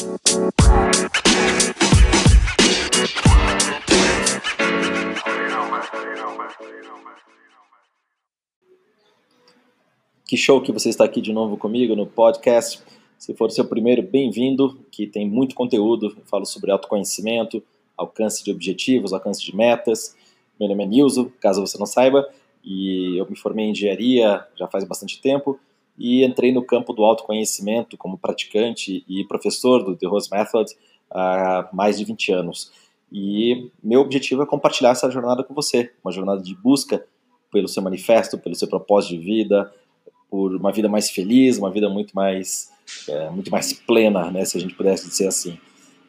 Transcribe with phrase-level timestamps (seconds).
[0.00, 0.06] Que
[10.38, 12.82] show que você está aqui de novo comigo no podcast.
[13.18, 16.14] Se for o seu primeiro, bem-vindo, que tem muito conteúdo.
[16.16, 17.62] Eu falo sobre autoconhecimento,
[17.94, 20.16] alcance de objetivos, alcance de metas.
[20.58, 22.26] Meu nome é Nilson, caso você não saiba,
[22.64, 25.60] e eu me formei em engenharia já faz bastante tempo
[26.00, 30.74] e entrei no campo do autoconhecimento como praticante e professor do The Rose Method
[31.10, 32.72] há mais de 20 anos.
[33.12, 37.04] E meu objetivo é compartilhar essa jornada com você, uma jornada de busca
[37.52, 39.70] pelo seu manifesto, pelo seu propósito de vida,
[40.30, 42.70] por uma vida mais feliz, uma vida muito mais,
[43.06, 45.58] é, muito mais plena, né, se a gente pudesse dizer assim.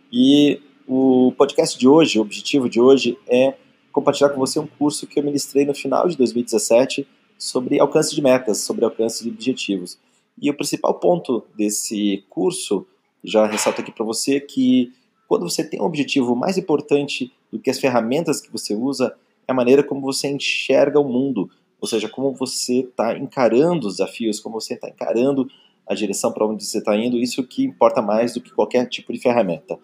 [0.10, 3.56] E o podcast de hoje, o objetivo de hoje é
[3.92, 7.06] compartilhar com você um curso que eu ministrei no final de 2017
[7.42, 9.98] sobre alcance de metas, sobre alcance de objetivos.
[10.40, 12.86] E o principal ponto desse curso,
[13.24, 14.94] já ressalto aqui para você, que
[15.28, 19.16] quando você tem um objetivo mais importante do que as ferramentas que você usa,
[19.48, 23.98] é a maneira como você enxerga o mundo, ou seja, como você está encarando os
[23.98, 25.50] desafios, como você está encarando
[25.88, 29.12] a direção para onde você está indo, isso que importa mais do que qualquer tipo
[29.12, 29.80] de ferramenta.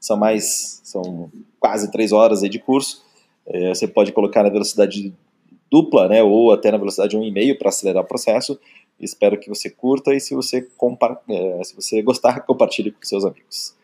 [0.00, 3.04] São mais, são quase três horas aí de curso.
[3.46, 5.14] É, você pode colocar na velocidade
[5.70, 8.58] dupla, né, ou até na velocidade 1,5 para acelerar o processo.
[8.98, 10.66] Espero que você curta e se você,
[11.28, 13.76] é, se você gostar, compartilhe com seus amigos.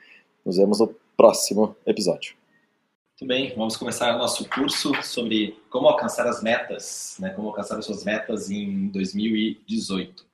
[0.45, 2.35] Nos vemos no próximo episódio.
[3.21, 7.85] Muito bem, vamos começar nosso curso sobre como alcançar as metas, né, como alcançar as
[7.85, 10.23] suas metas em 2018.
[10.23, 10.27] Uh,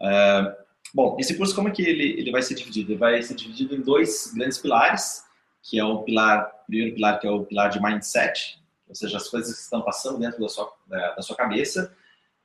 [0.00, 0.56] ah,
[0.94, 2.92] bom, esse curso como é que ele, ele vai ser dividido?
[2.92, 5.24] Ele vai ser dividido em dois grandes pilares,
[5.60, 8.57] que é o pilar, primeiro pilar que é o pilar de mindset,
[8.88, 11.94] ou seja, as coisas que estão passando dentro da sua, da, da sua cabeça,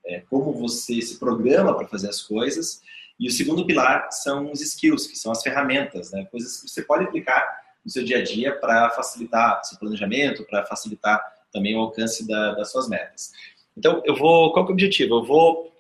[0.05, 2.81] é, como você se programa para fazer as coisas,
[3.19, 6.81] e o segundo pilar são os skills, que são as ferramentas, né, coisas que você
[6.81, 11.79] pode aplicar no seu dia a dia para facilitar seu planejamento, para facilitar também o
[11.79, 13.31] alcance da, das suas metas.
[13.77, 14.53] Então, eu vou.
[14.53, 15.15] Qual é o objetivo?
[15.15, 15.73] Eu vou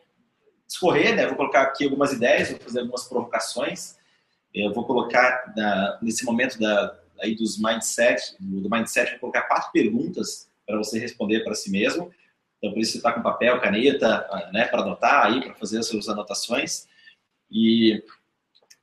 [0.67, 1.25] escorrer, né?
[1.27, 3.95] Vou colocar aqui algumas ideias, vou fazer algumas provocações.
[4.53, 9.71] Eu vou colocar na, nesse momento da, aí dos mindset, do mindset, vou colocar quatro
[9.71, 12.11] perguntas para você responder para si mesmo.
[12.57, 15.87] Então, por isso você está com papel, caneta, né, para anotar aí, para fazer as
[15.87, 16.87] suas anotações.
[17.51, 18.03] E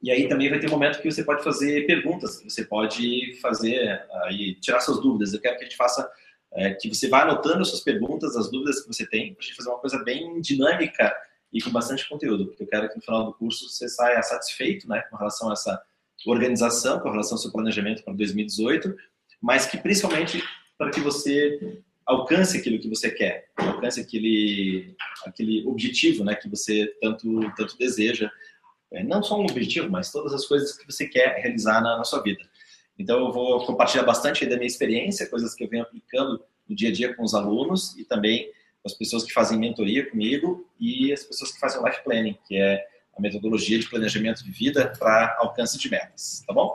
[0.03, 4.03] e aí também vai ter um momento que você pode fazer perguntas, você pode fazer
[4.25, 5.35] aí tirar suas dúvidas.
[5.35, 6.11] Eu quero que a gente faça
[6.55, 9.47] é, que você vá anotando as suas perguntas, as dúvidas que você tem, para a
[9.47, 11.15] gente fazer uma coisa bem dinâmica
[11.53, 14.89] e com bastante conteúdo, porque eu quero que no final do curso você saia satisfeito,
[14.89, 15.83] né, com relação a essa
[16.27, 18.95] organização, com relação ao seu planejamento para 2018,
[19.41, 20.43] mas que principalmente
[20.81, 24.97] para que você alcance aquilo que você quer, alcance aquele
[25.27, 28.31] aquele objetivo, né, que você tanto tanto deseja
[28.91, 32.05] é, não só um objetivo, mas todas as coisas que você quer realizar na, na
[32.05, 32.41] sua vida.
[32.99, 36.89] Então, eu vou compartilhar bastante da minha experiência, coisas que eu venho aplicando no dia
[36.89, 38.47] a dia com os alunos e também
[38.83, 42.57] com as pessoas que fazem mentoria comigo e as pessoas que fazem life planning, que
[42.57, 42.83] é
[43.17, 46.75] a metodologia de planejamento de vida para alcance de metas, tá bom?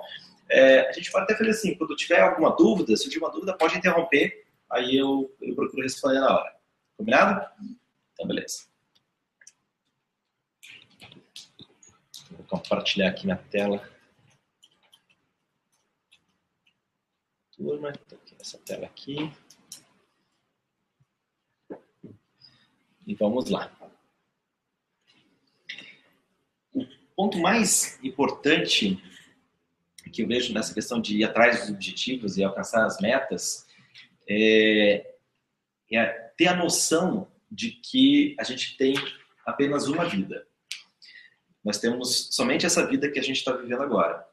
[0.50, 3.57] É, a gente pode até fazer assim, quando tiver alguma dúvida, se tiver uma dúvida,
[3.57, 6.56] pode interromper, aí eu, eu procuro responder na hora.
[6.97, 7.45] Combinado?
[8.13, 8.67] Então, beleza.
[12.31, 13.89] Vou compartilhar aqui na tela.
[17.51, 17.94] Turma,
[18.38, 19.31] nessa tela aqui.
[23.07, 23.72] E vamos lá.
[26.73, 26.85] O
[27.16, 29.01] ponto mais importante
[30.16, 33.66] que eu vejo nessa questão de ir atrás dos objetivos e alcançar as metas
[34.28, 35.14] é,
[35.92, 36.06] é
[36.38, 38.96] ter a noção de que a gente tem
[39.46, 40.48] apenas uma vida.
[41.64, 44.26] Nós temos somente essa vida que a gente está vivendo agora.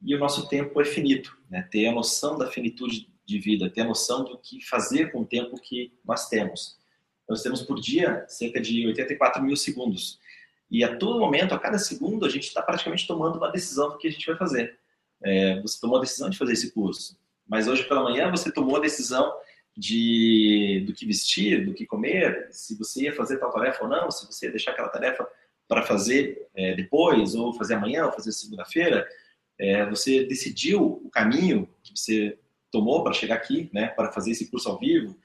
[0.00, 1.36] E o nosso tempo é finito.
[1.50, 1.62] Né?
[1.70, 5.26] Ter a noção da finitude de vida, ter a noção do que fazer com o
[5.26, 6.78] tempo que nós temos.
[7.28, 10.18] Nós temos por dia cerca de 84 mil segundos.
[10.70, 13.98] E a todo momento, a cada segundo, a gente está praticamente tomando uma decisão do
[13.98, 14.78] que a gente vai fazer.
[15.22, 18.76] É, você tomou a decisão de fazer esse curso, mas hoje pela manhã você tomou
[18.76, 19.32] a decisão
[19.76, 24.10] de do que vestir, do que comer, se você ia fazer tal tarefa ou não,
[24.10, 25.26] se você ia deixar aquela tarefa
[25.68, 29.06] para fazer é, depois, ou fazer amanhã, ou fazer segunda-feira,
[29.58, 32.38] é, você decidiu o caminho que você
[32.70, 35.16] tomou para chegar aqui, né, para fazer esse curso ao vivo.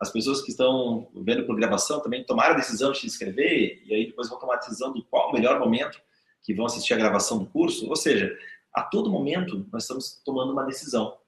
[0.00, 3.94] As pessoas que estão vendo por gravação também tomaram a decisão de se inscrever e
[3.94, 6.00] aí depois vão tomar a decisão do qual o melhor momento
[6.42, 7.88] que vão assistir a gravação do curso.
[7.88, 8.36] Ou seja,
[8.72, 11.18] a todo momento nós estamos tomando uma decisão,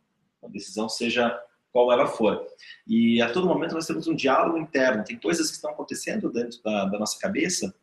[0.43, 1.39] uma decisão seja
[1.73, 2.47] qual ela for.
[2.87, 5.03] E a todo momento nós temos um diálogo interno.
[5.03, 7.75] Tem coisas que estão acontecendo dentro da, da nossa cabeça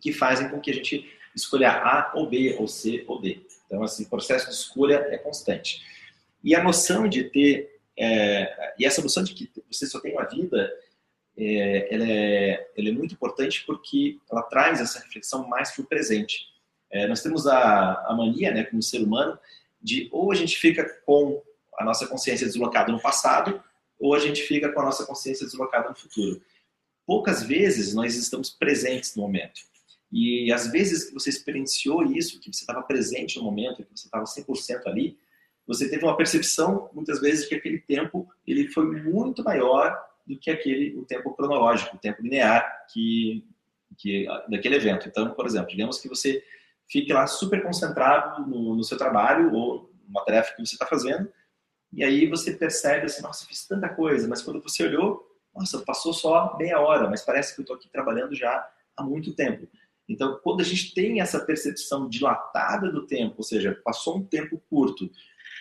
[0.00, 3.40] que fazem com que a gente escolher A ou B, ou C ou D.
[3.66, 5.84] Então, assim, o processo de escolha é constante.
[6.42, 10.24] E a noção de ter, é, e essa noção de que você só tem uma
[10.24, 10.72] vida,
[11.36, 15.86] é, ela, é, ela é muito importante porque ela traz essa reflexão mais para o
[15.86, 16.49] presente.
[16.90, 19.38] É, nós temos a, a mania, né, como ser humano,
[19.80, 21.42] de ou a gente fica com
[21.78, 23.62] a nossa consciência deslocada no passado,
[23.98, 26.40] ou a gente fica com a nossa consciência deslocada no futuro.
[27.06, 29.60] Poucas vezes nós estamos presentes no momento.
[30.12, 34.06] E às vezes que você experienciou isso, que você estava presente no momento, que você
[34.06, 35.16] estava 100% ali,
[35.66, 39.96] você teve uma percepção, muitas vezes, de que aquele tempo ele foi muito maior
[40.26, 43.44] do que aquele o tempo cronológico, o tempo linear que,
[43.96, 45.08] que daquele evento.
[45.08, 46.42] Então, por exemplo, digamos que você
[46.90, 51.32] fique lá super concentrado no, no seu trabalho ou numa tarefa que você está fazendo,
[51.92, 56.12] e aí você percebe assim, nossa, fiz tanta coisa, mas quando você olhou, nossa, passou
[56.12, 59.68] só meia hora, mas parece que eu estou aqui trabalhando já há muito tempo.
[60.08, 64.60] Então, quando a gente tem essa percepção dilatada do tempo, ou seja, passou um tempo
[64.68, 65.10] curto,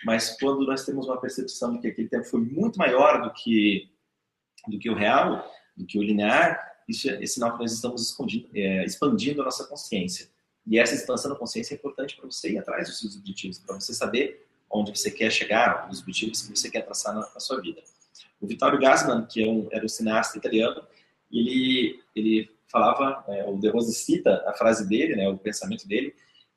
[0.04, 3.90] mas quando nós temos uma percepção de que aquele tempo foi muito maior do que
[4.68, 8.16] do que o real, do que o linear, isso é, é sinal que nós estamos
[8.54, 10.30] é, expandindo a nossa consciência.
[10.70, 13.80] E essa expansão da consciência é importante para você ir atrás dos seus objetivos, para
[13.80, 17.60] você saber onde você quer chegar, os objetivos que você quer traçar na, na sua
[17.60, 17.82] vida.
[18.40, 20.84] O Vittorio Gassman, que é um, era um cineasta italiano,
[21.32, 26.14] ele, ele falava, é, o De Rose cita a frase dele, né, o pensamento dele,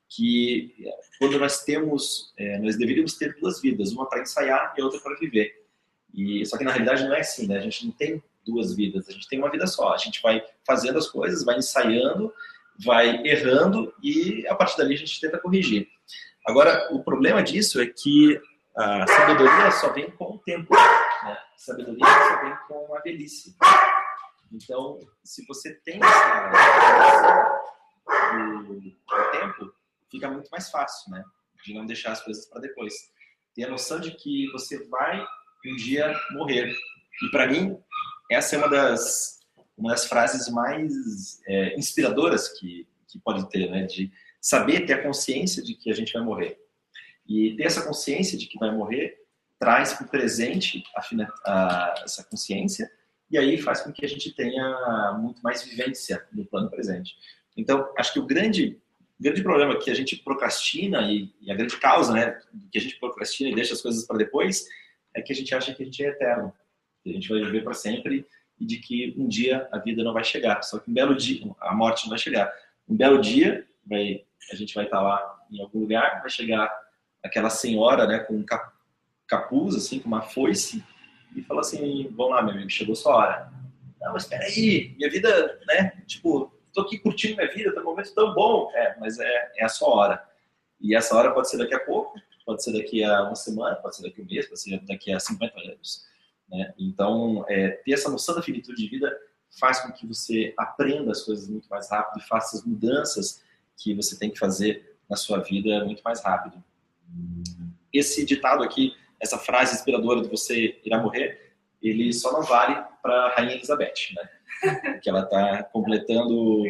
[0.07, 0.75] que
[1.17, 5.17] quando nós temos, é, nós deveríamos ter duas vidas, uma para ensaiar e outra para
[5.17, 5.65] viver.
[6.13, 7.57] E só que na realidade não é assim, né?
[7.57, 9.91] A gente não tem duas vidas, a gente tem uma vida só.
[9.91, 12.31] A gente vai fazendo as coisas, vai ensaiando,
[12.79, 15.87] vai errando e a partir dali a gente tenta corrigir.
[16.45, 18.39] Agora, o problema disso é que
[18.75, 20.73] a sabedoria só vem com o tempo.
[20.73, 20.79] Né?
[21.29, 23.55] A sabedoria só vem com a velhice.
[24.51, 27.61] Então, se você tem essa
[28.35, 29.73] do, do tempo,
[30.11, 31.23] fica muito mais fácil, né?
[31.65, 32.93] De não deixar as coisas para depois.
[33.55, 35.25] Ter a noção de que você vai
[35.65, 36.75] um dia morrer.
[37.23, 37.77] E para mim,
[38.29, 39.39] essa é uma das,
[39.77, 43.85] uma das frases mais é, inspiradoras que, que pode ter, né?
[43.85, 46.59] De saber ter a consciência de que a gente vai morrer.
[47.27, 49.19] E ter essa consciência de que vai morrer
[49.57, 51.01] traz para o presente a,
[51.45, 52.91] a, essa consciência
[53.31, 57.15] e aí faz com que a gente tenha muito mais vivência no plano presente.
[57.55, 58.79] Então, acho que o grande,
[59.19, 62.39] grande problema que a gente procrastina e, e a grande causa né,
[62.71, 64.67] que a gente procrastina e deixa as coisas para depois
[65.13, 66.53] é que a gente acha que a gente é eterno,
[67.01, 68.25] que a gente vai viver para sempre
[68.59, 70.61] e de que um dia a vida não vai chegar.
[70.63, 72.51] Só que um belo dia, a morte não vai chegar.
[72.87, 76.71] Um belo dia, vai, a gente vai estar lá em algum lugar, vai chegar
[77.23, 78.45] aquela senhora né, com um
[79.27, 80.83] capuz, assim, com uma foice,
[81.35, 83.53] e fala assim, vamos lá, meu amigo, chegou sua hora.
[84.01, 87.85] Não, mas espera aí, minha vida, né, tipo, tô aqui curtindo minha vida, tá um
[87.85, 88.69] momento tão bom.
[88.73, 90.23] É, mas é, é a sua hora.
[90.81, 93.95] E essa hora pode ser daqui a pouco, pode ser daqui a uma semana, pode
[93.95, 96.05] ser daqui a um mês, pode ser daqui a 50 anos.
[96.49, 96.73] Né?
[96.77, 99.15] Então, é, ter essa noção da finitude de vida
[99.59, 103.43] faz com que você aprenda as coisas muito mais rápido e faça as mudanças
[103.77, 106.63] que você tem que fazer na sua vida muito mais rápido.
[107.91, 108.93] Esse ditado aqui
[109.23, 114.13] essa frase inspiradora de você irá morrer, ele só não vale para a Rainha Elizabeth,
[114.15, 114.29] né?
[115.01, 116.63] que ela está completando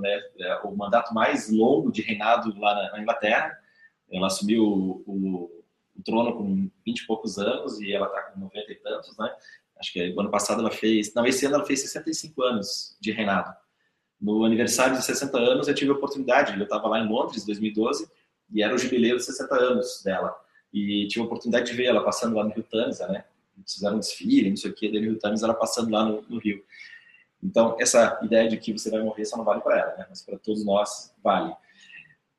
[0.00, 0.22] né,
[0.62, 3.58] o mandato mais longo de reinado lá na, Inglaterra.
[4.10, 4.64] Ela assumiu
[5.06, 5.63] o,
[6.04, 9.34] trono com 20 e poucos anos e ela está com 90 e tantos, né?
[9.78, 13.10] Acho que o ano passado ela fez, não, esse ano ela fez 65 anos de
[13.10, 13.54] reinado.
[14.20, 17.46] No aniversário de 60 anos eu tive a oportunidade, eu estava lá em Londres, em
[17.46, 18.08] 2012,
[18.52, 20.34] e era o jubileu de 60 anos dela
[20.72, 23.24] e tive a oportunidade de ver ela passando lá no Rio Tamisa, né?
[23.66, 26.22] Fizeram um desfile, não sei o que, daí no Rio Tamisa ela passando lá no,
[26.22, 26.64] no, Rio.
[27.40, 30.06] Então, essa ideia de que você vai morrer só não vale para ela, né?
[30.08, 31.54] Mas para todos nós vale.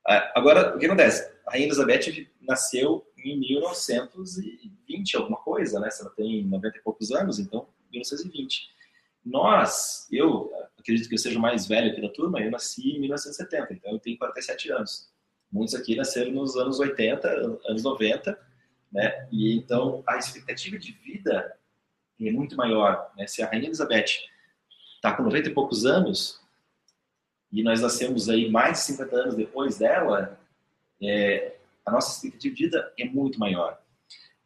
[0.05, 1.31] Ah, agora, o que acontece?
[1.48, 5.89] A Rainha Elizabeth nasceu em 1920, alguma coisa, né?
[5.89, 8.70] Se ela tem 90 e poucos anos, então 1920.
[9.25, 13.00] Nós, eu acredito que eu seja o mais velho aqui da turma, eu nasci em
[13.00, 15.10] 1970, então eu tenho 47 anos.
[15.51, 17.27] Muitos aqui nasceram nos anos 80,
[17.67, 18.39] anos 90,
[18.91, 19.27] né?
[19.32, 21.58] E então a expectativa de vida
[22.22, 23.12] é muito maior.
[23.17, 23.25] Né?
[23.27, 24.05] Se a Rainha Elizabeth
[24.96, 26.39] está com 90 e poucos anos
[27.51, 30.39] e nós nascemos aí mais de 50 anos depois dela,
[31.01, 31.54] é,
[31.86, 33.80] a nossa expectativa de vida é muito maior.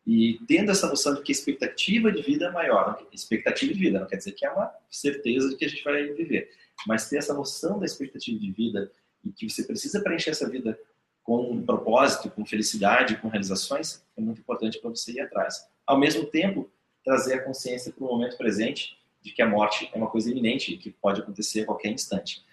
[0.05, 3.99] E tendo essa noção de que a expectativa de vida é maior, expectativa de vida
[3.99, 6.49] não quer dizer que é uma certeza de que a gente vai viver,
[6.87, 8.91] mas ter essa noção da expectativa de vida
[9.23, 10.77] e que você precisa preencher essa vida
[11.23, 15.63] com um propósito, com felicidade, com realizações, é muito importante para você ir atrás.
[15.85, 16.67] Ao mesmo tempo,
[17.03, 20.75] trazer a consciência para o momento presente de que a morte é uma coisa iminente
[20.77, 22.43] que pode acontecer a qualquer instante.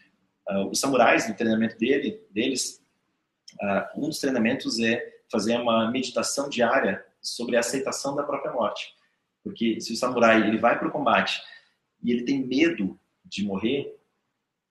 [0.49, 2.85] Uh, os samurais, no treinamento dele, deles,
[3.97, 8.95] um dos treinamentos é fazer uma meditação diária sobre a aceitação da própria morte.
[9.43, 11.41] Porque se o samurai ele vai para o combate
[12.03, 13.97] e ele tem medo de morrer,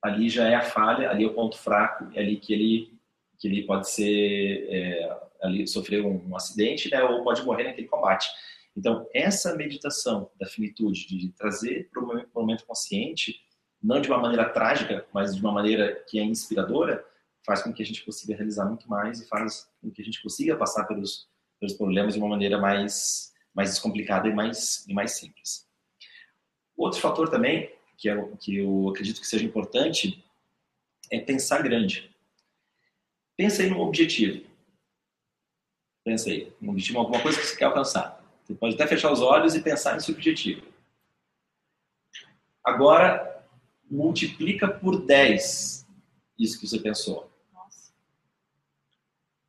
[0.01, 2.95] ali já é a falha, ali é o ponto fraco, é ali que ele
[3.37, 7.87] que ele pode ser é, ali sofrer um, um acidente, né, ou pode morrer naquele
[7.87, 8.29] combate.
[8.75, 13.41] Então essa meditação da finitude, de trazer para o momento consciente,
[13.83, 17.05] não de uma maneira trágica, mas de uma maneira que é inspiradora,
[17.45, 20.21] faz com que a gente consiga realizar muito mais e faz com que a gente
[20.21, 25.11] consiga passar pelos, pelos problemas de uma maneira mais, mais descomplicada e mais, e mais
[25.11, 25.67] simples.
[26.75, 30.23] Outro fator também, que, é, que eu acredito que seja importante,
[31.11, 32.13] é pensar grande.
[33.37, 34.45] Pensa aí no objetivo.
[36.03, 38.23] Pensa aí, um objetivo, alguma coisa que você quer alcançar.
[38.43, 40.65] Você pode até fechar os olhos e pensar nesse objetivo.
[42.63, 43.43] Agora,
[43.89, 45.85] multiplica por 10
[46.37, 47.31] isso que você pensou.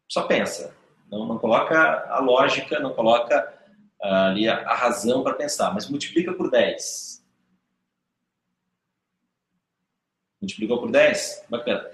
[0.09, 0.77] Só pensa.
[1.11, 3.53] Não, não coloca a lógica, não coloca
[4.03, 7.25] uh, ali a, a razão para pensar, mas multiplica por 10.
[10.41, 11.47] Multiplicou por 10?
[11.49, 11.91] Bacana.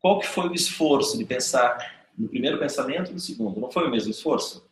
[0.00, 3.60] Qual que foi o esforço de pensar no primeiro pensamento e no segundo?
[3.60, 4.68] Não foi o mesmo esforço?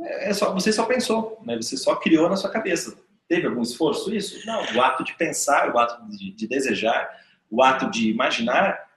[0.00, 1.56] É, é só, você só pensou, né?
[1.56, 2.96] você só criou na sua cabeça.
[3.28, 4.46] Teve algum esforço isso?
[4.46, 4.60] Não.
[4.74, 7.10] O ato de pensar, o ato de, de desejar,
[7.50, 8.91] o ato de imaginar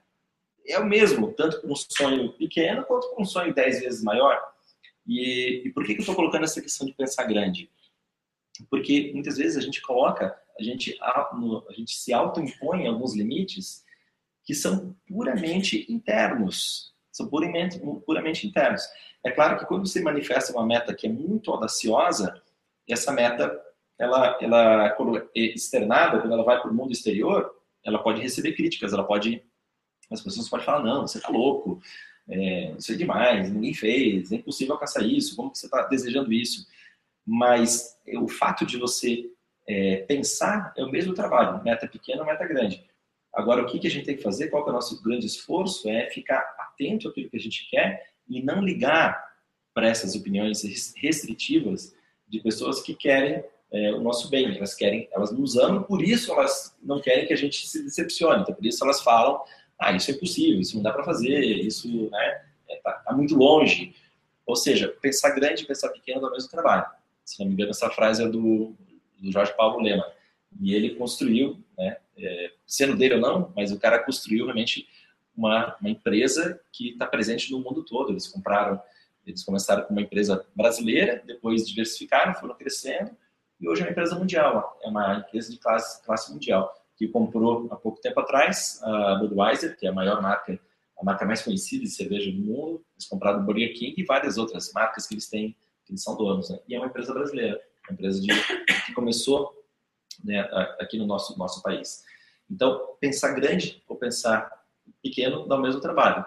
[0.67, 4.41] é o mesmo, tanto para um sonho pequeno quanto para um sonho dez vezes maior.
[5.07, 7.69] E, e por que, que eu estou colocando essa questão de pensar grande?
[8.69, 13.84] Porque muitas vezes a gente coloca, a gente, a, gente se autoimpõe alguns limites
[14.43, 16.93] que são puramente internos.
[17.12, 18.84] São puramente, puramente internos.
[19.24, 22.41] É claro que quando você manifesta uma meta que é muito audaciosa,
[22.88, 23.60] essa meta,
[23.98, 24.88] ela, ela
[25.36, 27.51] é externada, quando ela vai para o mundo exterior,
[27.84, 29.43] ela pode receber críticas, ela pode
[30.12, 31.82] as pessoas podem falar, não, você tá louco,
[32.28, 36.32] é, isso é demais, ninguém fez, é impossível alcançar isso, como que você está desejando
[36.34, 36.68] isso?
[37.26, 39.30] Mas o fato de você
[39.68, 42.84] é, pensar é o mesmo trabalho, meta pequena, meta grande.
[43.34, 45.90] Agora, o que, que a gente tem que fazer, qual é o nosso grande esforço,
[45.90, 49.24] é ficar atento àquilo que a gente quer e não ligar
[49.74, 50.64] para essas opiniões
[50.96, 51.94] restritivas
[52.28, 56.32] de pessoas que querem é, o nosso bem, elas querem, elas nos amam, por isso
[56.32, 59.42] elas não querem que a gente se decepcione, então por isso elas falam
[59.79, 63.36] ah, isso é impossível, isso não dá para fazer, isso né, é, tá, tá, muito
[63.36, 63.96] longe.
[64.46, 66.86] Ou seja, pensar grande e pensar pequeno dá o mesmo trabalho.
[67.24, 68.75] Se não me engano, essa frase é do,
[69.20, 70.05] do Jorge Paulo Lema.
[70.62, 74.88] E ele construiu, né, é, sendo dele ou não, mas o cara construiu realmente
[75.36, 78.12] uma, uma empresa que está presente no mundo todo.
[78.12, 78.82] Eles compraram,
[79.25, 83.12] eles começaram com uma empresa brasileira, depois diversificaram, foram crescendo,
[83.60, 87.68] e hoje é uma empresa mundial, é uma empresa de classe, classe mundial que comprou
[87.72, 90.60] há pouco tempo atrás a Budweiser, que é a maior marca,
[90.98, 92.86] a marca mais conhecida de cerveja do mundo.
[92.96, 96.16] Eles compraram o Burger King e várias outras marcas que eles têm, que eles são
[96.16, 96.50] donos.
[96.50, 96.60] Né?
[96.68, 98.28] E é uma empresa brasileira, uma empresa de,
[98.86, 99.54] que começou
[100.24, 100.40] né,
[100.80, 102.04] aqui no nosso, nosso país.
[102.50, 104.50] Então, pensar grande ou pensar
[105.02, 106.25] pequeno dá o mesmo trabalho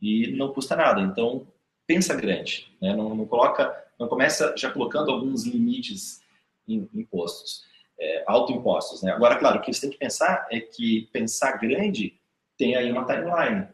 [0.00, 1.00] e não custa nada.
[1.00, 1.46] Então,
[1.86, 2.94] pensa grande, né?
[2.94, 6.22] não, não coloca, não começa já colocando alguns limites
[6.66, 7.67] impostos
[7.98, 9.02] é, autoimpostos.
[9.02, 9.12] Né?
[9.12, 12.18] Agora, claro, o que você tem que pensar é que pensar grande
[12.56, 13.68] tem aí uma timeline.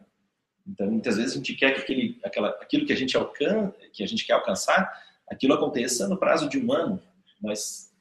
[0.66, 4.02] Então, muitas vezes a gente quer que aquele, aquela, aquilo que a gente alcança, que
[4.02, 4.90] a gente quer alcançar,
[5.28, 7.02] aquilo aconteça no prazo de um ano.
[7.40, 7.92] Mas,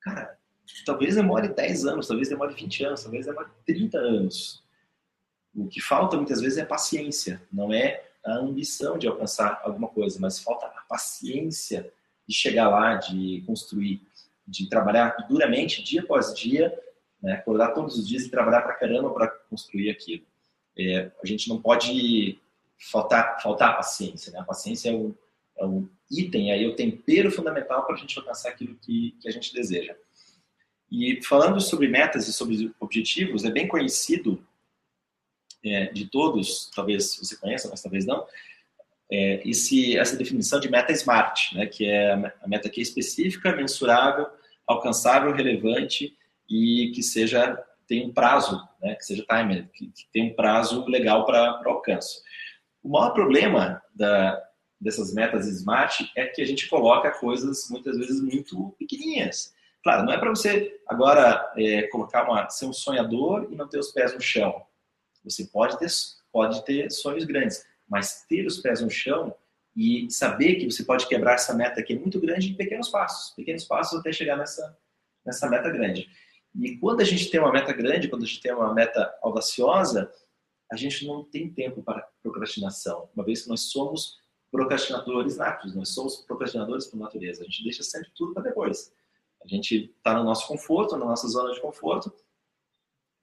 [0.00, 0.38] cara,
[0.86, 4.62] talvez demore 10 anos, talvez demore 20 anos, talvez demore 30 anos.
[5.54, 10.18] O que falta muitas vezes é paciência, não é a ambição de alcançar alguma coisa,
[10.20, 11.92] mas falta a paciência
[12.26, 14.00] de chegar lá, de construir
[14.46, 16.76] de trabalhar duramente, dia após dia,
[17.22, 20.24] né, acordar todos os dias e trabalhar para caramba para construir aquilo.
[20.76, 22.38] É, a gente não pode
[22.90, 24.32] faltar, faltar paciência.
[24.32, 24.40] Né?
[24.40, 25.14] A paciência é um,
[25.56, 29.28] é um item, aí, é o tempero fundamental para a gente alcançar aquilo que, que
[29.28, 29.96] a gente deseja.
[30.90, 34.44] E falando sobre metas e sobre objetivos, é bem conhecido
[35.64, 38.26] é, de todos, talvez você conheça, mas talvez não,
[39.10, 43.54] é, esse, essa definição de meta SMART, né, que é a meta que é específica,
[43.54, 44.26] mensurável,
[44.66, 46.16] alcançável, relevante
[46.48, 47.56] e que seja
[47.86, 52.22] tem um prazo, né, que seja timer, que, que tem um prazo legal para alcance.
[52.82, 54.42] O maior problema da,
[54.80, 59.54] dessas metas SMART é que a gente coloca coisas muitas vezes muito pequenininhas.
[59.82, 63.78] Claro, não é para você agora é, colocar uma, ser um sonhador e não ter
[63.78, 64.62] os pés no chão.
[65.22, 65.88] Você pode ter,
[66.32, 69.34] pode ter sonhos grandes, mas ter os pés no chão
[69.76, 73.34] e saber que você pode quebrar essa meta que é muito grande em pequenos passos,
[73.34, 74.76] pequenos passos até chegar nessa,
[75.24, 76.08] nessa meta grande.
[76.54, 80.10] E quando a gente tem uma meta grande, quando a gente tem uma meta audaciosa,
[80.70, 84.18] a gente não tem tempo para procrastinação, uma vez que nós somos
[84.50, 88.92] procrastinadores natos, nós somos procrastinadores por natureza, a gente deixa sempre tudo para depois.
[89.44, 92.12] A gente está no nosso conforto, na nossa zona de conforto,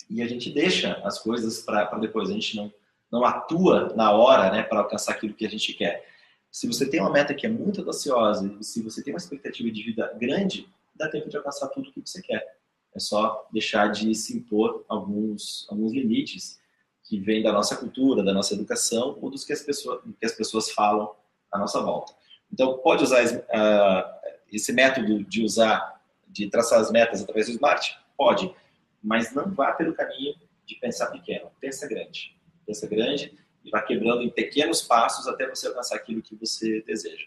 [0.10, 2.72] e a gente deixa as coisas para depois, a gente não,
[3.12, 6.08] não atua na hora né, para alcançar aquilo que a gente quer.
[6.50, 9.84] Se você tem uma meta que é muito audaciosa, se você tem uma expectativa de
[9.84, 12.58] vida grande, dá tempo de alcançar tudo o que você quer.
[12.94, 16.60] É só deixar de se impor alguns, alguns limites
[17.04, 20.34] que vêm da nossa cultura, da nossa educação ou dos que as pessoas, que as
[20.34, 21.14] pessoas falam
[21.52, 22.14] à nossa volta.
[22.52, 27.98] Então, pode usar uh, esse método de usar, de traçar as metas através do Smart?
[28.18, 28.54] Pode,
[29.02, 32.36] mas não vá pelo caminho de pensar pequeno, pensa grande.
[32.66, 37.26] Pensa grande e vá quebrando em pequenos passos até você alcançar aquilo que você deseja.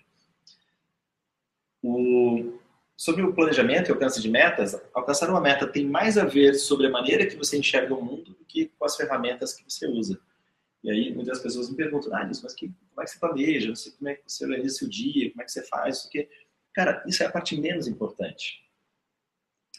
[1.83, 2.59] O,
[2.97, 6.87] sobre o planejamento e alcance de metas, alcançar uma meta tem mais a ver sobre
[6.87, 10.19] a maneira que você enxerga o mundo do que com as ferramentas que você usa.
[10.83, 13.69] E aí muitas pessoas me perguntam, ah, mas que, como é que você planeja?
[13.69, 16.09] Não sei como é que você organiza seu dia, como é que você faz, isso
[16.09, 16.29] aqui.
[16.75, 18.63] Cara, isso é a parte menos importante.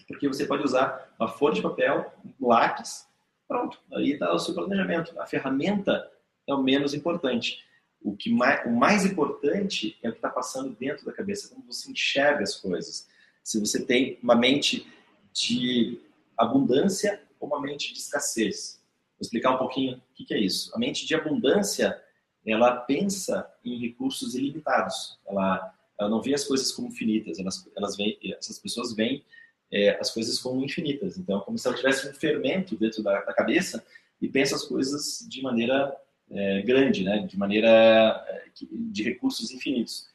[0.07, 3.07] Porque você pode usar uma folha de papel, um lápis,
[3.47, 5.19] pronto, aí está o seu planejamento.
[5.19, 6.09] A ferramenta
[6.47, 7.63] é o menos importante.
[8.01, 11.65] O, que mais, o mais importante é o que está passando dentro da cabeça, como
[11.65, 13.07] você enxerga as coisas.
[13.43, 14.87] Se você tem uma mente
[15.33, 15.99] de
[16.37, 18.81] abundância ou uma mente de escassez.
[19.17, 20.73] Vou explicar um pouquinho o que, que é isso.
[20.75, 22.01] A mente de abundância,
[22.45, 25.19] ela pensa em recursos ilimitados.
[25.27, 27.39] Ela, ela não vê as coisas como finitas.
[27.39, 27.95] Elas, elas
[28.37, 29.23] essas pessoas veem
[29.71, 31.17] é, as coisas como infinitas.
[31.17, 33.85] Então, é como se ela tivesse um fermento dentro da, da cabeça
[34.21, 35.95] e pensa as coisas de maneira
[36.31, 37.19] é, grande, né?
[37.19, 40.07] de maneira é, de recursos infinitos.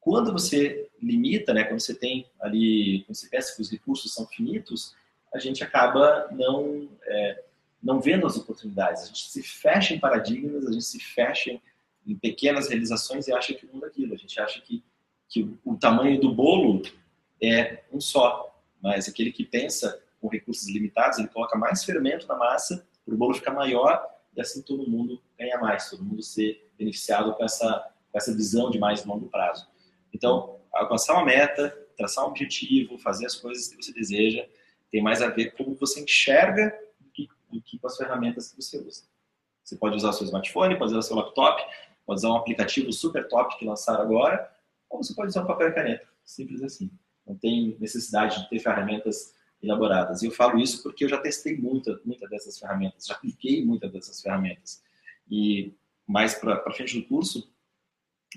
[0.00, 1.64] Quando você limita, né?
[1.64, 4.94] quando você tem ali, quando você pensa que os recursos são finitos,
[5.32, 7.42] a gente acaba não é,
[7.82, 9.02] não vendo as oportunidades.
[9.02, 11.60] A gente se fecha em paradigmas, a gente se fecha em,
[12.06, 14.14] em pequenas realizações e acha que o mundo é aquilo.
[14.14, 14.82] A gente acha que,
[15.28, 16.82] que o, o tamanho do bolo
[17.40, 22.36] é um só, mas aquele que pensa com recursos limitados, ele coloca mais fermento na
[22.36, 24.04] massa para o bolo ficar maior
[24.36, 28.70] e assim todo mundo ganha mais, todo mundo ser beneficiado com essa, com essa visão
[28.70, 29.66] de mais longo prazo.
[30.12, 34.46] Então, alcançar uma meta, traçar um objetivo, fazer as coisas que você deseja,
[34.90, 38.50] tem mais a ver com como você enxerga do que, do que com as ferramentas
[38.50, 39.02] que você usa.
[39.62, 41.62] Você pode usar seu smartphone, pode usar seu laptop,
[42.06, 44.50] pode usar um aplicativo super top que lançaram agora,
[44.88, 46.08] ou você pode usar um papel e caneta.
[46.24, 46.90] Simples assim.
[47.28, 50.22] Não tem necessidade de ter ferramentas elaboradas.
[50.22, 53.92] E eu falo isso porque eu já testei muita, muita dessas ferramentas, já apliquei muitas
[53.92, 54.82] dessas ferramentas.
[55.30, 55.74] E
[56.06, 57.52] mais para frente do curso,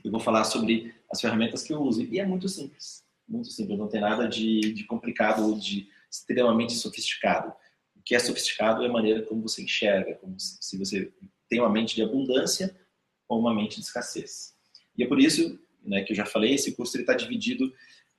[0.03, 2.03] eu vou falar sobre as ferramentas que eu uso.
[2.03, 6.73] E é muito simples, muito simples, não tem nada de, de complicado ou de extremamente
[6.73, 7.53] sofisticado.
[7.95, 11.13] O que é sofisticado é a maneira como você enxerga, como se você
[11.47, 12.75] tem uma mente de abundância
[13.27, 14.55] ou uma mente de escassez.
[14.97, 17.71] E é por isso né, que eu já falei, esse curso está dividido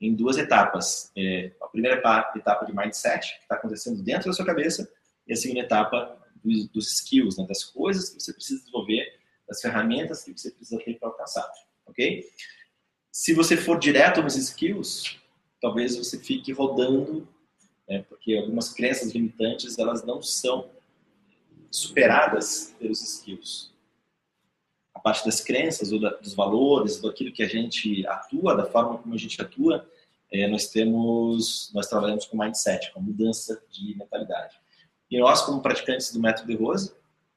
[0.03, 1.13] em duas etapas.
[1.17, 1.97] É, a primeira
[2.35, 4.91] etapa de mindset, que está acontecendo dentro da sua cabeça,
[5.27, 9.61] e a segunda etapa dos, dos skills, né, das coisas que você precisa desenvolver, das
[9.61, 11.49] ferramentas que você precisa ter para alcançar.
[11.87, 12.29] Ok?
[13.13, 15.19] Se você for direto nos skills,
[15.61, 17.29] talvez você fique rodando,
[17.89, 20.69] né, porque algumas crenças limitantes elas não são
[21.71, 23.72] superadas pelos skills
[25.03, 29.15] parte das crenças ou da, dos valores, daquilo que a gente atua, da forma como
[29.15, 29.87] a gente atua,
[30.33, 34.57] é, nós temos, nós trabalhamos com mindset, com mudança de mentalidade.
[35.11, 36.95] E nós, como praticantes do método de Rose,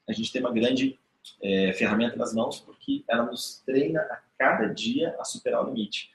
[0.08, 0.98] a gente tem uma grande
[1.42, 6.10] é, ferramenta nas mãos porque ela nos treina a cada dia a superar o limite,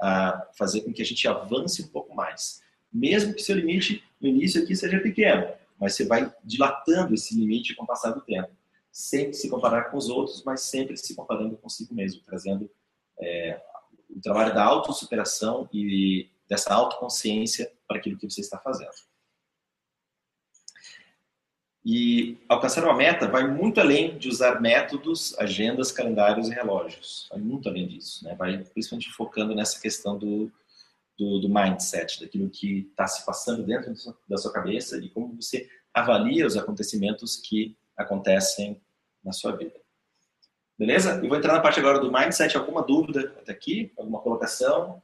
[0.00, 2.60] a fazer com que a gente avance um pouco mais.
[2.92, 7.74] Mesmo que seu limite no início aqui seja pequeno, mas você vai dilatando esse limite
[7.74, 8.50] com o passar do tempo
[8.96, 12.70] sempre se comparar com os outros, mas sempre se comparando consigo mesmo, trazendo
[13.20, 13.60] é,
[14.08, 18.94] o trabalho da autossuperação e dessa autoconsciência para aquilo que você está fazendo.
[21.84, 27.26] E alcançar uma meta vai muito além de usar métodos, agendas, calendários e relógios.
[27.28, 28.24] Vai muito além disso.
[28.24, 28.34] Né?
[28.34, 30.50] Vai principalmente focando nessa questão do,
[31.18, 33.92] do, do mindset, daquilo que está se passando dentro
[34.26, 38.80] da sua cabeça e como você avalia os acontecimentos que acontecem
[39.26, 39.74] na sua vida.
[40.78, 41.16] Beleza?
[41.16, 42.56] Eu vou entrar na parte agora do mindset.
[42.56, 43.92] Alguma dúvida até aqui?
[43.96, 45.02] Alguma colocação?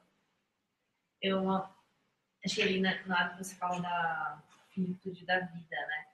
[1.21, 1.49] Eu
[2.43, 6.05] achei ali na, na hora que você fala da finitude da vida, né?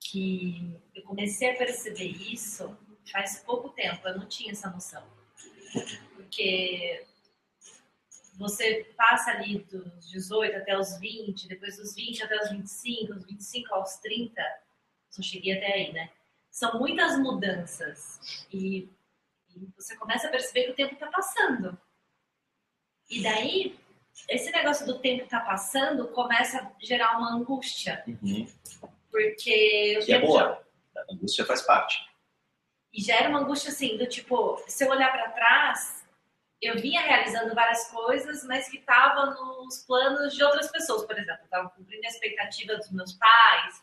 [0.00, 2.76] Que eu comecei a perceber isso
[3.10, 4.06] faz pouco tempo.
[4.06, 5.04] Eu não tinha essa noção.
[6.14, 7.06] Porque
[8.36, 13.26] você passa ali dos 18 até os 20, depois dos 20 até os 25, dos
[13.26, 14.42] 25 aos 30,
[15.10, 16.10] só cheguei até aí, né?
[16.54, 18.88] São muitas mudanças e,
[19.56, 21.76] e você começa a perceber que o tempo está passando.
[23.10, 23.76] E daí,
[24.28, 28.04] esse negócio do tempo tá passando começa a gerar uma angústia.
[28.06, 28.46] Uhum.
[29.10, 29.98] Porque.
[30.06, 30.64] Que é boa.
[30.96, 32.08] A angústia faz parte.
[32.92, 36.04] E gera uma angústia assim, do tipo, se eu olhar para trás,
[36.62, 41.46] eu vinha realizando várias coisas, mas que estavam nos planos de outras pessoas, por exemplo.
[41.46, 43.82] Estava cumprindo a expectativa dos meus pais,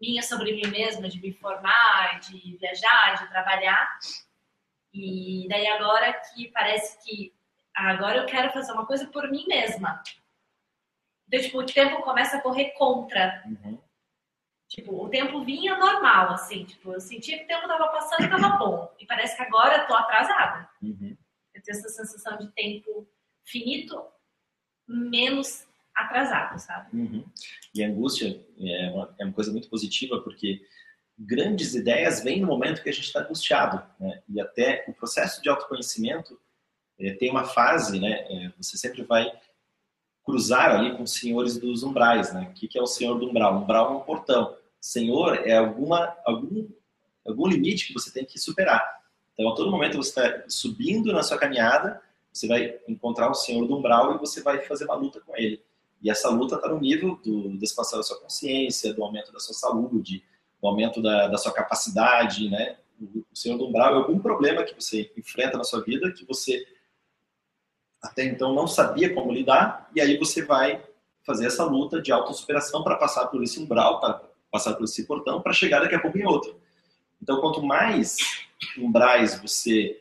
[0.00, 3.98] minha sobre mim mesma, de me formar, de viajar, de trabalhar.
[4.92, 7.34] E daí agora que parece que
[7.74, 10.02] agora eu quero fazer uma coisa por mim mesma.
[11.26, 13.42] Então, tipo, o tempo começa a correr contra.
[13.46, 13.78] Uhum.
[14.68, 16.64] Tipo, o tempo vinha normal, assim.
[16.64, 18.94] Tipo, eu sentia que o tempo tava passando e tava bom.
[18.98, 20.68] E parece que agora eu tô atrasada.
[20.82, 21.16] Uhum.
[21.54, 23.08] Eu tenho essa sensação de tempo
[23.44, 24.04] finito,
[24.86, 26.96] menos atrasado, sabe?
[26.96, 27.24] Uhum.
[27.74, 30.62] E angústia é uma, é uma coisa muito positiva, porque
[31.18, 33.82] grandes ideias vêm no momento que a gente está angustiado.
[33.98, 34.22] Né?
[34.28, 36.38] E até o processo de autoconhecimento
[36.98, 38.12] é, tem uma fase, né?
[38.30, 39.30] É, você sempre vai
[40.24, 42.48] cruzar ali com os senhores dos umbrais, né?
[42.50, 43.60] O que, que é o senhor do umbral?
[43.60, 44.56] umbral é um portão.
[44.80, 46.68] Senhor é alguma, algum,
[47.26, 48.82] algum limite que você tem que superar.
[49.32, 52.00] Então, a todo momento você está subindo na sua caminhada,
[52.32, 55.62] você vai encontrar o senhor do umbral e você vai fazer uma luta com ele.
[56.04, 59.40] E essa luta está no nível do, da expansão da sua consciência, do aumento da
[59.40, 60.22] sua saúde,
[60.60, 62.76] do aumento da, da sua capacidade, né?
[63.00, 66.64] O senhor do umbral é algum problema que você enfrenta na sua vida que você
[68.02, 70.84] até então não sabia como lidar, e aí você vai
[71.24, 75.40] fazer essa luta de autossuperação para passar por esse umbral, para passar por esse portão,
[75.40, 76.60] para chegar daqui a pouco em outro.
[77.20, 78.18] Então, quanto mais
[78.76, 79.98] umbrais você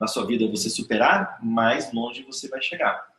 [0.00, 3.13] na sua vida você superar, mais longe você vai chegar.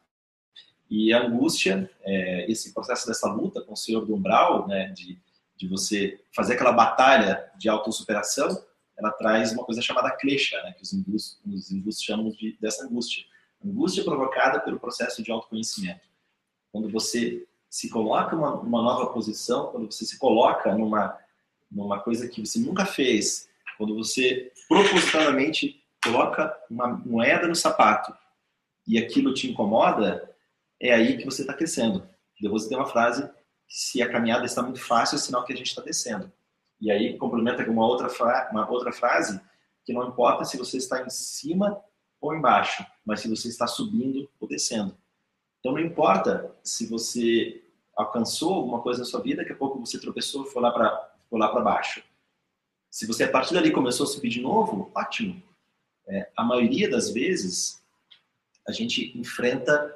[0.89, 5.19] E a angústia, é, esse processo dessa luta com o Senhor do umbral, né, de,
[5.57, 8.63] de você fazer aquela batalha de autossuperação,
[8.97, 12.85] ela traz uma coisa chamada cleixa, né, que os hindus, os hindus chamam de, dessa
[12.85, 13.25] angústia
[13.65, 16.07] Angústia provocada pelo processo de autoconhecimento.
[16.71, 21.17] Quando você se coloca numa, numa nova posição, quando você se coloca numa,
[21.71, 28.15] numa coisa que você nunca fez, quando você propositadamente coloca uma moeda no sapato
[28.87, 30.34] e aquilo te incomoda,
[30.79, 32.07] é aí que você está crescendo.
[32.39, 33.29] Depois tem uma frase
[33.67, 36.31] se a caminhada está muito fácil, é sinal que a gente está descendo.
[36.79, 38.09] E aí complementa com uma outra,
[38.51, 39.39] uma outra frase
[39.85, 41.81] que não importa se você está em cima
[42.19, 44.97] ou embaixo, mas se você está subindo ou descendo.
[45.59, 47.63] Então não importa se você
[47.95, 51.61] alcançou alguma coisa na sua vida, daqui a pouco você tropeçou e foi lá para
[51.61, 52.03] baixo.
[52.89, 55.41] Se você a partir dali começou a subir de novo, ótimo.
[56.07, 57.83] É, a maioria das vezes
[58.67, 59.95] a gente enfrenta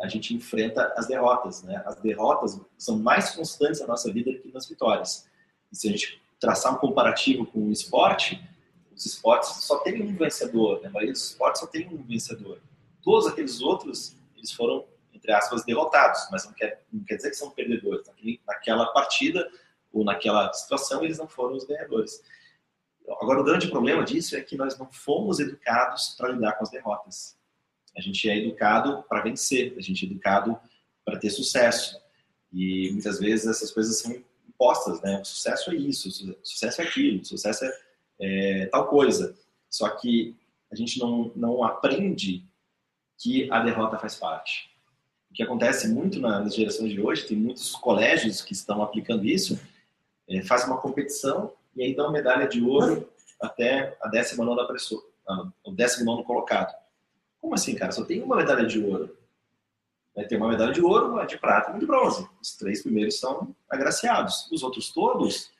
[0.00, 1.82] a gente enfrenta as derrotas, né?
[1.84, 5.28] As derrotas são mais constantes na nossa vida do que nas vitórias.
[5.70, 8.42] E se a gente traçar um comparativo com o esporte,
[8.94, 10.88] os esportes só tem um vencedor, né?
[10.88, 12.60] a maioria dos esportes só tem um vencedor.
[13.02, 17.36] Todos aqueles outros, eles foram, entre aspas, derrotados, mas não quer, não quer dizer que
[17.36, 18.06] são perdedores.
[18.46, 19.50] Naquela partida
[19.92, 22.22] ou naquela situação, eles não foram os ganhadores.
[23.20, 26.70] Agora, o grande problema disso é que nós não fomos educados para lidar com as
[26.70, 27.39] derrotas.
[27.96, 30.58] A gente é educado para vencer, a gente é educado
[31.04, 32.00] para ter sucesso.
[32.52, 34.16] E muitas vezes essas coisas são
[34.48, 35.20] impostas, né?
[35.20, 39.34] O sucesso é isso, o sucesso é aquilo, o sucesso é é, tal coisa.
[39.68, 40.36] Só que
[40.70, 42.44] a gente não, não aprende
[43.18, 44.70] que a derrota faz parte.
[45.30, 49.58] O que acontece muito nas gerações de hoje, tem muitos colégios que estão aplicando isso,
[50.28, 53.08] é, faz uma competição e aí dão medalha de ouro
[53.40, 55.02] até a 19 da pessoa,
[55.64, 56.74] o 19 colocado.
[57.40, 57.92] Como assim, cara?
[57.92, 59.16] Só tem uma medalha de ouro.
[60.14, 62.28] Vai ter uma medalha de ouro, uma de prata e uma de bronze.
[62.40, 64.50] Os três primeiros são agraciados.
[64.50, 65.50] Os outros todos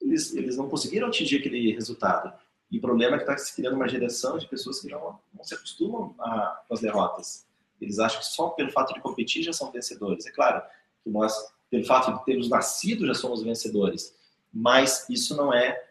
[0.00, 2.32] eles, eles não conseguiram atingir aquele resultado.
[2.70, 5.44] E o problema é que está se criando uma geração de pessoas que não, não
[5.44, 7.46] se acostumam com as derrotas.
[7.80, 10.26] Eles acham que só pelo fato de competir já são vencedores.
[10.26, 10.62] É claro
[11.02, 11.32] que nós,
[11.70, 14.14] pelo fato de termos nascido, já somos vencedores.
[14.52, 15.82] Mas isso não é,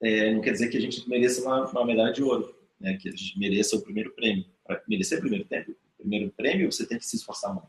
[0.00, 2.96] é não quer dizer que a gente mereça uma, uma medalha de ouro, né?
[2.96, 4.46] que a gente mereça o primeiro prêmio.
[4.64, 7.68] Para merecer o primeiro, tempo, primeiro prêmio, você tem que se esforçar muito.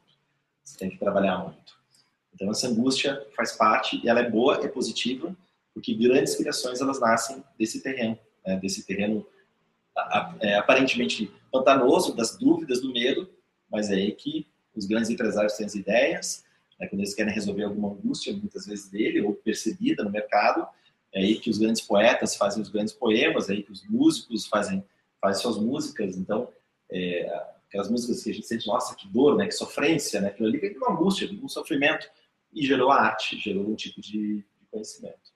[0.63, 1.79] Você tem que trabalhar muito.
[2.33, 5.35] Então essa angústia faz parte e ela é boa, é positiva,
[5.73, 8.57] porque grandes criações elas nascem desse terreno, né?
[8.57, 9.25] desse terreno
[10.39, 13.29] é, aparentemente pantanoso, das dúvidas, do medo,
[13.69, 16.45] mas é aí que os grandes empresários têm as ideias,
[16.79, 16.87] né?
[16.87, 20.65] quando eles querem resolver alguma angústia, muitas vezes dele, ou percebida no mercado,
[21.13, 24.47] é aí que os grandes poetas fazem os grandes poemas, é aí que os músicos
[24.47, 24.83] fazem,
[25.21, 26.17] fazem suas músicas.
[26.17, 26.51] Então,
[26.91, 29.45] é, aquelas músicas que a gente sente, nossa, que dor, né?
[29.45, 30.29] Que sofrência, né?
[30.29, 32.09] Aquilo ali veio de uma angústia, de um sofrimento
[32.51, 35.31] e gerou a arte, gerou um tipo de conhecimento.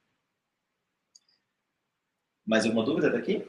[2.46, 3.48] Mais alguma dúvida daqui?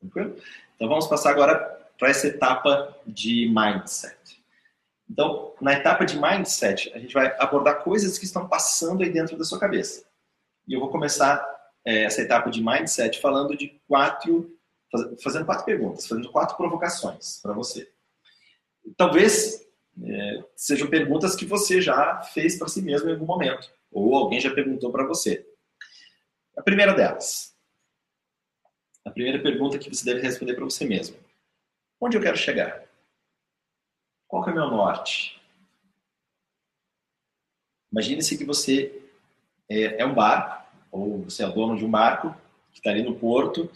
[0.00, 0.36] Tranquilo?
[0.76, 1.58] Então vamos passar agora
[1.98, 4.42] para essa etapa de mindset.
[5.08, 9.36] Então, na etapa de mindset, a gente vai abordar coisas que estão passando aí dentro
[9.36, 10.06] da sua cabeça.
[10.68, 11.59] E eu vou começar
[11.90, 14.56] é, essa etapa de mindset falando de quatro,
[15.22, 17.90] fazendo quatro perguntas, fazendo quatro provocações para você.
[18.96, 19.66] Talvez
[20.00, 24.40] é, sejam perguntas que você já fez para si mesmo em algum momento, ou alguém
[24.40, 25.44] já perguntou para você.
[26.56, 27.56] A primeira delas,
[29.04, 31.16] a primeira pergunta que você deve responder para você mesmo:
[32.00, 32.84] onde eu quero chegar?
[34.28, 35.42] Qual é o meu norte?
[37.90, 39.02] Imagine-se que você
[39.68, 40.59] é, é um barco,
[40.90, 42.34] ou você é o dono de um barco
[42.72, 43.70] que está ali no porto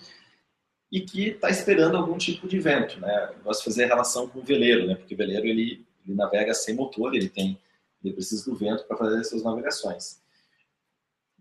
[0.91, 3.31] e que está esperando algum tipo de vento, né?
[3.37, 4.95] Eu gosto de fazer relação com o veleiro, né?
[4.95, 7.59] Porque o veleiro ele, ele navega sem motor, ele tem
[8.05, 10.23] ele precisa do vento para fazer as suas navegações.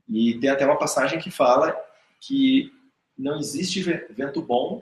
[0.07, 1.75] E tem até uma passagem que fala
[2.21, 2.71] que
[3.17, 4.81] não existe vento bom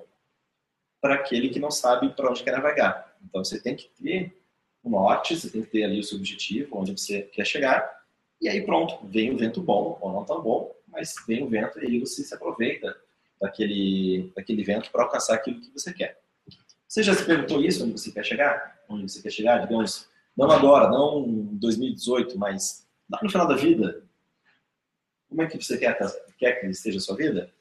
[1.01, 3.15] para aquele que não sabe para onde quer navegar.
[3.23, 4.37] Então você tem que ter
[4.83, 8.01] um norte, você tem que ter ali o seu objetivo, onde você quer chegar,
[8.39, 11.83] e aí pronto, vem o vento bom ou não tão bom, mas vem o vento
[11.83, 12.95] e você se aproveita
[13.39, 16.21] daquele, daquele vento para alcançar aquilo que você quer.
[16.87, 18.81] Você já se perguntou isso, onde você quer chegar?
[18.89, 23.55] Onde você quer chegar, digamos, não agora, não em 2018, mas lá no final da
[23.55, 24.03] vida,
[25.29, 25.97] como é que você quer,
[26.37, 27.51] quer que esteja a sua vida?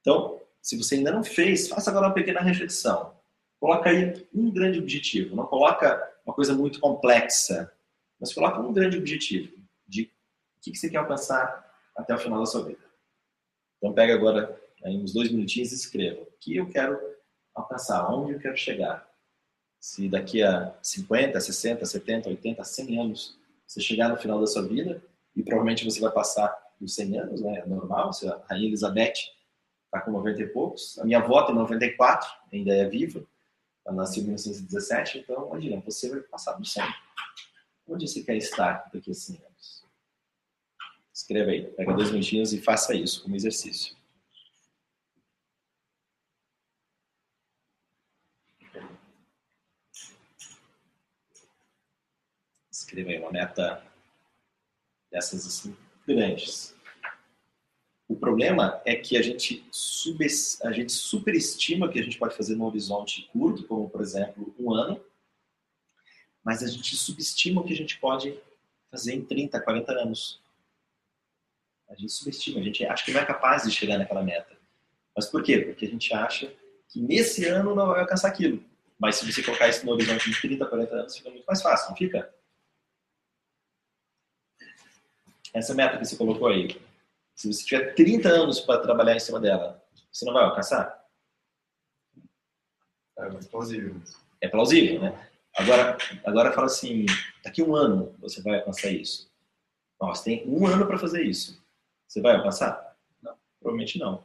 [0.00, 3.16] Então, se você ainda não fez, faça agora uma pequena reflexão.
[3.58, 5.34] Coloca aí um grande objetivo.
[5.34, 7.72] Não coloca uma coisa muito complexa,
[8.20, 9.52] mas coloca um grande objetivo
[9.86, 12.84] de o que você quer alcançar até o final da sua vida.
[13.78, 16.22] Então, pega agora aí, uns dois minutinhos e escreva.
[16.22, 16.98] O que eu quero
[17.54, 18.08] alcançar?
[18.12, 19.08] Onde eu quero chegar?
[19.80, 24.66] Se daqui a 50, 60, 70, 80, 100 anos você chegar no final da sua
[24.66, 25.02] vida,
[25.34, 27.60] e provavelmente você vai passar dos 100 anos, né?
[27.60, 29.14] É normal, a Rainha Elizabeth
[29.86, 30.98] está com 90 e poucos.
[30.98, 33.24] A minha avó tem 94, ainda é viva.
[33.84, 36.82] Ela nasceu em 1917, então imagina, você vai passar do 100.
[37.88, 39.51] Onde você quer estar daqui a 100 anos?
[41.12, 43.94] Escreva aí, pega dois minutinhos e faça isso como exercício.
[52.70, 53.84] Escreva aí uma meta
[55.10, 56.74] dessas assim, grandes.
[58.08, 60.24] O problema é que a gente, sub,
[60.62, 64.54] a gente superestima o que a gente pode fazer num horizonte curto, como por exemplo
[64.58, 65.02] um ano,
[66.42, 68.38] mas a gente subestima o que a gente pode
[68.90, 70.42] fazer em 30, 40 anos.
[71.92, 74.56] A gente subestima, a gente acha que não é capaz de chegar naquela meta.
[75.14, 75.58] Mas por quê?
[75.58, 76.52] Porque a gente acha
[76.88, 78.64] que nesse ano não vai alcançar aquilo.
[78.98, 81.90] Mas se você colocar isso no horizonte de 30, 40 anos, fica muito mais fácil,
[81.90, 82.34] não fica?
[85.52, 86.80] Essa meta que você colocou aí,
[87.34, 91.06] se você tiver 30 anos para trabalhar em cima dela, você não vai alcançar?
[93.18, 94.00] É plausível.
[94.40, 95.28] É plausível, né?
[95.54, 97.04] Agora, agora fala assim,
[97.44, 99.30] daqui um ano você vai alcançar isso.
[100.00, 101.61] Nossa, tem um ano para fazer isso.
[102.12, 102.94] Você vai alcançar?
[103.22, 104.22] Não, provavelmente não.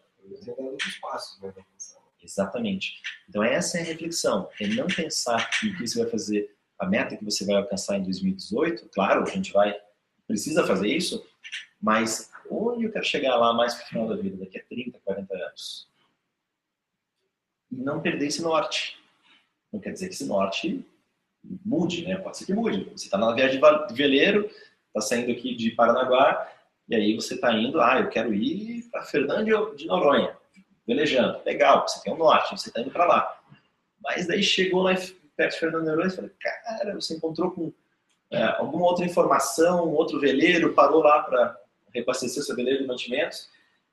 [2.22, 3.02] Exatamente.
[3.30, 7.16] Então essa é a reflexão, é não pensar no que você vai fazer, a meta
[7.16, 8.90] que você vai alcançar em 2018.
[8.90, 9.74] Claro, a gente vai
[10.28, 11.26] precisa fazer isso,
[11.82, 15.00] mas onde eu quero chegar lá mais para o final da vida, daqui a 30,
[15.06, 15.88] 40 anos?
[17.72, 19.02] E não perder esse norte.
[19.72, 20.86] Não quer dizer que esse norte
[21.42, 22.18] mude, né?
[22.18, 22.84] Pode ser que mude.
[22.90, 24.52] Você está na viagem de veleiro,
[24.88, 26.52] está saindo aqui de Paranaguá,
[26.88, 30.36] e aí você está indo, ah, eu quero ir para Fernando de Noronha,
[30.86, 31.42] velejando.
[31.46, 33.42] Legal, você tem um norte, você está indo para lá.
[34.02, 34.96] Mas daí chegou lá
[35.36, 37.74] perto de Fernando de Noronha e falou, cara, você encontrou com
[38.32, 41.58] é, alguma outra informação, um outro veleiro parou lá para
[41.94, 43.50] reabastecer seu veleiro de mantimentos.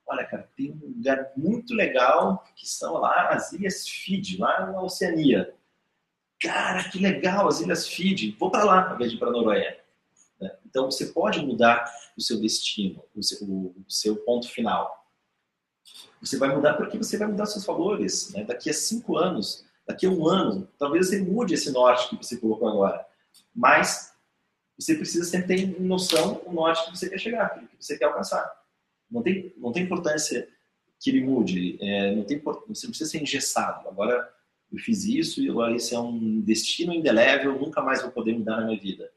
[0.06, 4.82] Olha, cara, tem um lugar muito legal que são lá as Ilhas Fiji, lá na
[4.82, 5.52] Oceania.
[6.40, 8.36] Cara, que legal, as Ilhas Fiji.
[8.38, 9.76] Vou para lá, ao invés de ir para Noronha.
[10.74, 15.08] Então, você pode mudar o seu destino, o seu, o seu, ponto final.
[16.20, 18.32] Você vai mudar porque você vai mudar seus valores.
[18.32, 18.42] Né?
[18.42, 22.36] Daqui a cinco anos, daqui a um ano, talvez você mude esse norte que você
[22.38, 23.06] colocou agora.
[23.54, 24.12] Mas
[24.76, 28.44] você precisa sempre ter noção o norte que você quer chegar, que você quer alcançar.
[29.08, 30.48] Não tem, não tem importância
[30.98, 33.88] que ele mude, é, não tem, você precisa ser engessado.
[33.88, 34.28] Agora
[34.72, 38.56] eu fiz isso e agora isso é um destino indelével, nunca mais vou poder mudar
[38.56, 39.08] na minha vida.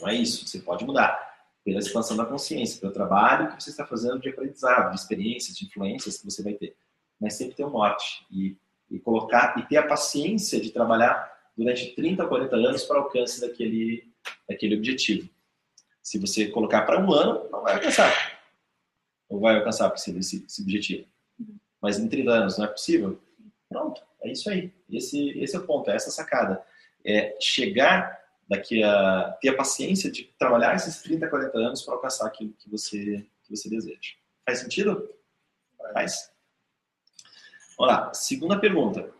[0.00, 1.24] Não é isso, você pode mudar
[1.64, 5.66] pela expansão da consciência, pelo trabalho que você está fazendo de aprendizado, de experiências, de
[5.66, 6.76] influências que você vai ter.
[7.20, 8.24] Mas sempre tem um norte.
[8.30, 8.56] E
[8.90, 13.40] e colocar e ter a paciência de trabalhar durante 30 ou 40 anos para alcance
[13.40, 14.12] daquele,
[14.48, 15.28] daquele objetivo.
[16.02, 18.40] Se você colocar para um ano, não vai alcançar.
[19.30, 21.06] Não vai alcançar esse, esse objetivo.
[21.80, 23.20] Mas em 30 anos não é possível?
[23.68, 24.72] Pronto, é isso aí.
[24.90, 26.62] Esse, esse é o ponto, é essa sacada.
[27.04, 32.26] É chegar daqui a ter a paciência de trabalhar esses 30, 40 anos para alcançar
[32.26, 34.14] aquilo que você, que você deseja.
[34.44, 35.08] Faz sentido?
[35.92, 36.32] Faz.
[37.76, 39.12] Vamos lá, segunda pergunta.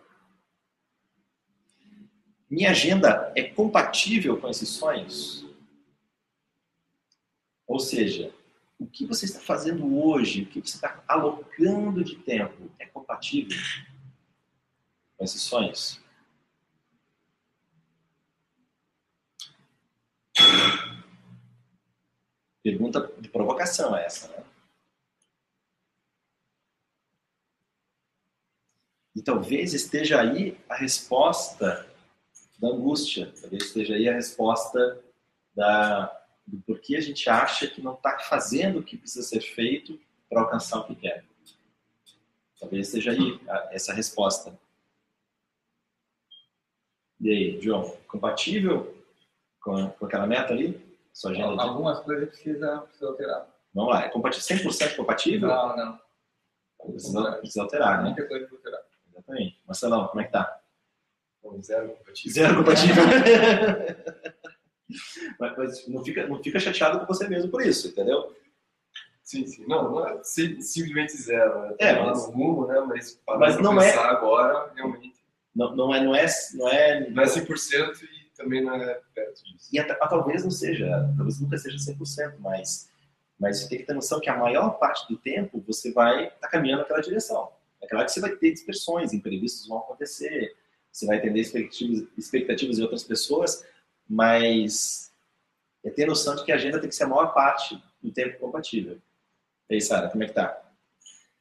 [2.49, 5.45] Minha agenda é compatível com esses sonhos?
[7.67, 8.33] Ou seja,
[8.79, 13.59] o que você está fazendo hoje, o que você está alocando de tempo, é compatível
[15.17, 16.01] com esses sonhos?
[22.67, 24.45] Pergunta de provocação essa, né?
[29.15, 31.89] E talvez esteja aí a resposta
[32.59, 35.01] da angústia, talvez esteja aí a resposta
[35.55, 36.07] da,
[36.45, 40.41] do porquê a gente acha que não está fazendo o que precisa ser feito para
[40.41, 41.25] alcançar o que quer.
[42.59, 44.59] Talvez esteja aí essa resposta.
[47.21, 48.93] E aí, João, compatível
[49.61, 50.85] com, com aquela meta ali?
[51.17, 53.49] Sua agenda Algumas coisas precisa, precisa alterar.
[53.73, 55.49] Vamos lá, é compatível, 100% compatível?
[55.49, 56.01] Não, não.
[56.93, 58.11] Precisa, precisa alterar, né?
[58.11, 58.81] Muita coisa para alterar.
[59.11, 59.63] Exatamente.
[59.67, 60.61] Marcelão, como é que tá?
[61.63, 62.33] Zero compatível.
[62.33, 63.05] Zero compatível.
[65.41, 68.37] mas, mas, não, fica, não fica chateado com você mesmo por isso, entendeu?
[69.23, 69.65] Sim, sim.
[69.67, 71.63] Não, não é simplesmente zero.
[71.63, 71.77] Né?
[71.79, 72.79] É, mas, rumo, né?
[72.81, 75.15] Mas, mas não é agora, realmente.
[75.55, 77.09] Não, não, é, não, é, não é.
[77.09, 79.69] Não é 100% e também não é perto disso.
[79.73, 82.91] E até, talvez não seja, talvez nunca seja 100%, mas,
[83.39, 86.39] mas você tem que ter noção que a maior parte do tempo você vai estar
[86.41, 87.51] tá caminhando naquela direção.
[87.83, 90.57] É claro que você vai ter dispersões, imprevistos vão acontecer,
[90.91, 93.67] você vai entender expectativas, expectativas de outras pessoas,
[94.09, 95.13] mas
[95.85, 98.39] é ter noção de que a agenda tem que ser a maior parte do tempo
[98.39, 99.01] compatível.
[99.69, 100.63] E aí, Sara, como é que tá?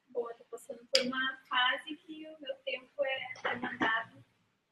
[0.10, 4.24] Boa, tô passando por uma fase que o meu tempo é demandado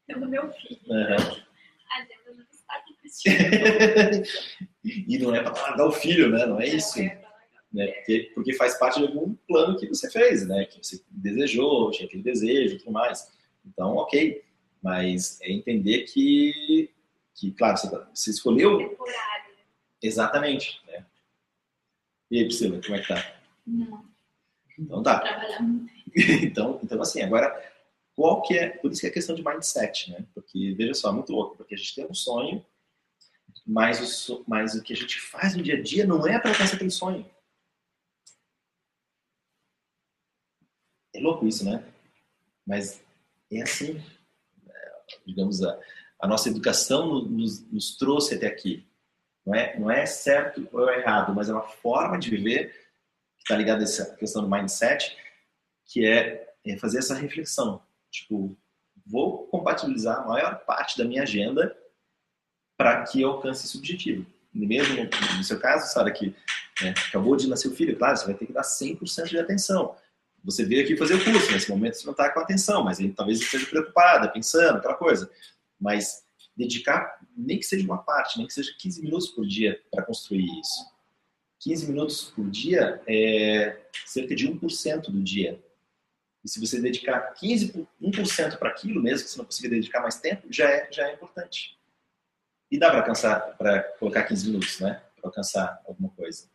[0.06, 0.80] pelo meu filho.
[0.88, 1.44] Uhum.
[1.92, 2.93] A agenda não está compatível.
[4.84, 6.46] e não é para largar o filho, né?
[6.46, 7.00] Não é isso.
[7.00, 7.24] Não é
[7.74, 7.88] né?
[7.88, 10.66] Porque, porque faz parte de algum plano que você fez, né?
[10.66, 13.32] Que você desejou, tinha aquele desejo e tudo mais.
[13.66, 14.44] Então, ok.
[14.82, 16.92] Mas é entender que,
[17.34, 18.78] que claro, você, tá, você escolheu...
[18.78, 19.54] Temporário.
[20.02, 21.06] Exatamente, né?
[22.30, 23.36] E aí, Priscila, como é que tá?
[23.66, 24.06] Não.
[24.78, 25.20] Então tá.
[25.20, 25.92] Trabalhar muito.
[26.44, 27.74] então, então, assim, agora,
[28.16, 28.70] qual que é...
[28.70, 30.26] Por isso que é questão de mindset, né?
[30.36, 31.58] Porque, veja só, é muito louco.
[31.58, 32.64] Porque a gente tem um sonho,
[33.66, 36.52] mas o, mas o que a gente faz no dia a dia não é para
[36.52, 37.30] aquele sonho.
[41.16, 41.84] É louco isso, né?
[42.66, 43.02] Mas
[43.52, 44.04] é assim.
[44.68, 45.80] É, digamos, a,
[46.20, 48.86] a nossa educação nos, nos, trouxe até aqui.
[49.46, 52.72] Não é, não é certo ou errado, mas é uma forma de viver
[53.38, 55.18] que está ligada a essa questão do mindset,
[55.86, 57.86] que é, é fazer essa reflexão.
[58.10, 58.58] Tipo,
[59.06, 61.78] vou compatibilizar a maior parte da minha agenda
[62.84, 64.26] para que alcance esse objetivo.
[64.54, 66.36] Mesmo no, seu caso, Sara, que
[66.82, 69.96] né, acabou de nascer o filho, claro, você vai ter que dar 100% de atenção
[70.44, 73.14] você veio aqui fazer o curso, nesse momento você não está com atenção, mas ele
[73.14, 75.32] talvez esteja preocupada, pensando, aquela coisa.
[75.80, 80.04] Mas dedicar, nem que seja uma parte, nem que seja 15 minutos por dia para
[80.04, 80.92] construir isso.
[81.62, 85.64] 15 minutos por dia é cerca de 1% do dia.
[86.44, 90.20] E se você dedicar 15, 1% para aquilo, mesmo que você não consiga dedicar mais
[90.20, 91.80] tempo, já é, já é importante.
[92.72, 95.02] E dá para alcançar, para colocar 15 minutos, né?
[95.16, 96.50] Para alcançar alguma coisa.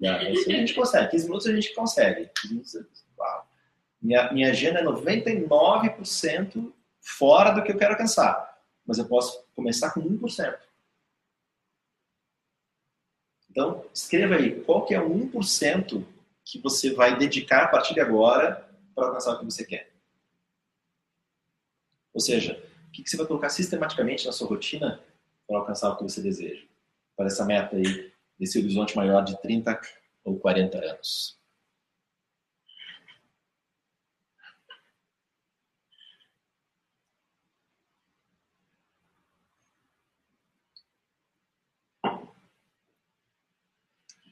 [0.00, 1.10] Isso a gente consegue.
[1.10, 2.30] 15 minutos a gente consegue.
[2.42, 3.06] 15 minutos
[4.06, 8.56] minha, minha agenda é 99% fora do que eu quero alcançar.
[8.86, 10.56] Mas eu posso começar com 1%.
[13.50, 16.04] Então, escreva aí, qual que é o 1%
[16.44, 19.92] que você vai dedicar a partir de agora para alcançar o que você quer?
[22.14, 25.02] Ou seja, o que você vai colocar sistematicamente na sua rotina
[25.46, 26.64] para alcançar o que você deseja?
[27.16, 29.80] Para essa meta aí, desse horizonte maior de 30
[30.24, 31.36] ou 40 anos.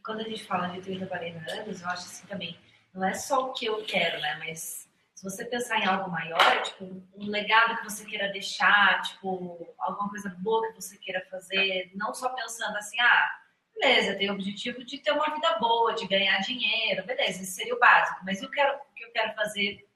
[0.05, 2.57] quando a gente fala de 30, 40 anos, eu acho assim também,
[2.93, 4.37] não é só o que eu quero, né?
[4.39, 4.87] Mas
[5.25, 6.85] você pensar em algo maior, tipo,
[7.16, 12.12] um legado que você queira deixar, tipo, alguma coisa boa que você queira fazer, não
[12.12, 13.31] só pensando assim, ah,
[13.75, 17.47] beleza, eu tenho o objetivo de ter uma vida boa, de ganhar dinheiro, beleza, esse
[17.47, 19.89] seria o básico, mas eu quero, o que eu quero fazer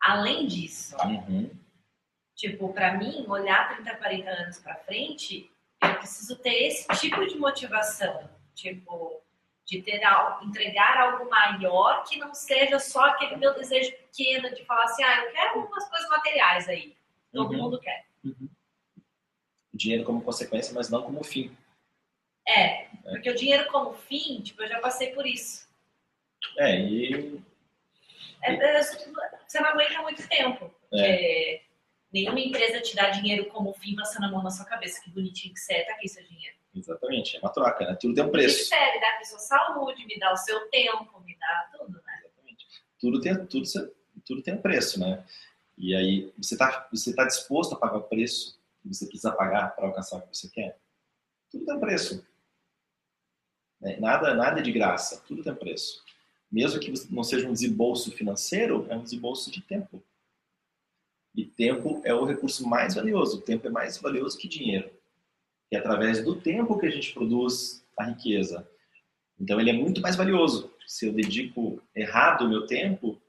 [0.00, 0.96] além disso.
[1.04, 1.50] Uhum.
[2.36, 5.50] Tipo, para mim, olhar 30, 40 anos para frente,
[5.82, 8.30] eu preciso ter esse tipo de motivação.
[8.54, 9.20] Tipo,
[9.70, 10.00] de ter
[10.42, 15.24] entregar algo maior que não seja só aquele meu desejo pequeno de falar assim, ah,
[15.24, 16.96] eu quero umas coisas materiais aí.
[17.32, 17.62] Todo Uhum.
[17.62, 18.04] mundo quer.
[18.24, 21.56] O dinheiro como consequência, mas não como fim.
[22.48, 25.68] É, porque o dinheiro como fim, tipo, eu já passei por isso.
[26.58, 27.40] É, e
[28.42, 30.74] É, é, você não aguenta muito tempo.
[30.90, 31.62] Porque
[32.12, 35.00] nenhuma empresa te dá dinheiro como fim passando a mão na sua cabeça.
[35.00, 36.56] Que bonitinho que você é, tá aqui seu dinheiro.
[36.74, 37.96] Exatamente, é uma troca, né?
[38.00, 38.66] Tudo tem um Me preço.
[38.66, 42.20] serve, dá aqui sua saúde, me dá o seu tempo, me dá tudo, né?
[42.20, 42.66] Exatamente.
[42.98, 43.66] Tudo tem, tudo,
[44.24, 45.24] tudo tem um preço, né?
[45.76, 49.74] E aí, você está você tá disposto a pagar o preço que você precisa pagar
[49.74, 50.78] para alcançar o que você quer?
[51.50, 52.26] Tudo tem um preço.
[53.80, 53.96] Né?
[53.98, 56.04] Nada, nada é de graça, tudo tem um preço.
[56.50, 60.02] Mesmo que não seja um desembolso financeiro, é um desembolso de tempo.
[61.34, 63.38] E tempo é o recurso mais valioso.
[63.38, 64.90] O tempo é mais valioso que dinheiro.
[65.70, 68.68] É através do tempo que a gente produz a riqueza.
[69.38, 70.72] Então ele é muito mais valioso.
[70.86, 73.20] Se eu dedico errado o meu tempo,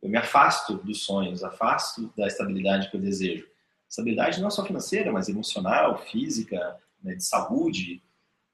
[0.00, 3.48] eu me afasto dos sonhos, afasto da estabilidade que eu desejo.
[3.88, 8.02] Estabilidade não só financeira, mas emocional, física, né, de saúde,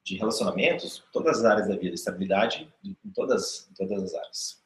[0.04, 1.94] de relacionamentos, todas as áreas da vida.
[1.94, 4.62] Estabilidade em todas, em todas as áreas.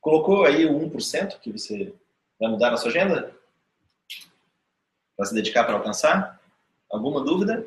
[0.00, 1.92] Colocou aí o 1% que você
[2.38, 3.34] vai mudar na sua agenda?
[5.16, 6.40] Para se dedicar para alcançar?
[6.88, 7.66] Alguma dúvida?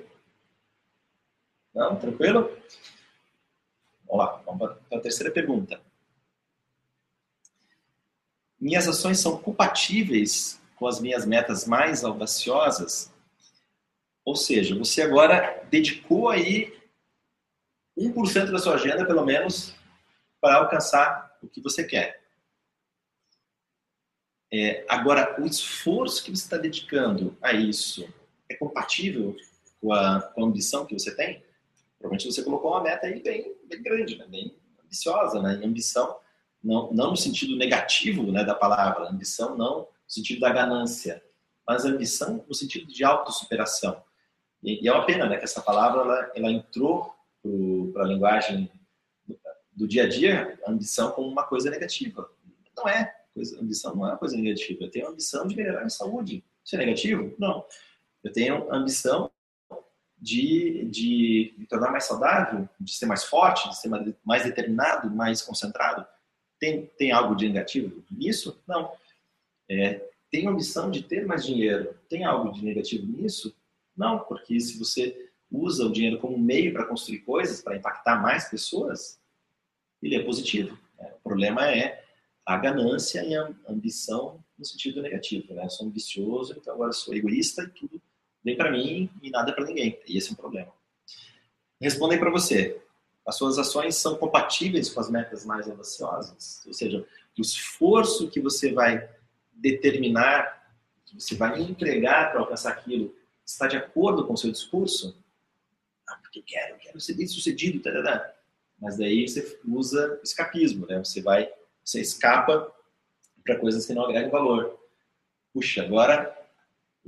[1.80, 1.96] Não?
[1.96, 2.52] Tranquilo?
[4.06, 5.82] Vamos lá, vamos para a terceira pergunta.
[8.60, 13.14] Minhas ações são compatíveis com as minhas metas mais audaciosas?
[14.26, 16.78] Ou seja, você agora dedicou aí
[17.98, 19.74] 1% da sua agenda, pelo menos,
[20.42, 22.22] para alcançar o que você quer.
[24.52, 28.14] É, agora, o esforço que você está dedicando a isso
[28.50, 29.38] é compatível
[29.80, 31.48] com a, com a ambição que você tem?
[32.00, 34.26] Provavelmente você colocou uma meta aí bem, bem grande, né?
[34.28, 35.60] bem ambiciosa, né?
[35.62, 36.18] E ambição,
[36.64, 41.24] não, não no sentido negativo né, da palavra, ambição não no sentido da ganância,
[41.68, 44.02] mas ambição no sentido de autossuperação.
[44.64, 47.14] E, e é uma pena né, que essa palavra ela, ela entrou
[47.94, 48.72] para a linguagem
[49.72, 52.30] do, dia a dia, a ambição como uma coisa negativa.
[52.76, 53.14] Não é.
[53.34, 54.84] Coisa, ambição não é uma coisa negativa.
[54.84, 56.44] Eu tenho a ambição de melhorar minha saúde.
[56.64, 57.34] Isso é negativo?
[57.38, 57.66] Não.
[58.24, 59.32] Eu tenho a ambição
[60.22, 63.90] de, de me tornar mais saudável, de ser mais forte, de ser
[64.24, 66.06] mais, determinado, mais concentrado.
[66.60, 68.62] Tem, tem algo de negativo nisso?
[68.68, 68.92] Não.
[69.70, 71.96] É, tem a ambição de ter mais dinheiro.
[72.10, 73.56] Tem algo de negativo nisso?
[73.96, 78.50] Não, porque se você usa o dinheiro como meio para construir coisas, para impactar mais
[78.50, 79.20] pessoas,
[80.02, 80.78] ele é positivo.
[80.98, 81.14] Né?
[81.20, 82.04] O problema é
[82.46, 85.54] a ganância e a ambição no sentido negativo.
[85.54, 85.64] Né?
[85.64, 88.02] Eu sou ambicioso, então agora sou egoísta e tudo
[88.44, 90.00] vem para mim e nada para ninguém.
[90.08, 90.72] E esse é um problema.
[91.80, 92.82] Respondem para você.
[93.26, 96.64] As suas ações são compatíveis com as metas mais audaciosas?
[96.66, 97.06] Ou seja,
[97.38, 99.08] o esforço que você vai
[99.54, 100.74] determinar,
[101.06, 103.16] que você vai entregar para alcançar aquilo,
[103.46, 105.16] está de acordo com o seu discurso?
[106.08, 108.34] Ah, porque quero, quero ser bem sucedido, tarará.
[108.80, 111.00] mas daí você usa escapismo, né?
[111.00, 111.52] Você vai,
[111.84, 112.74] você escapa
[113.44, 114.80] para coisas que não agregam valor.
[115.54, 116.39] Puxa, agora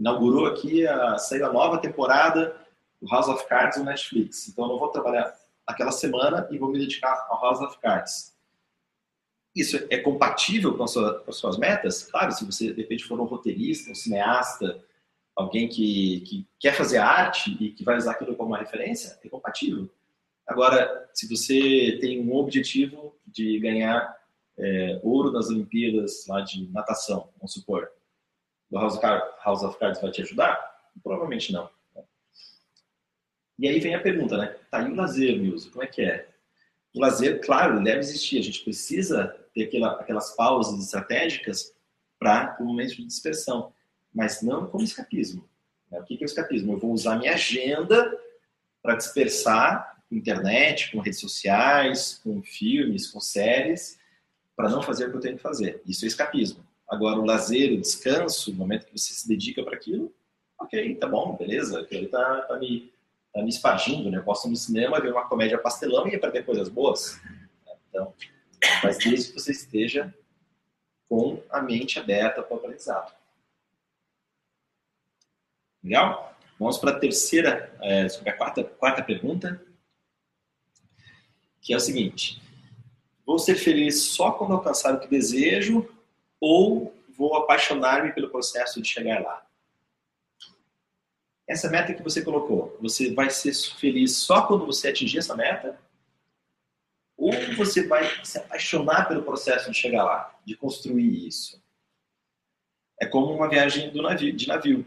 [0.01, 2.57] inaugurou aqui, a, saiu a nova temporada
[2.99, 4.49] do House of Cards no Netflix.
[4.49, 5.31] Então eu não vou trabalhar
[5.65, 8.35] aquela semana e vou me dedicar ao House of Cards.
[9.55, 12.03] Isso é compatível com, sua, com as suas metas?
[12.03, 14.83] Claro, se você de repente for um roteirista, um cineasta,
[15.35, 19.29] alguém que, que quer fazer arte e que vai usar aquilo como uma referência, é
[19.29, 19.87] compatível.
[20.47, 24.17] Agora, se você tem um objetivo de ganhar
[24.57, 27.91] é, ouro nas Olimpíadas lá de natação, vamos supor,
[28.71, 30.59] o House of, Cards, House of Cards vai te ajudar?
[31.03, 31.69] Provavelmente não.
[33.59, 34.55] E aí vem a pergunta, né?
[34.71, 35.69] Tá, e o lazer, Milson?
[35.69, 36.27] Como é que é?
[36.95, 38.39] O lazer, claro, deve existir.
[38.39, 41.73] A gente precisa ter aquela, aquelas pausas estratégicas
[42.17, 43.71] para o momento de dispersão
[44.13, 45.47] mas não como escapismo.
[45.89, 45.99] Né?
[45.99, 46.73] O que é o escapismo?
[46.73, 48.17] Eu vou usar minha agenda
[48.81, 53.99] para dispersar com internet, com redes sociais, com filmes, com séries,
[54.55, 55.81] para não fazer o que eu tenho que fazer.
[55.85, 56.65] Isso é escapismo.
[56.91, 60.13] Agora, o lazer, o descanso, o momento que você se dedica para aquilo,
[60.59, 62.91] ok, tá bom, beleza, aquilo está tá me,
[63.33, 64.17] tá me espargindo, né?
[64.17, 67.17] Eu posso ir no cinema ver uma comédia pastelão e aprender coisas boas.
[67.87, 68.13] Então,
[68.83, 70.13] mas desde que você esteja
[71.07, 73.15] com a mente aberta para o aprendizado.
[75.81, 76.37] Legal?
[76.59, 79.65] Vamos para a terceira, é, a quarta, quarta pergunta,
[81.61, 82.41] que é o seguinte:
[83.25, 85.89] vou ser feliz só quando alcançar o que desejo
[86.41, 89.45] ou vou apaixonar-me pelo processo de chegar lá.
[91.47, 95.79] Essa meta que você colocou, você vai ser feliz só quando você atingir essa meta?
[97.15, 101.61] Ou você vai se apaixonar pelo processo de chegar lá, de construir isso?
[102.99, 104.85] É como uma viagem navio, de navio.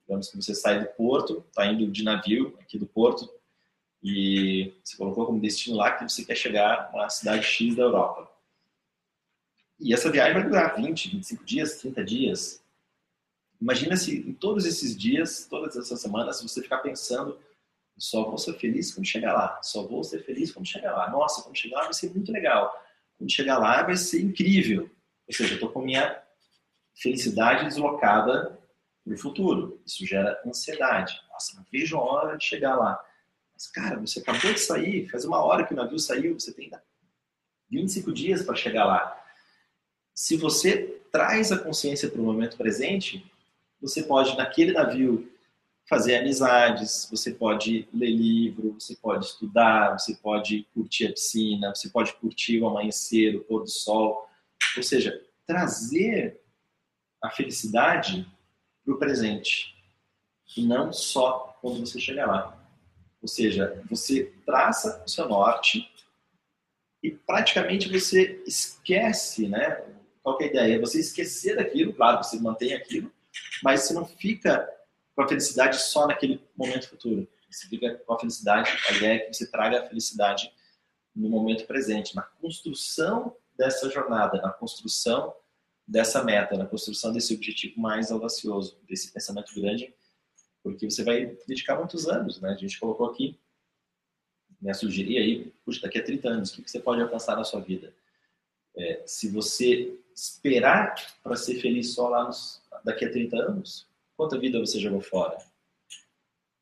[0.00, 3.30] Digamos que você sai do porto, está indo de navio aqui do porto,
[4.02, 8.31] e você colocou como destino lá que você quer chegar na cidade X da Europa.
[9.80, 12.62] E essa viagem vai durar 20, 25 dias, 30 dias.
[13.60, 17.38] Imagina se em todos esses dias, todas essas semanas, você ficar pensando,
[17.96, 21.10] só vou ser feliz quando chegar lá, só vou ser feliz quando chegar lá.
[21.10, 22.74] Nossa, quando chegar lá vai ser muito legal.
[23.16, 24.90] Quando chegar lá vai ser incrível.
[25.28, 26.20] Ou seja, eu estou com minha
[26.94, 28.58] felicidade deslocada
[29.06, 29.80] no futuro.
[29.86, 31.20] Isso gera ansiedade.
[31.30, 33.00] Nossa, não vejo a hora de chegar lá.
[33.54, 36.70] Mas, cara, você acabou de sair, faz uma hora que o navio saiu, você tem
[37.70, 39.21] 25 dias para chegar lá
[40.14, 43.24] se você traz a consciência para o momento presente,
[43.80, 45.30] você pode, naquele navio,
[45.88, 51.88] fazer amizades, você pode ler livro, você pode estudar, você pode curtir a piscina, você
[51.88, 54.28] pode curtir o amanhecer, o pôr do sol.
[54.76, 56.40] Ou seja, trazer
[57.20, 58.26] a felicidade
[58.84, 59.74] para o presente
[60.56, 62.58] e não só quando você chegar lá.
[63.20, 65.88] Ou seja, você traça o seu norte
[67.02, 69.82] e praticamente você esquece, né?
[70.22, 70.74] Qual é a ideia?
[70.76, 73.12] É você esquecer daquilo, claro, você mantém aquilo,
[73.62, 74.68] mas você não fica
[75.14, 77.28] com a felicidade só naquele momento futuro.
[77.50, 80.50] Você fica com a felicidade, a ideia é que você traga a felicidade
[81.14, 85.34] no momento presente, na construção dessa jornada, na construção
[85.86, 89.92] dessa meta, na construção desse objetivo mais audacioso, desse pensamento grande,
[90.62, 92.50] porque você vai dedicar muitos anos, né?
[92.50, 93.38] A gente colocou aqui,
[94.60, 97.60] né, sugerir aí, puxa, daqui a 30 anos, o que você pode alcançar na sua
[97.60, 97.92] vida?
[98.74, 103.86] É, se você esperar para ser feliz só lá nos, daqui a 30 anos,
[104.16, 105.38] quanta vida você jogou fora?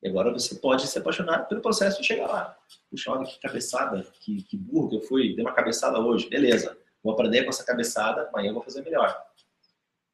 [0.03, 2.59] E agora você pode se apaixonar pelo processo de chegar lá.
[2.91, 6.77] Puxa, olha que cabeçada, que, que burro que eu fui, dei uma cabeçada hoje, beleza.
[7.03, 9.23] Vou aprender com essa cabeçada, amanhã eu vou fazer melhor.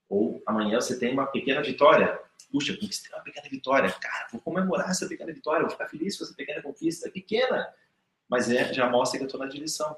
[0.09, 2.19] Ou amanhã você tem uma pequena vitória.
[2.51, 3.91] Puxa, conquistei uma pequena vitória.
[3.91, 7.11] Cara, vou comemorar essa pequena vitória, vou ficar feliz com essa pequena conquista.
[7.11, 7.73] Pequena,
[8.29, 9.97] mas é, já mostra que eu estou na direção.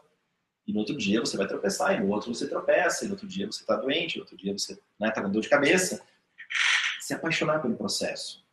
[0.68, 3.26] E no outro dia você vai tropeçar, e no outro você tropeça, e no outro
[3.26, 6.04] dia você está doente, no outro dia você está né, tá com dor de cabeça.
[7.00, 8.44] Se apaixonar pelo processo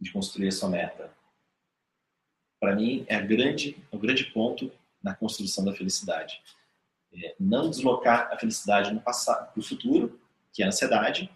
[0.00, 1.14] de construir a sua meta.
[2.58, 6.42] Para mim, é, grande, o grande ponto na construção da felicidade.
[7.12, 10.18] É não deslocar a felicidade para o futuro,
[10.50, 11.30] que é a ansiedade,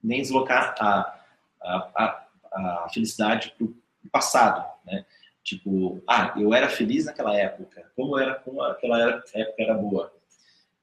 [0.00, 1.20] nem deslocar a,
[1.60, 3.74] a, a, a felicidade para o
[4.10, 5.04] passado, né?
[5.42, 7.90] Tipo, ah, eu era feliz naquela época.
[7.96, 10.12] Como era, como aquela época era boa.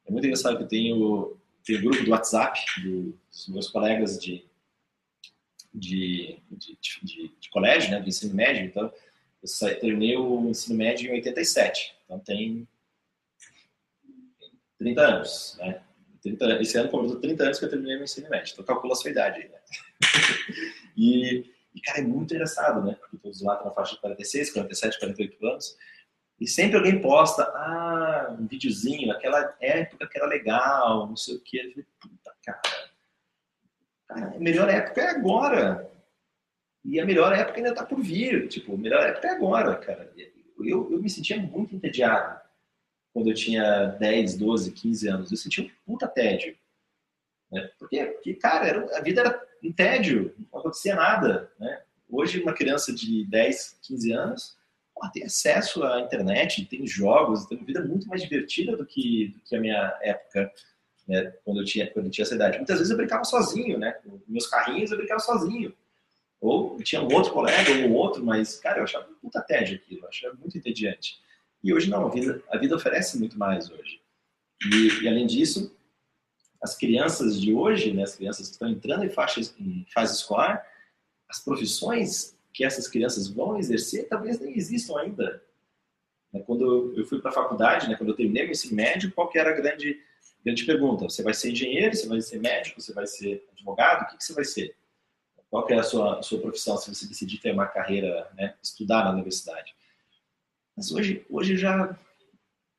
[0.05, 4.43] É muito engraçado que eu tenho, tenho um grupo do WhatsApp dos meus colegas de,
[5.74, 8.66] de, de, de, de colégio, né, do ensino médio.
[8.66, 8.91] Então,
[9.41, 11.95] eu saí, terminei o ensino médio em 87.
[12.03, 12.68] Então, tem
[14.78, 15.82] 30 anos, né?
[16.22, 18.51] 30, esse ano completou 30 anos que eu terminei o ensino médio.
[18.51, 19.60] Então, calcula a sua idade aí, né?
[20.97, 22.95] e e, cara, é muito engraçado, né?
[22.95, 25.78] Porque todos lá estão na faixa de 46, 47, 48 anos.
[26.39, 31.41] E sempre alguém posta, ah, um videozinho, aquela época que era legal, não sei o
[31.41, 31.57] quê.
[31.57, 32.61] Eu falei, puta, cara.
[34.07, 35.91] Cara, a melhor época é agora.
[36.84, 38.47] E a melhor época ainda está por vir.
[38.47, 40.11] Tipo, a melhor época é agora, cara.
[40.59, 42.39] Eu, eu me sentia muito entediado
[43.13, 45.32] quando eu tinha 10, 12, 15 anos.
[45.32, 46.57] Eu sentia um puta tédio.
[47.52, 47.70] Né?
[47.78, 51.52] Porque, porque, cara, era, a vida era em tédio, não acontecia nada.
[51.60, 51.82] Né?
[52.10, 54.60] Hoje, uma criança de 10, 15 anos
[54.93, 59.34] pô, tem acesso à internet, tem jogos, tem uma vida muito mais divertida do que,
[59.36, 60.52] do que a minha época,
[61.08, 61.34] né?
[61.43, 62.58] quando, eu tinha, quando eu tinha essa idade.
[62.58, 63.95] Muitas vezes eu brincava sozinho, né?
[64.28, 65.74] meus carrinhos eu brincava sozinho.
[66.41, 70.04] Ou tinha um outro colega, ou um outro, mas, cara, eu achava puta tédio aquilo,
[70.04, 71.20] eu achava muito entediante.
[71.62, 74.00] E hoje não, a vida, a vida oferece muito mais hoje.
[74.72, 75.76] E, e além disso,
[76.62, 80.66] as crianças de hoje, né, as crianças que estão entrando em, faixa, em fase escolar,
[81.28, 85.41] as profissões que essas crianças vão exercer talvez nem existam ainda.
[86.34, 89.30] Né, quando eu fui para a faculdade, né, quando eu terminei meu ensino médio, qual
[89.30, 90.01] que era a grande,
[90.43, 91.05] grande pergunta?
[91.05, 94.03] Você vai ser engenheiro, você vai ser médico, você vai ser advogado?
[94.03, 94.76] O que, que você vai ser?
[95.49, 98.55] Qual que é a sua, a sua profissão se você decidir ter uma carreira, né,
[98.62, 99.74] estudar na universidade?
[100.76, 101.97] Mas hoje, hoje já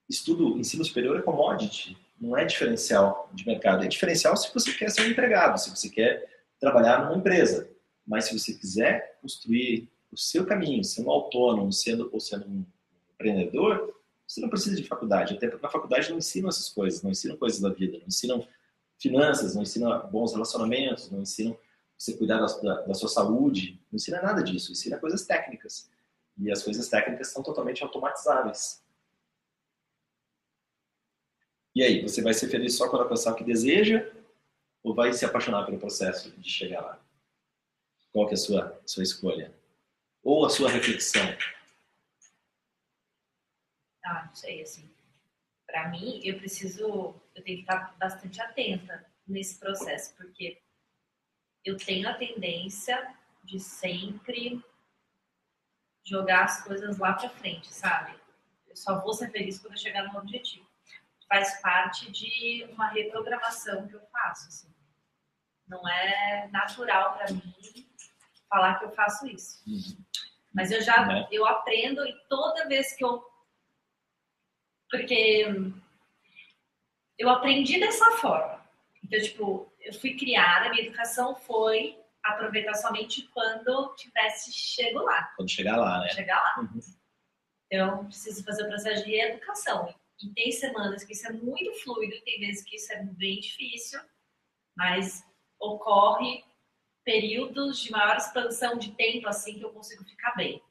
[0.08, 3.84] estudo ensino superior é commodity não é diferencial de mercado.
[3.84, 6.28] É diferencial se você quer ser um empregado, se você quer
[6.60, 7.68] trabalhar numa empresa.
[8.06, 12.64] Mas se você quiser construir o seu caminho, um autônomo, sendo, ou sendo um
[13.14, 13.94] empreendedor,
[14.26, 15.34] você não precisa de faculdade.
[15.34, 18.46] Até porque na faculdade não ensinam essas coisas, não ensinam coisas da vida, não ensinam
[18.98, 21.56] finanças, não ensina bons relacionamentos, não ensina
[21.96, 25.90] você cuidar da, da, da, sua saúde, não ensina nada disso, ensina coisas técnicas.
[26.38, 28.79] E as coisas técnicas são totalmente automatizáveis.
[31.74, 34.10] E aí, você vai ser feliz só quando alcançar o que deseja
[34.82, 37.04] ou vai se apaixonar pelo processo de chegar lá?
[38.12, 39.54] Qual que é a sua, sua escolha?
[40.22, 41.22] Ou a sua reflexão?
[44.04, 44.90] Ah, não sei, assim.
[45.66, 50.60] Para mim, eu preciso, eu tenho que estar bastante atenta nesse processo, porque
[51.64, 53.14] eu tenho a tendência
[53.44, 54.60] de sempre
[56.04, 58.18] jogar as coisas lá para frente, sabe?
[58.66, 60.69] Eu só vou ser feliz quando eu chegar no objetivo.
[61.30, 64.74] Faz parte de uma reprogramação que eu faço, assim.
[65.66, 67.54] Não é natural para mim
[68.48, 69.62] falar que eu faço isso.
[69.66, 70.04] Uhum.
[70.52, 71.28] Mas eu já né?
[71.30, 73.24] eu aprendo e toda vez que eu
[74.90, 75.46] porque
[77.16, 78.60] eu aprendi dessa forma.
[79.04, 85.32] Então, tipo, eu fui criada, minha educação foi aproveitar somente quando tivesse chego lá.
[85.36, 86.08] Quando chegar lá, né?
[86.08, 86.62] Chegar lá.
[86.62, 86.80] Uhum.
[87.70, 89.94] Então, preciso fazer o processo de educação.
[90.22, 94.00] E tem semanas que isso é muito fluido, tem vezes que isso é bem difícil,
[94.76, 95.24] mas
[95.58, 96.44] ocorre
[97.04, 100.62] períodos de maior expansão de tempo assim que eu consigo ficar bem.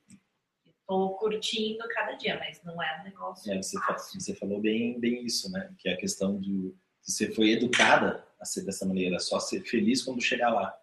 [0.66, 3.52] Estou curtindo cada dia, mas não é um negócio.
[3.52, 3.78] É, você,
[4.14, 5.74] você, falou bem, bem isso, né?
[5.78, 10.04] Que é a questão de você foi educada a ser dessa maneira, só ser feliz
[10.04, 10.76] quando chegar lá.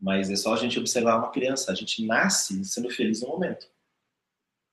[0.00, 3.68] Mas é só a gente observar uma criança, a gente nasce sendo feliz no momento,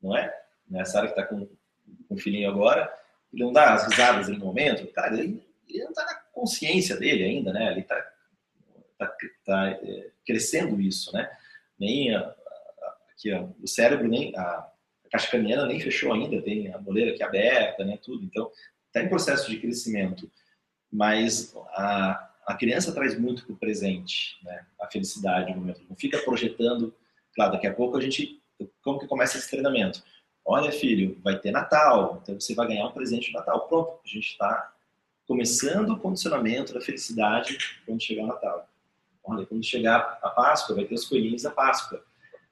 [0.02, 0.32] não é?
[0.68, 1.46] Nessa área que está com,
[2.08, 2.92] com o filhinho agora,
[3.34, 7.24] ele não dá as risadas no momento, cara, ele, ele não está na consciência dele
[7.24, 7.72] ainda, né?
[7.72, 7.96] Ele está
[8.98, 11.30] tá, tá, é, crescendo isso, né?
[11.80, 16.42] Nem a, a, aqui, ó, o cérebro, nem a, a caixa craniana nem fechou ainda,
[16.42, 17.98] tem a moleira aqui aberta, né?
[18.02, 18.24] Tudo.
[18.24, 18.52] Então,
[18.88, 20.30] está em processo de crescimento.
[20.92, 24.66] Mas a, a criança traz muito para o presente, né?
[24.80, 25.82] A felicidade, o momento.
[25.90, 26.94] Não fica projetando.
[27.34, 28.42] Claro, daqui a pouco a gente.
[28.84, 30.04] Como que começa esse treinamento?
[30.44, 33.68] Olha, filho, vai ter Natal, então você vai ganhar um presente de Natal.
[33.68, 34.74] Pronto, a gente está
[35.28, 38.68] começando o condicionamento da felicidade quando chegar o Natal.
[39.24, 42.04] Olha, quando chegar a Páscoa, vai ter os coelhinhos da Páscoa.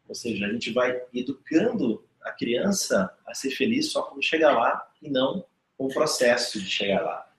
[0.08, 4.88] Ou seja, a gente vai educando a criança a ser feliz só quando chegar lá
[5.02, 5.46] e não
[5.78, 7.30] com o processo de chegar lá.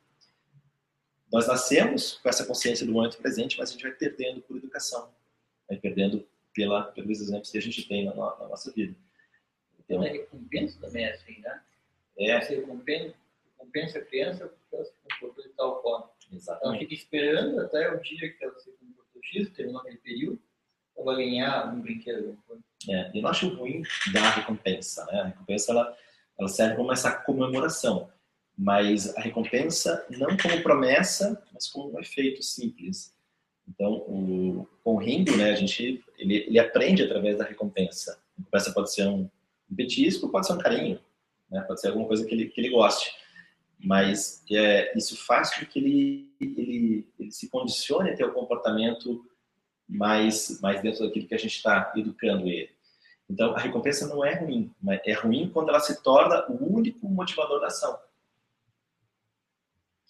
[1.33, 5.11] Nós nascemos com essa consciência do momento presente, mas a gente vai perdendo por educação,
[5.69, 8.97] vai perdendo pela, pelos exemplos que a gente tem na, na nossa vida.
[9.91, 11.61] Então, a recompensa também assim, né?
[12.19, 12.41] É.
[12.41, 13.15] Você recompensa,
[13.59, 16.11] recompensa a criança porque ela se comportou de tal forma.
[16.33, 16.69] Exatamente.
[16.69, 20.41] Ela fica esperando até o dia que ela se comportou X, terminou aquele período,
[20.97, 22.39] ela vai ganhar um brinquedo.
[22.89, 23.83] É, eu não acho ruim
[24.13, 25.21] dar recompensa, né?
[25.21, 25.99] A recompensa, ela,
[26.39, 28.11] ela serve como essa comemoração
[28.61, 33.15] mas a recompensa não como promessa, mas como um efeito simples.
[33.67, 38.21] Então, o, com o Ringo, né, a gente, ele, ele aprende através da recompensa.
[38.37, 39.31] A recompensa pode ser um,
[39.71, 41.01] um petisco, pode ser um carinho,
[41.51, 43.15] né, pode ser alguma coisa que ele, que ele goste.
[43.79, 48.35] Mas é, isso faz com que ele, ele, ele se condicione a ter o um
[48.35, 49.25] comportamento
[49.89, 52.71] mais, mais dentro daquilo que a gente está educando ele.
[53.29, 57.09] Então, a recompensa não é ruim, mas é ruim quando ela se torna o único
[57.09, 57.99] motivador da ação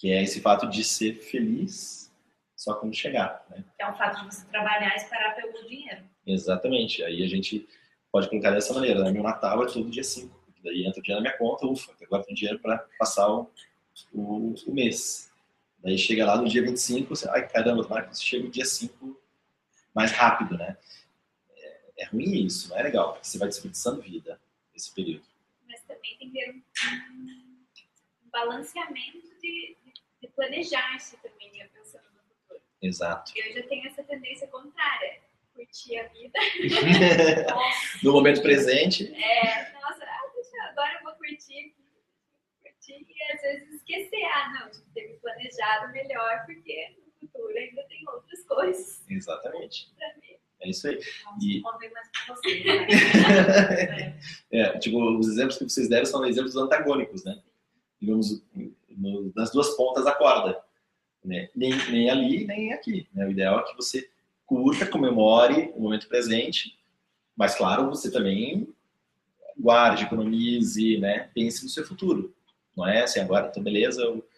[0.01, 2.11] que é esse fato de ser feliz
[2.57, 3.45] só quando chegar.
[3.51, 3.63] Né?
[3.79, 6.03] É um fato de você trabalhar e esperar pelo dinheiro.
[6.27, 7.05] Exatamente.
[7.05, 7.69] Aí a gente
[8.11, 9.03] pode colocar dessa maneira.
[9.03, 9.13] Né?
[9.13, 10.41] Meu Natal é todo dia 5.
[10.63, 13.51] Daí entra o dinheiro na minha conta, ufa, agora tem dinheiro para passar o,
[14.13, 15.33] o, o, mês.
[15.79, 19.19] Daí chega lá no dia 25, você, ai caramba, Marcos, chega o dia 5
[19.95, 20.77] mais rápido, né?
[21.57, 24.39] É, é ruim isso, não é legal, porque você vai desperdiçando vida
[24.73, 25.25] nesse período.
[25.67, 26.63] Mas também tem que ter um,
[28.27, 29.77] um balanceamento de,
[30.21, 32.61] de planejar-se também, né, pensando no futuro.
[32.83, 33.33] Exato.
[33.35, 35.23] Eu já tenho essa tendência contrária,
[35.61, 36.39] curtir a vida.
[38.03, 39.13] no momento presente.
[39.15, 41.75] É, nossa, ah, agora eu vou curtir
[42.63, 47.57] curtir e às vezes esquecer, ah, não, tipo, ter me planejado melhor, porque no futuro
[47.57, 49.05] ainda tem outras coisas.
[49.09, 49.93] Exatamente.
[50.63, 50.99] É isso aí.
[51.25, 51.91] Vamos e...
[51.91, 54.21] mais com você, né?
[54.53, 57.41] é, tipo, os exemplos que vocês deram são exemplos antagônicos, né?
[58.01, 58.43] Digamos,
[59.35, 60.63] nas duas pontas da corda.
[61.25, 61.51] Né?
[61.55, 63.09] Nem, nem ali, nem aqui.
[63.13, 63.27] Né?
[63.27, 64.10] O ideal é que você
[64.51, 66.77] curta, comemore o momento presente,
[67.37, 68.69] mas, claro, você também
[69.57, 71.31] guarde, economize, né?
[71.33, 72.35] pense no seu futuro.
[72.77, 74.29] Não é assim, agora, então, beleza, eu,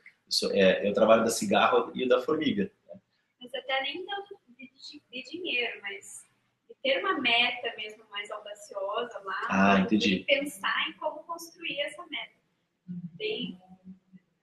[0.42, 2.70] eu, é, eu trabalho da cigarro e da formiga.
[2.86, 3.00] Né?
[3.40, 6.26] Mas até nem tanto de, de, dinheiro, mas
[6.68, 9.46] de ter uma meta mesmo mais audaciosa lá.
[9.48, 10.24] Ah, entendi.
[10.26, 12.34] pensar em como construir essa meta.
[13.16, 13.58] Tem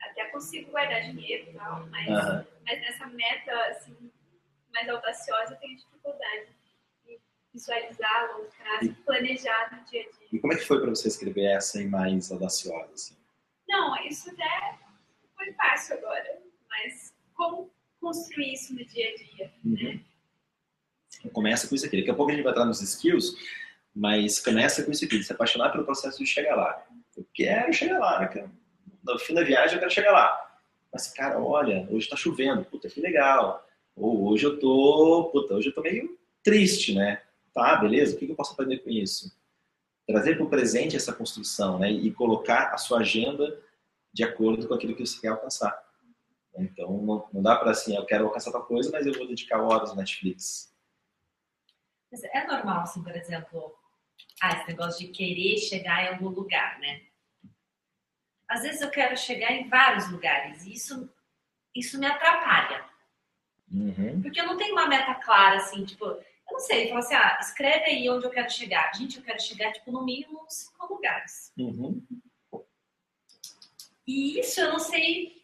[0.02, 2.08] até consigo guardar dinheiro e tal, mas,
[2.66, 4.12] mas nessa meta, assim,
[4.80, 6.48] mais audaciosa, tenho dificuldade
[7.06, 7.20] de
[7.54, 10.28] visualizar longo prazo, planejar no dia a dia.
[10.32, 12.94] E como é que foi para você escrever essa e mais audaciosa?
[12.94, 13.18] Assim?
[13.68, 14.78] Não, isso até
[15.36, 20.00] foi fácil agora, mas como construir isso no dia a dia, né?
[21.34, 21.98] Começa com isso aqui.
[21.98, 23.36] Daqui a pouco a gente vai entrar nos skills,
[23.94, 26.86] mas começa com isso aqui, se apaixonar pelo processo de chegar lá.
[27.18, 28.28] Eu quero chegar lá, né?
[28.28, 28.52] cara?
[29.04, 30.62] No fim da viagem eu quero chegar lá.
[30.94, 33.68] Mas, cara, olha, hoje tá chovendo, puta, que legal.
[34.00, 37.22] Ou hoje eu tô, puta, hoje eu tô meio triste, né?
[37.54, 39.38] Tá, beleza, o que eu posso aprender com isso?
[40.08, 41.92] Trazer para o presente essa construção, né?
[41.92, 43.62] E colocar a sua agenda
[44.14, 45.78] de acordo com aquilo que você quer alcançar.
[46.58, 49.92] Então, não, dá para assim, eu quero alcançar tal coisa, mas eu vou dedicar horas
[49.92, 50.74] no Netflix.
[52.12, 53.76] Mas é normal, assim, por exemplo,
[54.42, 57.04] ah, esse negócio de querer chegar em algum lugar, né?
[58.48, 61.14] Às vezes eu quero chegar em vários lugares e isso,
[61.76, 62.84] isso me atrapalha.
[63.72, 64.22] Uhum.
[64.22, 67.38] Porque eu não tenho uma meta clara, assim, tipo, eu não sei, falar assim, ah,
[67.40, 68.92] escreve aí onde eu quero chegar.
[68.96, 71.52] Gente, eu quero chegar, tipo, no mínimo uns cinco lugares.
[71.58, 72.02] Uhum.
[74.08, 75.40] E isso eu não sei,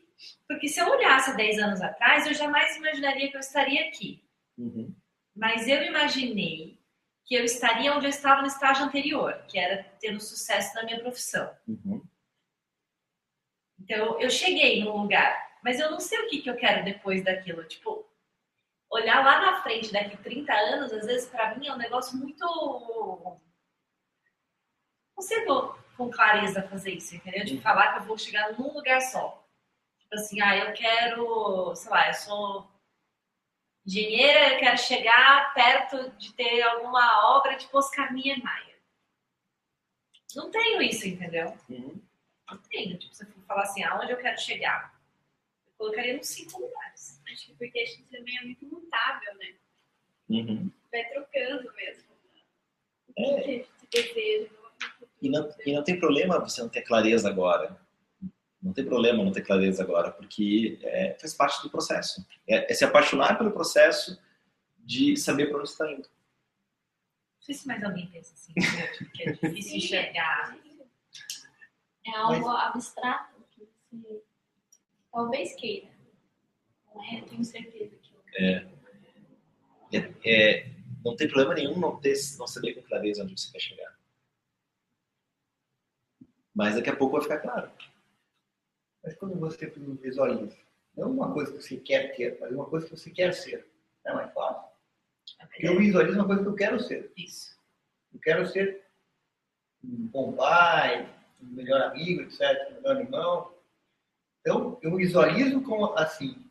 [0.48, 4.24] porque se eu olhasse 10 anos atrás, eu jamais imaginaria que eu estaria aqui.
[4.58, 4.96] Uhum.
[5.36, 6.80] Mas eu imaginei
[7.26, 11.00] que eu estaria onde eu estava no estágio anterior, que era tendo sucesso na minha
[11.00, 11.52] profissão.
[11.68, 12.02] Uhum.
[13.80, 17.24] Então, eu cheguei num lugar, mas eu não sei o que, que eu quero depois
[17.24, 17.64] daquilo.
[17.66, 18.05] Tipo,
[18.96, 23.40] olhar lá na frente daqui 30 anos, às vezes, para mim, é um negócio muito.
[25.16, 27.46] Não sei vou com clareza fazer isso, entendeu?
[27.46, 29.46] De falar que eu vou chegar num lugar só.
[30.00, 32.72] Tipo assim, ah, eu quero, sei lá, eu sou
[33.86, 38.76] engenheira, eu quero chegar perto de ter alguma obra tipo Oscar Niemeyer.
[40.36, 41.58] Não tenho isso, entendeu?
[41.70, 42.02] Uhum.
[42.50, 42.98] Não tenho.
[42.98, 44.95] Tipo, se eu falar assim, aonde eu quero chegar?
[45.78, 47.22] Colocaria nos cinco lugares.
[47.32, 49.56] Acho que porque a gente também é muito mutável, né?
[50.30, 50.72] Uhum.
[50.92, 52.04] Vai trocando mesmo.
[53.18, 53.42] O É.
[53.42, 54.50] que a gente deseja.
[55.22, 57.80] E, não, e não tem problema você não ter clareza agora.
[58.62, 62.26] Não tem problema não ter clareza agora, porque é, faz parte do processo.
[62.48, 64.20] É, é se apaixonar pelo processo
[64.80, 66.08] de saber para onde está indo.
[66.08, 68.92] Não sei se mais alguém pensa assim, entendeu?
[68.94, 70.58] Tipo, que é difícil Sim, enxergar.
[72.08, 74.24] É algo abstrato que você
[75.16, 75.90] talvez queira.
[76.94, 77.22] Não é?
[77.22, 78.76] Eu tenho certeza que eu quero.
[79.94, 80.70] É, é,
[81.04, 83.98] não tem problema nenhum não, ter, não saber com clareza onde você quer chegar.
[86.54, 87.72] Mas daqui a pouco vai ficar claro.
[89.04, 90.58] Mas quando você visualiza,
[90.96, 93.66] não uma coisa que você quer ter, mas uma coisa que você quer ser,
[94.04, 94.76] não é mais fácil?
[95.60, 97.12] Eu visualizo uma coisa que eu quero ser.
[97.16, 97.58] Isso.
[98.14, 98.86] Eu quero ser
[99.84, 102.42] um bom pai, um melhor amigo, etc.,
[102.72, 103.55] um melhor irmão.
[104.46, 106.48] Então, eu visualizo como assim.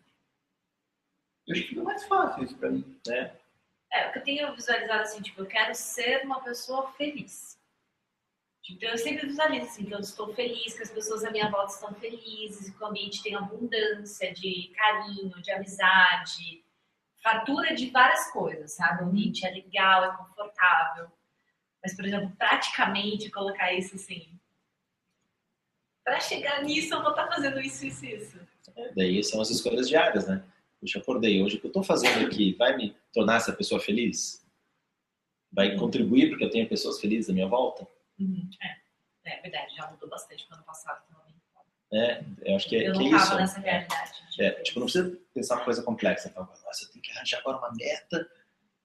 [1.47, 3.01] Eu acho que fica mais fácil isso para mim.
[3.07, 3.38] Né?
[3.92, 7.57] É, o que eu tenho visualizado assim, tipo, eu quero ser uma pessoa feliz.
[8.68, 11.72] Então, eu sempre visualizo assim, que eu estou feliz, que as pessoas à minha volta
[11.72, 16.64] estão felizes, que o ambiente tem abundância de carinho, de amizade,
[17.22, 19.05] fartura de várias coisas, sabe?
[19.05, 21.12] O ambiente é legal, é confortável.
[21.80, 24.36] Mas, por exemplo, praticamente colocar isso assim.
[26.05, 28.38] Para chegar nisso, eu vou estar fazendo isso, isso, isso.
[28.94, 30.44] Daí são as escolhas diárias, né?
[30.80, 34.44] Puxa, acordei hoje, o que eu estou fazendo aqui vai me tornar essa pessoa feliz?
[35.50, 37.86] Vai contribuir porque eu tenho pessoas felizes à minha volta?
[38.18, 39.30] Uhum, É.
[39.38, 41.34] é verdade, já mudou bastante no ano passado também.
[41.92, 43.34] É, eu acho que é, eu que não é isso.
[43.36, 44.12] nessa realidade.
[44.36, 46.28] de- É, tipo, não precisa pensar uma coisa complexa.
[46.28, 48.28] Então, nossa, eu tenho que arranjar agora uma meta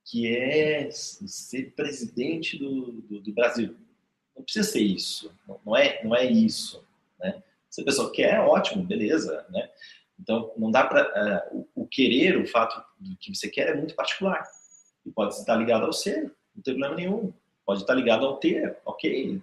[0.05, 3.75] que é ser presidente do, do, do Brasil.
[4.35, 5.33] Não precisa ser isso.
[5.47, 6.87] Não, não é, não é isso.
[7.19, 7.43] Né?
[7.69, 9.45] Se a pessoa quer, ótimo, beleza.
[9.49, 9.69] Né?
[10.19, 11.49] Então, não dá para.
[11.51, 14.43] o, o querer, o fato do que você quer é muito particular.
[15.05, 16.23] E pode estar ligado ao ser,
[16.55, 17.33] não tem problema nenhum.
[17.65, 19.41] Pode estar ligado ao ter, ok.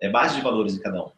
[0.00, 1.12] É base de valores de cada um.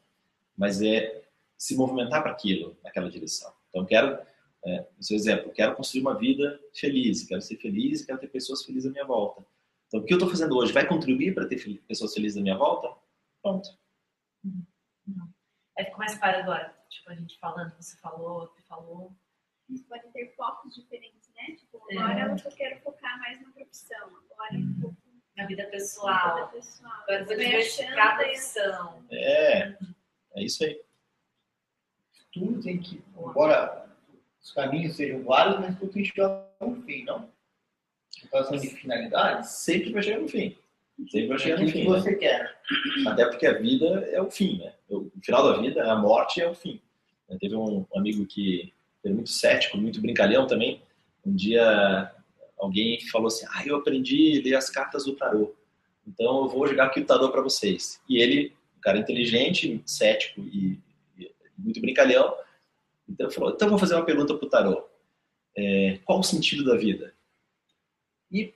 [0.56, 1.22] Mas é
[1.56, 3.52] se movimentar para aquilo, naquela direção.
[3.70, 4.18] Então, quero
[4.64, 8.88] é, seu exemplo, quero construir uma vida feliz, quero ser feliz, quero ter pessoas felizes
[8.88, 9.44] à minha volta.
[9.88, 12.56] Então, o que eu estou fazendo hoje vai contribuir para ter pessoas felizes à minha
[12.56, 12.96] volta?
[13.42, 13.68] Pronto.
[15.78, 16.76] Aí ficou mais claro agora.
[16.88, 19.12] Tipo, a gente falando, você falou, você falou.
[19.68, 21.56] Isso pode ter focos diferentes, né?
[21.56, 21.96] Tipo, É.
[21.98, 24.96] agora eu quero focar mais na profissão, agora um pouco
[25.36, 26.34] Na vida na pessoal.
[26.36, 26.92] vida pessoal.
[26.92, 29.06] Agora eu vou Vai diversificar a profissão.
[29.10, 29.78] É,
[30.34, 30.82] é isso aí.
[32.32, 33.90] Tudo tem que, embora
[34.40, 37.32] os caminhos sejam vários, mas tudo tem que chegar um fim, não?
[38.22, 40.58] Em relação de finalidades, Sempre vai chegar no fim.
[41.10, 41.88] Sempre vai é chegar no que fim.
[41.88, 42.00] né?
[42.00, 42.60] você quer.
[43.06, 44.72] Até porque a vida é o fim, né?
[44.88, 46.80] O final da vida, a morte é o fim.
[47.40, 48.72] Teve um amigo que
[49.04, 50.82] era muito cético, muito brincalhão também.
[51.24, 52.12] Um dia
[52.58, 55.54] alguém falou assim: Ah, eu aprendi a ler as cartas do tarô.
[56.06, 58.00] Então eu vou jogar aqui o tarô para vocês.
[58.08, 60.78] E ele, um cara inteligente, cético e,
[61.18, 62.34] e muito brincalhão,
[63.08, 64.88] então falou: Então vou fazer uma pergunta para o tarô.
[65.56, 67.14] É, qual o sentido da vida?
[68.30, 68.54] E,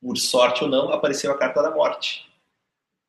[0.00, 2.30] por sorte ou não, apareceu a carta da morte.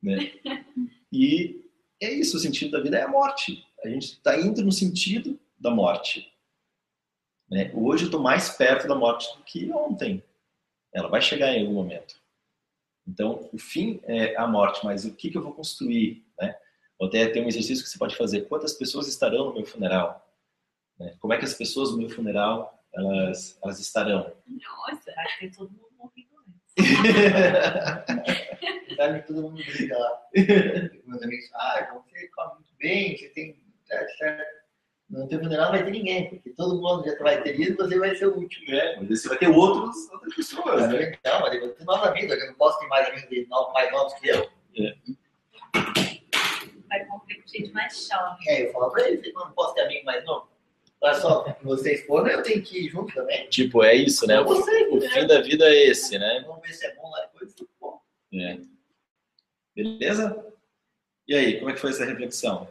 [0.01, 0.31] Né?
[1.11, 1.65] E
[1.99, 3.65] é isso, o sentido da vida é a morte.
[3.83, 6.31] A gente está indo no sentido da morte.
[7.49, 7.71] Né?
[7.73, 10.23] Hoje eu estou mais perto da morte do que ontem.
[10.93, 12.21] Ela vai chegar em algum momento.
[13.07, 16.23] Então, o fim é a morte, mas o que, que eu vou construir?
[16.39, 16.55] Né?
[16.99, 18.47] Ou até tem um exercício que você pode fazer.
[18.47, 20.23] Quantas pessoas estarão no meu funeral?
[20.99, 21.15] Né?
[21.19, 24.31] Como é que as pessoas no meu funeral elas, elas estarão?
[24.47, 26.28] Nossa, vai ter todo mundo morrendo.
[28.95, 30.21] Sabe, todo mundo briga lá.
[31.05, 33.57] Meus amigos, ah, você come muito bem, você tem.
[33.85, 34.59] Certo, certo.
[35.09, 37.75] No teu funeral não vai ter ninguém, porque todo mundo já vai ter ido e
[37.75, 38.75] você vai ser o último.
[38.75, 41.17] É, mas você vai ter outros, outras pessoas, né?
[41.25, 43.91] Não, mas eu vou ter nova vida, eu não posso ter mais amigos novos, mais
[43.91, 44.47] novos que eu.
[44.77, 44.95] É.
[46.87, 48.49] Vai conviver com gente mais jovem.
[48.49, 50.47] É, eu falo pra eles, eu não posso ter amigo mais novo.
[51.01, 53.47] Olha só, vocês foram, eu tenho que ir junto também.
[53.49, 54.39] Tipo, é isso, né?
[54.41, 55.09] O, Você, o né?
[55.09, 56.43] fim da vida é esse, né?
[56.45, 57.55] Vamos ver se é bom lá depois.
[57.79, 58.01] Bom,
[58.33, 58.59] É.
[59.73, 60.45] Beleza?
[61.27, 62.67] E aí, como é que foi essa reflexão?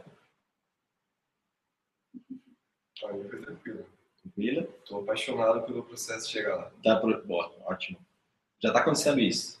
[3.03, 3.85] Olha, foi tranquilo.
[4.21, 4.63] Tranquila?
[4.85, 6.71] Tô apaixonado pelo processo de chegar lá.
[6.83, 7.25] Tá pro...
[7.25, 7.97] Boa, ótimo.
[8.61, 9.59] Já tá acontecendo isso.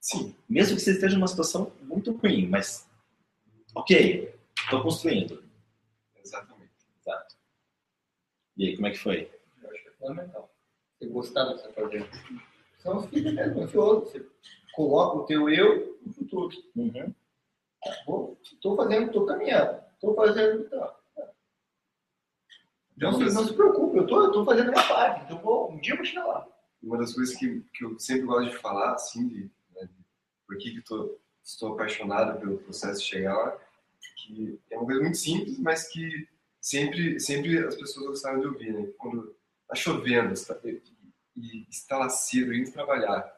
[0.00, 2.86] Sim, Mesmo que você esteja numa situação muito ruim, mas
[3.74, 4.34] ok,
[4.68, 5.42] tô construindo.
[6.22, 6.70] exatamente.
[7.00, 7.36] Exato.
[8.56, 9.30] E aí, como é que foi?
[9.62, 10.50] eu acho que é fundamental.
[10.98, 12.08] Você gostar do que você está fazendo.
[12.78, 14.00] São os filhos mesmo, ansioso.
[14.06, 14.26] Você
[14.74, 16.56] coloca o teu eu no futuro.
[16.76, 17.14] Uhum.
[18.06, 19.80] Vou, tô fazendo, tô caminhando.
[20.00, 20.68] Tô fazendo.
[20.68, 20.96] Tá.
[22.96, 25.24] Não, se- não se preocupe, eu tô, eu tô fazendo a minha parte.
[25.24, 26.48] Então, vou, um dia eu vou chegar lá.
[26.82, 30.04] Uma das coisas que, que eu sempre gosto de falar, assim, de, né, de
[30.46, 33.58] por que, que tô, estou apaixonado pelo processo de chegar lá,
[34.18, 36.28] que é uma coisa muito simples, mas que
[36.64, 38.90] sempre, sempre as pessoas gostaram de ouvir, né?
[38.96, 39.36] Quando
[39.68, 40.80] tá chovendo está, e,
[41.36, 43.30] e está lá cedo, indo trabalhar,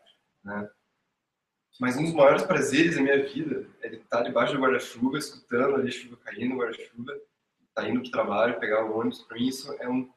[0.44, 0.70] né?
[1.80, 5.88] Mas um dos maiores prazeres da minha vida é estar debaixo do guarda-chuva, escutando ali
[5.88, 7.20] a chuva caindo, o guarda-chuva,
[7.74, 9.22] tá indo pro trabalho, pegar o ônibus.
[9.22, 10.08] Para mim isso é um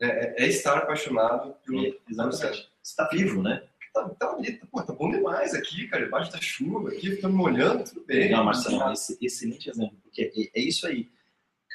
[0.00, 2.70] é, é estar apaixonado pelo E- Exatamente.
[2.82, 3.66] Você tá vivo, né?
[3.94, 7.34] Tá, tá, ali, tá, pô, tá bom demais aqui, cara, debaixo da chuva, aqui, ficando
[7.34, 8.18] molhando, tudo bem.
[8.24, 8.92] Legal, Marcelo.
[8.92, 9.96] Esse, excelente exemplo.
[10.02, 11.08] Porque é, é isso aí.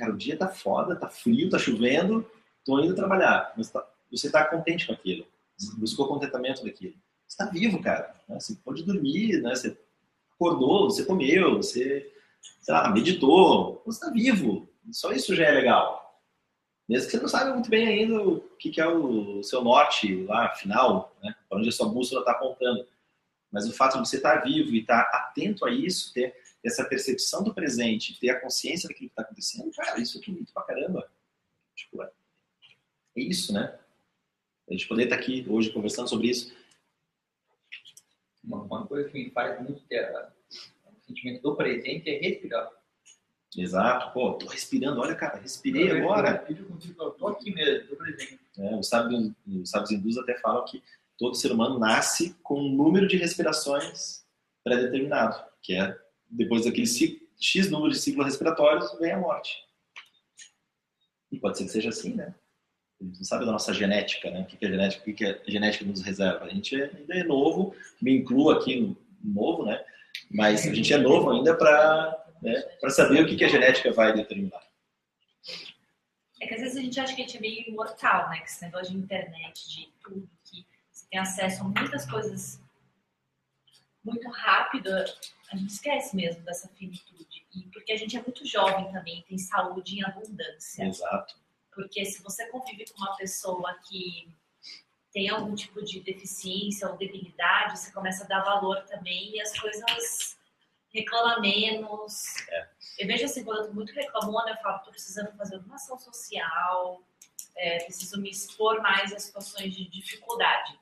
[0.02, 2.28] Cara, o dia tá foda, tá frio, tá chovendo,
[2.66, 3.54] tô indo trabalhar.
[3.56, 5.28] Mas tá- você tá contente com aquilo.
[5.56, 6.95] Você buscou contentamento daquilo.
[7.28, 8.12] Você tá vivo, cara.
[8.28, 8.39] né?
[8.39, 9.54] Você pode dormir, né?
[9.54, 9.78] Você
[10.34, 12.12] acordou, você comeu, você,
[12.62, 13.80] sei lá, meditou.
[13.86, 14.68] Você tá vivo.
[14.91, 16.20] Só isso já é legal.
[16.89, 20.24] Mesmo que você não saiba muito bem ainda o que, que é o seu norte
[20.24, 21.36] lá, final, né?
[21.47, 22.88] Para onde a sua bússola está apontando.
[23.52, 27.43] Mas o fato de você estar vivo e estar atento a isso, ter essa percepção
[27.43, 31.12] do presente, ter a consciência daquilo que está acontecendo, cara, isso é bonito pra caramba.
[31.76, 32.12] Tipo, é
[33.18, 33.78] é isso, né?
[34.70, 36.55] A gente poder estar aqui hoje conversando sobre isso.
[38.43, 40.32] Uma, uma coisa que me faz muito ter a-
[40.86, 42.70] o sentimento do presente é respirar.
[43.57, 44.14] Exato.
[44.14, 45.01] Pô, tô respirando.
[45.01, 46.45] Olha, cara, respirei agora.
[46.49, 48.39] Eu consigo, eu tô aqui mesmo, tô presente.
[48.57, 50.82] É, os, sábios, os sábios hindus até falam que
[51.18, 54.26] todo ser humano nasce com um número de respirações
[54.64, 55.99] pré-determinado, que é
[56.32, 59.57] depois daquele ci- X número de ciclos respiratórios, vem a morte.
[61.32, 62.36] E pode ser que seja assim, né?
[62.99, 64.41] A gente não sabe da nossa genética, né?
[64.41, 66.45] O que a genética, o que a genética nos reserva.
[66.45, 69.84] A gente é- ainda é novo, me incluo aqui no novo, né?
[70.29, 74.13] Mas a gente é novo ainda para né, saber o que que a genética vai
[74.13, 74.61] determinar.
[76.41, 78.39] É que às vezes a gente acha que a gente é meio imortal, né?
[78.39, 82.59] Que esse negócio de internet, de tudo, que você tem acesso a muitas coisas
[84.03, 84.89] muito rápido,
[85.52, 87.45] a gente esquece mesmo dessa finitude.
[87.54, 90.86] E porque a gente é muito jovem também, tem saúde em abundância.
[90.86, 91.36] Exato.
[91.74, 94.30] Porque se você convive com uma pessoa que
[95.12, 99.58] tem algum tipo de deficiência ou debilidade, você começa a dar valor também e as
[99.60, 100.38] coisas
[100.93, 102.24] reclama menos.
[102.97, 105.97] Eu vejo assim, quando eu tô muito reclamona, eu falo, tô precisando fazer alguma ação
[105.99, 107.02] social,
[107.58, 110.80] é, preciso me expor mais a situações de dificuldade.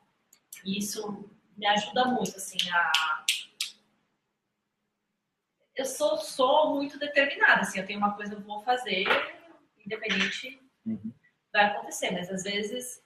[0.63, 3.18] E isso me ajuda muito, assim, a...
[5.79, 9.05] Eu sou, sou muito determinada, assim, eu tenho uma coisa que eu vou fazer,
[9.85, 11.13] independente Uhum.
[11.53, 13.01] vai acontecer, mas às vezes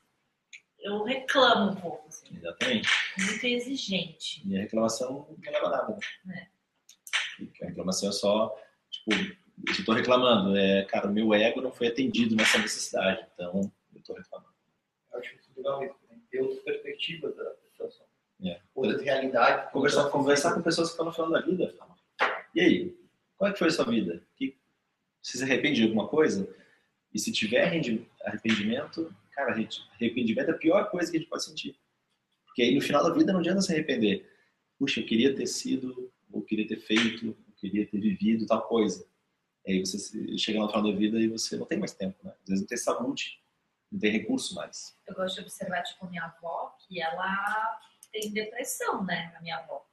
[0.79, 2.89] eu reclamo um pouco, assim, Exatamente.
[3.19, 4.41] muito exigente.
[4.49, 5.99] E a reclamação não leva nada.
[6.25, 6.47] Né?
[7.61, 8.59] A reclamação é só,
[8.89, 9.11] tipo,
[9.67, 10.57] eu estou reclamando.
[10.57, 14.51] É, cara, o meu ego não foi atendido nessa necessidade, então eu estou reclamando.
[15.11, 16.17] Eu acho isso legal isso, né?
[16.31, 18.05] ter outras perspectivas da situação.
[18.43, 18.59] É.
[18.73, 19.71] Outras realidades.
[19.71, 21.71] Conversar, conversar com pessoas que estão no final da vida.
[22.53, 22.97] E aí,
[23.37, 24.25] qual é que foi a sua vida?
[24.35, 24.57] Que,
[25.21, 26.53] você se arrepende de alguma coisa?
[27.13, 27.63] E se tiver
[28.25, 31.77] arrependimento, cara, arrependimento é a pior coisa que a gente pode sentir.
[32.45, 34.29] Porque aí no final da vida não adianta se arrepender.
[34.77, 39.07] Puxa, eu queria ter sido, ou queria ter feito, eu queria ter vivido tal coisa.
[39.65, 42.33] E aí você chega no final da vida e você não tem mais tempo, né?
[42.43, 43.41] Às vezes não tem saúde,
[43.91, 44.97] não tem recurso mais.
[45.07, 47.79] Eu gosto de observar, tipo, minha avó, que ela
[48.11, 49.33] tem depressão, né?
[49.37, 49.87] A minha avó.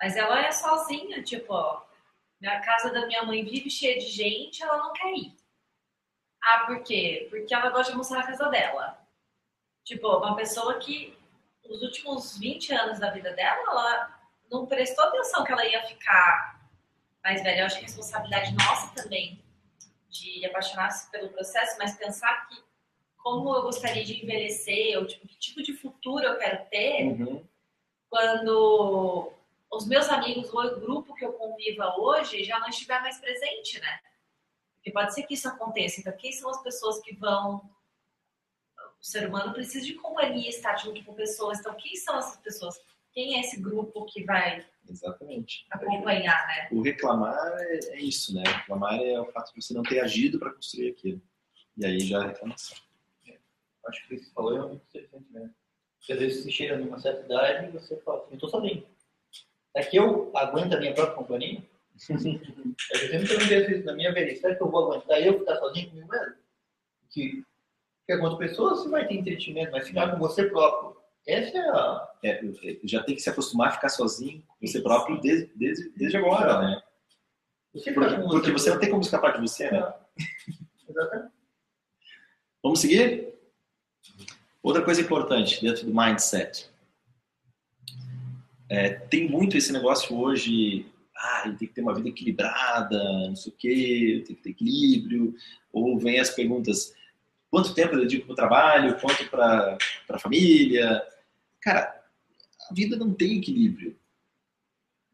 [0.00, 1.82] Mas ela é sozinha, tipo, ó,
[2.44, 5.34] a casa da minha mãe vive cheia de gente, ela não quer ir.
[6.42, 7.26] Ah, por quê?
[7.30, 8.98] Porque ela gosta de mostrar a casa dela.
[9.82, 11.16] Tipo, uma pessoa que
[11.64, 14.20] nos últimos 20 anos da vida dela, ela
[14.50, 16.68] não prestou atenção que ela ia ficar
[17.22, 17.60] mais velha.
[17.60, 19.42] Eu acho que é responsabilidade nossa também
[20.10, 22.62] de apaixonar-se pelo processo, mas pensar que
[23.16, 27.42] como eu gostaria de envelhecer, ou tipo, que tipo de futuro eu quero ter, uhum.
[28.10, 29.32] quando
[29.76, 33.80] os meus amigos ou o grupo que eu conviva hoje já não estiver mais presente,
[33.80, 34.00] né?
[34.76, 36.00] Porque pode ser que isso aconteça.
[36.00, 37.70] Então, quem são as pessoas que vão.
[39.00, 41.60] O ser humano precisa de companhia, estar junto com pessoas.
[41.60, 42.80] Então, quem são essas pessoas?
[43.12, 45.66] Quem é esse grupo que vai Exatamente.
[45.70, 46.68] acompanhar, né?
[46.72, 48.42] O reclamar é, é isso, né?
[48.46, 51.22] Reclamar é o fato de você não ter agido para construir aquilo.
[51.76, 52.76] E aí já é reclamação
[53.88, 55.54] acho que você falou é muito interessante mesmo.
[55.98, 58.86] Porque às vezes você chega numa certa idade e você fala assim, eu estou sozinho.
[59.74, 61.62] É que eu aguento a minha própria companhia?
[62.10, 64.40] eu sempre perguntei isso na minha velhice.
[64.40, 66.34] Será que eu vou aguentar eu ficar sozinho comigo mesmo?
[67.10, 67.44] Que,
[68.06, 70.96] que com outras pessoas você vai ter entretenimento, mas ficar com você próprio.
[71.26, 72.08] Essa é a.
[72.22, 72.40] É,
[72.84, 76.60] já tem que se acostumar a ficar sozinho com você próprio desde, desde, desde agora,
[76.60, 76.82] né?
[77.72, 79.92] Você porque, porque você não tem como escapar de você, né?
[80.88, 81.32] Exatamente.
[82.62, 83.34] Vamos seguir?
[84.62, 86.70] Outra coisa importante dentro do mindset.
[88.68, 90.86] É, tem muito esse negócio hoje,
[91.16, 92.98] ah, tem que ter uma vida equilibrada,
[93.28, 95.34] não sei o quê, tem que ter equilíbrio.
[95.72, 96.94] Ou vem as perguntas,
[97.50, 99.76] quanto tempo eu dedico para o trabalho, quanto para
[100.08, 101.02] a família?
[101.60, 102.02] Cara,
[102.70, 103.96] a vida não tem equilíbrio.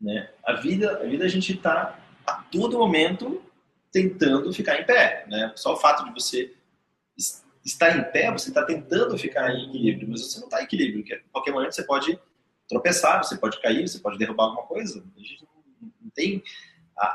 [0.01, 0.31] Né?
[0.45, 3.43] A vida, a vida a gente está a todo momento
[3.93, 5.27] tentando ficar em pé.
[5.29, 5.53] Né?
[5.57, 6.55] Só o fato de você
[7.65, 11.01] estar em pé, você está tentando ficar em equilíbrio, mas você não está em equilíbrio,
[11.01, 12.19] porque a qualquer momento você pode
[12.71, 15.05] tropeçar, você pode cair, você pode derrubar alguma coisa.
[15.17, 15.45] A gente
[16.01, 16.43] não tem,
[16.97, 17.07] a,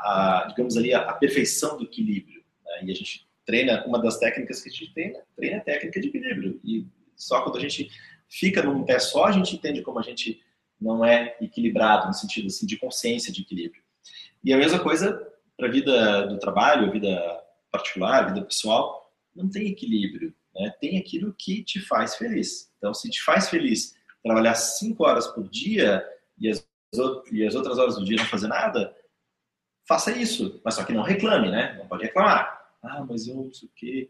[0.42, 2.44] a digamos ali, a, a, perfeição do equilíbrio.
[2.64, 2.84] Né?
[2.84, 6.08] E a gente treina, uma das técnicas que a gente treina, treina a técnica de
[6.08, 6.60] equilíbrio.
[6.62, 6.86] E
[7.16, 7.90] só quando a gente
[8.28, 10.42] fica num pé só, a gente entende como a gente
[10.78, 13.82] não é equilibrado, no sentido assim, de consciência de equilíbrio.
[14.44, 15.26] E a mesma coisa
[15.56, 20.34] para a vida do trabalho, a vida particular, a vida pessoal, não tem equilíbrio.
[20.54, 20.70] Né?
[20.78, 22.70] Tem aquilo que te faz feliz.
[22.76, 23.95] Então, se te faz feliz
[24.26, 26.04] trabalhar cinco horas por dia
[26.38, 26.66] e as,
[27.30, 28.94] e as outras horas do dia não fazer nada,
[29.88, 30.60] faça isso.
[30.64, 31.76] Mas só que não reclame, né?
[31.78, 32.56] Não pode reclamar.
[32.82, 34.08] Ah, mas eu não sei o quê,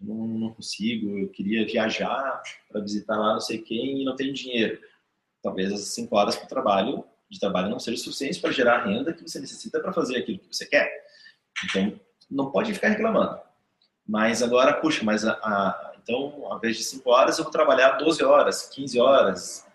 [0.00, 4.32] não, não consigo, eu queria viajar para visitar lá não sei quem e não tenho
[4.32, 4.80] dinheiro.
[5.42, 9.12] Talvez as cinco horas para trabalho, de trabalho não seja suficiente para gerar a renda
[9.12, 10.90] que você necessita para fazer aquilo que você quer.
[11.64, 11.98] Então,
[12.30, 13.38] não pode ficar reclamando.
[14.06, 17.98] Mas agora, puxa, mas a, a, então, ao invés de 5 horas, eu vou trabalhar
[17.98, 19.66] 12 horas, 15 horas.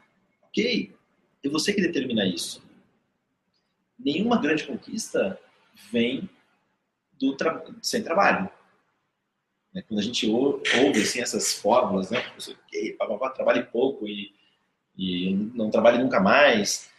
[0.48, 0.92] Ok,
[1.44, 2.64] é você que determina isso.
[4.00, 5.40] Nenhuma grande conquista
[5.92, 6.28] vem
[7.20, 8.50] do tra sem trabalho.
[9.72, 9.84] Né?
[9.88, 12.20] Quando a gente ouve assim, essas fórmulas, né?
[12.68, 14.34] Okay, papapá, trabalhe pouco e,
[14.98, 16.90] e não trabalhe nunca mais.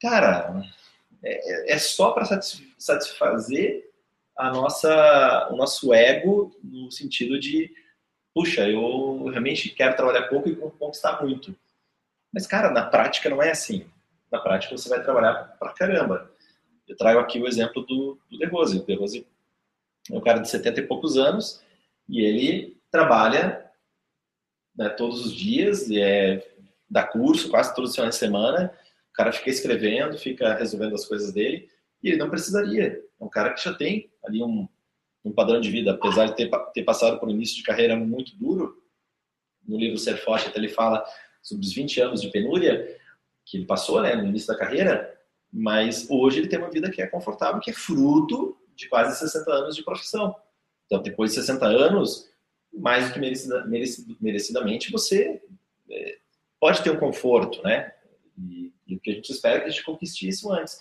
[0.00, 0.64] Cara,
[1.22, 2.24] é, é só para
[2.78, 3.92] satisfazer
[4.38, 7.70] a nossa, o nosso ego no sentido de,
[8.34, 11.54] puxa, eu realmente quero trabalhar pouco e conquistar muito.
[12.32, 13.86] Mas, cara, na prática não é assim.
[14.30, 16.28] Na prática você vai trabalhar pra caramba.
[16.88, 18.78] Eu trago aqui o exemplo do, do Rose.
[18.78, 19.26] O De Rose
[20.10, 21.62] é um cara de 70 e poucos anos
[22.08, 23.70] e ele trabalha
[24.76, 26.44] né, todos os dias, é,
[26.90, 28.74] dá curso quase todos os finais de semana.
[29.10, 31.70] O cara fica escrevendo, fica resolvendo as coisas dele
[32.02, 33.00] e ele não precisaria.
[33.20, 34.68] É um cara que já tem ali um,
[35.24, 38.36] um padrão de vida, apesar de ter, ter passado por um início de carreira muito
[38.36, 38.82] duro.
[39.66, 41.04] No livro Ser Forte, até ele fala
[41.42, 43.00] sobre os 20 anos de penúria
[43.44, 45.14] que ele passou né, no início da carreira,
[45.52, 49.50] mas hoje ele tem uma vida que é confortável, que é fruto de quase 60
[49.52, 50.34] anos de profissão.
[50.86, 52.28] Então, depois de 60 anos,
[52.72, 53.64] mais do que merecida,
[54.20, 55.40] merecidamente, você
[55.90, 56.18] é,
[56.58, 57.92] pode ter um conforto, né?
[58.36, 60.78] E, e, o que a gente espera é que a gente conquiste isso antes.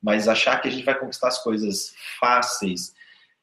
[0.00, 2.94] Mas achar que a gente vai conquistar as coisas fáceis,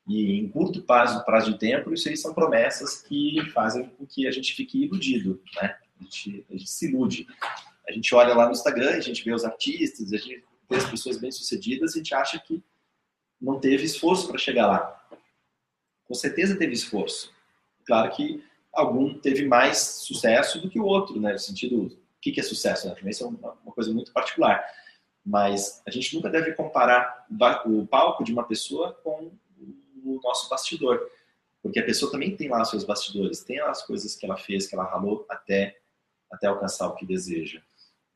[0.09, 4.27] E em curto prazo, prazo de tempo, isso aí são promessas que fazem com que
[4.27, 5.77] a gente fique iludido, né?
[5.99, 7.27] A gente, a gente se ilude.
[7.87, 10.89] A gente olha lá no Instagram, a gente vê os artistas, a gente vê as
[10.89, 12.63] pessoas bem-sucedidas, a gente acha que
[13.39, 15.07] não teve esforço para chegar lá.
[16.07, 17.31] Com certeza teve esforço.
[17.85, 18.43] Claro que
[18.73, 21.33] algum teve mais sucesso do que o outro, né?
[21.33, 22.87] No sentido, o que é sucesso?
[22.87, 22.95] Né?
[23.11, 24.65] Isso é uma coisa muito particular.
[25.23, 27.27] Mas a gente nunca deve comparar
[27.67, 29.31] o palco de uma pessoa com
[30.17, 31.09] o nosso bastidor.
[31.61, 34.67] Porque a pessoa também tem lá seus bastidores, tem lá as coisas que ela fez,
[34.67, 35.77] que ela ralou até,
[36.31, 37.61] até alcançar o que deseja.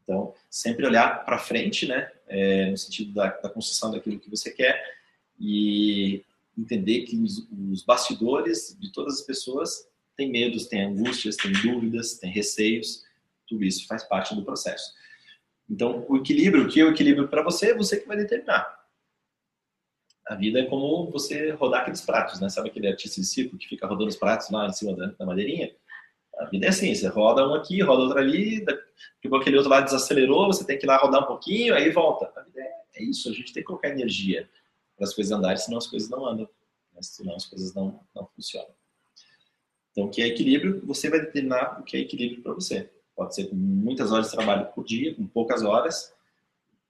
[0.04, 2.12] Então, sempre olhar para frente, né?
[2.28, 4.82] É, no sentido da, da construção daquilo que você quer
[5.40, 6.24] e
[6.58, 12.16] entender que os, os bastidores de todas as pessoas têm medos, têm angústias, têm dúvidas,
[12.16, 13.04] têm receios,
[13.48, 14.94] tudo isso faz parte do processo.
[15.70, 18.83] Então, o equilíbrio, o que é o equilíbrio para você, é você que vai determinar.
[20.26, 22.50] A vida é como você rodar aqueles pratos, né?
[22.50, 25.26] Sabe aquele artista de circo que fica rodando os pratos lá em cima da, da
[25.26, 25.76] madeirinha?
[26.38, 28.66] A vida é assim, você roda um aqui, roda outro ali,
[29.22, 32.32] tipo aquele outro lado desacelerou, você tem que ir lá rodar um pouquinho, aí volta.
[32.36, 34.50] A vida é, é isso, a gente tem que colocar energia
[34.96, 36.50] para as coisas andarem, senão as coisas não andam,
[36.94, 37.02] né?
[37.02, 38.74] senão as coisas não, não funcionam.
[39.92, 42.90] Então, o que é equilíbrio, você vai determinar o que é equilíbrio para você.
[43.16, 46.12] Pode ser com muitas horas de trabalho por dia, com poucas horas,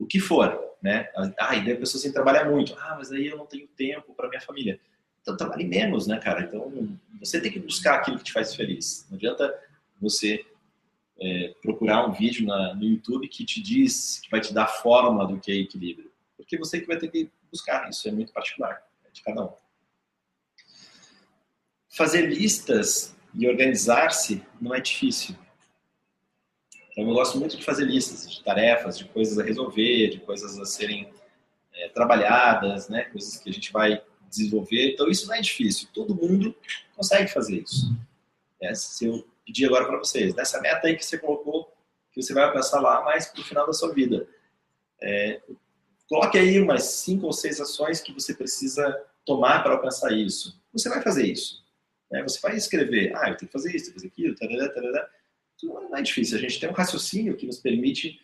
[0.04, 1.10] o que for, né?
[1.40, 2.76] Ah, e daí a pessoa sem trabalhar muito.
[2.78, 4.80] Ah, mas aí eu não tenho tempo para minha família.
[5.22, 6.42] Então, trabalhe menos, né, cara?
[6.42, 9.08] Então, você tem que buscar aquilo que te faz feliz.
[9.10, 9.58] Não adianta
[10.02, 10.46] você
[11.20, 15.26] é, procurar um vídeo na, no YouTube que te diz, que vai te dar forma
[15.26, 16.12] do que é equilíbrio.
[16.36, 17.90] Porque você que vai ter que buscar.
[17.90, 19.64] Isso é muito particular é de cada um
[21.94, 25.36] fazer listas e organizar-se não é difícil.
[26.94, 30.60] Então, eu gosto muito de fazer listas de tarefas, de coisas a resolver, de coisas
[30.60, 31.12] a serem
[31.74, 33.06] é, trabalhadas, né?
[33.06, 34.94] coisas que a gente vai desenvolver.
[34.94, 35.88] Então, isso não é difícil.
[35.92, 36.56] Todo mundo
[36.96, 37.92] consegue fazer isso.
[38.62, 41.74] É, se eu pedir agora para vocês, nessa meta aí que você colocou,
[42.12, 44.28] que você vai alcançar lá mais para o final da sua vida,
[45.02, 45.42] é,
[46.08, 50.62] coloque aí umas cinco ou seis ações que você precisa tomar para alcançar isso.
[50.72, 51.64] Você vai fazer isso.
[52.12, 52.22] Né?
[52.22, 55.10] Você vai escrever, ah, eu tenho que fazer isso, tenho que fazer aquilo, tarará, tarará.
[55.66, 56.38] Não é difícil.
[56.38, 58.20] A gente tem um raciocínio que nos permite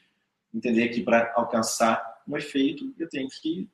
[0.54, 3.70] entender que para alcançar um efeito, eu tenho que,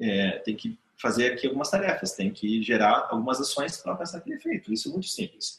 [0.00, 4.36] é, tenho que fazer aqui algumas tarefas, tenho que gerar algumas ações para alcançar aquele
[4.36, 4.72] efeito.
[4.72, 5.58] Isso é muito simples.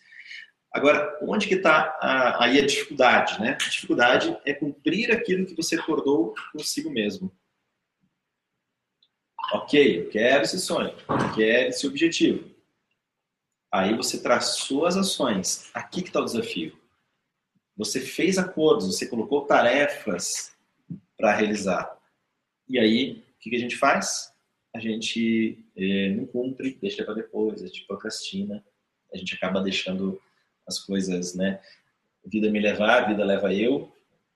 [0.71, 1.97] Agora, onde que está
[2.39, 3.41] aí a dificuldade?
[3.41, 3.57] Né?
[3.59, 7.31] A dificuldade é cumprir aquilo que você acordou consigo mesmo.
[9.51, 12.47] Ok, eu quero esse sonho, eu quero esse objetivo.
[13.71, 15.71] Aí você traçou as ações.
[15.73, 16.78] Aqui que está o desafio.
[17.79, 20.51] Você fez acordos, você colocou tarefas
[21.17, 21.97] para realizar.
[22.67, 24.33] E aí, o que, que, a gente faz?
[24.75, 28.61] A gente eh, não cumpre, deixa para depois, a gente procrastina,
[29.13, 30.21] a gente acaba deixando
[30.67, 31.61] as coisas, né?
[32.25, 33.89] Vida me levar, vida leva eu.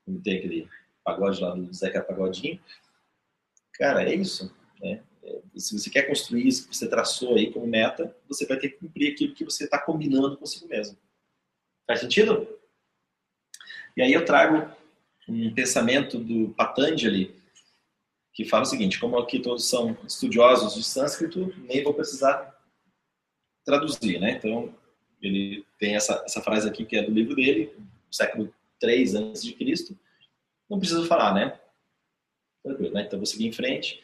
[0.06, 0.70] Como tem aquele
[1.04, 2.58] pagode lá do Zeca Pagodinho.
[3.74, 4.56] Cara, é isso.
[4.82, 5.04] Né?
[5.56, 8.78] se você quer construir isso que você traçou aí como meta, você vai ter que
[8.78, 10.98] cumprir aquilo que você está combinando consigo mesmo.
[11.86, 12.48] Faz sentido?
[13.96, 14.70] E aí eu trago
[15.28, 17.36] um pensamento do Patanjali,
[18.34, 22.60] que fala o seguinte, como aqui todos são estudiosos de sânscrito, nem vou precisar
[23.64, 24.32] traduzir, né?
[24.32, 24.74] Então,
[25.22, 27.72] ele tem essa, essa frase aqui que é do livro dele,
[28.12, 29.98] século 3 antes de Cristo.
[30.70, 31.60] Não preciso falar, né?
[32.64, 33.04] Tranquilo, né?
[33.04, 34.04] Então, vou seguir em frente.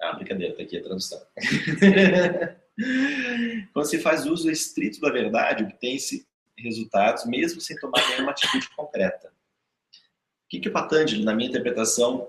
[0.00, 1.20] Ah, brincadeira, tá aqui a tradução.
[3.72, 6.26] Quando se faz uso estrito da verdade, obtém-se
[6.58, 9.28] resultados, mesmo sem tomar nenhuma atitude concreta.
[9.28, 12.28] O que, que o Patanjali, na minha interpretação,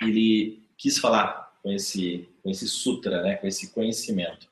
[0.00, 4.50] ele quis falar com esse, com esse sutra, né, com esse conhecimento?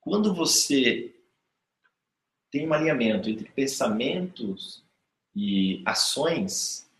[0.00, 1.14] Quando você
[2.50, 4.84] tem um alinhamento entre pensamentos
[5.34, 6.90] e ações,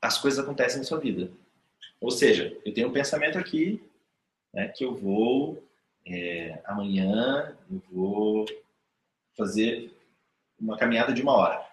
[0.00, 1.30] as coisas acontecem na sua vida.
[2.00, 3.80] Ou seja, eu tenho um pensamento aqui
[4.52, 5.62] né, que eu vou
[6.06, 8.44] é, amanhã eu vou
[9.36, 9.96] fazer
[10.58, 11.66] uma caminhada de uma hora.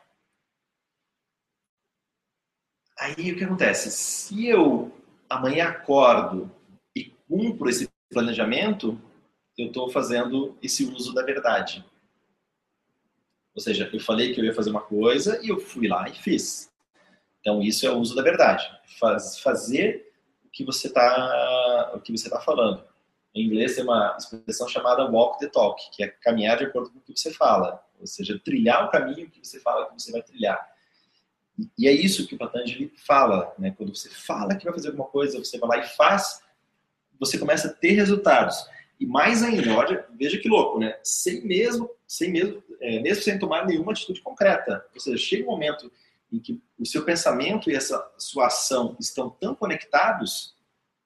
[2.98, 3.92] Aí o que acontece?
[3.92, 4.92] Se eu
[5.30, 6.52] amanhã acordo
[6.96, 9.00] e cumpro esse planejamento,
[9.58, 11.86] eu estou fazendo esse uso da verdade.
[13.56, 16.14] Ou seja, eu falei que eu ia fazer uma coisa e eu fui lá e
[16.14, 16.72] fiz.
[17.40, 18.70] Então isso é o uso da verdade.
[19.00, 20.12] Faz, fazer
[20.52, 22.84] que você está o que você tá falando.
[23.34, 27.00] Em inglês tem uma expressão chamada walk the talk, que é caminhar de acordo com
[27.00, 30.22] o que você fala, ou seja, trilhar o caminho que você fala que você vai
[30.22, 30.68] trilhar.
[31.78, 33.74] E é isso que o Patanjali fala, né?
[33.76, 36.42] Quando você fala que vai fazer alguma coisa, você vai lá e faz,
[37.20, 38.66] você começa a ter resultados.
[39.00, 40.98] E mais ainda, olha, veja que louco, né?
[41.04, 44.86] Sem mesmo, sem mesmo, é, mesmo sem tomar nenhuma atitude concreta.
[44.94, 45.92] Ou seja, chega um momento
[46.32, 50.56] em que o seu pensamento e essa sua ação estão tão conectados,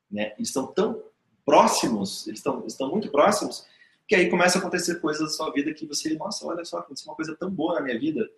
[0.10, 0.34] né?
[0.40, 1.04] Estão tão
[1.46, 3.66] próximos, eles estão, estão muito próximos,
[4.08, 7.10] que aí começa a acontecer coisas na sua vida que você, nossa, olha só, aconteceu
[7.10, 8.30] uma coisa tão boa na minha vida.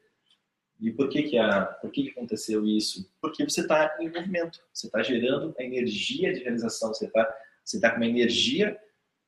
[0.79, 3.09] E por que que, a, por que, que aconteceu isso?
[3.21, 7.33] Porque você está em movimento, você está gerando a energia de realização, você está
[7.65, 8.79] você tá com uma energia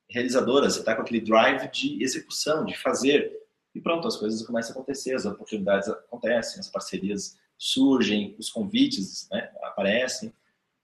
[0.08, 3.36] realizadora, você está com aquele drive de execução, de fazer.
[3.74, 9.28] E pronto, as coisas começam a acontecer, as oportunidades acontecem, as parcerias surgem, os convites
[9.30, 10.32] né, aparecem,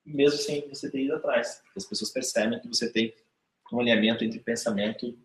[0.04, 1.62] mesmo sem você ter ido atrás.
[1.76, 3.14] As pessoas percebem que você tem
[3.72, 5.16] um alinhamento entre pensamento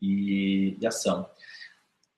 [0.00, 1.28] e, e ação.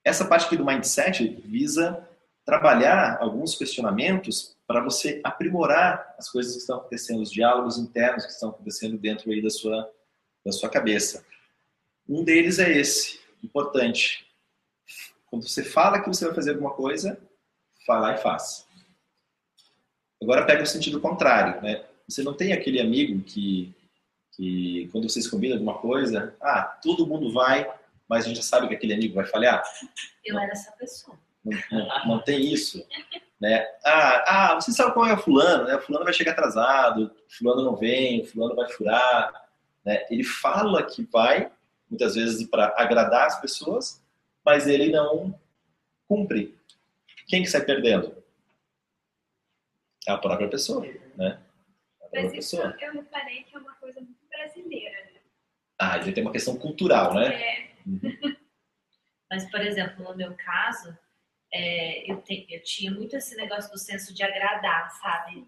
[0.03, 2.07] Essa parte aqui do mindset visa
[2.45, 8.31] trabalhar alguns questionamentos para você aprimorar as coisas que estão acontecendo, os diálogos internos que
[8.31, 9.91] estão acontecendo dentro aí da sua,
[10.45, 11.25] da sua cabeça.
[12.07, 14.27] Um deles é esse, importante.
[15.25, 17.19] Quando você fala que você vai fazer alguma coisa,
[17.85, 18.64] fala e faz.
[20.21, 21.83] Agora pega o sentido contrário, né?
[22.07, 23.73] Você não tem aquele amigo que,
[24.31, 27.69] que quando vocês combinam alguma coisa, ah, todo mundo vai,
[28.07, 29.63] mas a gente sabe que aquele amigo vai falhar.
[30.23, 31.17] Eu era essa pessoa.
[31.43, 32.85] Não, não, não, tem isso.
[33.39, 33.67] Né?
[33.83, 35.75] Ah, ah, você sabe qual é o fulano, né?
[35.75, 39.31] O fulano vai chegar atrasado, o fulano não vem, o fulano vai furar.
[39.83, 40.05] Né?
[40.09, 41.51] Ele fala que vai,
[41.89, 44.01] muitas vezes para agradar as pessoas,
[44.43, 45.37] mas ele não
[46.07, 46.55] cumpre.
[47.27, 48.15] Quem que sai perdendo?
[50.07, 51.41] É a própria pessoa, né?
[51.95, 52.77] A própria mas isso pessoa.
[52.79, 55.19] eu reparei que é uma coisa muito brasileira, né?
[55.79, 57.33] Ah, ele tem uma questão cultural, né?
[57.33, 57.75] É.
[57.85, 57.99] Uhum.
[59.29, 60.97] Mas, por exemplo, no meu caso,
[61.53, 65.45] é, eu, te, eu tinha muito esse negócio do senso de agradar, sabe?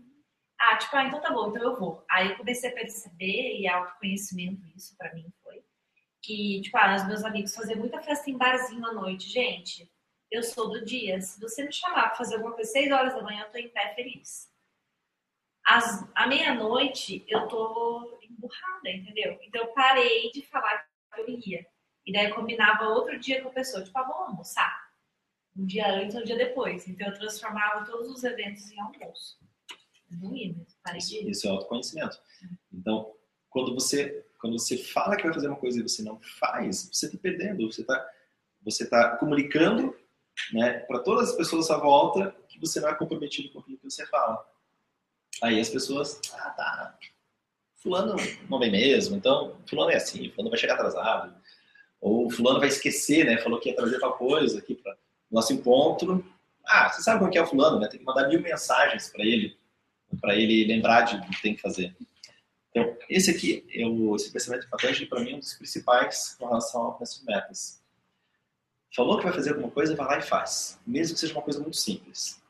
[0.59, 2.03] Ah, tipo, ah, então tá bom, então eu vou.
[2.09, 5.63] Aí eu comecei a perceber, e autoconhecimento isso para mim foi,
[6.23, 9.29] que, tipo, ah, os meus amigos faziam muita festa em barzinho à noite.
[9.29, 9.89] Gente,
[10.31, 11.19] eu sou do dia.
[11.21, 13.69] Se você me chamar para fazer alguma coisa 6 horas da manhã, eu tô em
[13.69, 14.49] pé feliz.
[15.65, 19.37] Às, à meia-noite, eu tô emburrada, entendeu?
[19.41, 21.65] Então eu parei de falar que eu ia.
[22.05, 24.87] E daí eu combinava outro dia com a pessoa, tipo, ah, vamos almoçar
[25.57, 26.87] um dia antes ou um dia depois.
[26.87, 29.37] Então eu transformava todos os eventos em almoço.
[30.09, 32.17] Não ia mesmo, parei de Isso é autoconhecimento.
[32.71, 33.13] Então,
[33.49, 37.07] quando você, quando você fala que vai fazer uma coisa e você não faz, você
[37.07, 38.09] está perdendo, você está
[38.63, 39.95] você tá comunicando
[40.53, 43.89] né, para todas as pessoas à volta que você não é comprometido com aquilo que
[43.89, 44.45] você fala.
[45.41, 46.97] Aí as pessoas, ah, tá,
[47.75, 48.15] fulano
[48.49, 51.35] não vem mesmo, então fulano é assim, fulano vai chegar atrasado,
[52.01, 54.97] ou fulano vai esquecer, né, falou que ia trazer tal coisa aqui para
[55.29, 56.25] nosso encontro.
[56.65, 57.87] Ah, você sabe como é o fulano, né?
[57.87, 59.57] Tem que mandar mil mensagens para ele,
[60.19, 61.95] para ele lembrar de o que tem que fazer.
[62.69, 66.97] Então, esse aqui, eu, esse pensamento importante para mim é um dos principais com relação
[67.01, 67.81] essas metas.
[68.95, 71.59] Falou que vai fazer alguma coisa, vai lá e faz, mesmo que seja uma coisa
[71.59, 72.41] muito simples.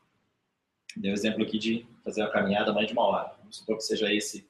[0.97, 3.35] Um exemplo aqui de fazer uma caminhada mais de uma hora.
[3.39, 4.47] Vamos supor que seja esse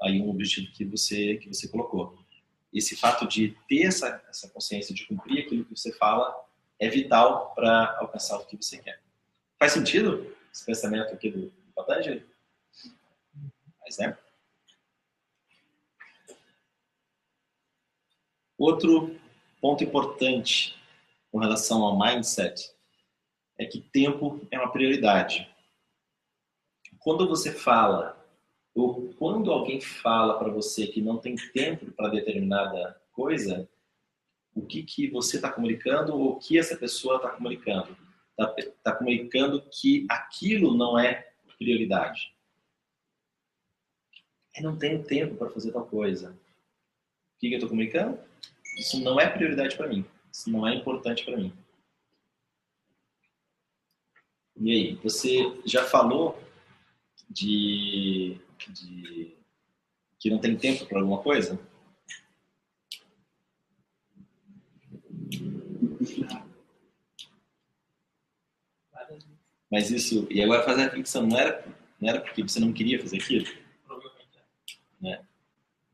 [0.00, 2.16] aí um objetivo que você que você colocou.
[2.72, 6.34] Esse fato de ter essa, essa consciência de cumprir aquilo que você fala
[6.78, 9.00] é vital para alcançar o que você quer.
[9.58, 12.24] Faz sentido esse pensamento aqui do, do Patanjali?
[13.80, 14.16] Faz, né?
[18.56, 19.18] Outro
[19.60, 20.77] ponto importante
[21.30, 22.74] com relação ao mindset
[23.58, 25.48] é que tempo é uma prioridade.
[26.98, 28.16] Quando você fala,
[28.74, 33.68] ou quando alguém fala para você que não tem tempo para determinada coisa,
[34.54, 37.96] o que, que você está comunicando ou o que essa pessoa está comunicando.
[38.30, 42.32] Está tá comunicando que aquilo não é prioridade.
[44.56, 46.30] Eu não tenho tempo para fazer tal coisa.
[46.30, 48.18] O que, que eu estou comunicando?
[48.76, 50.04] Isso não é prioridade para mim.
[50.38, 51.52] Isso não é importante para mim.
[54.56, 56.40] E aí, você já falou
[57.28, 58.38] de,
[58.68, 59.36] de
[60.16, 61.58] que não tem tempo para alguma coisa?
[69.68, 71.66] Mas isso, e agora fazer a reflexão, não era,
[72.00, 73.44] não era porque você não queria fazer aquilo?
[73.84, 74.44] Provavelmente é.
[75.00, 75.26] Né?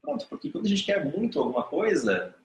[0.03, 2.37] Pronto, porque quando a gente quer muito alguma coisa,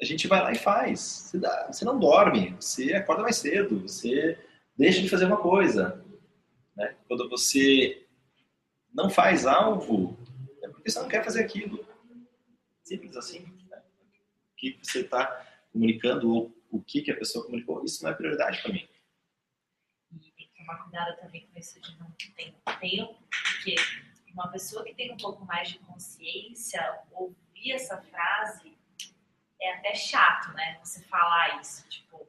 [0.00, 1.00] a gente vai lá e faz.
[1.00, 4.38] Você, dá, você não dorme, você acorda mais cedo, você
[4.76, 6.04] deixa de fazer uma coisa.
[6.76, 6.96] Né?
[7.08, 8.06] Quando você
[8.92, 10.16] não faz algo,
[10.62, 11.86] é porque você não quer fazer aquilo.
[12.82, 13.40] Simples assim.
[13.70, 13.82] Né?
[14.52, 18.14] O que você está comunicando ou o que, que a pessoa comunicou, isso não é
[18.14, 18.88] prioridade para mim.
[20.12, 22.32] E tem que tomar cuidado também com isso de não ter
[22.80, 23.76] tempo, porque
[24.32, 28.75] uma pessoa que tem um pouco mais de consciência ouvir essa frase
[29.66, 30.78] é até chato, né?
[30.82, 32.26] Você falar isso, tipo,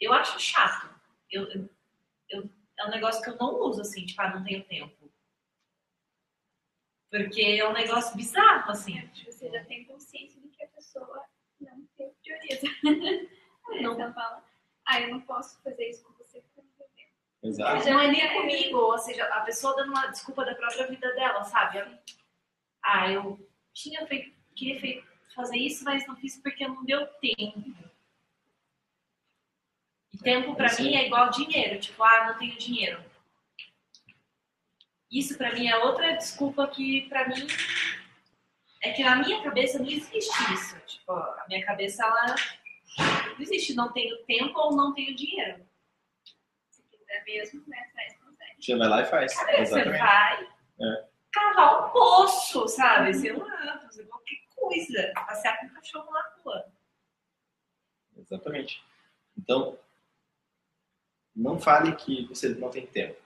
[0.00, 0.88] eu acho chato.
[1.30, 1.70] Eu, eu,
[2.28, 5.12] eu, é um negócio que eu não uso assim, tipo, ah, não tenho tempo.
[7.10, 9.08] Porque é um negócio bizarro, assim.
[9.24, 11.24] Você já tem consciência de que a pessoa
[11.60, 12.66] não tem prioriza.
[13.66, 13.94] Não.
[13.94, 14.44] Então fala,
[14.84, 17.12] ah, eu não posso fazer isso com você porque eu não tenho tempo.
[17.42, 17.88] Exato.
[17.88, 21.42] Não é nem comigo, ou seja, a pessoa dando uma desculpa da própria vida dela,
[21.44, 21.82] sabe?
[22.82, 27.62] Ah, eu tinha feito, queria feito, fazer isso, mas não fiz porque não deu tempo.
[30.12, 33.02] E tempo pra mim é igual dinheiro, tipo, ah, não tenho dinheiro.
[35.10, 37.46] Isso pra mim é outra desculpa que pra mim
[38.82, 40.78] é que na minha cabeça não existe isso.
[40.86, 42.34] Tipo, a minha cabeça ela
[43.34, 45.64] não existe, não tenho tempo ou não tenho dinheiro.
[46.70, 48.56] Se quiser mesmo, né, traz consegue.
[48.62, 49.34] Você vai lá e faz.
[49.36, 50.44] Cara, você vai
[50.80, 51.08] É.
[51.32, 53.14] cavar um poço, sabe?
[53.14, 55.12] Sei lá, fazer qualquer coisa.
[55.14, 56.66] Passear com o cachorro na rua.
[58.16, 58.82] Exatamente.
[59.36, 59.78] Então,
[61.34, 63.20] não fale que você não tem tempo.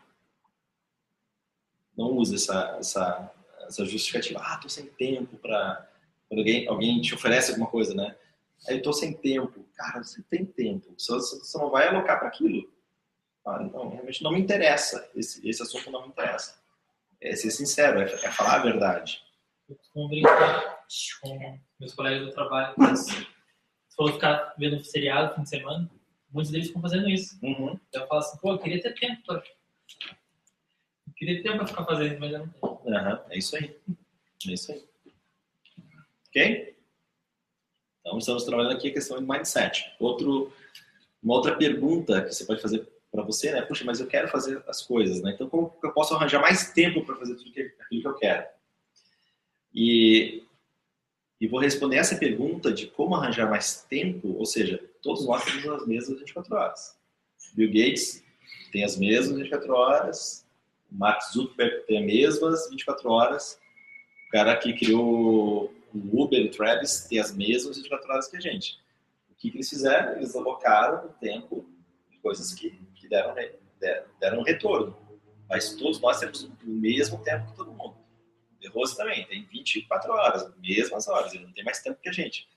[1.97, 4.41] Não use essa, essa, essa justificativa.
[4.43, 5.87] Ah, tô sem tempo para
[6.29, 8.17] quando alguém, alguém te oferece alguma coisa, né?
[8.67, 9.65] Aí eu tô sem tempo.
[9.75, 10.95] Cara, você tem tempo.
[10.97, 12.71] Só você você não vai alocar para aquilo.
[13.47, 15.11] Ah, então, realmente não me interessa.
[15.15, 16.61] Esse, esse assunto não me interessa.
[17.21, 19.23] É ser sincero, é, é falar a verdade.
[19.69, 20.78] Eu costumo brincar
[21.21, 22.75] com meus colegas do trabalho.
[22.77, 23.27] Mas, se
[23.97, 25.91] for ficar vendo seriado fim de semana,
[26.31, 27.39] muitos deles ficam fazendo isso.
[27.43, 27.79] Uhum.
[27.93, 29.37] Eu falo assim, pô, eu queria ter tempo pra...
[31.07, 32.97] Eu queria ter tempo pra ficar fazendo isso, mas eu não tenho.
[32.97, 33.77] Aham, é isso aí.
[34.47, 34.85] É isso aí.
[36.29, 36.77] Ok?
[38.01, 39.95] Então, estamos trabalhando aqui a questão de mindset.
[39.99, 40.53] Outro,
[41.23, 43.63] uma outra pergunta que você pode fazer para você, né?
[43.63, 45.33] Puxa, mas eu quero fazer as coisas, né?
[45.33, 48.47] Então, como eu posso arranjar mais tempo para fazer tudo que, aquilo que eu quero?
[49.75, 50.47] E,
[51.41, 55.67] e vou responder essa pergunta de como arranjar mais tempo, ou seja, todos nós temos
[55.67, 56.99] as mesmas 24 horas.
[57.55, 58.25] Bill Gates
[58.73, 60.47] tem as mesmas 24 horas,
[60.91, 63.59] Mark Zuckerberg tem as mesmas 24 horas,
[64.27, 68.41] o cara que criou o Uber, o Travis, tem as mesmas 24 horas que a
[68.41, 68.79] gente.
[69.31, 70.17] O que, que eles fizeram?
[70.17, 71.67] Eles alocaram o tempo
[72.11, 73.35] de coisas que, que deram,
[73.81, 74.97] deram, deram um retorno.
[75.49, 77.97] Mas todos nós temos o mesmo tempo que todo mundo.
[78.61, 82.13] De Rose também tem 24 horas, mesmas horas, ele não tem mais tempo que a
[82.13, 82.49] gente.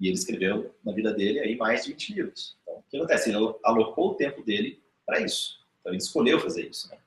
[0.00, 2.56] E ele escreveu na vida dele aí mais de 20 livros.
[2.62, 3.30] Então, o que acontece?
[3.30, 5.64] Ele alocou o tempo dele para isso.
[5.80, 6.90] Então, ele escolheu fazer isso.
[6.90, 6.98] Né?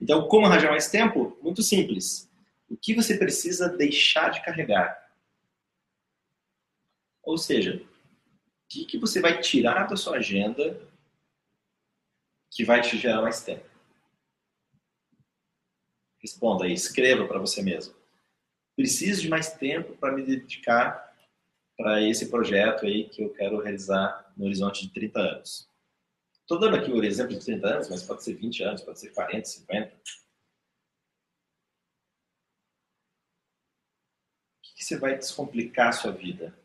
[0.00, 1.38] Então, como arranjar mais tempo?
[1.40, 2.28] Muito simples.
[2.68, 5.08] O que você precisa deixar de carregar?
[7.22, 7.82] Ou seja,
[8.74, 10.80] o que você vai tirar da sua agenda
[12.50, 13.67] que vai te gerar mais tempo?
[16.20, 17.94] Responda aí, escreva para você mesmo.
[18.76, 21.08] Preciso de mais tempo para me dedicar
[21.76, 25.68] para esse projeto aí que eu quero realizar no horizonte de 30 anos.
[26.40, 29.10] Estou dando aqui o exemplo de 30 anos, mas pode ser 20 anos, pode ser
[29.10, 29.94] 40, 50.
[29.94, 29.98] O
[34.62, 36.58] que, que você vai descomplicar a sua vida?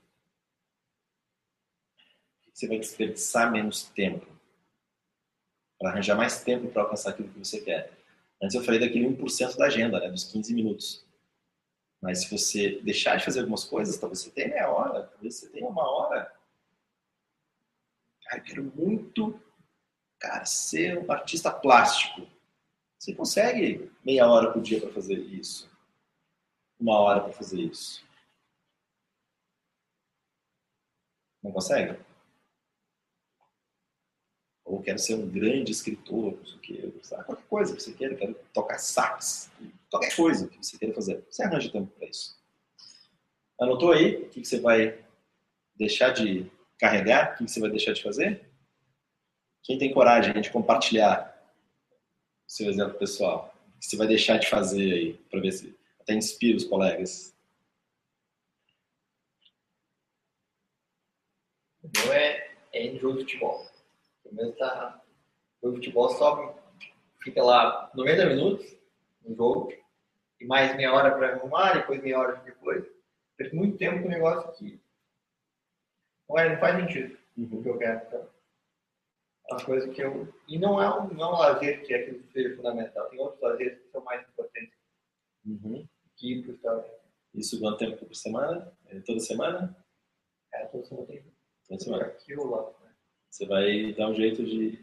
[1.94, 4.26] O que que você vai desperdiçar menos tempo?
[5.78, 8.03] Para arranjar mais tempo para alcançar aquilo que você quer.
[8.42, 11.06] Antes eu falei daquele 1% da agenda, né, dos 15 minutos.
[12.02, 15.50] Mas se você deixar de fazer algumas coisas, talvez você tenha meia hora, talvez você
[15.50, 16.34] tenha uma hora.
[18.26, 19.40] Cara, eu quero muito,
[20.20, 22.28] cara, ser um artista plástico.
[23.00, 25.72] Você consegue meia hora por dia para fazer isso?
[26.80, 28.04] Uma hora para fazer isso?
[31.42, 31.98] Não consegue?
[34.74, 38.16] Ou quero ser um grande escritor, não sei o quê, qualquer coisa que você queira,
[38.16, 39.52] quero tocar sax,
[39.88, 41.24] qualquer coisa que você queira fazer.
[41.30, 42.36] Você arranja tempo para isso.
[43.62, 45.00] Anotou aí o que você vai
[45.76, 47.34] deixar de carregar?
[47.34, 48.50] O que você vai deixar de fazer?
[49.62, 51.40] Quem tem coragem de compartilhar
[52.48, 53.56] o seu exemplo pessoal?
[53.76, 57.32] O que você vai deixar de fazer aí, para ver se até inspira os colegas?
[61.84, 63.73] O meu é, é em jogo de futebol.
[64.34, 65.00] O meu tá.
[65.64, 66.60] De futebol só
[67.24, 68.76] fica lá 90 minutos
[69.24, 69.72] no jogo,
[70.42, 72.84] e mais meia hora para arrumar, depois meia hora depois.
[73.38, 74.82] Perco muito tempo com o negócio aqui.
[76.28, 78.06] Não, é, não faz sentido o que eu quero.
[78.08, 78.30] Então,
[79.50, 80.34] é uma coisa que eu.
[80.48, 83.10] E não é um, não é um lazer que é aquilo que seja fundamental.
[83.10, 84.74] Tem outros lazeres que são mais importantes
[85.46, 85.86] Uhum.
[86.16, 86.86] que ir para o.
[87.34, 88.72] Isso quanto tempo por semana?
[88.88, 89.76] É Toda semana?
[90.52, 91.24] Cara, todo mundo tem
[91.68, 92.06] Toda semana.
[92.06, 92.74] aqui ou lá.
[93.34, 94.78] Você vai dar um jeito de,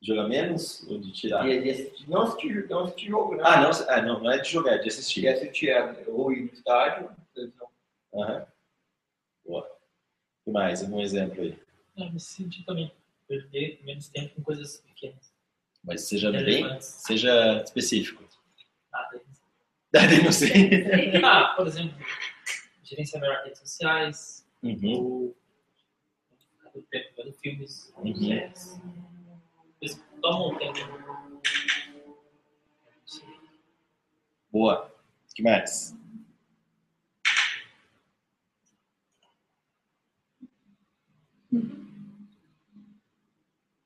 [0.00, 1.42] Jogar menos ou de tirar?
[1.42, 3.42] De, de assistir, não assistir, não assistir jogo, né?
[3.44, 5.22] Ah, não, ah, não, não é de jogar, é de assistir.
[5.22, 7.68] De assistir, é, ou ir no estádio, televisão.
[8.14, 8.46] Aham.
[9.44, 9.62] Boa.
[9.64, 10.80] O que mais?
[10.82, 11.58] Um exemplo aí.
[11.96, 12.92] Eu me senti também
[13.26, 15.32] perder menos tempo com coisas pequenas.
[15.82, 16.86] Mas seja bem, Relevantes.
[16.86, 18.22] seja específico.
[18.92, 19.20] Nada.
[19.90, 21.16] Daí não sei.
[21.24, 21.96] Ah, por exemplo,
[22.84, 24.92] gerenciar melhor redes sociais, Uhum.
[24.94, 25.36] ou
[26.74, 28.14] do tempo vendo filmes, Uhum.
[28.16, 28.80] séries.
[29.80, 30.78] Eles tomam um tempo.
[34.50, 34.86] Boa.
[35.30, 35.94] O que mais?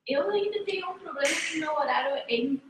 [0.07, 2.61] Eu ainda tenho um problema que meu horário é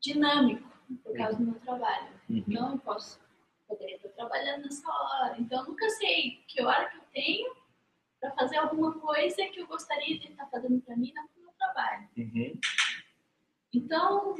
[0.00, 0.68] dinâmico
[1.02, 2.08] por causa do meu trabalho.
[2.28, 2.36] Uhum.
[2.46, 3.18] Então eu posso
[3.66, 5.36] poderia estar trabalhando nessa hora.
[5.38, 7.54] Então eu nunca sei que hora que eu tenho
[8.20, 11.42] para fazer alguma coisa que eu gostaria de estar fazendo para mim não para o
[11.42, 12.08] meu trabalho.
[12.16, 12.60] Uhum.
[13.72, 14.36] Então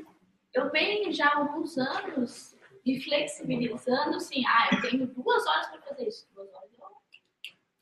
[0.53, 5.83] eu venho já há alguns anos me flexibilizando assim, ah, eu tenho duas horas para
[5.83, 6.71] fazer isso, duas horas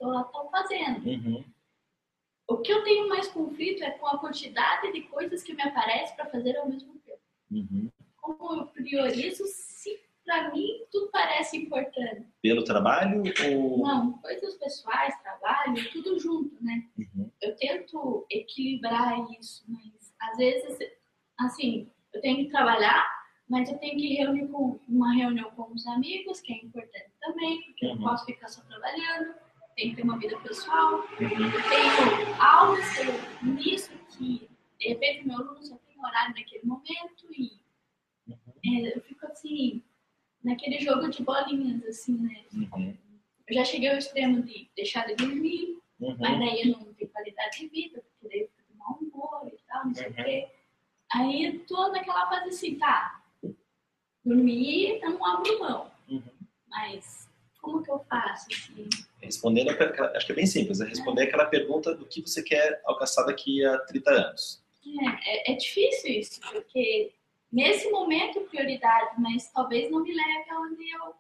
[0.01, 1.07] eu estou fazendo.
[1.07, 1.45] Uhum.
[2.47, 6.17] O que eu tenho mais conflito é com a quantidade de coisas que me aparecem
[6.17, 7.21] para fazer ao mesmo tempo.
[7.51, 7.91] Uhum.
[8.17, 9.45] Como eu priorizo
[10.29, 12.27] para mim tudo parece importante.
[12.43, 13.79] Pelo trabalho ou.
[13.79, 16.87] Não, coisas pessoais, trabalho, tudo junto, né?
[16.99, 17.31] Uhum.
[17.41, 20.79] Eu tento equilibrar isso, mas às vezes,
[21.41, 23.07] assim, eu tenho que trabalhar,
[23.49, 27.63] mas eu tenho que reunir com uma reunião com os amigos, que é importante também,
[27.63, 27.97] porque eu Uhum.
[27.97, 29.35] não posso ficar só trabalhando,
[29.77, 31.07] tenho que ter uma vida pessoal.
[31.21, 31.47] Uhum.
[31.47, 34.47] Eu tenho aulas eu nisso que
[34.79, 37.59] de repente meu aluno só tem horário naquele momento e
[38.67, 39.83] é, eu fico assim,
[40.43, 42.45] naquele jogo de bolinhas, assim, né?
[42.53, 42.97] Uhum.
[43.47, 46.17] Eu já cheguei ao extremo de deixar de dormir, Uhum.
[46.19, 49.53] mas daí eu não tenho qualidade de vida, porque daí eu fico de mau humor
[49.53, 50.15] e tal, não sei o Uhum.
[50.17, 50.49] quê.
[51.15, 53.23] Aí eu tô naquela fase assim, tá,
[54.25, 56.23] dormir eu não abro mão, Uhum.
[56.69, 57.29] mas
[57.61, 58.89] como que eu faço, assim?
[59.21, 63.25] Respondendo, acho que é bem simples, é responder aquela pergunta do que você quer alcançar
[63.25, 64.63] daqui a 30 anos.
[64.87, 67.13] É, é, é difícil isso, porque
[67.53, 71.15] nesse momento prioridade, mas talvez não me leve aonde eu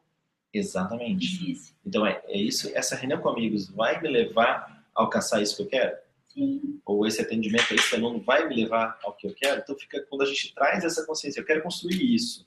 [0.52, 1.36] Exatamente.
[1.36, 1.74] preciso.
[1.84, 5.62] Então é, é isso, essa reunião com amigos vai me levar a alcançar isso que
[5.62, 5.96] eu quero?
[6.28, 9.60] Sim, Ou esse atendimento, esse aluno vai me levar ao que eu quero?
[9.60, 12.46] Então fica quando a gente traz essa consciência, eu quero construir isso.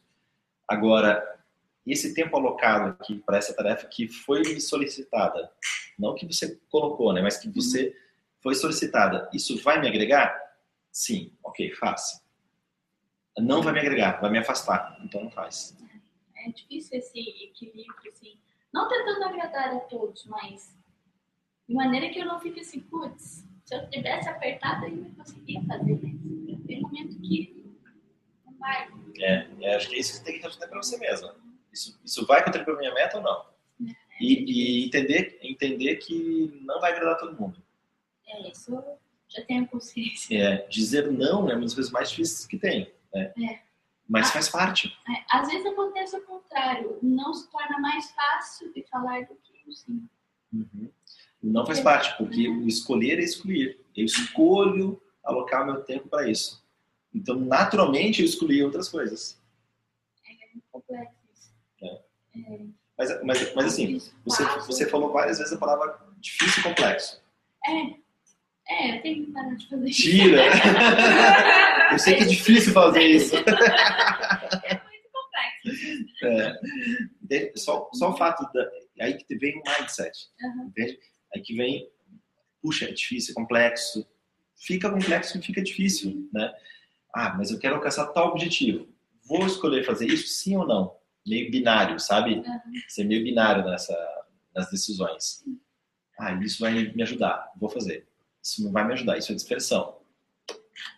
[0.67, 1.39] Agora,
[1.85, 5.51] esse tempo alocado aqui para essa tarefa que foi me solicitada,
[5.97, 7.95] não que você colocou, né, mas que você
[8.41, 10.39] foi solicitada, isso vai me agregar?
[10.91, 12.21] Sim, ok, faça.
[13.37, 15.77] Não vai me agregar, vai me afastar, então não faz.
[16.35, 18.37] é difícil esse equilíbrio, assim.
[18.73, 20.77] Não tentando agradar a todos, mas
[21.67, 25.61] de maneira que eu não fique assim, putz, se eu tivesse apertado eu não conseguia
[25.63, 27.71] fazer, mas tem momento que
[28.45, 28.89] não vai.
[29.17, 31.35] É, é, acho que é isso que você tem que responder para você mesma.
[31.71, 33.45] Isso, isso vai contribuir para minha meta ou não?
[34.19, 37.61] E, e entender, entender que não vai agradar todo mundo.
[38.27, 40.37] É, isso eu já tenho consciência.
[40.37, 42.91] É, dizer não é uma das coisas mais difíceis que tem.
[43.13, 43.33] Né?
[43.37, 43.59] É.
[44.07, 44.33] Mas Ah.
[44.33, 44.87] faz parte.
[45.09, 49.63] É, às vezes acontece o contrário, não se torna mais fácil de falar do que
[49.67, 50.07] o sim.
[51.41, 53.79] Não faz parte, porque o escolher é excluir.
[53.95, 56.61] Eu escolho alocar meu tempo para isso.
[57.13, 59.39] Então, naturalmente, eu escolhi outras coisas.
[60.27, 61.51] É complexo isso.
[62.97, 67.21] Mas, mas, mas assim, você, você falou várias vezes a palavra difícil e complexo.
[67.65, 67.95] É,
[68.71, 70.01] é, eu tenho que parar de fazer isso.
[70.01, 70.43] Tira!
[71.91, 73.35] eu sei que é difícil fazer isso.
[73.35, 76.25] É muito complexo.
[76.25, 76.59] É.
[77.23, 77.51] Entende?
[77.59, 78.69] Só, só o fato da.
[79.01, 80.11] Aí que vem o mindset.
[80.43, 80.67] Aham.
[80.67, 80.99] Entende?
[81.35, 81.89] Aí que vem.
[82.61, 84.05] Puxa, é difícil, é complexo.
[84.55, 86.53] Fica complexo e fica difícil, né?
[87.13, 88.87] Ah, mas eu quero alcançar tal objetivo.
[89.27, 90.95] Vou escolher fazer isso, sim ou não?
[91.25, 92.41] Meio binário, sabe?
[92.87, 93.95] Ser meio binário nessa,
[94.55, 95.43] nas decisões.
[96.19, 97.51] Ah, isso vai me ajudar.
[97.59, 98.07] Vou fazer.
[98.43, 99.17] Isso não vai me ajudar.
[99.17, 100.01] Isso é dispersão.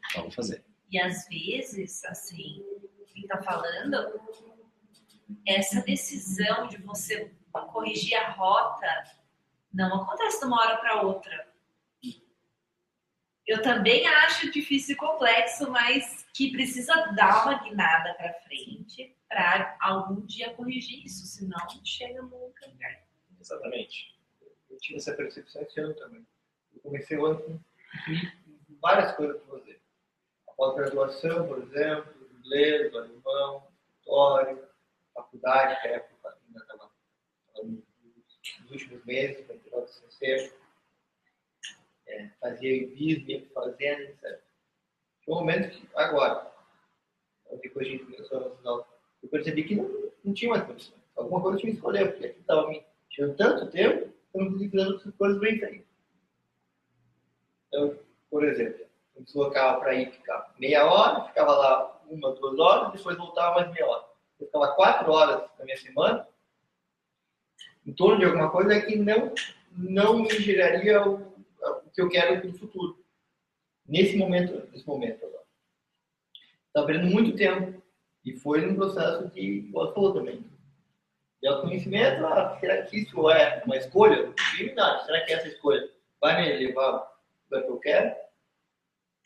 [0.09, 0.63] Então, vou fazer.
[0.89, 2.63] E às vezes, assim,
[3.07, 4.21] quem tá falando,
[5.45, 7.31] essa decisão de você
[7.71, 8.87] corrigir a rota
[9.73, 11.53] não acontece de uma hora para outra.
[13.45, 19.75] Eu também acho difícil e complexo, mas que precisa dar uma guinada para frente para
[19.81, 22.71] algum dia corrigir isso, senão não chega nunca.
[23.39, 24.17] Exatamente.
[24.69, 26.25] Eu tive essa percepção esse ano também.
[26.75, 27.59] Eu comecei o ano com
[28.81, 29.81] várias coisas para fazer.
[30.47, 33.67] A pós-graduação, por exemplo, inglês, alemão,
[33.99, 34.69] história,
[35.13, 36.91] faculdade, que a época ainda estava
[38.59, 40.53] nos últimos meses, para tirar o terceiro.
[42.05, 44.41] É, fazia envio, ia fazendo, etc.
[45.19, 46.51] Chegou um momento que, agora,
[47.61, 50.97] depois começou no final, eu percebi que não, não tinha mais condição.
[51.15, 54.51] Alguma coisa eu tinha que escolher, porque aqui estava me tirando tanto tempo eu não
[54.51, 55.92] conseguia fazer outras coisas bem feitas.
[57.73, 57.97] Então,
[58.29, 58.85] por exemplo,
[59.15, 63.71] eu deslocava para ir ficar meia hora, ficava lá uma, duas horas, depois voltava mais
[63.71, 64.05] meia hora.
[64.39, 66.27] Eu ficava quatro horas na minha semana
[67.85, 69.33] em torno de alguma coisa que não,
[69.75, 73.03] não me geraria o, o que eu quero para o futuro.
[73.87, 75.43] Nesse momento, nesse momento agora.
[76.67, 77.81] Estava perdendo muito tempo.
[78.23, 80.45] E foi num processo de, você falou também,
[81.41, 84.33] de autoconhecimento, ah, será que isso é uma escolha?
[85.05, 85.89] Será que essa escolha
[86.21, 87.12] vai me levar
[87.61, 88.15] para o que eu quero?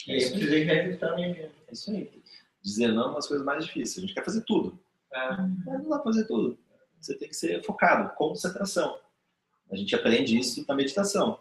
[0.07, 1.51] E aí eu precisei reajustar a minha vida.
[1.67, 2.23] É isso aí.
[2.61, 3.97] Dizer não é uma das coisas mais difíceis.
[3.97, 4.79] A gente quer fazer tudo.
[5.13, 5.37] É.
[5.37, 6.57] Mas não dá pra fazer tudo.
[6.99, 8.99] Você tem que ser focado, concentração.
[9.71, 11.39] A gente aprende isso na meditação.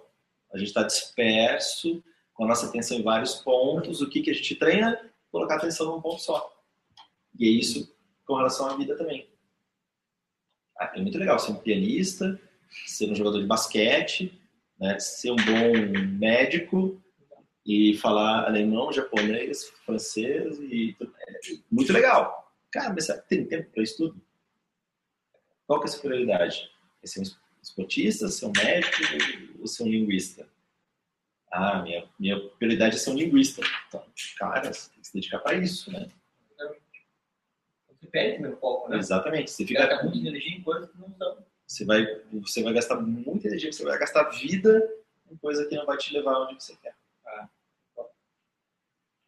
[0.53, 2.03] A gente está disperso,
[2.35, 4.01] com a nossa atenção em vários pontos.
[4.01, 5.01] O que, que a gente treina?
[5.31, 6.53] Colocar atenção num ponto só.
[7.39, 7.95] E é isso
[8.25, 9.29] com relação à vida também.
[10.79, 12.39] Ah, é muito legal ser um pianista,
[12.87, 14.39] ser um jogador de basquete,
[14.79, 17.03] né, ser um bom médico
[17.65, 20.97] e falar alemão, japonês, francês e.
[21.01, 21.39] É
[21.71, 22.53] muito legal.
[22.71, 24.21] Cara, mas será que tem tempo para isso tudo?
[25.67, 26.71] Qual que é a sua prioridade?
[27.03, 27.25] É ser um
[27.63, 29.03] esportista, ser um médico
[29.59, 30.49] ou ser um linguista?
[31.51, 33.63] Ah, minha, minha prioridade é ser um linguista.
[33.89, 34.05] Então,
[34.39, 36.09] cara, você tem que se dedicar para isso, né?
[37.89, 38.99] Você perde meu foco, né?
[38.99, 39.51] Exatamente.
[39.51, 41.46] Você fica gasta muita energia em coisas que não são.
[41.67, 44.89] Você vai, você vai gastar muita energia, você vai gastar vida
[45.31, 46.95] em coisa que não vai te levar onde você quer.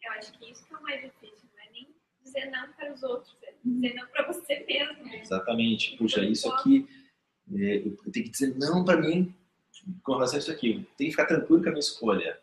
[0.03, 1.95] Eu acho que isso que é o mais difícil, não é nem
[2.25, 5.05] dizer não para os outros, é dizer não para você mesmo.
[5.05, 5.21] né?
[5.21, 5.97] Exatamente.
[5.97, 6.89] Puxa, isso aqui,
[7.55, 9.35] é, eu tenho que dizer não para mim
[10.03, 10.71] com relação a isso aqui.
[10.71, 12.41] Eu tenho que ficar tranquilo com a minha escolha.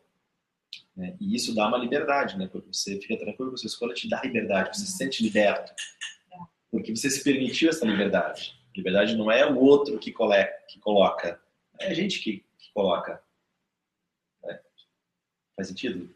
[0.96, 1.16] né?
[1.20, 2.48] E isso dá uma liberdade, né?
[2.52, 5.72] Porque você fica tranquilo com a sua escolha, te dá liberdade, você se sente liberto.
[6.70, 8.60] Porque você se permitiu essa liberdade.
[8.76, 11.42] Liberdade não é o outro que, cole, que coloca,
[11.80, 13.22] é a gente que, que coloca.
[14.44, 14.60] né?
[15.56, 16.14] Faz sentido?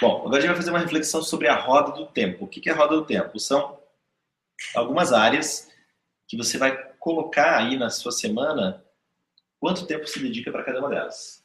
[0.00, 2.44] Bom, agora a gente vai fazer uma reflexão sobre a roda do tempo.
[2.44, 3.38] O que que é a roda do tempo?
[3.40, 3.80] São
[4.74, 5.68] algumas áreas
[6.26, 8.84] que você vai colocar aí na sua semana
[9.58, 11.44] quanto tempo se dedica para cada uma delas.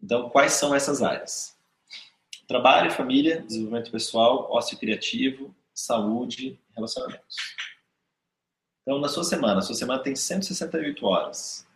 [0.00, 1.56] Então, quais são essas áreas?
[2.46, 7.36] Trabalho, família, desenvolvimento pessoal, ócio criativo, saúde, relacionamentos.
[8.88, 11.68] Então, na sua semana, a sua semana tem 168 horas.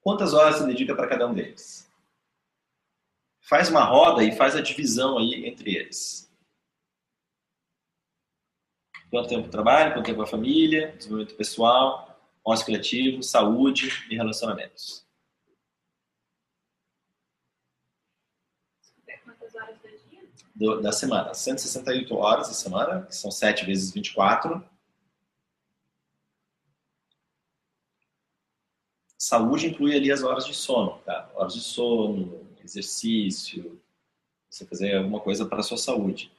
[0.00, 1.88] Quantas horas se dedica para cada um deles?
[3.48, 6.28] Faz uma roda e faz a divisão aí entre eles.
[9.08, 15.06] Quanto tempo trabalho, quanto tempo a família, desenvolvimento pessoal, ócio criativo, saúde e relacionamentos.
[20.82, 21.32] Da semana.
[21.32, 24.73] 168 horas da semana, que são 7 vezes 24.
[29.24, 31.30] Saúde inclui ali as horas de sono, tá?
[31.34, 33.80] Horas de sono, exercício,
[34.50, 36.30] você fazer alguma coisa para a sua saúde.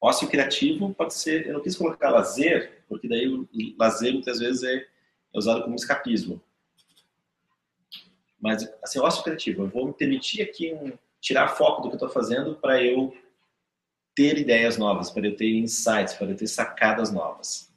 [0.00, 4.62] Ócio criativo pode ser, eu não quis colocar lazer, porque daí o lazer muitas vezes
[4.62, 4.86] é, é
[5.38, 6.40] usado como escapismo.
[8.40, 12.06] Mas, assim, ócio criativo, eu vou me permitir aqui um, tirar foco do que eu
[12.06, 13.16] estou fazendo para eu
[14.14, 17.74] ter ideias novas, para eu ter insights, para eu ter sacadas novas.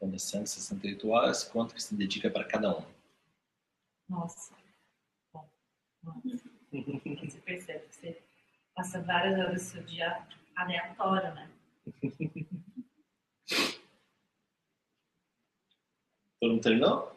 [0.00, 2.84] É 168 horas, quanto que se dedica para cada um?
[4.08, 4.54] Nossa.
[5.32, 5.48] Bom,
[6.02, 6.20] bom.
[7.24, 8.22] Você percebe que você
[8.74, 10.26] passa várias horas do seu dia
[10.56, 11.50] aleatório, né?
[16.40, 17.16] Todo mundo terminou?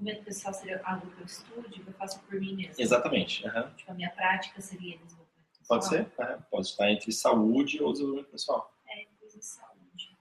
[0.00, 2.74] Desenvolvimento pessoal seria algo que eu estude, que eu faço por mim mesmo.
[2.78, 3.46] Exatamente.
[3.46, 3.70] aham.
[3.76, 5.68] Tipo, a minha prática seria desenvolvimento pessoal.
[5.68, 6.12] Pode ser?
[6.18, 6.42] aham.
[6.50, 8.74] Pode estar entre saúde ou desenvolvimento pessoal.
[8.88, 9.06] É,
[9.40, 10.16] saúde.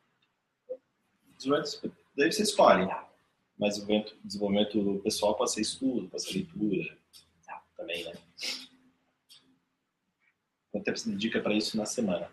[1.38, 2.86] Desenvolvimento, daí você escolhe.
[3.58, 6.98] Mas desenvolvimento, desenvolvimento pessoal pode ser estudo, pode ser leitura.
[7.46, 7.64] Tá.
[7.78, 8.14] Também, né?
[10.72, 12.30] Quanto tempo você dedica para isso na semana?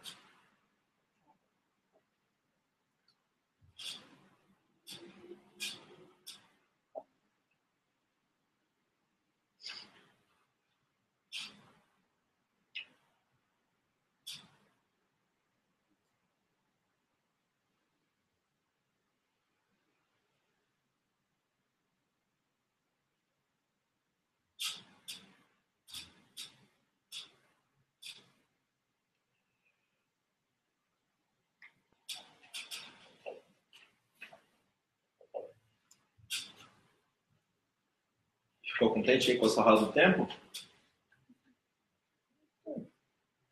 [38.77, 40.29] Ficou contente aí com a sua roda do tempo?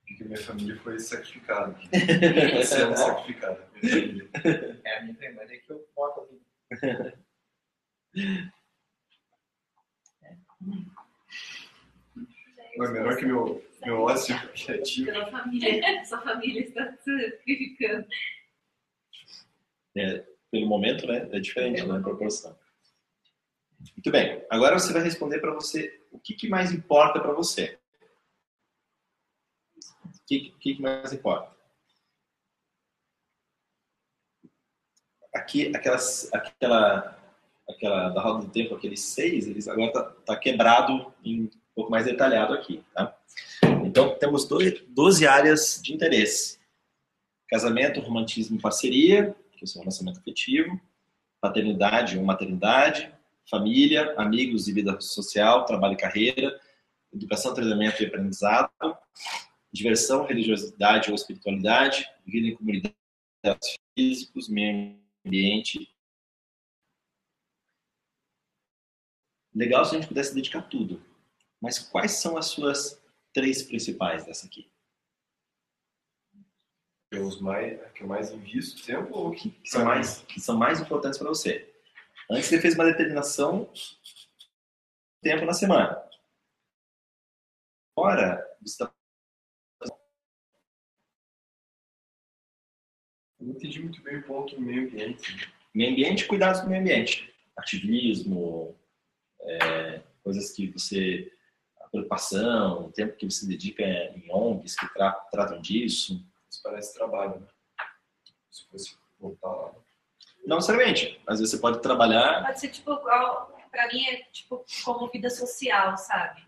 [0.07, 1.79] Porque minha família foi sacrificada.
[2.65, 3.69] Sendo sacrificada.
[3.81, 4.31] Minha família.
[4.85, 6.43] É a minha irmã é que eu boto ali.
[12.77, 15.07] Não é melhor que meu, meu ócio criativo.
[15.07, 18.07] Pela família, sua família está sacrificando.
[19.97, 21.29] É, pelo momento, né?
[21.31, 21.99] É diferente, né?
[21.99, 22.59] A proporção.
[23.93, 24.45] Muito bem.
[24.51, 27.79] Agora você vai responder para você o que, que mais importa para você.
[30.05, 31.55] O que, que, que mais importa?
[35.35, 37.19] Aqui, aquelas, aquela,
[37.69, 41.91] aquela da roda do tempo, aqueles seis, eles agora tá, tá quebrado em um pouco
[41.91, 43.19] mais detalhado aqui, tá?
[43.85, 46.59] Então temos dois, 12 áreas de interesse:
[47.49, 50.81] casamento, romantismo parceria, que é o seu relacionamento afetivo,
[51.41, 53.14] paternidade ou maternidade,
[53.49, 56.61] família, amigos e vida social, trabalho e carreira,
[57.13, 58.71] educação, treinamento e aprendizado,
[59.73, 62.95] diversão, religiosidade ou espiritualidade, vida em comunidade,
[63.97, 65.89] físicos, meio ambiente.
[69.55, 71.03] Legal se a gente pudesse dedicar tudo.
[71.61, 73.03] Mas quais são as suas
[73.33, 74.71] três principais dessa aqui?
[77.11, 80.57] Eu, uso mais, que eu mais invisto tempo ou que, Que são mais, que são
[80.57, 81.74] mais importantes para você.
[82.31, 83.71] Antes você fez uma determinação
[85.23, 86.03] tempo na semana.
[87.97, 88.93] Agora, você está
[93.41, 95.53] não entendi muito bem o ponto do meio ambiente.
[95.75, 97.33] meio ambiente, cuidados com o meio ambiente.
[97.57, 98.75] Ativismo,
[99.43, 101.31] é, coisas que você.
[101.81, 106.25] A preocupação, o tempo que você dedica em ONGs que tra- tratam disso.
[106.51, 107.49] Isso parece trabalho, né?
[108.51, 109.75] Se fosse voltar lá.
[110.47, 111.21] Não necessariamente.
[111.27, 112.45] Às vezes você pode trabalhar.
[112.45, 116.43] Pode ser tipo, pra mim é tipo como vida social, sabe?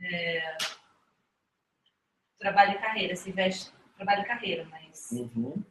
[0.00, 0.56] É,
[2.38, 5.62] trabalho e carreira, se veste trabalho e carreira, mas Uhum.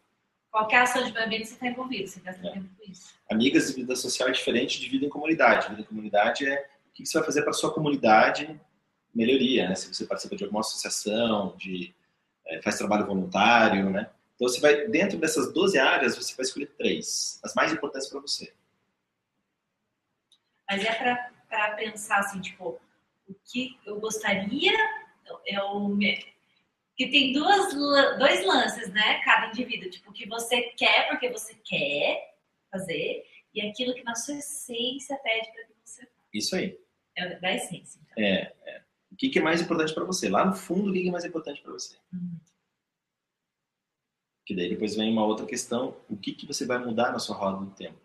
[0.52, 2.52] qualquer ação de meio ambiente você está envolvido, você gasta É.
[2.52, 3.15] tempo com isso.
[3.31, 5.69] Amigas e vida social é diferente de vida em comunidade.
[5.69, 8.60] Vida em comunidade é o que você vai fazer para sua comunidade
[9.15, 9.76] melhoria, né?
[9.76, 11.95] Se você participa de alguma associação, de
[12.45, 14.10] eh, faz trabalho voluntário, né?
[14.38, 18.19] Então você vai dentro dessas 12 áreas você vai escolher três, as mais importantes para
[18.19, 18.53] você.
[20.69, 20.93] Mas é
[21.49, 22.80] pra pensar assim, tipo,
[23.27, 24.73] o que eu gostaria
[25.47, 25.97] é o
[26.95, 27.73] que tem duas,
[28.19, 29.22] dois lances, né?
[29.23, 32.35] Cada indivíduo, tipo, o que você quer porque você quer
[32.72, 36.11] fazer e aquilo que na sua essência pede para que você faça.
[36.31, 36.80] Isso aí.
[37.15, 37.99] É da essência.
[38.03, 38.23] Então.
[38.23, 38.81] É, é.
[39.11, 40.30] O que, que é mais importante para você?
[40.30, 41.95] Lá no fundo, o que que é mais importante para você?
[42.14, 42.38] Uhum.
[44.48, 47.36] Que daí depois vem uma outra questão: o que, que você vai mudar na sua
[47.36, 47.99] roda do tempo?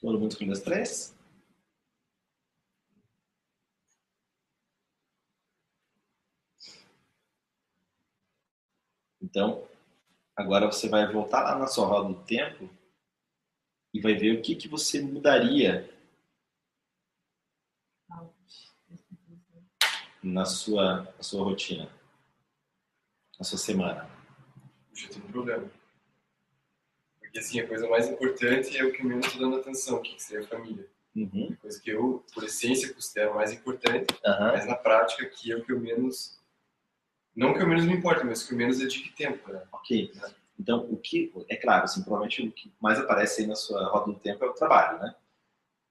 [0.00, 1.16] Todo mundo escolheu as três?
[9.20, 9.66] Então,
[10.36, 12.68] agora você vai voltar lá na sua roda do tempo
[13.94, 15.90] e vai ver o que, que você mudaria
[20.22, 21.90] na sua, na sua rotina,
[23.38, 24.10] na sua semana?
[24.90, 25.70] Puxa, eu tenho um problema.
[27.18, 30.22] Porque assim, a coisa mais importante é o que eu menos estou dando atenção, que
[30.22, 30.86] seria a família.
[31.14, 31.56] Uhum.
[31.62, 34.52] Coisa que eu, por essência, considero mais importante, Aham.
[34.52, 36.38] mas na prática que é o que eu menos.
[37.36, 39.52] Não que eu menos me importe, mas que eu menos dedique tempo.
[39.52, 39.62] Né?
[39.70, 40.10] Ok.
[40.58, 44.06] Então, o que, é claro, assim, provavelmente o que mais aparece aí na sua roda
[44.06, 45.14] do tempo é o trabalho, né?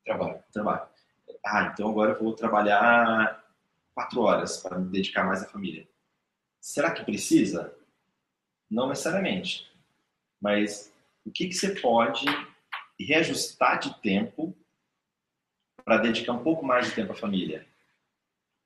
[0.03, 0.43] Trabalho.
[0.51, 0.87] Trabalho.
[1.45, 3.45] Ah, então agora eu vou trabalhar
[3.93, 5.87] quatro horas para me dedicar mais à família.
[6.59, 7.77] Será que precisa?
[8.69, 9.71] Não necessariamente.
[10.41, 10.91] Mas
[11.23, 12.25] o que, que você pode
[12.99, 14.57] reajustar de tempo
[15.83, 17.67] para dedicar um pouco mais de tempo à família?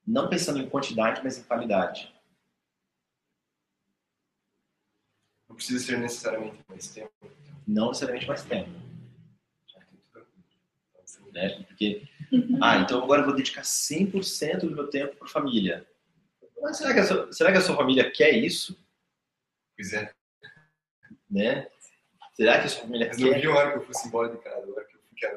[0.07, 2.13] Não pensando em quantidade, mas em qualidade.
[5.48, 7.11] Não precisa ser necessariamente mais tempo.
[7.67, 8.69] Não necessariamente mais tempo.
[10.09, 11.63] Então, né?
[11.67, 12.07] Porque,
[12.61, 15.85] ah, então agora eu vou dedicar 100% do meu tempo para família.
[16.61, 18.77] Mas será que, a sua, será que a sua família quer isso?
[19.75, 20.13] Pois é.
[21.29, 21.69] Né?
[22.33, 23.41] Será que a sua família Mas não quer?
[23.41, 25.29] vi a hora que eu fosse embora de casa, a hora que eu fiquei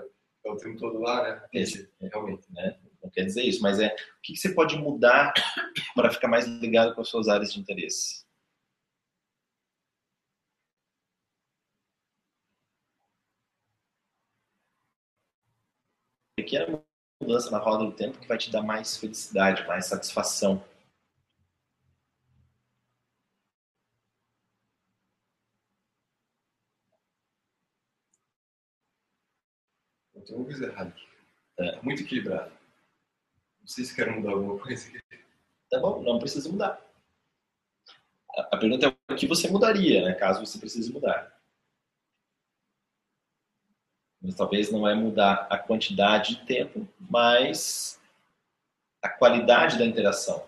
[0.45, 1.43] o tempo todo lá, né?
[1.53, 1.91] Esse.
[2.01, 2.47] Realmente.
[2.51, 2.77] Né?
[3.03, 5.33] Não quer dizer isso, mas é o que, que você pode mudar
[5.95, 8.22] para ficar mais ligado com as suas áreas de interesse?
[16.43, 16.83] Pequena
[17.23, 20.61] mudança na roda do tempo que vai te dar mais felicidade, mais satisfação.
[30.13, 31.09] Não tem alguma coisa errada aqui.
[31.61, 31.81] É.
[31.81, 32.51] Muito equilibrado.
[33.61, 35.01] Não sei se quero mudar alguma coisa aqui.
[35.71, 36.85] Tá bom, não precisa mudar.
[38.37, 41.41] A a pergunta é o que você mudaria, né, caso você precise mudar.
[44.23, 48.01] Mas talvez não é mudar a quantidade de tempo, mas
[49.03, 50.47] a qualidade da interação.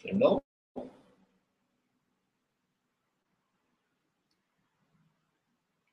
[0.00, 0.42] Terminou?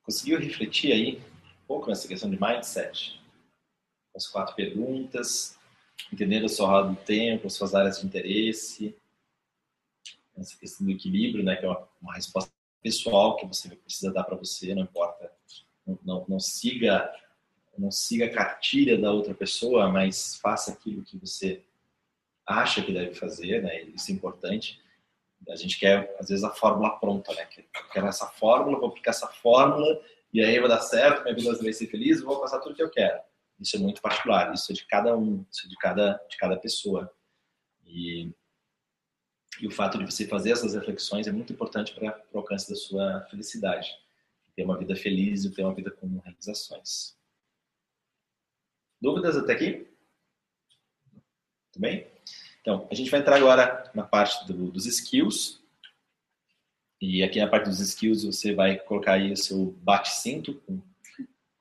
[0.02, 3.20] Conseguiu refletir aí um pouco nessa questão de mindset?
[4.16, 5.58] As quatro perguntas,
[6.10, 8.96] entendendo a sua roda do tempo, as suas áreas de interesse,
[10.36, 12.50] essa questão do equilíbrio, né, que é uma, uma resposta
[12.82, 15.30] pessoal que você precisa dar para você, não importa,
[15.86, 17.12] não, não, não siga
[17.76, 21.64] não siga a cartilha da outra pessoa, mas faça aquilo que você
[22.48, 23.82] acha que deve fazer, né?
[23.82, 24.80] Isso é importante.
[25.48, 27.46] A gente quer, às vezes, a fórmula pronta, né?
[27.92, 30.02] Quero essa fórmula, vou aplicar essa fórmula
[30.32, 32.90] e aí vai dar certo, minha vida vai ser feliz, vou passar tudo que eu
[32.90, 33.20] quero.
[33.60, 36.56] Isso é muito particular, isso é de cada um, isso é de cada, de cada
[36.56, 37.12] pessoa.
[37.84, 38.32] E,
[39.60, 42.76] e o fato de você fazer essas reflexões é muito importante para o alcance da
[42.76, 43.90] sua felicidade.
[44.54, 47.16] Ter uma vida feliz e ter uma vida com realizações.
[49.00, 49.88] Dúvidas até aqui?
[51.72, 52.17] Tudo bem?
[52.68, 55.58] Então, a gente vai entrar agora na parte do, dos skills.
[57.00, 60.82] E aqui na parte dos skills você vai colocar aí o seu bate-cinto com,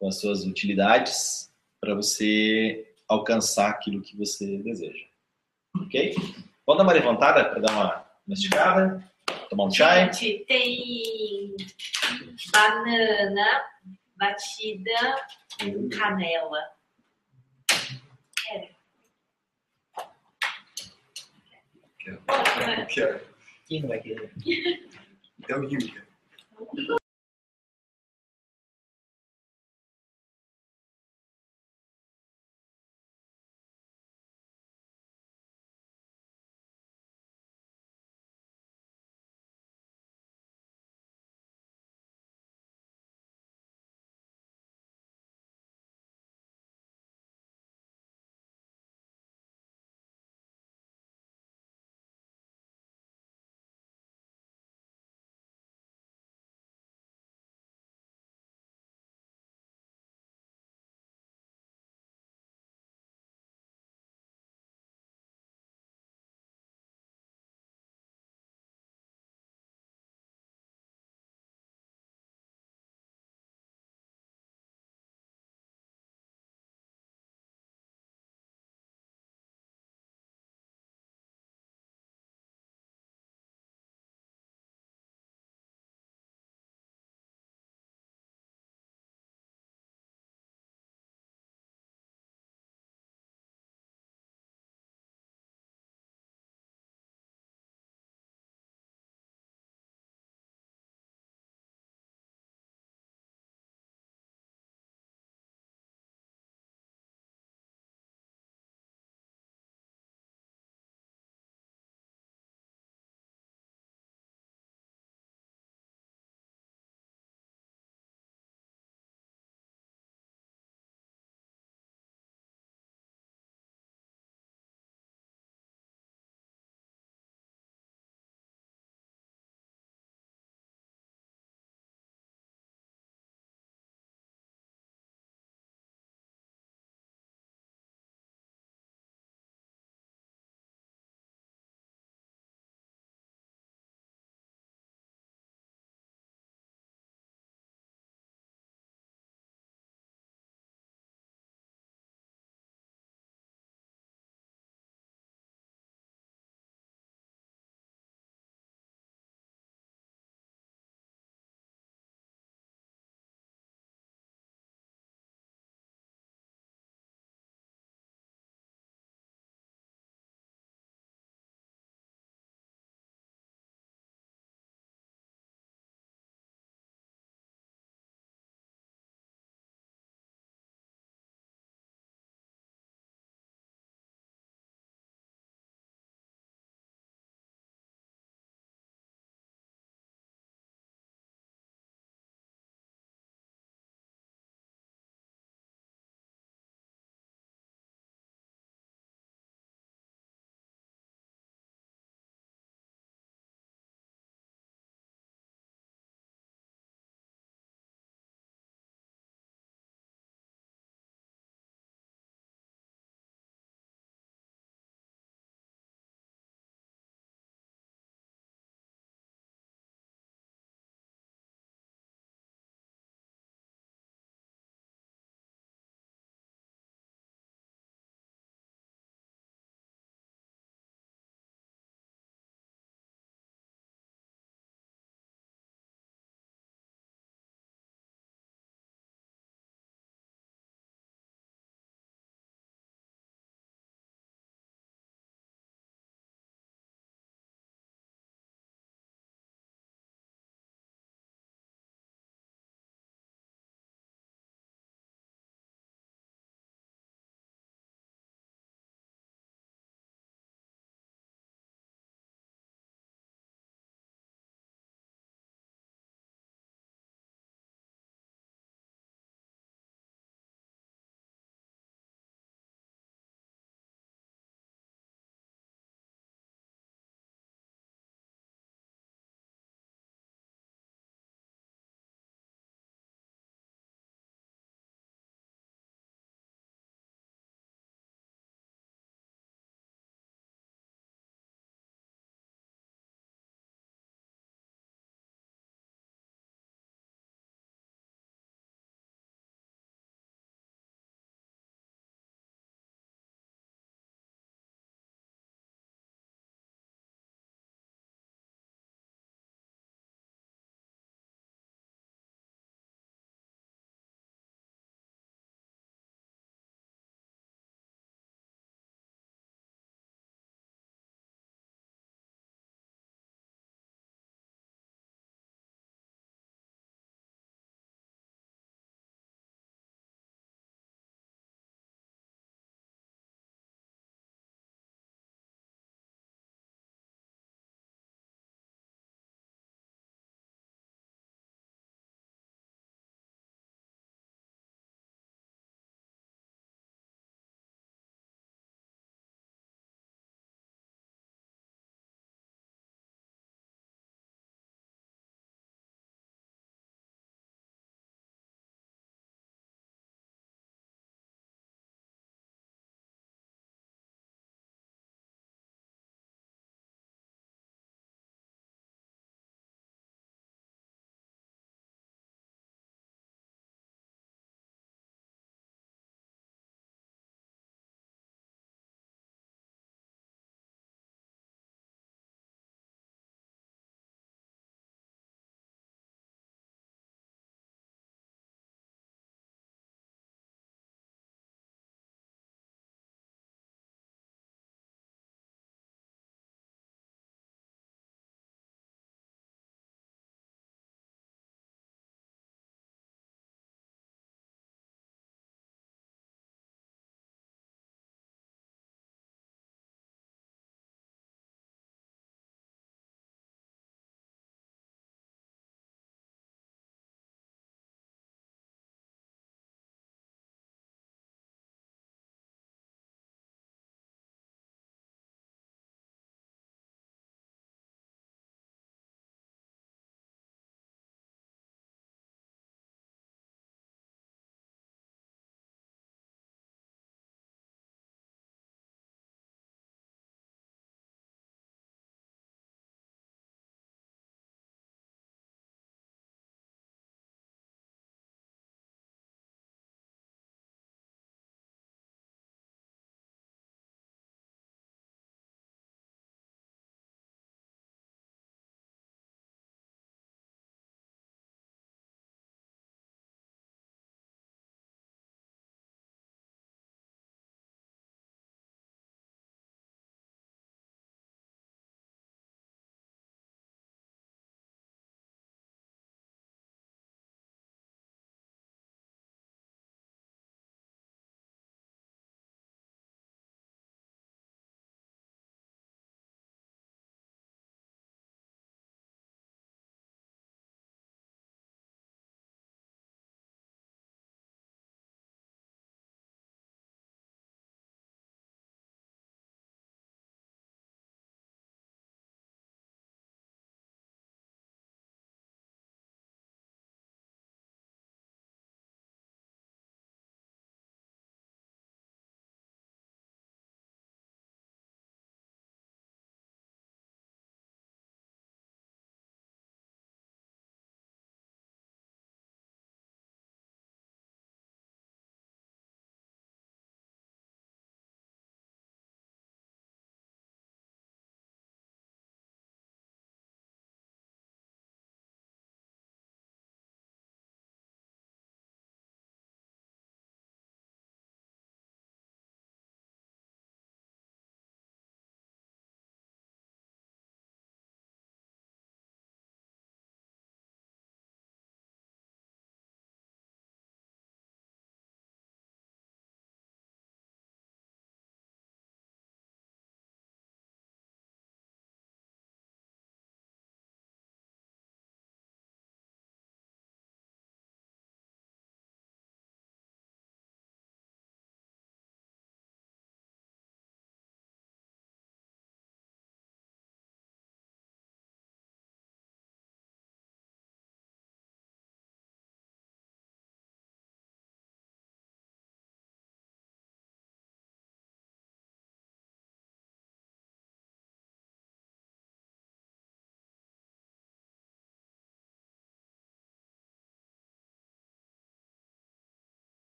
[0.00, 1.48] com as suas utilidades
[1.80, 5.06] para você alcançar aquilo que você deseja.
[5.76, 6.12] Ok?
[6.66, 9.08] Vamos dar uma levantada para dar uma, esticada?
[9.48, 10.12] Tomar um chai?
[10.12, 11.54] Gente, tem
[12.50, 13.64] banana
[14.16, 15.24] batida
[15.60, 16.64] com canela.
[18.44, 18.76] Quero.
[22.06, 22.22] Quero.
[22.24, 23.20] Bora, Quero.
[23.66, 24.00] Quem não vai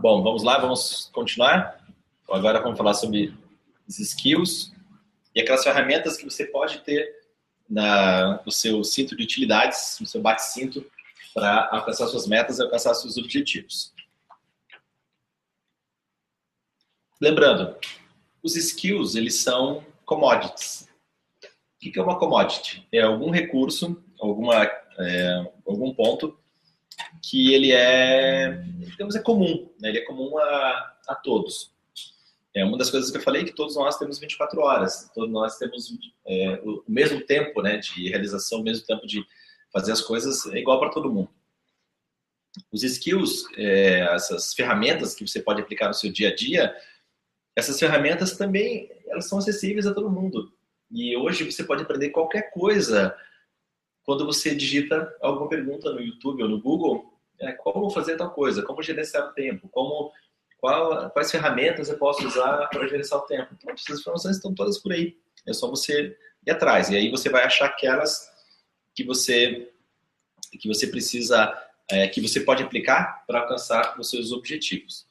[0.00, 1.84] Bom, vamos lá, vamos continuar.
[2.30, 3.36] Agora vamos falar sobre
[3.88, 4.72] os skills
[5.34, 7.18] e aquelas ferramentas que você pode ter
[7.68, 10.88] na, no seu cinto de utilidades, no seu bate-cinto,
[11.34, 13.92] para alcançar suas metas e alcançar seus objetivos.
[17.20, 17.76] Lembrando,
[18.40, 20.88] os skills, eles são commodities.
[21.42, 22.86] O que é uma commodity?
[22.92, 26.37] É algum recurso, alguma, é, algum ponto
[27.22, 29.88] que ele é, digamos, é comum, né?
[29.88, 31.72] ele é comum a, a todos.
[32.54, 35.58] É uma das coisas que eu falei que todos nós temos 24 horas, todos nós
[35.58, 35.92] temos
[36.26, 39.24] é, o mesmo tempo né, de realização, o mesmo tempo de
[39.72, 41.30] fazer as coisas, é igual para todo mundo.
[42.72, 46.74] Os skills, é, essas ferramentas que você pode aplicar no seu dia a dia,
[47.54, 50.52] essas ferramentas também elas são acessíveis a todo mundo.
[50.90, 53.14] E hoje você pode aprender qualquer coisa
[54.08, 58.62] quando você digita alguma pergunta no YouTube ou no Google, é, como fazer tal coisa,
[58.62, 60.10] como gerenciar o tempo, como
[60.56, 63.52] qual, quais ferramentas eu posso usar para gerenciar o tempo.
[63.52, 65.14] Então, essas informações estão todas por aí.
[65.46, 66.16] É só você
[66.46, 66.88] ir atrás.
[66.88, 68.30] E aí você vai achar aquelas
[68.94, 69.70] que você
[70.58, 71.54] que você precisa,
[71.90, 75.06] é, que você pode aplicar para alcançar os seus objetivos.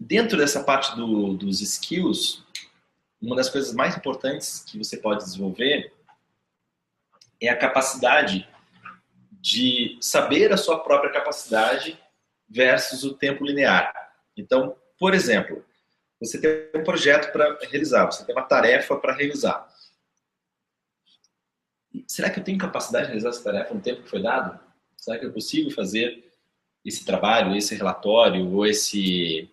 [0.00, 2.42] Dentro dessa parte do, dos skills,
[3.20, 5.92] uma das coisas mais importantes que você pode desenvolver
[7.42, 8.48] é a capacidade
[9.32, 11.98] de saber a sua própria capacidade
[12.48, 13.92] versus o tempo linear.
[14.36, 15.64] Então, por exemplo,
[16.20, 19.68] você tem um projeto para realizar, você tem uma tarefa para realizar.
[22.06, 24.58] Será que eu tenho capacidade de realizar essa tarefa no tempo que foi dado?
[24.96, 26.32] Será que eu consigo fazer
[26.84, 29.50] esse trabalho, esse relatório, ou esse,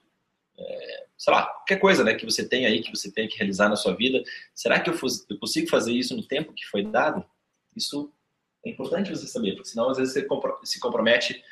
[0.57, 3.67] é, sei lá, qualquer coisa né, que você tem aí, que você tem que realizar
[3.67, 4.23] na sua vida?
[4.53, 4.95] Será que eu,
[5.29, 7.25] eu consigo fazer isso no tempo que foi dado?
[7.79, 8.13] Isso
[8.65, 10.27] é importante você saber, porque senão às vezes você
[10.63, 11.43] se compromete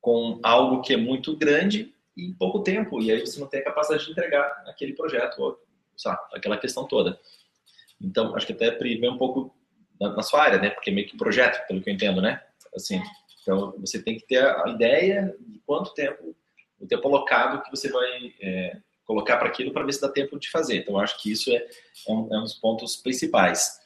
[0.00, 3.64] com algo que é muito grande em pouco tempo, e aí você não tem a
[3.64, 5.58] capacidade de entregar aquele projeto, ou,
[5.96, 7.18] sabe, aquela questão toda.
[8.00, 9.54] Então, acho que até vem um pouco
[9.98, 10.70] na, na, sua área, né?
[10.70, 12.42] Porque é meio que projeto, pelo que eu entendo, né?
[12.74, 13.00] Assim,
[13.40, 16.36] então, você tem que ter a ideia de quanto tempo,
[16.80, 20.38] o tempo alocado que você vai é, colocar para aquilo para ver se dá tempo
[20.38, 20.78] de fazer.
[20.78, 23.80] Então, acho que isso é, é um, é um dos pontos principais.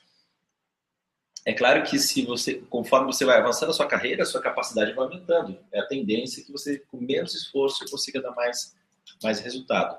[1.47, 4.93] É claro que se você, conforme você vai avançando a sua carreira, a sua capacidade
[4.93, 5.57] vai aumentando.
[5.71, 8.75] É a tendência que você, com menos esforço, consiga dar mais,
[9.23, 9.97] mais resultado.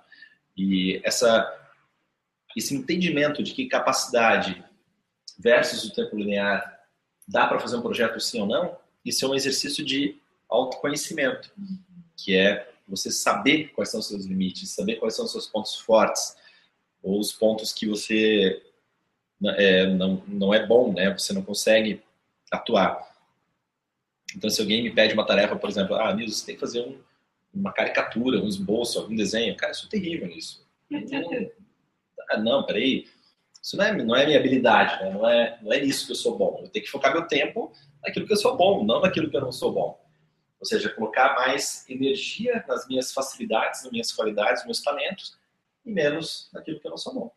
[0.58, 1.50] E essa,
[2.54, 4.62] esse entendimento de que capacidade
[5.40, 6.82] versus o tempo linear
[7.26, 10.18] dá para fazer um projeto sim ou não, isso é um exercício de
[10.50, 11.50] autoconhecimento,
[12.18, 15.78] que é você saber quais são os seus limites, saber quais são os seus pontos
[15.78, 16.36] fortes,
[17.02, 18.62] ou os pontos que você
[19.46, 21.12] é, não, não é bom, né?
[21.14, 22.02] Você não consegue
[22.52, 23.08] atuar.
[24.36, 26.82] Então, se alguém me pede uma tarefa, por exemplo, ah, Nilson, você tem que fazer
[26.82, 27.00] um,
[27.54, 29.56] uma caricatura, um esboço, algum desenho.
[29.56, 30.66] Cara, isso é terrível isso.
[30.90, 31.52] Não,
[32.30, 33.08] ah, não, peraí.
[33.62, 35.12] Isso não é, não é minha habilidade, né?
[35.12, 36.60] não, é, não é nisso que eu sou bom.
[36.62, 37.72] Eu tenho que focar meu tempo
[38.04, 40.00] naquilo que eu sou bom, não naquilo que eu não sou bom.
[40.60, 45.38] Ou seja, colocar mais energia nas minhas facilidades, nas minhas qualidades, nos meus talentos,
[45.86, 47.32] e menos naquilo que eu não sou bom.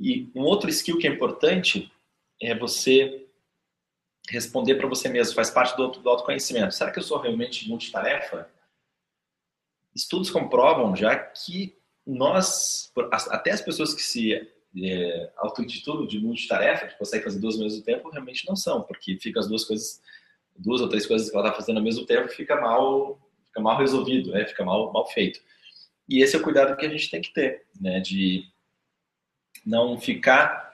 [0.00, 1.92] E um outro skill que é importante
[2.40, 3.26] é você
[4.30, 6.74] responder para você mesmo, faz parte do, do autoconhecimento.
[6.74, 8.48] Será que eu sou realmente multitarefa?
[9.94, 12.90] Estudos comprovam já que nós,
[13.28, 14.34] até as pessoas que se
[14.82, 19.18] é, auto-intitulam de multitarefa, que conseguem fazer duas ao mesmo tempo, realmente não são, porque
[19.18, 20.00] fica as duas coisas,
[20.56, 23.76] duas ou três coisas que ela está fazendo ao mesmo tempo, fica mal, fica mal
[23.76, 24.46] resolvido, né?
[24.46, 25.40] fica mal, mal feito.
[26.08, 28.00] E esse é o cuidado que a gente tem que ter, né?
[28.00, 28.44] de
[29.64, 30.70] não ficar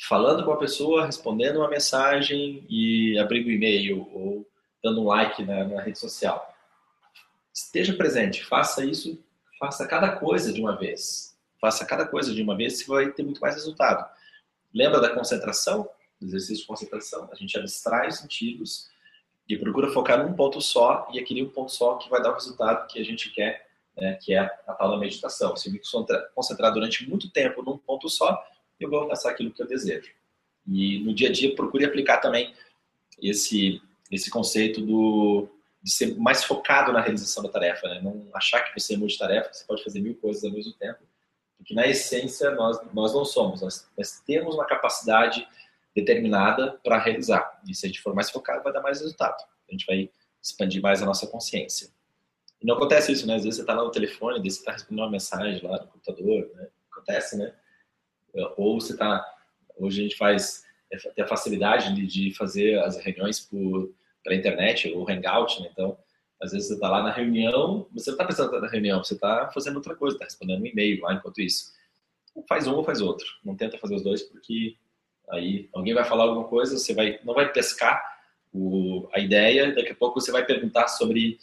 [0.00, 4.46] falando com a pessoa, respondendo uma mensagem e abrindo o e-mail ou
[4.82, 6.52] dando um like na, na rede social.
[7.52, 9.22] Esteja presente, faça isso,
[9.58, 11.36] faça cada coisa de uma vez.
[11.60, 14.06] Faça cada coisa de uma vez, você vai ter muito mais resultado.
[14.74, 15.88] Lembra da concentração?
[16.20, 17.28] Do exercício de concentração?
[17.32, 18.90] A gente abstrai os sentidos
[19.48, 22.34] e procura focar num ponto só e aquele um ponto só que vai dar o
[22.34, 25.56] resultado que a gente quer né, que é a tal da meditação.
[25.56, 25.80] Se eu me
[26.34, 28.42] concentrar durante muito tempo num ponto só,
[28.78, 30.10] eu vou alcançar aquilo que eu desejo.
[30.66, 32.54] E no dia a dia, procure aplicar também
[33.22, 33.80] esse,
[34.10, 35.48] esse conceito do,
[35.82, 37.86] de ser mais focado na realização da tarefa.
[37.88, 38.00] Né?
[38.02, 41.00] Não achar que você é multitarefa, você pode fazer mil coisas ao mesmo tempo.
[41.56, 43.62] Porque na essência, nós, nós não somos.
[43.62, 45.46] Nós, nós temos uma capacidade
[45.94, 47.60] determinada para realizar.
[47.68, 49.42] E se a gente for mais focado, vai dar mais resultado.
[49.68, 50.10] A gente vai
[50.42, 51.88] expandir mais a nossa consciência.
[52.64, 53.34] Não acontece isso, né?
[53.34, 56.50] Às vezes você está lá no telefone, você está respondendo uma mensagem lá no computador,
[56.54, 56.68] né?
[56.90, 57.54] Acontece, né?
[58.56, 59.22] Ou você está...
[59.76, 60.64] Hoje a gente faz...
[60.90, 63.92] É, tem a facilidade de, de fazer as reuniões por,
[64.22, 65.68] pela internet, ou Hangout, né?
[65.70, 65.98] Então,
[66.40, 69.50] Às vezes você está lá na reunião, você não está pensando na reunião, você está
[69.52, 71.72] fazendo outra coisa, está respondendo um e-mail lá enquanto isso.
[72.48, 73.26] Faz um ou faz outro.
[73.44, 74.76] Não tenta fazer os dois porque
[75.30, 78.02] aí alguém vai falar alguma coisa, você vai, não vai pescar
[78.52, 81.38] o, a ideia, daqui a pouco você vai perguntar sobre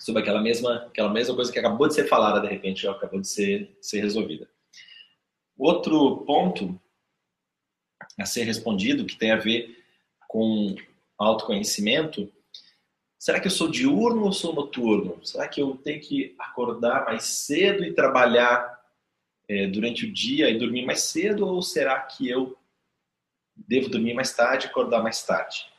[0.00, 3.20] sobre aquela mesma aquela mesma coisa que acabou de ser falada de repente já acabou
[3.20, 4.48] de ser ser resolvida.
[5.56, 6.80] Outro ponto
[8.18, 9.78] a ser respondido que tem a ver
[10.26, 10.74] com
[11.18, 12.32] autoconhecimento
[13.20, 15.22] Será que eu sou diurno ou sou noturno?
[15.22, 18.80] Será que eu tenho que acordar mais cedo e trabalhar
[19.46, 21.46] é, durante o dia e dormir mais cedo?
[21.46, 22.56] Ou será que eu
[23.54, 25.69] devo dormir mais tarde e acordar mais tarde?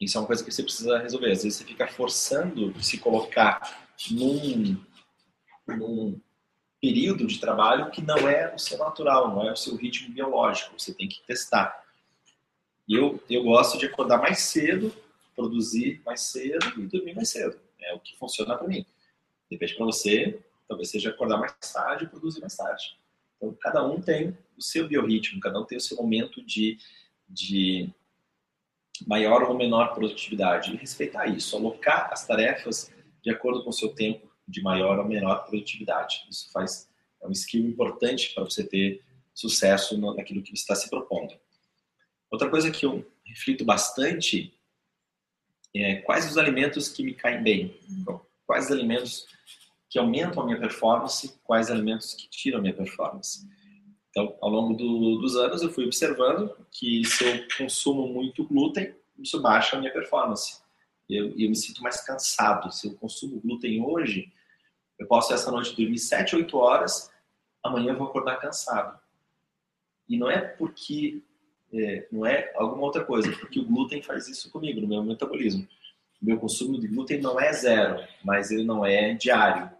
[0.00, 1.32] Isso é uma coisa que você precisa resolver.
[1.32, 4.80] Às vezes você fica forçando se colocar num,
[5.66, 6.20] num
[6.80, 10.78] período de trabalho que não é o seu natural, não é o seu ritmo biológico.
[10.78, 11.84] Você tem que testar.
[12.88, 14.94] Eu, eu gosto de acordar mais cedo,
[15.34, 17.58] produzir mais cedo e dormir mais cedo.
[17.80, 18.86] É o que funciona para mim.
[19.50, 22.96] Depende para você, talvez seja acordar mais tarde e produzir mais tarde.
[23.36, 26.78] Então, cada um tem o seu biorritmo, cada um tem o seu momento de,
[27.28, 27.90] de
[29.06, 30.72] maior ou menor produtividade.
[30.72, 32.92] E respeitar isso, alocar as tarefas
[33.22, 36.26] de acordo com o seu tempo de maior ou menor produtividade.
[36.30, 36.88] Isso faz
[37.20, 39.02] é um skill importante para você ter
[39.34, 41.34] sucesso naquilo que está se propondo.
[42.30, 44.54] Outra coisa que eu reflito bastante
[45.74, 47.78] é quais os alimentos que me caem bem.
[47.90, 49.26] Então, quais os alimentos
[49.88, 53.48] que aumentam a minha performance, quais alimentos que tiram a minha performance.
[54.18, 58.92] Então, ao longo do, dos anos, eu fui observando que se eu consumo muito glúten,
[59.16, 60.60] isso baixa a minha performance.
[61.08, 62.72] Eu, eu me sinto mais cansado.
[62.72, 64.32] Se eu consumo glúten hoje,
[64.98, 67.12] eu posso essa noite dormir 7, 8 horas,
[67.62, 68.98] amanhã eu vou acordar cansado.
[70.08, 71.22] E não é porque
[71.72, 75.64] é, não é alguma outra coisa, porque o glúten faz isso comigo, no meu metabolismo.
[76.20, 79.70] O meu consumo de glúten não é zero, mas ele não é diário.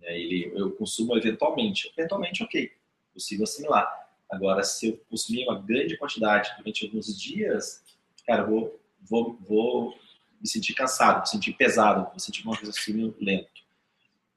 [0.00, 1.92] É, ele, eu consumo eventualmente.
[1.94, 2.79] Eventualmente, ok,
[3.12, 3.88] consigo assimilar.
[4.30, 7.82] Agora, se eu consumir uma grande quantidade durante alguns dias,
[8.26, 9.94] cara, vou, vou, vou
[10.40, 13.48] me sentir cansado, vou me sentir pesado, vou sentir um raciocínio lento.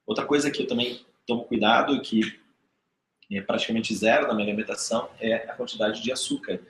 [0.06, 2.40] Outra coisa que eu também tomo cuidado, que
[3.30, 6.60] é praticamente zero na minha alimentação é a quantidade de açúcar.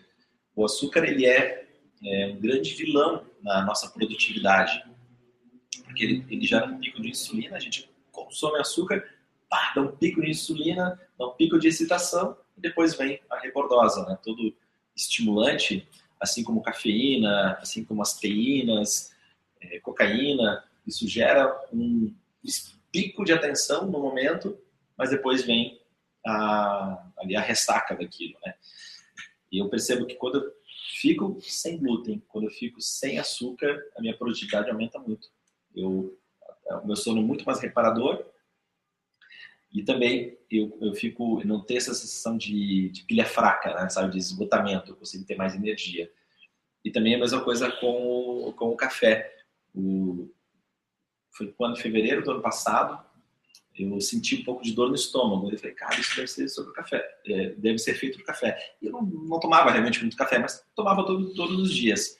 [0.55, 1.67] O açúcar ele é,
[2.05, 4.85] é um grande vilão na nossa produtividade,
[5.85, 9.05] porque ele, ele gera um pico de insulina, a gente consome açúcar,
[9.55, 13.39] pá, dá um pico de insulina, dá um pico de excitação e depois vem a
[13.39, 14.19] rebordosa, né?
[14.21, 14.53] Todo
[14.97, 15.89] estimulante,
[16.21, 19.15] assim como cafeína, assim como as teínas,
[19.61, 22.13] é, cocaína, isso gera um
[22.91, 24.59] pico de atenção no momento,
[24.97, 25.81] mas depois vem
[26.27, 28.55] a, ali a ressaca daquilo, né?
[29.53, 30.53] E eu percebo que quando eu
[31.01, 35.29] fico sem glúten, quando eu fico sem açúcar, a minha produtividade aumenta muito.
[35.77, 36.19] Eu,
[36.83, 38.34] o meu sono é muito mais reparador
[39.75, 43.89] e também eu, eu fico, eu não tenho essa sensação de, de pilha fraca, né,
[43.89, 46.09] sabe, de esgotamento, eu consigo ter mais energia.
[46.85, 49.35] E também a mesma coisa com, com o café.
[49.75, 50.31] O,
[51.33, 53.05] foi quando, em fevereiro do ano passado,
[53.77, 55.51] eu senti um pouco de dor no estômago.
[55.51, 58.57] Eu falei, cara, isso deve ser sobre o café, é, deve ser feito do café.
[58.81, 62.17] E eu não, não, tomava realmente muito café, mas tomava todo, todos os dias.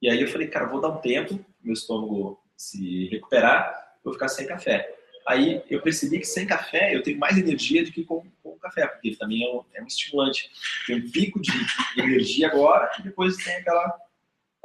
[0.00, 3.72] E aí eu falei, cara, vou dar um tempo, meu estômago se recuperar,
[4.02, 5.01] vou ficar sem café.
[5.26, 8.86] Aí eu percebi que sem café eu tenho mais energia do que com, com café,
[8.86, 10.50] porque também é um, é um estimulante.
[10.86, 11.50] Tem um pico de
[11.96, 14.00] energia agora e depois tem aquela,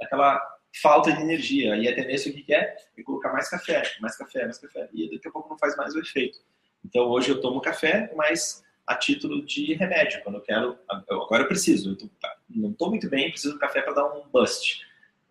[0.02, 1.76] aquela falta de energia.
[1.76, 2.76] E a tendência o que é?
[2.98, 4.90] É colocar mais café, mais café, mais café.
[4.94, 6.40] E daqui a pouco não faz mais o efeito.
[6.84, 10.24] Então hoje eu tomo café, mas a título de remédio.
[10.24, 10.78] Quando eu quero.
[10.88, 11.92] Agora eu preciso.
[11.92, 12.10] Eu tô,
[12.50, 14.82] não estou muito bem, preciso de café para dar um bust.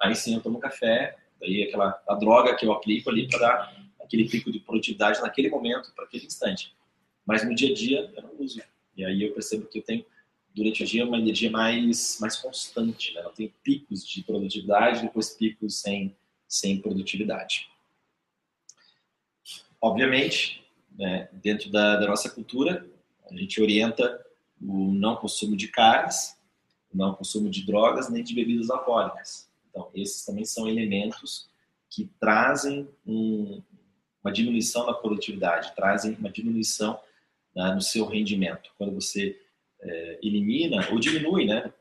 [0.01, 3.85] Aí sim eu tomo café, daí aquela a droga que eu aplico ali para dar
[4.07, 6.74] aquele pico de produtividade naquele momento, para aquele instante.
[7.27, 8.61] Mas no dia a dia eu não uso.
[8.97, 10.05] E aí eu percebo que eu tenho
[10.55, 13.12] durante o dia uma energia mais, mais constante.
[13.12, 13.20] Né?
[13.20, 16.16] Ela tem picos de produtividade, depois picos sem,
[16.49, 17.69] sem produtividade.
[19.81, 20.65] Obviamente,
[20.97, 22.89] né, dentro da, da nossa cultura,
[23.31, 24.24] a gente orienta
[24.61, 26.39] o não consumo de carnes,
[26.93, 29.51] o não consumo de drogas nem de bebidas alcoólicas.
[29.69, 31.51] Então, esses também são elementos
[31.91, 33.62] que trazem um,
[34.27, 37.01] uma diminuição na produtividade, trazem uma diminuição
[37.55, 38.70] né, no seu rendimento.
[38.77, 39.40] Quando você
[39.81, 41.73] é, elimina ou diminui, né?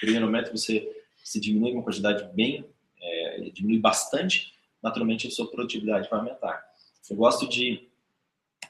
[0.00, 0.86] Primeiro momento você
[1.24, 2.64] se diminui uma quantidade bem,
[3.00, 6.62] é, diminui bastante, naturalmente a sua produtividade vai aumentar.
[7.10, 7.88] Eu gosto de,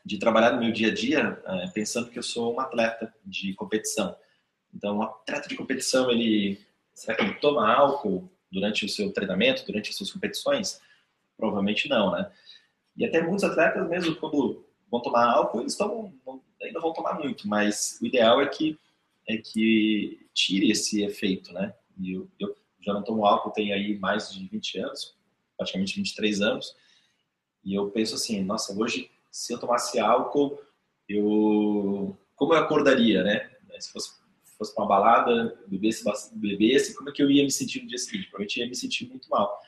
[0.04, 3.52] de trabalhar no meu dia a dia é, pensando que eu sou um atleta de
[3.54, 4.16] competição.
[4.72, 6.58] Então, um atleta de competição, ele
[6.94, 8.30] será que ele toma álcool?
[8.52, 10.80] durante o seu treinamento, durante as suas competições?
[11.36, 12.30] Provavelmente não, né?
[12.96, 16.12] E até muitos atletas, mesmo quando vão tomar álcool, eles tomam,
[16.62, 18.78] ainda vão tomar muito, mas o ideal é que,
[19.26, 21.74] é que tire esse efeito, né?
[21.98, 25.16] E eu, eu já não tomo álcool tem aí mais de 20 anos,
[25.56, 26.76] praticamente 23 anos,
[27.64, 30.60] e eu penso assim, nossa, hoje, se eu tomasse álcool,
[31.08, 32.16] eu...
[32.36, 33.50] Como eu acordaria, né?
[33.78, 34.12] Se fosse,
[34.58, 36.04] fosse uma balada, bebesse,
[36.34, 38.24] bebesse, como é que eu ia me sentir no dia seguinte?
[38.24, 39.60] Provavelmente ia me sentir muito mal,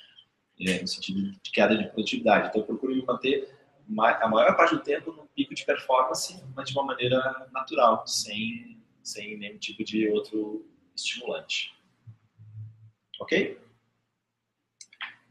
[0.61, 2.49] é, no sentido de queda de produtividade.
[2.49, 3.49] Então, eu procuro me manter
[3.99, 8.79] a maior parte do tempo no pico de performance, mas de uma maneira natural, sem,
[9.03, 11.75] sem nenhum tipo de outro estimulante.
[13.21, 13.59] Ok?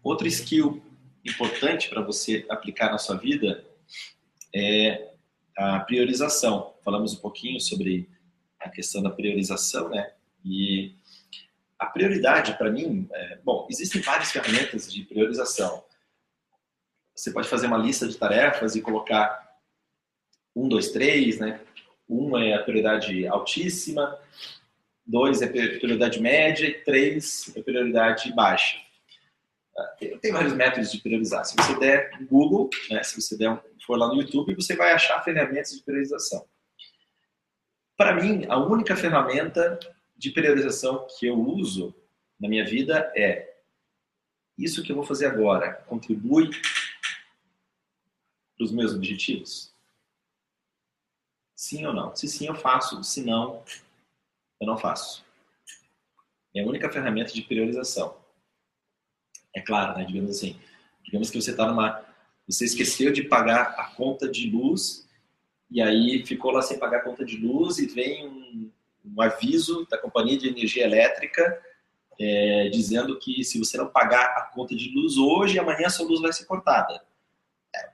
[0.04, 0.84] Outro skill
[1.26, 3.66] importante para você aplicar na sua vida
[4.54, 5.14] é
[5.58, 6.74] a priorização.
[6.84, 8.10] Falamos um pouquinho sobre
[8.60, 10.14] a questão da priorização, né?
[10.44, 10.96] E
[11.84, 15.84] a prioridade para mim, é, bom, existem várias ferramentas de priorização.
[17.16, 19.58] Você pode fazer uma lista de tarefas e colocar
[20.56, 21.60] um, dois, três, né?
[22.10, 24.18] Um é a prioridade altíssima,
[25.06, 28.78] dois é prioridade média três é prioridade baixa.
[30.22, 31.44] Tem vários métodos de priorizar.
[31.46, 35.24] Se você der Google, né, se você der, for lá no YouTube, você vai achar
[35.24, 36.46] ferramentas de priorização.
[37.98, 39.80] Para mim, a única ferramenta
[40.16, 41.94] de priorização que eu uso
[42.40, 43.54] na minha vida é
[44.58, 46.50] isso que eu vou fazer agora contribui
[48.56, 49.74] para os meus objetivos?
[51.56, 52.16] Sim ou não?
[52.16, 53.04] Se sim, eu faço.
[53.04, 53.64] Se não,
[54.60, 55.26] eu não faço.
[56.56, 58.18] É a única ferramenta de priorização.
[59.56, 60.06] É claro, né?
[60.06, 60.60] Digamos assim,
[61.04, 62.04] digamos que você está numa,
[62.48, 65.08] você esqueceu de pagar a conta de luz
[65.70, 68.72] e aí ficou lá sem pagar a conta de luz e vem um,
[69.06, 71.62] um aviso da companhia de energia elétrica
[72.20, 76.08] é, dizendo que se você não pagar a conta de luz hoje, amanhã a sua
[76.08, 77.04] luz vai ser cortada.
[77.76, 77.90] É,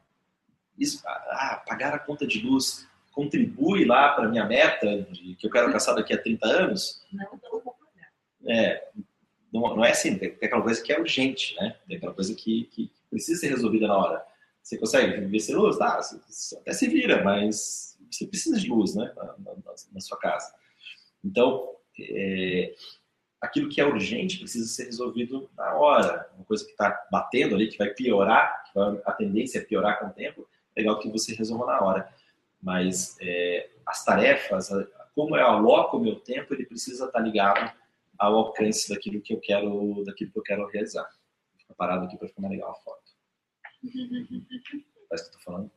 [0.78, 5.48] isso, ah, pagar a conta de luz contribui lá para a minha meta de, que
[5.48, 7.06] eu quero alcançar daqui a 30 anos?
[7.12, 8.12] Não, não vou pagar.
[8.48, 8.88] É,
[9.52, 11.76] não, não é assim, tem aquela coisa que é urgente, né?
[11.88, 14.26] Tem aquela coisa que, que precisa ser resolvida na hora.
[14.62, 15.78] Você consegue viver sem luz?
[15.78, 19.12] Tá, você até se vira, mas você precisa de luz, né?
[19.16, 20.54] Na, na, na sua casa.
[21.24, 22.74] Então, é,
[23.42, 26.30] aquilo que é urgente precisa ser resolvido na hora.
[26.36, 30.00] Uma coisa que está batendo ali, que vai piorar, que vai, a tendência é piorar
[30.00, 32.14] com o tempo, é legal que você resolva na hora.
[32.62, 34.70] Mas é, as tarefas,
[35.16, 37.72] como eu aloco o meu tempo, ele precisa estar tá ligado
[38.18, 41.04] ao alcance daquilo que eu quero, daquilo que eu quero realizar.
[41.04, 43.00] Vou ficar parado aqui para ficar mais legal a foto.
[45.10, 45.72] Parece que eu tô falando.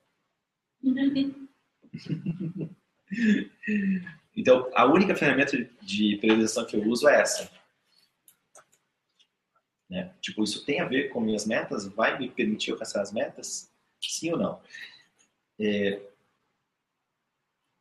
[4.37, 7.51] então, a única ferramenta de priorização que eu uso é essa.
[9.91, 10.15] Né?
[10.23, 11.87] Tipo, isso tem a ver com minhas metas?
[11.87, 13.71] Vai me permitir alcançar as metas?
[14.01, 14.61] Sim ou não?
[15.61, 16.01] É,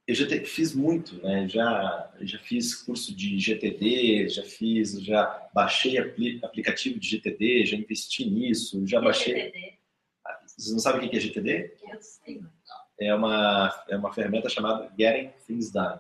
[0.06, 1.48] eu já te, fiz muito, né?
[1.48, 7.78] Já já fiz curso de GTD, já fiz, já baixei apli, aplicativo de GTD, já
[7.78, 9.46] investi nisso, já baixei.
[9.46, 9.78] GTD?
[10.46, 11.78] Vocês não sabem o que é GTD?
[11.94, 12.44] Eu sei.
[13.00, 16.00] É uma é uma ferramenta chamada Getting Things Done.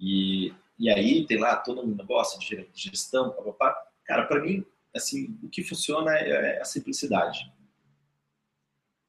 [0.00, 3.76] E e aí tem lá todo um negócio de gestão, papapá.
[4.04, 4.64] Cara, para mim,
[4.94, 7.52] assim, o que funciona é, é a simplicidade.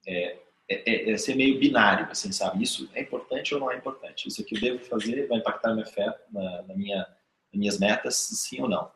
[0.08, 2.64] É, é, é, é, ser meio binário, assim, sabe?
[2.64, 4.28] Isso é importante ou não é importante?
[4.28, 8.16] Isso aqui eu devo fazer vai impactar minha fé, na, na minha, nas minhas metas,
[8.16, 8.92] sim ou não?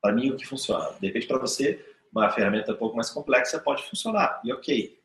[0.00, 0.92] Para mim, o que funciona?
[0.98, 5.00] De repente, para você, uma ferramenta um pouco mais complexa pode funcionar, e ok.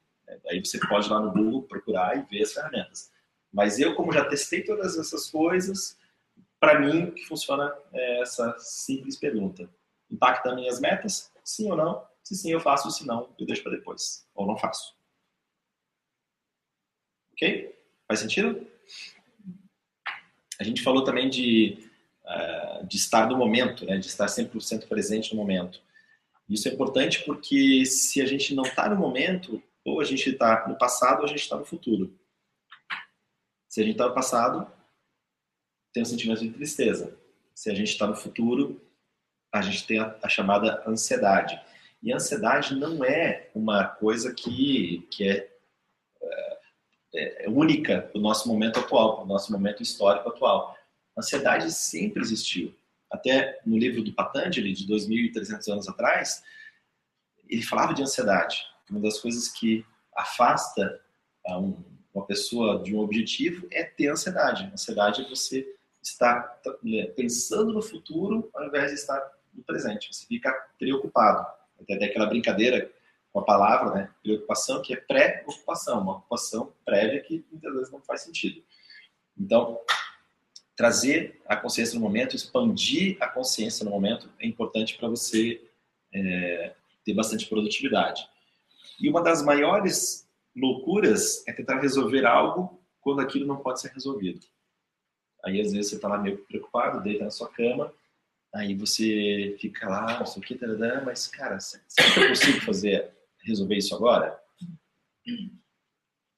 [0.50, 3.12] Aí você pode ir lá no Google procurar e ver as ferramentas.
[3.54, 5.97] Mas eu, como já testei todas essas coisas,
[6.60, 9.70] para mim, que funciona é essa simples pergunta.
[10.10, 11.32] Impacta minhas metas?
[11.44, 12.08] Sim ou não?
[12.24, 12.90] Se sim, eu faço.
[12.92, 14.28] Se não, eu deixo para depois.
[14.36, 14.96] Ou não faço.
[17.32, 17.74] Ok?
[18.08, 18.66] Faz sentido?
[20.60, 21.90] A gente falou também de,
[22.26, 23.98] uh, de estar no momento, né?
[23.98, 25.82] de estar 100% presente no momento.
[26.50, 30.68] Isso é importante porque se a gente não está no momento, ou a gente está
[30.68, 32.18] no passado ou a gente está no futuro.
[33.70, 34.72] Se a gente está no passado,
[35.98, 37.18] tem um sentimento de tristeza.
[37.56, 38.80] Se a gente está no futuro,
[39.52, 41.60] a gente tem a, a, chamada ansiedade.
[42.04, 45.52] E a ansiedade não é uma coisa que, que é
[47.16, 50.78] é, é, única do nosso momento atual, do nosso momento histórico atual.
[51.16, 52.76] A ansiedade sempre existiu.
[53.12, 56.44] Até no livro do Patanjali, de 2.300 anos atrás,
[57.50, 58.62] ele falava de ansiedade.
[58.88, 59.84] Uma das coisas que
[60.16, 61.02] afasta
[62.14, 64.70] uma pessoa de um objetivo é ter ansiedade.
[64.72, 69.20] Ansiedade é você estar né, pensando no futuro ao invés de estar
[69.54, 70.14] no presente.
[70.14, 71.46] Você fica preocupado.
[71.80, 72.92] Até aquela brincadeira
[73.32, 74.10] com a palavra, né?
[74.24, 78.64] Preocupação, que é pré-ocupação, uma ocupação prévia que muitas vezes não faz sentido.
[79.38, 79.80] Então,
[80.76, 85.62] trazer a consciência no momento, expandir a consciência no momento é importante para você
[86.14, 88.28] é, ter bastante produtividade.
[89.00, 94.46] E uma das maiores loucuras é tentar resolver algo quando aquilo não pode ser resolvido.
[95.48, 97.94] Aí às vezes você está lá meio preocupado, deita na sua cama,
[98.54, 100.60] aí você fica lá, não sei o que,
[101.06, 101.84] mas cara, será
[102.14, 103.10] que eu consigo fazer,
[103.44, 104.38] resolver isso agora?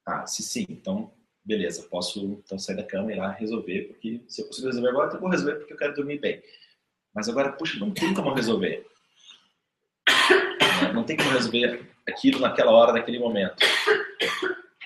[0.05, 1.11] Ah, se sim, então
[1.43, 4.89] beleza, posso então sair da cama e ir lá resolver, porque se eu consigo resolver
[4.89, 6.43] agora, eu vou resolver porque eu quero dormir bem.
[7.11, 8.85] Mas agora, puxa, não tem como resolver.
[10.93, 13.55] Não tem como resolver aquilo naquela hora, naquele momento.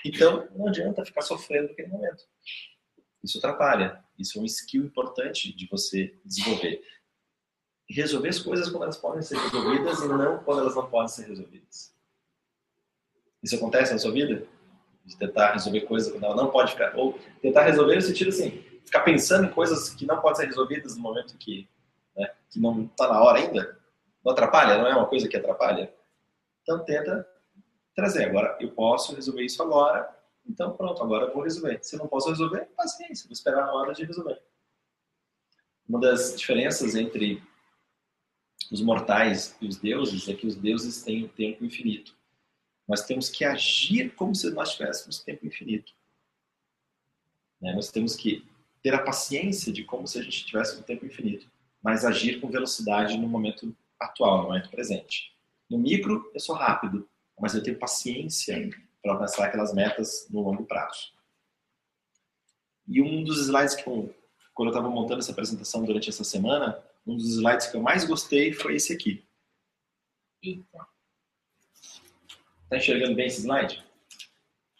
[0.02, 2.24] Então, não adianta ficar sofrendo naquele momento.
[3.24, 4.04] Isso atrapalha.
[4.16, 6.80] Isso é um skill importante de você desenvolver.
[7.90, 11.26] Resolver as coisas quando elas podem ser resolvidas e não quando elas não podem ser
[11.26, 11.92] resolvidas.
[13.42, 14.46] Isso acontece na sua vida?
[15.04, 18.64] de tentar resolver coisas que ela não pode ficar, ou tentar resolver no sentido assim,
[18.84, 21.68] ficar pensando em coisas que não podem ser resolvidas no momento que,
[22.16, 23.78] né, que não está na hora ainda,
[24.24, 25.92] não atrapalha, não é uma coisa que atrapalha.
[26.62, 27.26] Então tenta
[27.94, 28.24] trazer.
[28.24, 30.10] Agora eu posso resolver isso agora,
[30.46, 31.78] então pronto, agora eu vou resolver.
[31.82, 34.40] Se não posso resolver, paciência, vou esperar a hora de resolver.
[35.88, 37.42] Uma das diferenças entre
[38.70, 42.16] os mortais e os deuses é que os deuses têm um tempo infinito.
[42.86, 45.92] Nós temos que agir como se nós tivéssemos tempo infinito.
[47.60, 47.72] Né?
[47.74, 48.46] Nós temos que
[48.82, 51.50] ter a paciência de como se a gente tivesse um tempo infinito,
[51.82, 55.34] mas agir com velocidade no momento atual, no momento presente.
[55.70, 57.08] No micro, eu sou rápido,
[57.38, 58.70] mas eu tenho paciência
[59.04, 61.12] para alcançar aquelas metas no longo prazo.
[62.88, 64.14] E um dos slides que, eu,
[64.54, 68.06] quando eu estava montando essa apresentação durante essa semana, um dos slides que eu mais
[68.06, 69.22] gostei foi esse aqui.
[70.42, 70.86] Eita.
[72.70, 73.84] Tá enxergando bem esse slide?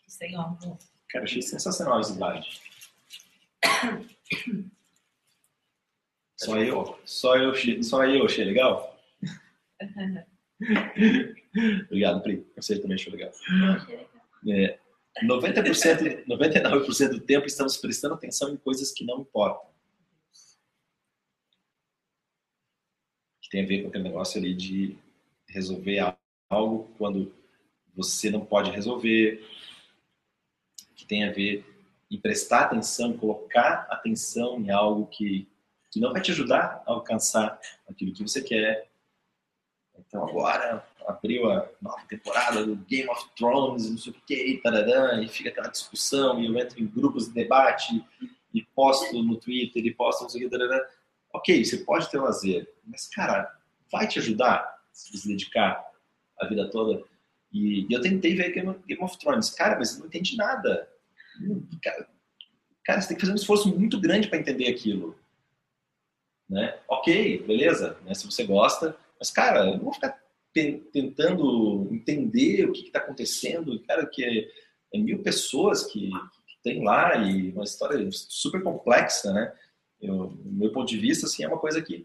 [0.09, 0.79] Sem óculos.
[1.11, 2.63] Cara, achei sensacional esse slide.
[6.37, 6.99] Só eu?
[7.05, 8.99] Só eu, só eu achei legal?
[11.87, 12.47] Obrigado, Pri.
[12.57, 13.31] Você também achou legal.
[14.49, 14.79] É,
[15.23, 19.71] 90%, 99% do tempo estamos prestando atenção em coisas que não importam.
[23.41, 24.99] Que tem a ver com aquele negócio ali de
[25.49, 26.17] resolver
[26.51, 27.33] algo quando
[27.95, 29.49] você não pode resolver,
[30.97, 31.65] que tem a ver
[32.11, 35.49] em prestar atenção, colocar atenção em algo que,
[35.91, 37.59] que não vai te ajudar a alcançar
[37.89, 38.91] aquilo que você quer.
[39.97, 45.29] Então agora abriu a nova temporada do Game of Thrones, não sei o que, e
[45.29, 48.05] fica aquela discussão, e eu entro em grupos de debate,
[48.53, 50.57] e posto no Twitter, e posto não sei o que,
[51.33, 53.53] Ok, você pode ter lazer, mas cara,
[53.91, 55.85] vai te ajudar se se dedicar
[56.39, 57.03] a vida toda
[57.55, 59.51] e, e eu tentei ver Game Game of Thrones.
[59.51, 60.89] Cara, mas você não entende nada.
[61.81, 62.09] Cara,
[62.85, 65.17] cara, você tem que fazer um esforço muito grande para entender aquilo.
[66.49, 66.79] Né?
[66.89, 68.13] Ok, beleza, né?
[68.13, 70.21] se você gosta, mas cara, eu não vou ficar
[70.55, 73.79] tentando entender o que está acontecendo.
[73.81, 74.49] Cara, que é,
[74.95, 79.53] é mil pessoas que, que, tem lá e uma história super complexa, né?
[80.01, 82.05] Eu, do meu ponto de vista, assim, é uma coisa que,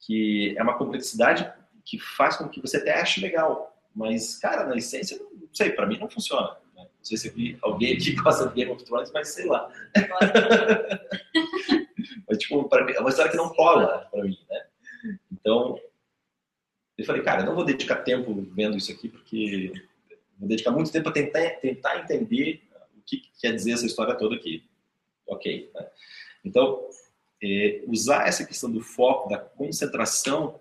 [0.00, 1.52] que é uma complexidade
[1.84, 3.76] que faz com que você até ache legal.
[3.94, 6.56] Mas, cara, na essência, não sei, pra mim não funciona.
[6.76, 6.82] Né?
[6.82, 9.70] Não sei se eu vi alguém que gosta de Game of Thrones, mas sei lá.
[12.28, 14.66] mas, tipo, pra mim, é uma história que não cola pra mim, né?
[15.32, 15.78] Então,
[17.00, 19.72] eu falei, cara, eu não vou dedicar tempo vendo isso aqui, porque
[20.38, 22.62] vou dedicar muito tempo a tentar, tentar entender
[22.96, 24.64] o que quer dizer essa história toda aqui.
[25.26, 25.70] Ok.
[25.74, 25.86] Né?
[26.44, 26.88] Então,
[27.42, 30.60] é, usar essa questão do foco, da concentração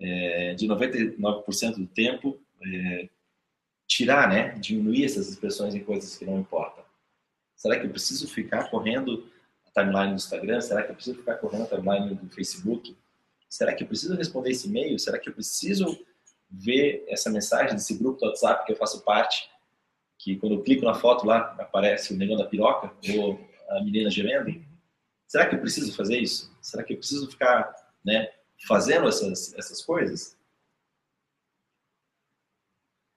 [0.00, 3.08] é, de 99% do tempo é,
[3.86, 6.84] tirar, né, diminuir essas expressões em coisas que não importam.
[7.56, 9.30] Será que eu preciso ficar correndo
[9.66, 10.60] a timeline do Instagram?
[10.60, 12.96] Será que eu preciso ficar correndo a timeline do Facebook?
[13.54, 14.98] Será que eu preciso responder esse e-mail?
[14.98, 16.04] Será que eu preciso
[16.50, 19.48] ver essa mensagem desse grupo do WhatsApp que eu faço parte?
[20.18, 24.10] Que quando eu clico na foto lá aparece o negão da piroca ou a menina
[24.10, 24.60] gemendo?
[25.28, 26.52] Será que eu preciso fazer isso?
[26.60, 27.72] Será que eu preciso ficar,
[28.04, 28.28] né,
[28.66, 30.36] fazendo essas essas coisas?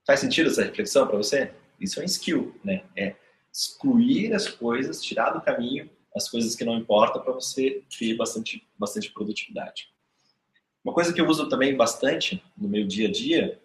[0.06, 1.52] Faz sentido essa reflexão para você?
[1.80, 2.86] Isso é um skill, né?
[2.96, 3.16] É
[3.52, 8.68] excluir as coisas, tirar do caminho as coisas que não importam para você ter bastante,
[8.78, 9.97] bastante produtividade.
[10.88, 13.62] Uma coisa que eu uso também bastante no meu dia a dia,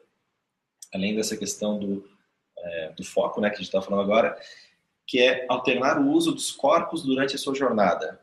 [0.92, 2.04] além dessa questão do,
[2.58, 4.36] é, do foco, né, que a gente está falando agora,
[5.06, 8.20] que é alternar o uso dos corpos durante a sua jornada.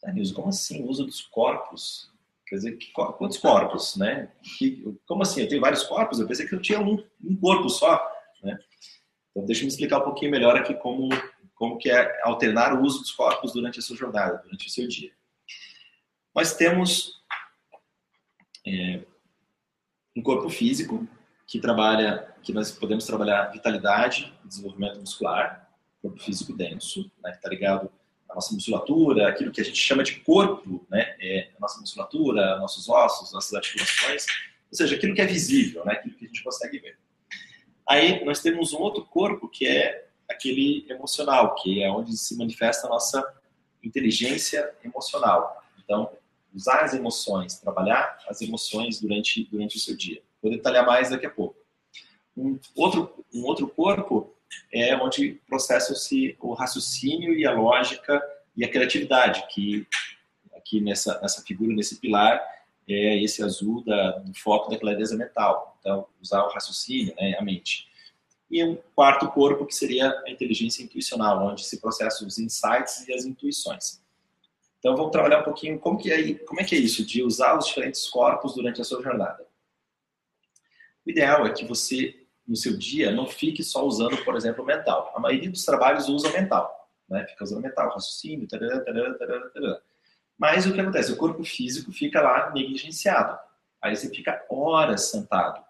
[0.00, 2.10] Tá, Nilson, como assim o uso dos corpos?
[2.46, 4.32] Quer dizer, que, quantos corpos, né?
[4.56, 5.42] Que, como assim?
[5.42, 6.18] Eu tenho vários corpos?
[6.18, 8.10] Eu pensei que eu tinha um, um corpo só,
[8.42, 8.58] né?
[9.32, 11.10] Então, deixa eu me explicar um pouquinho melhor aqui como,
[11.54, 14.88] como que é alternar o uso dos corpos durante a sua jornada, durante o seu
[14.88, 15.12] dia.
[16.34, 17.22] Nós temos
[18.66, 19.00] é,
[20.16, 21.06] um corpo físico
[21.46, 25.68] que trabalha, que nós podemos trabalhar vitalidade, desenvolvimento muscular,
[26.00, 27.90] corpo físico denso, né, que está ligado
[28.28, 32.58] à nossa musculatura, aquilo que a gente chama de corpo, né, é a nossa musculatura,
[32.58, 34.26] nossos ossos, nossas articulações,
[34.70, 36.98] ou seja, aquilo que é visível, né, aquilo que a gente consegue ver.
[37.88, 42.86] Aí nós temos um outro corpo que é aquele emocional, que é onde se manifesta
[42.86, 43.22] a nossa
[43.82, 45.62] inteligência emocional.
[45.82, 46.10] Então,
[46.54, 50.22] usar as emoções, trabalhar as emoções durante, durante o seu dia.
[50.42, 51.56] Vou detalhar mais daqui a pouco.
[52.36, 54.34] Um outro, um outro corpo
[54.72, 58.22] é onde processa-se o raciocínio e a lógica
[58.56, 59.86] e a criatividade, que
[60.54, 62.40] aqui nessa, nessa figura, nesse pilar,
[62.88, 65.76] é esse azul da, do foco da clareza mental.
[65.80, 67.88] Então, usar o raciocínio, né, a mente.
[68.50, 73.12] E um quarto corpo, que seria a inteligência intuicional, onde se processam os insights e
[73.12, 74.03] as intuições.
[74.84, 77.56] Então, vamos trabalhar um pouquinho como, que é, como é que é isso, de usar
[77.56, 79.42] os diferentes corpos durante a sua jornada.
[81.06, 84.66] O ideal é que você, no seu dia, não fique só usando, por exemplo, o
[84.66, 85.10] mental.
[85.16, 86.70] A maioria dos trabalhos usa mental,
[87.08, 87.26] né?
[87.26, 89.14] Fica usando mental, raciocínio, tarará, tarará,
[89.48, 89.80] tarará.
[90.36, 91.12] Mas o que acontece?
[91.12, 93.38] O corpo físico fica lá negligenciado.
[93.80, 95.64] Aí você fica horas sentado,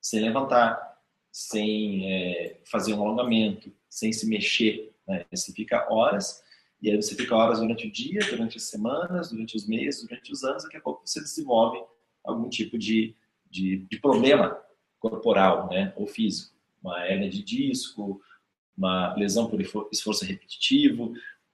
[0.00, 0.98] sem levantar,
[1.30, 4.92] sem é, fazer um alongamento, sem se mexer.
[5.06, 5.24] Né?
[5.30, 6.42] Você fica horas,
[6.82, 10.32] e aí você fica horas durante o dia, durante as semanas, durante os meses, durante
[10.32, 11.82] os anos, daqui a pouco você desenvolve
[12.24, 13.14] algum tipo de
[13.50, 14.56] de, de problema
[14.98, 16.54] corporal né, ou físico.
[16.82, 18.22] Uma hernia de disco,
[18.76, 21.12] uma lesão por esforço repetitivo.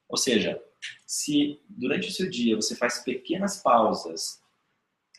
[0.08, 0.62] Ou seja,
[1.06, 4.40] se durante o seu dia você faz pequenas pausas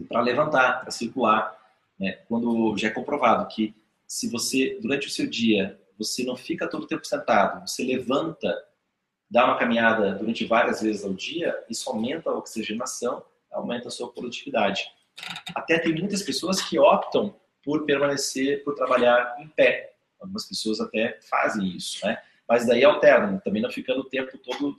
[0.08, 1.58] para levantar, para circular,
[2.00, 3.76] né, quando já é comprovado que
[4.06, 8.56] se você, durante o seu dia, você não fica todo o tempo sentado, você levanta,
[9.30, 14.12] dá uma caminhada durante várias vezes ao dia, isso aumenta a oxigenação, aumenta a sua
[14.12, 14.90] produtividade.
[15.54, 19.94] Até tem muitas pessoas que optam por permanecer, por trabalhar em pé.
[20.20, 22.22] Algumas pessoas até fazem isso, né?
[22.48, 24.76] Mas daí alternam, também não ficando o tempo todo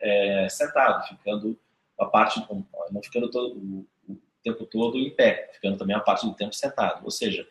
[0.00, 1.58] é, sentado, ficando
[1.98, 2.42] a parte,
[2.90, 6.54] não ficando todo, o, o tempo todo em pé, ficando também a parte do tempo
[6.54, 7.04] sentado.
[7.04, 7.46] Ou seja,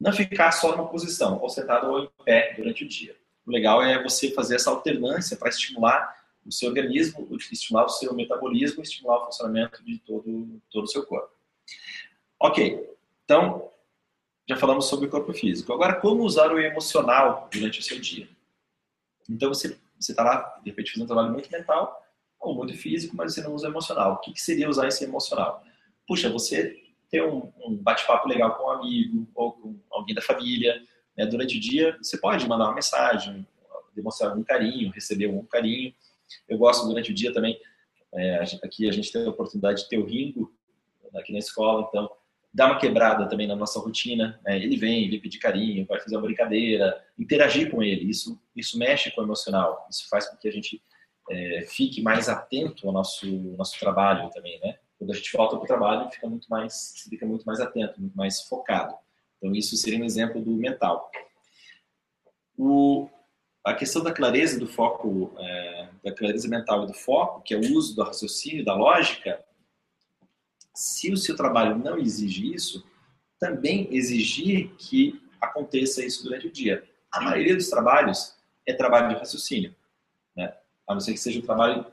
[0.00, 3.16] não ficar só numa posição, ou sentado ou em pé durante o dia.
[3.48, 6.14] O legal é você fazer essa alternância para estimular
[6.44, 11.06] o seu organismo, estimular o seu metabolismo, estimular o funcionamento de todo, todo o seu
[11.06, 11.30] corpo.
[12.38, 12.86] Ok,
[13.24, 13.70] então
[14.46, 15.72] já falamos sobre o corpo físico.
[15.72, 18.28] Agora, como usar o emocional durante o seu dia?
[19.30, 22.06] Então você está lá, de repente, fazendo um trabalho muito mental
[22.38, 24.12] ou muito físico, mas você não usa emocional.
[24.12, 25.64] O que, que seria usar esse emocional?
[26.06, 30.82] Puxa, você ter um, um bate-papo legal com um amigo ou com alguém da família.
[31.18, 31.26] Né?
[31.26, 33.44] Durante o dia, você pode mandar uma mensagem,
[33.94, 35.92] demonstrar algum carinho, receber algum carinho.
[36.48, 37.60] Eu gosto durante o dia também,
[38.14, 40.52] é, aqui a gente tem a oportunidade de ter o Ringo
[41.14, 42.08] aqui na escola, então
[42.52, 44.40] dá uma quebrada também na nossa rotina.
[44.44, 44.56] Né?
[44.56, 48.08] Ele vem, ele pedir carinho, vai fazer uma brincadeira, interagir com ele.
[48.08, 49.86] Isso, isso mexe com o emocional.
[49.90, 50.82] Isso faz com que a gente
[51.30, 53.26] é, fique mais atento ao nosso,
[53.56, 54.78] nosso trabalho também, né?
[54.98, 58.16] Quando a gente volta para o trabalho, fica muito mais, fica muito mais atento, muito
[58.16, 58.94] mais focado.
[59.38, 61.10] Então isso seria um exemplo do mental.
[62.56, 63.08] O,
[63.64, 67.56] a questão da clareza do foco, é, da clareza mental e do foco, que é
[67.56, 69.42] o uso do raciocínio, da lógica,
[70.74, 72.84] se o seu trabalho não exige isso,
[73.38, 76.84] também exigir que aconteça isso durante o dia.
[77.10, 78.36] A maioria dos trabalhos
[78.66, 79.74] é trabalho de raciocínio,
[80.36, 80.54] né?
[80.86, 81.86] a não ser que seja um trabalho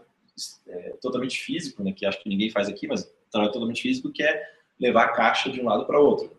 [0.67, 1.93] é, totalmente físico, né?
[1.93, 4.43] que acho que ninguém faz aqui, mas um trabalho totalmente físico que é
[4.79, 6.35] levar a caixa de um lado para o outro.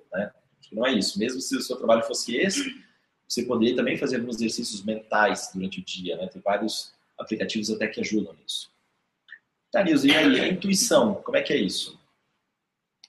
[0.72, 1.18] Não é isso.
[1.18, 2.82] Mesmo se o seu trabalho fosse esse,
[3.28, 6.16] você poderia também fazer alguns exercícios mentais durante o dia.
[6.16, 6.26] Né?
[6.28, 8.70] Tem vários aplicativos até que ajudam nisso.
[9.70, 11.98] Tá, Nilson, e aí a intuição, como é que é isso?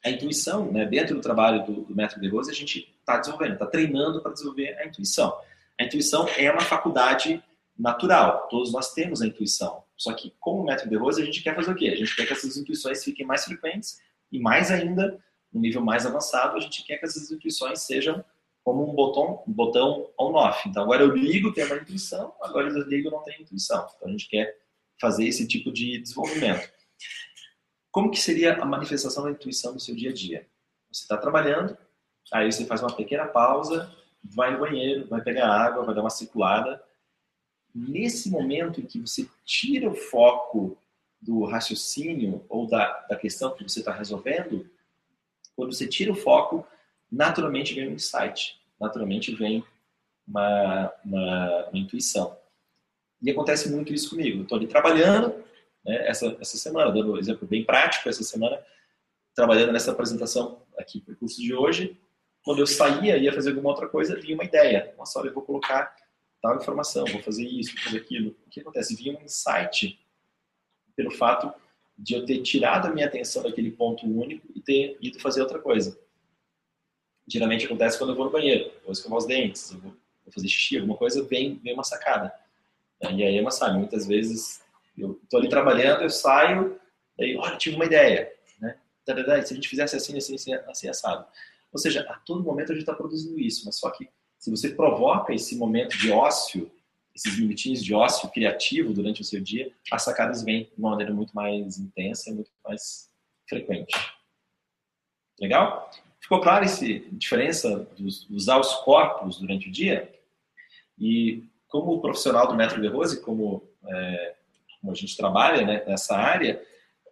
[0.08, 3.54] a intuição, né, dentro do trabalho do, do método de Rose, a gente está desenvolvendo,
[3.54, 5.38] está treinando para desenvolver a intuição.
[5.80, 7.44] A intuição é uma faculdade
[7.78, 9.84] natural, todos nós temos a intuição.
[9.96, 11.90] Só que com o método de Rose, a gente quer fazer o quê?
[11.90, 14.00] A gente quer que essas intuições fiquem mais frequentes
[14.32, 15.20] e mais ainda,
[15.52, 18.24] no nível mais avançado, a gente quer que essas intuições sejam
[18.64, 20.68] como um botão, um botão on-off.
[20.68, 23.88] Então, agora eu ligo, tenho uma intuição, agora eu desligo, não tenho intuição.
[23.96, 24.58] Então, a gente quer
[25.00, 26.70] fazer esse tipo de desenvolvimento.
[27.90, 30.48] Como que seria a manifestação da intuição no seu dia a dia?
[30.92, 31.78] Você está trabalhando,
[32.32, 33.90] aí você faz uma pequena pausa,
[34.22, 36.84] vai no banheiro, vai pegar água, vai dar uma circulada.
[37.74, 40.78] Nesse momento em que você tira o foco
[41.22, 44.70] do raciocínio ou da, da questão que você está resolvendo,
[45.58, 46.66] quando você tira o foco,
[47.12, 49.66] naturalmente vem um insight, naturalmente vem
[50.26, 52.38] uma, uma, uma intuição.
[53.20, 54.44] E acontece muito isso comigo.
[54.44, 55.34] Estou ali trabalhando
[55.84, 58.64] né, essa, essa semana, dando um exemplo bem prático, essa semana,
[59.34, 62.00] trabalhando nessa apresentação aqui para o curso de hoje.
[62.44, 64.94] Quando eu saía, ia fazer alguma outra coisa, vinha uma ideia.
[64.96, 65.96] Nossa, olha, eu vou colocar
[66.40, 68.36] tal informação, vou fazer isso, vou fazer aquilo.
[68.46, 68.96] O que acontece?
[68.96, 70.00] Vinha um insight
[70.96, 71.52] pelo fato
[71.98, 75.60] de eu ter tirado a minha atenção daquele ponto único e ter ido fazer outra
[75.60, 75.98] coisa.
[77.28, 79.92] Geralmente acontece quando eu vou no banheiro, vou escovar os dentes, vou,
[80.24, 82.32] vou fazer xixi, alguma coisa, vem, vem uma sacada.
[83.02, 84.62] E aí é uma sabe, muitas vezes
[84.98, 86.80] eu estou ali trabalhando, eu saio,
[87.20, 88.78] aí, olha, tive uma ideia, né?
[89.06, 91.26] Se a gente fizesse assim, assim, assim, assim assado.
[91.72, 94.10] Ou seja, a todo momento a gente está produzindo isso, mas só que
[94.40, 96.72] se você provoca esse momento de ócio,
[97.18, 101.12] esses minutinhos de ócio criativo durante o seu dia, as sacadas vêm de uma maneira
[101.12, 103.10] muito mais intensa e muito mais
[103.50, 103.92] frequente.
[105.40, 105.90] Legal?
[106.20, 110.14] Ficou claro essa diferença de usar os corpos durante o dia?
[111.00, 114.36] E como profissional do método de Rose, como, é,
[114.80, 116.64] como a gente trabalha né, nessa área,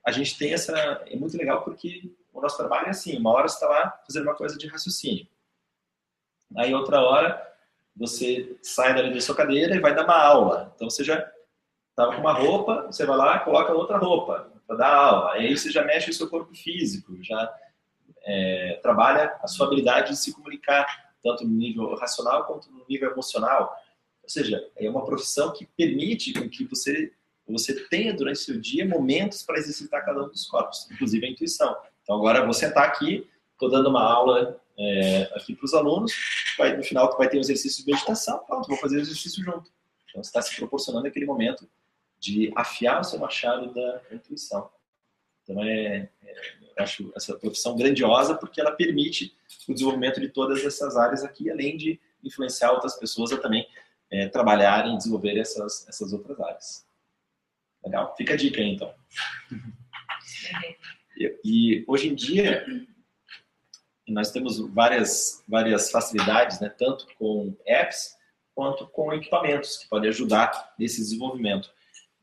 [0.06, 0.74] a gente tem essa.
[1.08, 4.24] É muito legal porque o nosso trabalho é assim: uma hora você está lá fazendo
[4.24, 5.28] uma coisa de raciocínio,
[6.56, 7.55] aí outra hora
[7.96, 10.74] você sai dali da sua cadeira e vai dar uma aula.
[10.76, 11.32] Então você já
[11.90, 15.32] estava com uma roupa, você vai lá coloca outra roupa para dar aula.
[15.34, 17.54] Aí você já mexe o seu corpo físico, já
[18.24, 23.12] é, trabalha a sua habilidade de se comunicar, tanto no nível racional quanto no nível
[23.12, 23.74] emocional.
[24.22, 27.14] Ou seja, é uma profissão que permite que você,
[27.48, 31.30] você tenha durante o seu dia momentos para exercitar cada um dos corpos, inclusive a
[31.30, 31.78] intuição.
[32.02, 36.14] Então agora você está aqui, estou dando uma aula é, aqui para os alunos.
[36.58, 38.40] Vai, no final, tu vai ter um exercício de meditação.
[38.46, 39.72] Pronto, vou fazer o exercício junto.
[40.10, 41.70] Então, você está se proporcionando aquele momento
[42.20, 44.70] de afiar o seu machado da intuição.
[45.44, 46.36] Então, é, é,
[46.78, 49.36] eu acho essa profissão grandiosa porque ela permite
[49.68, 53.68] o desenvolvimento de todas essas áreas aqui, além de influenciar outras pessoas a também
[54.10, 56.86] é, trabalharem e desenvolver essas, essas outras áreas.
[57.84, 58.16] Legal?
[58.16, 58.94] Fica a dica aí, então.
[61.18, 62.66] E, e hoje em dia,
[64.08, 68.16] nós temos várias, várias facilidades, né, tanto com apps
[68.54, 71.70] quanto com equipamentos que podem ajudar nesse desenvolvimento.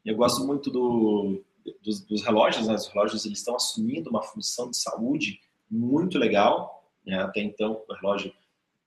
[0.04, 1.44] Eu gosto muito do,
[1.82, 2.74] dos, dos, relógios, né?
[2.74, 6.90] os relógios eles estão assumindo uma função de saúde muito legal.
[7.06, 7.20] Né?
[7.22, 8.32] Até então, o relógio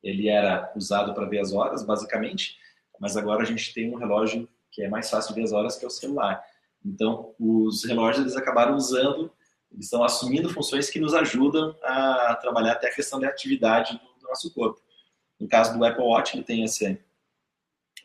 [0.04, 2.58] ele era usado para ver as horas, basicamente,
[3.00, 5.78] mas agora a gente tem um relógio que é mais fácil de ver as horas,
[5.78, 6.44] que é o celular.
[6.84, 9.32] Então, os relógios eles acabaram usando
[9.76, 14.22] eles estão assumindo funções que nos ajudam a trabalhar até a questão da atividade do,
[14.22, 14.82] do nosso corpo.
[15.38, 16.98] No caso do Apple Watch, ele tem esse,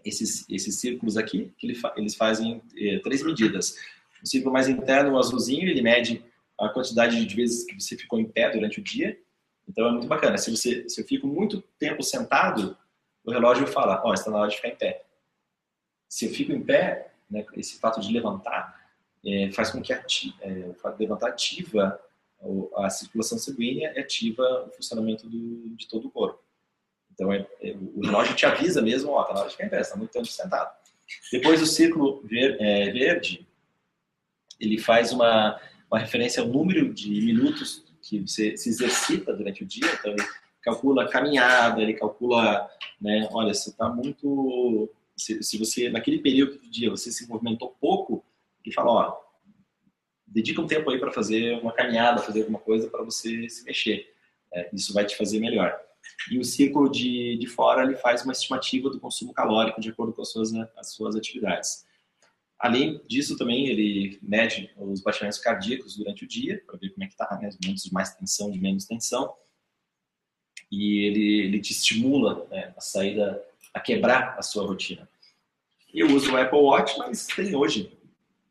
[0.05, 3.77] esses, esses círculos aqui, que ele fa, eles fazem eh, três medidas.
[4.21, 6.25] O círculo mais interno, o azulzinho, ele mede
[6.59, 9.17] a quantidade de vezes que você ficou em pé durante o dia.
[9.69, 10.37] Então é muito bacana.
[10.37, 12.77] Se, você, se eu fico muito tempo sentado,
[13.25, 15.05] o relógio fala, ó, oh, está na hora de ficar em pé.
[16.09, 18.80] Se eu fico em pé, né, esse fato de levantar,
[19.25, 22.01] é, faz com que ati, é, levantar ativa
[22.77, 26.43] a circulação sanguínea e ativa o funcionamento do, de todo o corpo.
[27.13, 29.71] Então, é, é, o relógio te avisa mesmo, ó, tá na hora de ficar em
[29.71, 30.75] pé, está muito tempo sentado.
[31.31, 33.47] Depois, o círculo ver, é, verde,
[34.59, 39.67] ele faz uma, uma referência ao número de minutos que você se exercita durante o
[39.67, 39.93] dia.
[39.99, 40.27] Então, ele
[40.63, 44.89] calcula a caminhada, ele calcula, né, olha, você está muito...
[45.15, 48.25] Se, se você, naquele período do dia, você se movimentou pouco,
[48.71, 49.17] e fala, ó,
[50.27, 54.15] dedica um tempo aí para fazer uma caminhada, fazer alguma coisa para você se mexer.
[54.53, 55.79] É, isso vai te fazer melhor.
[56.31, 60.13] E o círculo de, de fora ele faz uma estimativa do consumo calórico de acordo
[60.13, 61.85] com as suas, as suas atividades.
[62.59, 67.07] Além disso, também ele mede os batimentos cardíacos durante o dia, para ver como é
[67.07, 69.35] que está, né, os momentos de mais tensão, de menos tensão.
[70.71, 73.43] E ele, ele te estimula né, a saída,
[73.73, 75.09] a quebrar a sua rotina.
[75.93, 77.99] Eu uso o Apple Watch, mas tem hoje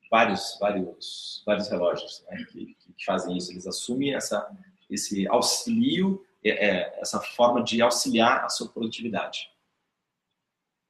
[0.10, 3.52] vários, vários, vários relógios né, que, que, fazem isso.
[3.52, 4.50] Eles assumem essa,
[4.90, 9.50] esse auxílio, é, é, essa forma de auxiliar a sua produtividade.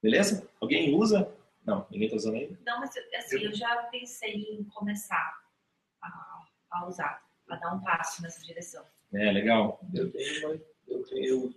[0.01, 0.49] Beleza?
[0.61, 1.31] Alguém usa?
[1.65, 2.57] Não, ninguém está usando ainda?
[2.65, 5.39] Não, mas assim, eu já pensei em começar
[6.01, 8.85] a, a usar, a dar um passo nessa direção.
[9.13, 9.79] É, legal.
[9.93, 11.53] Eu tenho, eu tenho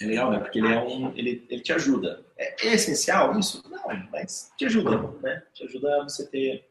[0.00, 0.38] é legal, né?
[0.38, 2.24] Porque ele, é um, ele, ele te ajuda.
[2.36, 3.62] É, é essencial isso?
[3.68, 5.42] Não, mas te ajuda, né?
[5.52, 6.68] Te ajuda a você ter,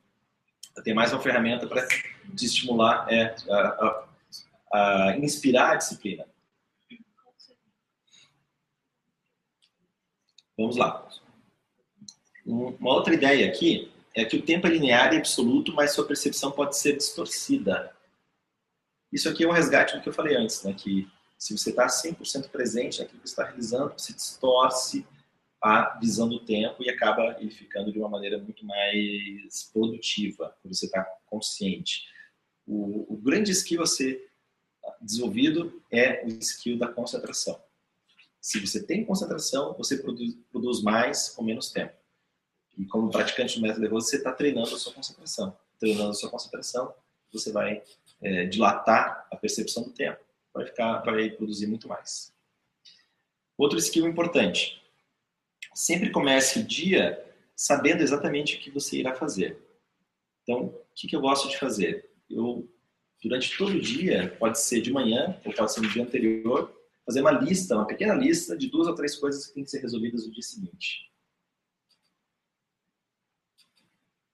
[0.77, 4.06] a ter mais uma ferramenta para te estimular, é, a,
[4.74, 6.26] a, a inspirar a disciplina.
[10.58, 11.08] Vamos lá.
[12.45, 16.52] Uma outra ideia aqui é que o tempo é linear e absoluto, mas sua percepção
[16.52, 17.95] pode ser distorcida.
[19.11, 20.74] Isso aqui é um resgate do que eu falei antes, né?
[20.74, 21.08] que
[21.44, 25.06] se você está 100% presente naquilo que está realizando, você distorce
[25.62, 30.74] a visão do tempo e acaba ele ficando de uma maneira muito mais produtiva, quando
[30.74, 32.04] você está consciente.
[32.66, 34.32] O, o grande skill a ser
[35.02, 37.62] desenvolvido é o skill da concentração.
[38.40, 41.94] Se você tem concentração, você produz, produz mais com menos tempo.
[42.78, 45.58] E como praticante do método Rose, você está treinando a sua concentração.
[45.78, 46.94] Treinando a sua concentração,
[47.34, 47.84] você vai
[48.22, 50.24] é, dilatar a percepção do tempo.
[50.53, 52.33] Vai, ficar, vai produzir muito mais.
[53.57, 54.82] Outro skill importante.
[55.73, 57.19] Sempre comece o dia
[57.56, 59.57] sabendo exatamente o que você irá fazer.
[60.43, 62.09] Então, o que, que eu gosto de fazer?
[62.30, 62.69] Eu,
[63.22, 66.73] durante todo o dia, pode ser de manhã, ou pode ser no dia anterior,
[67.06, 69.80] fazer uma lista, uma pequena lista de duas ou três coisas que têm que ser
[69.80, 71.11] resolvidas no dia seguinte.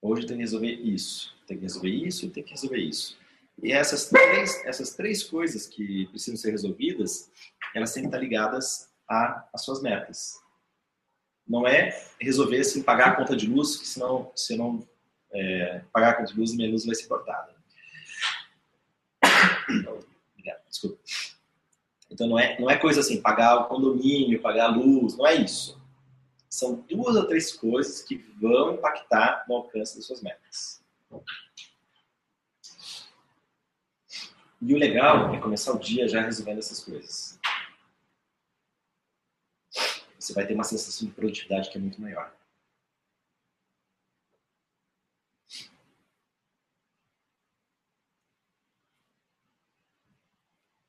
[0.01, 3.17] Hoje tem que resolver isso, tem que resolver isso tem que resolver isso.
[3.62, 7.30] E essas três, essas três coisas que precisam ser resolvidas,
[7.76, 10.40] elas têm que estar ligadas às suas metas.
[11.48, 14.88] Não é resolver assim, pagar a conta de luz, que senão, se não
[15.34, 17.60] é, pagar a conta de luz, minha luz vai ser cortada.
[20.70, 21.00] Desculpa.
[22.10, 25.36] Então não é, não é coisa assim, pagar o condomínio, pagar a luz, não é
[25.36, 25.80] isso.
[26.50, 30.82] São duas ou três coisas que vão impactar no alcance das suas metas.
[34.62, 37.40] E o legal é começar o dia já resolvendo essas coisas.
[40.20, 42.36] Você vai ter uma sensação de produtividade que é muito maior.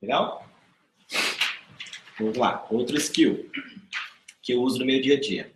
[0.03, 0.49] Legal?
[2.19, 3.51] Vamos lá, outro skill
[4.43, 5.55] que eu uso no meu dia a dia.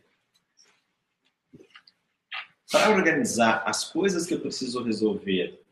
[2.70, 5.63] Para organizar as coisas que eu preciso resolver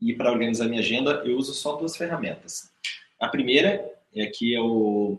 [0.00, 2.70] e para organizar minha agenda, eu uso só duas ferramentas.
[3.18, 5.18] A primeira é que é o,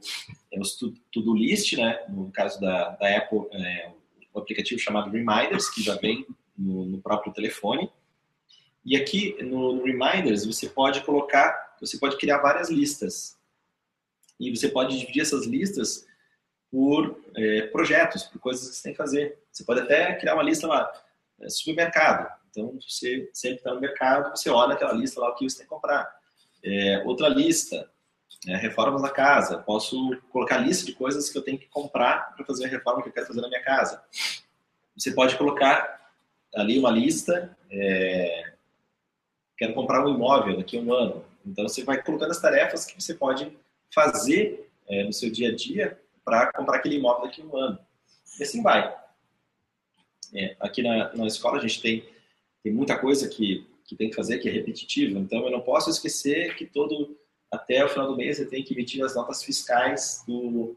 [0.51, 0.63] é o
[1.11, 1.99] To-Do List, né?
[2.09, 3.91] no caso da, da Apple, é
[4.33, 6.25] o aplicativo chamado Reminders, que já vem
[6.57, 7.89] no, no próprio telefone.
[8.85, 13.37] E aqui no, no Reminders você pode colocar, você pode criar várias listas
[14.39, 16.05] e você pode dividir essas listas
[16.69, 19.39] por é, projetos, por coisas que você tem que fazer.
[19.51, 20.91] Você pode até criar uma lista lá,
[21.41, 22.31] é, supermercado.
[22.55, 25.65] Então, você sempre está no mercado, você olha aquela lista lá, o que você tem
[25.65, 26.09] que comprar.
[26.63, 27.89] É, outra lista,
[28.47, 29.57] é, reformas da casa.
[29.57, 33.09] Posso colocar lista de coisas que eu tenho que comprar para fazer a reforma que
[33.09, 34.01] eu quero fazer na minha casa.
[34.97, 36.13] Você pode colocar
[36.55, 38.53] ali uma lista, é,
[39.57, 41.25] quero comprar um imóvel daqui a um ano.
[41.45, 43.51] Então, você vai colocando as tarefas que você pode
[43.93, 47.79] fazer é, no seu dia a dia para comprar aquele imóvel daqui a um ano.
[48.39, 48.95] E assim vai.
[50.33, 52.14] É, aqui na, na escola a gente tem,
[52.65, 55.91] tem muita coisa que, que tem que fazer que é repetitiva, então eu não posso
[55.91, 57.15] esquecer que todo
[57.51, 60.75] até o final do mês eu tenho que emitir as notas fiscais do,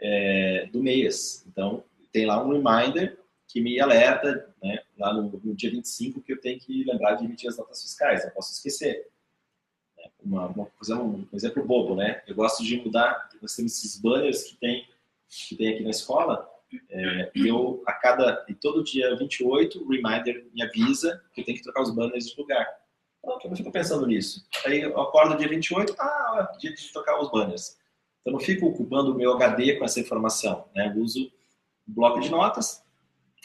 [0.00, 1.44] é, do mês.
[1.46, 6.32] Então tem lá um reminder que me alerta né, lá no, no dia 25 que
[6.32, 9.06] eu tenho que lembrar de emitir as notas fiscais, não posso esquecer
[10.24, 12.22] uma, uma coisa, um, um exemplo bobo, né?
[12.26, 14.88] Eu gosto de mudar, nós temos esses banners que tem,
[15.28, 16.50] que tem aqui na escola,
[16.90, 21.56] é, eu, a cada, e todo dia 28, o reminder me avisa que eu tenho
[21.56, 22.66] que trocar os banners de lugar.
[23.18, 24.46] Então, eu não fico pensando nisso.
[24.64, 27.76] Aí eu acordo dia 28, ah, dia de trocar os banners.
[28.20, 30.92] Então, eu não fico ocupando o meu HD com essa informação, né?
[30.94, 31.32] Eu uso
[31.88, 32.84] um bloco de notas,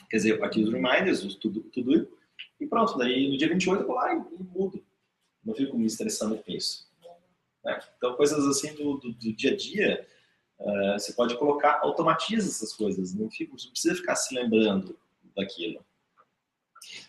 [0.09, 2.17] quer dizer, aqui os reminders, tudo, tudo,
[2.59, 2.97] e pronto.
[2.97, 4.83] Daí, no dia 28, eu vou lá e, e mudo
[5.43, 6.87] não fico me estressando com isso.
[7.63, 7.79] Né?
[7.97, 10.07] Então, coisas assim do, do, do dia a dia,
[10.61, 14.97] uh, você pode colocar, automatiza essas coisas, não, fica, não precisa ficar se lembrando
[15.35, 15.83] daquilo.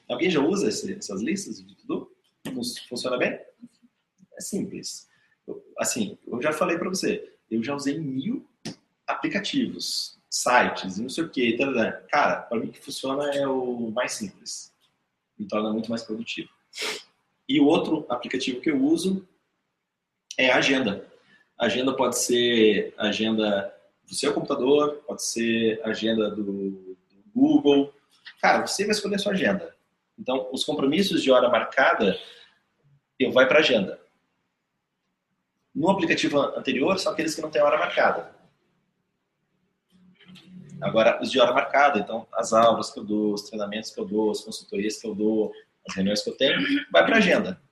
[0.09, 2.11] Alguém já usa esse, essas listas de tudo?
[2.89, 3.41] Funciona bem?
[4.35, 5.09] É simples.
[5.79, 8.47] Assim, eu já falei para você, eu já usei mil
[9.07, 11.57] aplicativos, sites, não sei o que.
[12.09, 14.73] Cara, para mim que funciona é o mais simples.
[15.39, 16.49] Me torna muito mais produtivo.
[17.49, 19.27] E o outro aplicativo que eu uso
[20.39, 21.12] é a agenda.
[21.63, 23.73] Agenda pode ser agenda
[24.05, 26.97] do seu computador, pode ser agenda do, do
[27.33, 27.95] Google.
[28.41, 29.73] Cara, você vai escolher a sua agenda.
[30.19, 32.19] Então, os compromissos de hora marcada,
[33.17, 34.01] eu vai para agenda.
[35.73, 38.35] No aplicativo anterior, são aqueles que não têm hora marcada.
[40.81, 44.05] Agora, os de hora marcada, então, as aulas que eu dou, os treinamentos que eu
[44.05, 45.53] dou, as consultorias que eu dou,
[45.89, 46.59] as reuniões que eu tenho,
[46.91, 47.63] vai para agenda.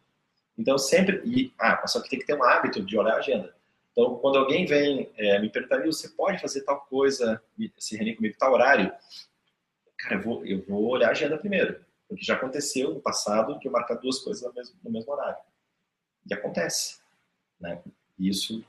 [0.57, 1.21] Então, sempre.
[1.25, 3.59] E, ah, só que tem que ter um hábito de olhar a agenda.
[3.93, 7.43] Então, quando alguém vem é, me perguntar, você pode fazer tal coisa,
[7.79, 8.93] se reunir comigo, tal horário?
[9.99, 11.85] Cara, eu vou, eu vou olhar a agenda primeiro.
[12.09, 15.39] Porque já aconteceu no passado que eu marcar duas coisas no mesmo, no mesmo horário.
[16.29, 17.01] E acontece.
[17.61, 17.81] Né?
[18.19, 18.65] E isso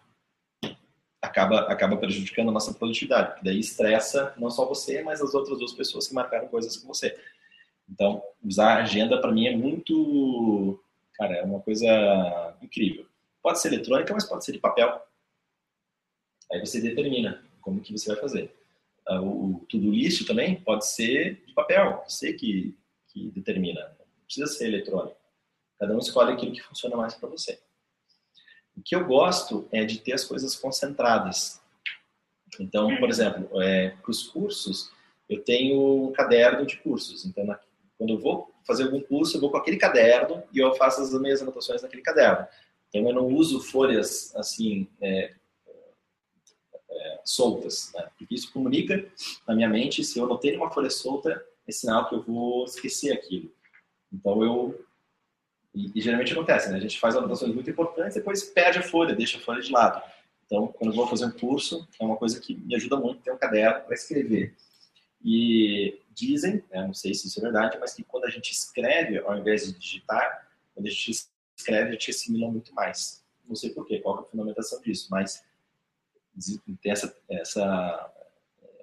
[1.22, 3.32] acaba, acaba prejudicando a nossa produtividade.
[3.32, 6.88] Porque daí estressa não só você, mas as outras duas pessoas que marcaram coisas com
[6.88, 7.18] você.
[7.90, 10.82] Então, usar a agenda para mim é muito.
[11.14, 13.06] Cara, é uma coisa incrível.
[13.42, 15.02] Pode ser eletrônica, mas pode ser de papel.
[16.52, 18.54] Aí você determina como que você vai fazer.
[19.08, 23.82] Ah, o to-do list também pode ser de papel, você que, que determina.
[24.00, 25.18] Não precisa ser eletrônico.
[25.80, 27.60] Cada um escolhe aquilo que funciona mais para você.
[28.76, 31.62] O que eu gosto é de ter as coisas concentradas.
[32.60, 34.92] Então, por exemplo, é, para os cursos,
[35.28, 37.26] eu tenho um caderno de cursos.
[37.26, 37.60] Então, na,
[37.98, 41.14] quando eu vou fazer algum curso, eu vou com aquele caderno e eu faço as
[41.20, 42.48] minhas anotações naquele caderno.
[42.90, 45.34] Então, eu não uso folhas assim é,
[47.26, 48.08] soltas, né?
[48.18, 49.06] porque isso comunica
[49.48, 50.04] na minha mente.
[50.04, 53.52] Se eu anotei uma folha solta, é sinal que eu vou esquecer aquilo.
[54.12, 54.86] Então, eu
[55.74, 56.78] e, e, geralmente acontece, né?
[56.78, 60.02] A gente faz anotações muito importantes, depois perde a folha, deixa a folha de lado.
[60.46, 63.32] Então, quando eu vou fazer um curso, é uma coisa que me ajuda muito ter
[63.32, 64.54] um caderno para escrever.
[65.24, 69.20] E dizem, né, não sei se isso é verdade, mas que quando a gente escreve,
[69.20, 71.26] ao invés de digitar, quando a gente
[71.56, 73.24] escreve, a gente assimila muito mais.
[73.48, 75.42] Não sei porquê, qual é a fundamentação disso, mas
[76.82, 78.12] tem essa, essa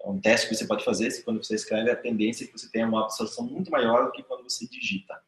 [0.03, 2.53] é um teste que você pode fazer, se quando você escreve, a tendência é que
[2.53, 5.21] você tenha uma absorção muito maior do que quando você digita.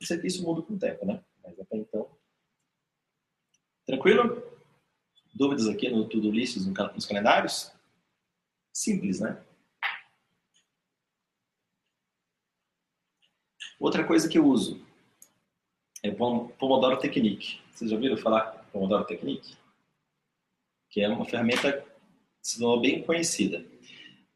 [0.00, 1.24] Isso isso muda com o tempo, né?
[1.42, 2.08] Mas até então.
[3.86, 4.42] Tranquilo?
[5.34, 7.72] Dúvidas aqui no Tudo Listos, nos calendários?
[8.72, 9.42] Simples, né?
[13.80, 14.84] Outra coisa que eu uso
[16.02, 17.60] é Pomodoro Technique.
[17.72, 19.56] Vocês já ouviram falar Pomodoro Technique?
[20.98, 21.84] Que é uma ferramenta
[22.42, 23.64] se tornou bem conhecida.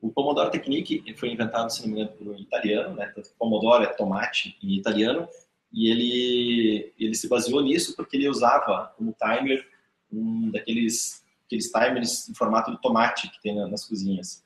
[0.01, 3.13] O Pomodoro Technique foi inventado, se não me engano, por um italiano, né?
[3.37, 5.29] Pomodoro é tomate em italiano,
[5.73, 9.67] e ele, ele se baseou nisso porque ele usava como timer
[10.13, 14.45] um daqueles aqueles timers em formato de tomate que tem nas cozinhas.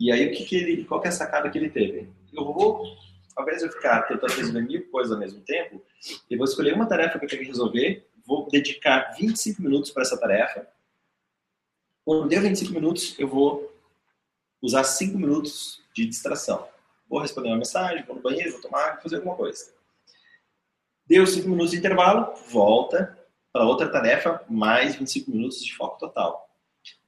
[0.00, 2.08] E aí, o que, que ele, qual que é a sacada que ele teve?
[2.32, 2.84] Eu vou,
[3.36, 5.80] ao invés de eu ficar tentando resolver mil coisas ao mesmo tempo,
[6.28, 10.02] eu vou escolher uma tarefa que eu tenho que resolver, vou dedicar 25 minutos para
[10.02, 10.66] essa tarefa.
[12.04, 13.72] Quando der 25 minutos, eu vou
[14.60, 16.68] usar 5 minutos de distração.
[17.08, 19.72] Vou responder uma mensagem, vou no banheiro, vou tomar, vou fazer alguma coisa.
[21.06, 23.18] Deu 5 minutos de intervalo, volta
[23.52, 26.50] para outra tarefa, mais 25 minutos de foco total.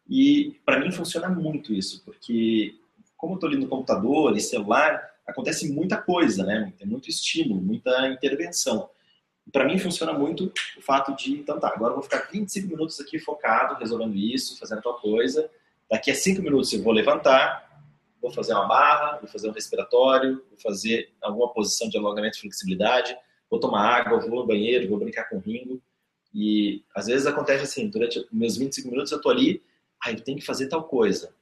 [0.08, 2.78] E para mim funciona muito isso, porque
[3.16, 6.72] como eu estou ali no computador e celular, acontece muita coisa, né?
[6.78, 8.88] Tem muito estímulo, muita intervenção.
[9.52, 13.00] Para mim funciona muito o fato de, então tá, agora eu vou ficar 25 minutos
[13.00, 15.48] aqui focado, resolvendo isso, fazendo tal coisa.
[15.88, 17.66] Daqui a 5 minutos eu vou levantar,
[18.20, 22.40] vou fazer uma barra, vou fazer um respiratório, vou fazer alguma posição de alongamento e
[22.40, 23.16] flexibilidade,
[23.48, 25.80] vou tomar água, vou no banheiro, vou brincar com o Ringo.
[26.34, 29.62] E às vezes acontece assim, durante meus 25 minutos eu tô ali,
[30.04, 31.34] aí eu tenho que fazer tal coisa.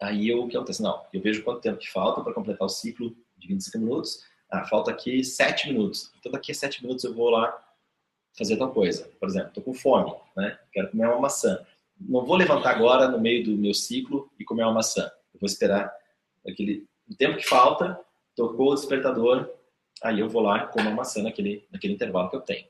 [0.00, 0.82] Aí eu, o que acontece?
[0.82, 4.20] Não, eu vejo quanto tempo que falta para completar o ciclo de 25 minutos.
[4.50, 6.12] Ah, falta aqui 7 minutos.
[6.18, 7.56] Então daqui a 7 minutos eu vou lá
[8.36, 9.10] fazer tal coisa.
[9.18, 10.58] Por exemplo, estou com fome, né?
[10.72, 11.64] Quero comer uma maçã.
[11.98, 15.10] Não vou levantar agora no meio do meu ciclo e comer uma maçã.
[15.34, 15.92] Eu vou esperar
[16.46, 17.98] aquele o tempo que falta,
[18.34, 19.48] tocou o despertador,
[20.02, 22.66] aí eu vou lá e como uma maçã naquele, naquele intervalo que eu tenho.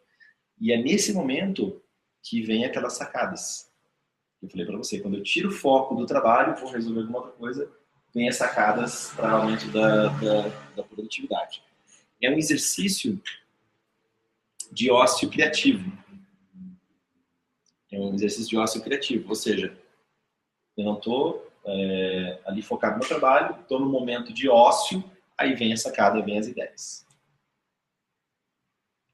[0.60, 1.82] E é nesse momento
[2.22, 3.70] que vem aquelas sacadas.
[4.42, 7.32] Eu falei para você, quando eu tiro o foco do trabalho, vou resolver alguma outra
[7.32, 7.72] coisa,
[8.16, 11.62] vem as sacadas para aumento da, da, da produtividade.
[12.20, 13.20] É um exercício
[14.72, 15.92] de ócio criativo.
[17.92, 19.78] É um exercício de ócio criativo, ou seja,
[20.78, 25.04] eu não estou é, ali focado no trabalho, estou no momento de ócio,
[25.36, 27.06] aí vem a sacada, vem as ideias.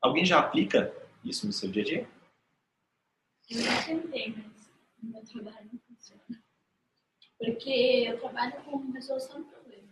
[0.00, 2.08] Alguém já aplica isso no seu dia a dia?
[3.50, 4.34] Eu já tentei,
[5.02, 6.41] mas meu trabalho não funciona.
[7.44, 9.90] Porque eu trabalho com resolução de problemas.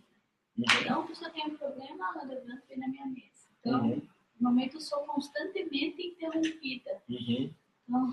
[0.56, 0.64] Uhum.
[0.80, 3.48] Então, a pessoa tem um problema, ela levanta e vem na minha mesa.
[3.60, 4.02] Então, uhum.
[4.38, 7.02] no momento, eu sou constantemente interrompida.
[7.08, 7.52] Uhum.
[7.88, 8.12] Então,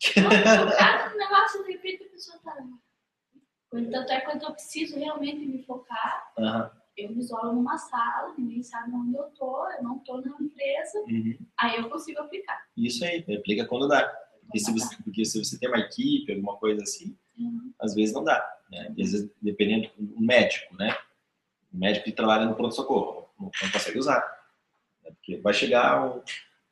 [1.10, 2.78] no negócio, de repente, a pessoa está lá.
[3.70, 8.62] Tanto é quando eu preciso realmente me focar, uhum eu me isolo numa sala, ninguém
[8.62, 11.38] sabe onde eu tô, eu não tô na empresa, uhum.
[11.58, 12.60] aí eu consigo aplicar.
[12.76, 14.06] Isso aí, aplica quando dá.
[14.42, 17.72] Porque se, você, porque se você tem uma equipe, alguma coisa assim, uhum.
[17.78, 18.57] às vezes não dá.
[18.70, 18.88] Né?
[18.88, 20.96] Às vezes, dependendo do médico, né?
[21.72, 24.20] O médico que trabalha no pronto-socorro, não, consegue usar.
[25.02, 25.10] Né?
[25.12, 26.22] Porque vai chegar um,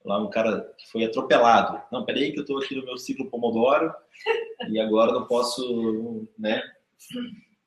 [0.05, 1.83] lá um cara que foi atropelado.
[1.91, 3.95] Não, peraí que eu estou aqui no meu ciclo Pomodoro
[4.69, 6.63] e agora não posso, né?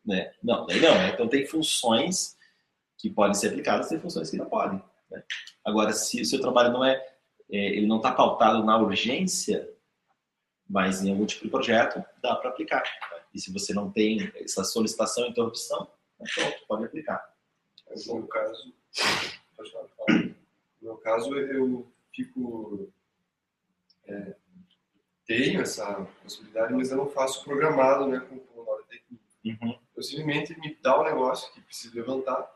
[0.06, 0.32] né?
[0.43, 0.93] Não, daí não.
[0.93, 1.09] Né?
[1.09, 2.38] Então tem funções
[2.98, 4.82] que podem ser aplicadas, tem funções que não podem.
[5.09, 5.24] Né?
[5.66, 6.95] Agora, se o seu trabalho não é,
[7.51, 9.69] é ele não está pautado na urgência,
[10.69, 12.83] mas em algum tipo de projeto, dá para aplicar.
[12.83, 13.18] Né?
[13.33, 15.88] E se você não tem essa solicitação e interrupção,
[16.19, 17.35] né, pronto, pode aplicar.
[18.08, 18.74] No meu caso,
[20.08, 20.35] no
[20.82, 22.91] meu caso eu fico
[24.08, 24.35] é,
[25.30, 29.24] tenho essa possibilidade, mas eu não faço programado, né, com o Pomodoro Technique.
[29.45, 29.80] Uhum.
[29.95, 32.49] Eu simplesmente me dá o um negócio que preciso levantar,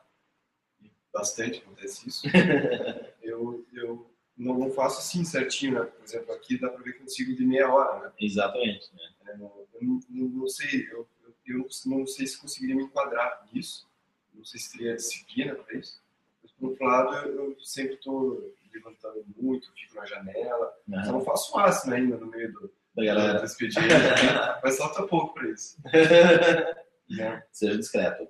[0.82, 2.24] e bastante acontece isso.
[3.22, 4.13] eu, eu
[4.44, 5.86] não, não, faço assim certinho, né?
[5.86, 8.14] Por exemplo, aqui dá para ver que eu consigo de meia hora, né?
[8.20, 8.94] Exatamente.
[8.94, 9.02] Né?
[9.28, 9.38] É, eu
[9.82, 11.08] não, não, não sei, eu,
[11.46, 13.88] eu, não sei se conseguiria me enquadrar nisso,
[14.34, 16.02] não sei se teria disciplina para isso.
[16.42, 20.74] Mas, por outro lado, eu, eu sempre estou levantando muito, fico na janela.
[20.88, 21.06] Uhum.
[21.06, 23.40] Só não faço máximo ainda no meio do, da galera.
[23.40, 23.88] do expediente,
[24.64, 25.78] mas falta pouco para isso.
[27.10, 27.44] né?
[27.52, 28.28] Seja discreto.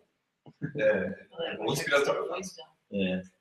[0.78, 2.26] É, é bom inspiratório.
[2.26, 2.30] É.
[2.30, 3.33] Mas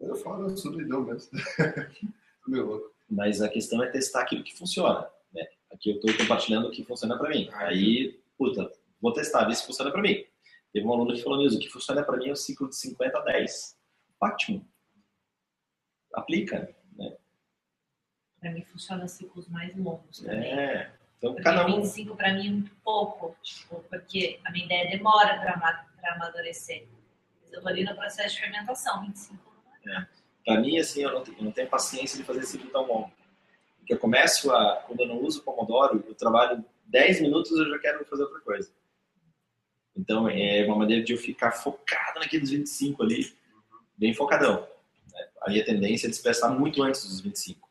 [0.00, 1.30] eu falo, eu sou doidão mesmo.
[2.46, 2.94] Meio louco.
[3.08, 5.08] Mas a questão é testar aquilo que funciona.
[5.32, 5.46] Né?
[5.72, 7.48] Aqui eu estou compartilhando o que funciona para mim.
[7.52, 10.24] Ah, Aí, puta, vou testar, ver se funciona para mim.
[10.72, 12.76] Teve um aluno que falou nisso, o que funciona para mim é o ciclo de
[12.76, 13.78] 50 a 10.
[14.20, 14.66] Ótimo
[16.14, 16.74] aplica.
[16.96, 17.16] Né?
[18.40, 20.52] Para mim funciona ciclos mais longos também.
[20.52, 20.92] É.
[21.18, 21.76] Então, porque cada um...
[21.76, 26.86] 25 para mim é muito pouco, tipo, porque a minha ideia demora para amadurecer.
[27.42, 29.43] Mas eu vou ali no processo de fermentação, 25 não
[29.86, 29.90] é.
[29.90, 30.06] é.
[30.44, 33.12] Para mim, assim, eu não, tenho, eu não tenho paciência de fazer ciclo tão longo.
[33.78, 37.68] Porque eu começo a, quando eu não uso o Pomodoro, eu trabalho 10 minutos eu
[37.70, 38.70] já quero fazer outra coisa.
[39.96, 43.32] Então, é uma maneira de eu ficar focado naqueles 25 ali,
[43.96, 44.66] bem focadão
[45.46, 47.68] aí a tendência é dispersar muito antes dos 25.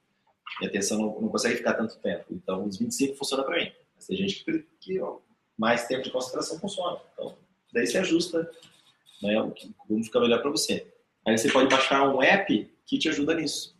[0.61, 2.25] E a atenção não, não consegue ficar tanto tempo.
[2.31, 3.71] Então, os 25 funciona para mim.
[3.95, 5.17] Mas tem gente que, que ó,
[5.57, 6.99] mais tempo de concentração funciona.
[7.13, 7.35] Então,
[7.73, 8.49] daí você ajusta
[9.21, 9.33] né,
[9.87, 10.92] como fica melhor para você.
[11.25, 13.77] Aí você pode baixar um app que te ajuda nisso.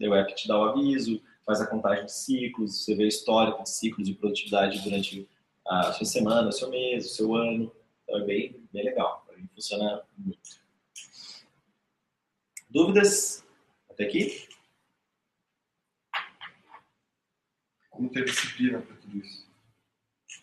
[0.00, 3.62] o app te dá o aviso, faz a contagem de ciclos, você vê o histórico
[3.62, 5.28] de ciclos de produtividade durante
[5.66, 7.72] a sua semana, o seu mês, o seu ano.
[8.04, 9.24] Então é bem, bem legal.
[9.26, 10.60] Para mim funciona muito.
[12.70, 13.44] Dúvidas
[13.90, 14.46] até aqui?
[17.90, 19.48] Como ter disciplina para tudo isso?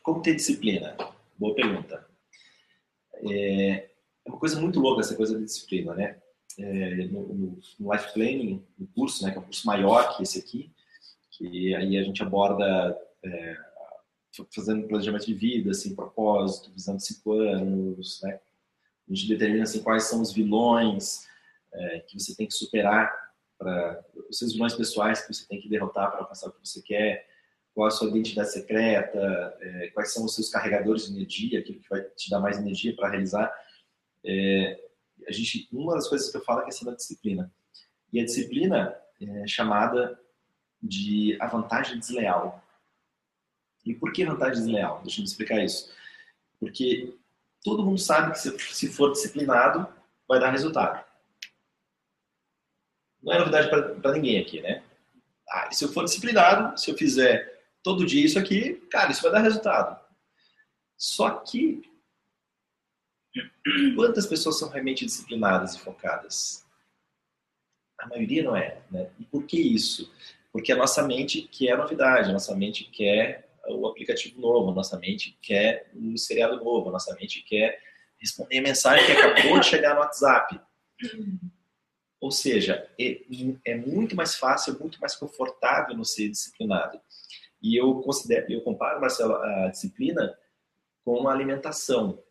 [0.03, 0.97] Como ter disciplina?
[1.37, 2.05] Boa pergunta.
[3.13, 3.89] É,
[4.25, 6.21] é uma coisa muito louca essa coisa de disciplina, né?
[6.57, 10.23] É, no, no, no, Life Planning, no curso, né, que é um curso maior que
[10.23, 10.71] esse aqui,
[11.31, 13.57] que aí a gente aborda é,
[14.53, 18.39] fazendo planejamento de vida, assim, propósito, visando cinco anos, né?
[19.07, 21.27] A gente determina assim, quais são os vilões,
[21.73, 23.13] é, que você tem que superar
[24.29, 27.27] os seus vilões pessoais que você tem que derrotar para alcançar o que você quer,
[27.73, 31.89] qual a sua identidade secreta, é, quais são os seus carregadores de energia, aquilo que
[31.89, 33.53] vai te dar mais energia para realizar.
[34.23, 34.84] É,
[35.27, 37.51] a gente, uma das coisas que eu falo é a questão da disciplina.
[38.11, 40.19] E a disciplina é chamada
[40.81, 42.63] de a vantagem desleal.
[43.85, 45.01] E por que vantagem desleal?
[45.03, 45.91] Deixa eu explicar isso.
[46.59, 47.15] Porque
[47.63, 49.87] todo mundo sabe que se for disciplinado,
[50.27, 51.03] vai dar resultado
[53.25, 53.69] não é novidade
[54.01, 54.83] para ninguém aqui, né?
[55.49, 59.31] Ah, se eu for disciplinado, se eu fizer todo dia isso aqui, cara, isso vai
[59.31, 59.99] dar resultado.
[60.95, 61.81] Só que
[63.95, 66.65] quantas pessoas são realmente disciplinadas e focadas?
[67.99, 69.09] A maioria não é, né?
[69.19, 70.11] E por que isso?
[70.51, 74.97] Porque a nossa mente quer novidade, a nossa mente quer o aplicativo novo, a nossa
[74.99, 77.81] mente quer um seriado novo, a nossa mente quer
[78.17, 80.59] responder a mensagem que acabou de chegar no WhatsApp.
[82.19, 83.21] Ou seja, é,
[83.65, 86.99] é muito mais fácil, muito mais confortável no ser disciplinado.
[87.61, 90.37] E eu considero, eu comparo, Marcelo, a disciplina
[91.03, 92.21] com a alimentação.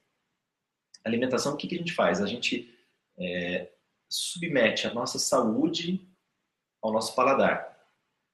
[1.05, 2.21] Alimentação, o que, que a gente faz?
[2.21, 2.73] A gente
[3.19, 3.71] é,
[4.09, 6.07] submete a nossa saúde
[6.83, 7.75] ao nosso paladar.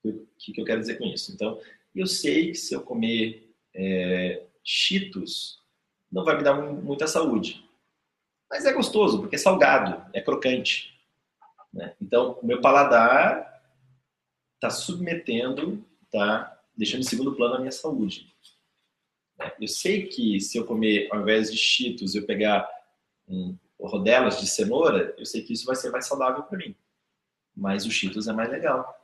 [0.04, 1.32] O que, que eu quero dizer com isso?
[1.32, 1.60] Então,
[1.94, 5.60] eu sei que se eu comer é, cheetos,
[6.10, 7.64] não vai me dar muita saúde.
[8.48, 10.98] Mas é gostoso, porque é salgado, é crocante.
[11.72, 11.94] Né?
[12.00, 13.62] Então, o meu paladar
[14.56, 18.34] está submetendo, está deixando em segundo plano a minha saúde.
[19.60, 22.68] Eu sei que se eu comer, ao invés de cheetos, eu pegar
[23.28, 26.74] um, rodelas de cenoura, eu sei que isso vai ser mais saudável para mim.
[27.56, 28.96] Mas o cheetos é mais legal.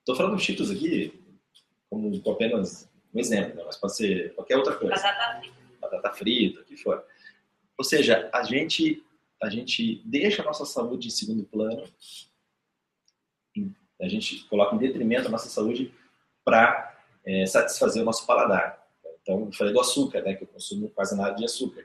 [0.00, 1.12] Estou falando do cheetos aqui
[1.88, 3.62] como apenas um exemplo, né?
[3.64, 4.94] mas pode ser qualquer outra coisa.
[4.94, 5.56] Batata frita.
[5.80, 7.04] Batata frita, o que for.
[7.76, 9.02] Ou seja, a gente
[9.40, 11.84] a gente deixa a nossa saúde em segundo plano,
[14.00, 15.94] a gente coloca em detrimento a nossa saúde
[16.44, 18.87] para é, satisfazer o nosso paladar.
[19.28, 21.84] Então, eu falei do açúcar, né, que eu consumo quase nada de açúcar.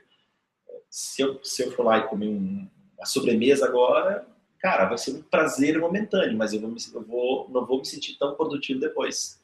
[0.88, 2.66] Se eu, se eu for lá e comer um,
[2.98, 4.26] a sobremesa agora,
[4.58, 8.16] cara, vai ser um prazer momentâneo, mas eu, vou, eu vou, não vou me sentir
[8.16, 9.38] tão produtivo depois.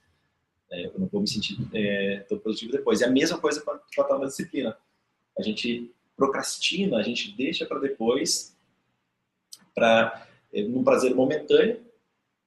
[0.73, 3.03] É, eu não vou me sentir é, tão produtivo depois.
[3.03, 4.75] E a mesma coisa com a, tal disciplina.
[5.39, 8.57] A gente procrastina, a gente deixa para depois,
[9.75, 11.85] para é, num prazer momentâneo,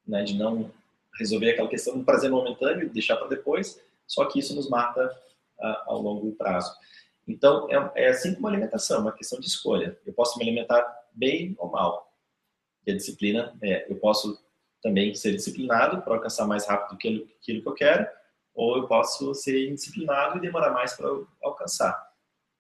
[0.08, 0.72] né, de não
[1.20, 5.16] resolver aquela questão, um prazer momentâneo, deixar para depois, só que isso nos mata
[5.86, 6.74] ao longo prazo.
[7.28, 9.98] Então, é, é assim como alimentação, uma questão de escolha.
[10.06, 10.84] Eu posso me alimentar
[11.14, 12.14] bem ou mal.
[12.86, 14.38] E a disciplina é, eu posso
[14.82, 18.08] também ser disciplinado para alcançar mais rápido aquilo, aquilo que eu quero,
[18.54, 21.08] ou eu posso ser indisciplinado e demorar mais para
[21.42, 22.12] alcançar.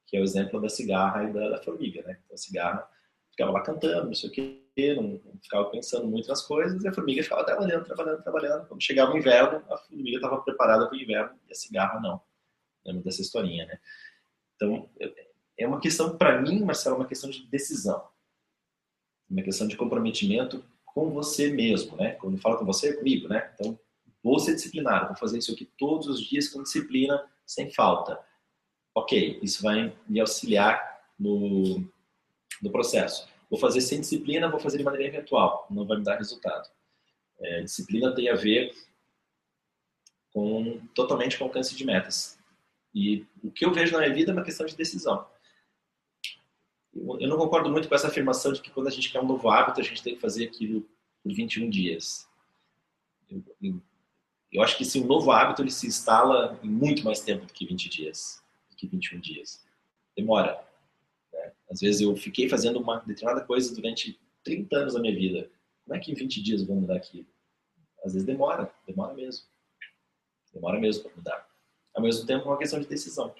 [0.07, 2.17] Que é o exemplo da cigarra e da, da formiga, né?
[2.23, 2.89] Então, a cigarra
[3.29, 4.63] ficava lá cantando, não sei o quê,
[4.95, 8.67] não ficava pensando muito nas coisas, e a formiga ficava trabalhando, trabalhando, trabalhando.
[8.67, 12.21] Quando chegava o inverno, a formiga estava preparada para o inverno e a cigarra não.
[12.85, 13.79] Lembra dessa historinha, né?
[14.55, 14.89] Então,
[15.57, 18.07] é uma questão, para mim, Marcelo, é uma questão de decisão.
[19.29, 22.11] Uma questão de comprometimento com você mesmo, né?
[22.13, 23.51] Quando eu falo com você, é comigo, né?
[23.53, 23.79] Então,
[24.23, 28.19] vou ser disciplinado, vou fazer isso aqui todos os dias com disciplina, sem falta.
[28.95, 31.79] Ok, isso vai me auxiliar no,
[32.61, 33.27] no processo.
[33.49, 36.69] Vou fazer sem disciplina, vou fazer de maneira eventual, não vai me dar resultado.
[37.39, 38.73] É, disciplina tem a ver
[40.31, 42.39] com totalmente com alcance de metas.
[42.93, 45.27] E o que eu vejo na minha vida é uma questão de decisão.
[46.95, 49.49] Eu não concordo muito com essa afirmação de que quando a gente quer um novo
[49.49, 50.87] hábito, a gente tem que fazer aquilo
[51.23, 52.29] por 21 dias.
[53.27, 53.81] Eu, eu,
[54.51, 57.53] eu acho que esse um novo hábito ele se instala em muito mais tempo do
[57.53, 59.65] que 20 dias, do que 21 dias.
[60.15, 60.63] Demora.
[61.31, 61.51] Né?
[61.71, 65.49] Às vezes eu fiquei fazendo uma determinada coisa durante 30 anos da minha vida.
[65.83, 67.25] Como é que em 20 dias eu vou mudar aquilo?
[68.05, 69.45] Às vezes demora, demora mesmo.
[70.53, 71.52] Demora mesmo para mudar.
[71.93, 73.33] Ao mesmo tempo, é uma questão de decisão.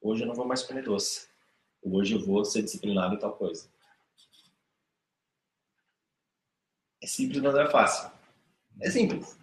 [0.00, 1.28] Hoje eu não vou mais comer doce.
[1.82, 3.68] Hoje eu vou ser disciplinado em tal coisa.
[7.02, 8.10] É simples, mas não é fácil.
[8.80, 9.36] É simples.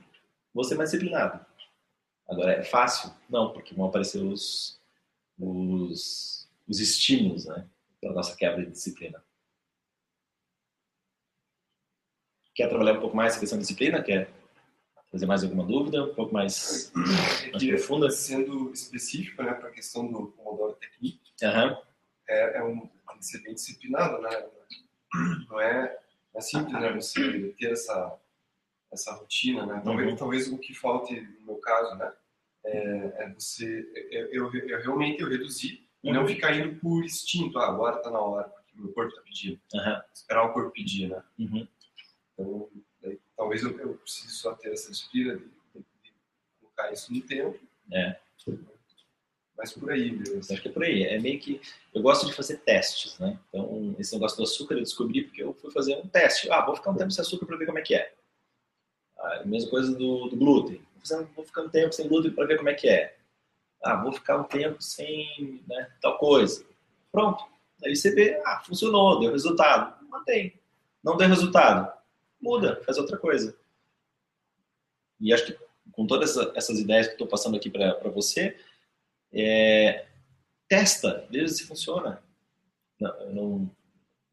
[0.53, 1.45] Vou ser mais disciplinado.
[2.27, 3.14] Agora, é fácil?
[3.30, 4.80] Não, porque vão aparecer os,
[5.38, 7.68] os, os estímulos né,
[8.00, 9.22] para nossa quebra de disciplina.
[12.56, 14.03] Quer trabalhar um pouco mais essa questão de disciplina?
[14.03, 14.32] Quer
[15.11, 18.09] fazer mais alguma dúvida, um pouco mais, mais profunda?
[18.11, 21.77] Sendo específico né, para a questão do Pomodoro Technique, uhum.
[22.27, 24.29] é, é um, tem que ser bem disciplinado, né?
[25.49, 25.97] Não é,
[26.35, 28.17] é simples né, você ter essa,
[28.91, 29.81] essa rotina, né?
[29.83, 30.15] Talvez, uhum.
[30.15, 32.13] talvez o que falte, no meu caso, né?
[32.65, 36.13] É, é você, eu, eu, eu, realmente eu reduzir uhum.
[36.13, 39.21] não ficar indo por instinto, ah, agora está na hora, porque o meu corpo está
[39.21, 39.59] pedindo.
[40.13, 41.23] Esperar o corpo pedir, né?
[41.39, 41.67] Uhum.
[42.33, 42.69] Então,
[43.40, 46.14] talvez eu, eu precise só ter essa disciplina de, de, de,
[46.59, 47.58] colocar isso no tempo.
[47.90, 48.19] É.
[49.58, 50.40] Mas por aí mesmo.
[50.40, 51.03] Acho que é por aí.
[51.03, 51.61] É meio que.
[51.93, 53.40] Eu gosto de fazer testes, né?
[53.48, 56.51] Então, esse negócio do açúcar eu descobri porque eu fui fazer um teste.
[56.51, 58.14] Ah, vou ficar um tempo sem açúcar para ver como é que é.
[59.18, 60.85] A mesma coisa do, do glúten.
[61.35, 63.18] Vou ficar um tempo sem glúten para ver como é que é.
[63.82, 66.66] Ah, vou ficar um tempo sem né, tal coisa.
[67.11, 67.43] Pronto.
[67.85, 70.06] Aí você vê, ah, funcionou, deu resultado.
[70.09, 70.59] Mantém.
[71.01, 71.99] Não deu resultado
[72.42, 73.56] muda, faz outra coisa.
[75.19, 78.58] E acho que com todas essas ideias que estou passando aqui para você,
[79.34, 80.06] é,
[80.68, 82.24] testa, veja se funciona.
[83.00, 83.76] Não, não,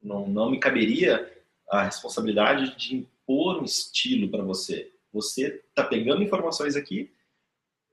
[0.02, 1.32] não, não me caberia
[1.68, 4.92] a responsabilidade de impor um estilo para você.
[5.12, 7.12] Você está pegando informações aqui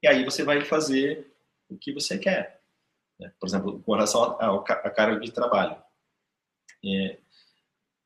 [0.02, 1.34] e aí você vai fazer
[1.70, 2.62] o que você quer.
[3.20, 3.32] Né?
[3.40, 5.82] Por exemplo, com relação à carga de trabalho.
[6.86, 7.18] É,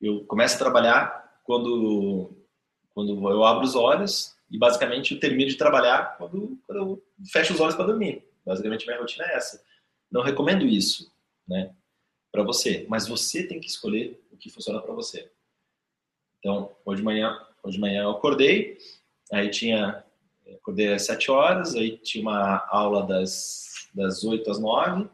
[0.00, 2.30] eu começo a trabalhar quando,
[2.90, 7.02] quando eu abro os olhos e basicamente eu termino de trabalhar quando, quando eu
[7.32, 8.22] fecho os olhos para dormir.
[8.44, 9.64] Basicamente minha rotina é essa.
[10.12, 11.10] Não recomendo isso,
[11.48, 11.74] né,
[12.30, 15.32] para você, mas você tem que escolher o que funciona para você.
[16.38, 18.76] Então, hoje de manhã, hoje de manhã eu acordei,
[19.32, 20.04] aí tinha
[20.60, 25.08] acordei às 7 horas, aí tinha uma aula das das 8 às 9.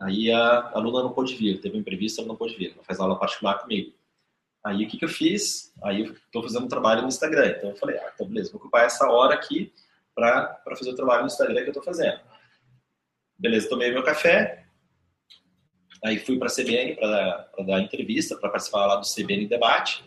[0.00, 3.00] Aí a aluna não pôde vir, teve um imprevisto, ela não pôde vir, ela faz
[3.00, 3.97] aula particular comigo.
[4.68, 5.72] Aí o que, que eu fiz?
[5.82, 7.54] Aí eu estou fazendo um trabalho no Instagram.
[7.56, 9.72] Então eu falei, ah, então beleza, vou ocupar essa hora aqui
[10.14, 12.20] para fazer o trabalho no Instagram que eu estou fazendo.
[13.38, 14.66] Beleza, tomei meu café.
[16.04, 20.04] Aí fui para a CBN para dar entrevista, para participar lá do CBN Debate.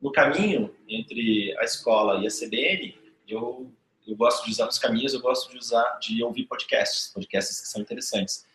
[0.00, 3.72] No caminho entre a escola e a CBN, eu,
[4.06, 7.66] eu gosto de usar nos caminhos, eu gosto de usar, de ouvir podcasts, podcasts que
[7.66, 8.46] são interessantes.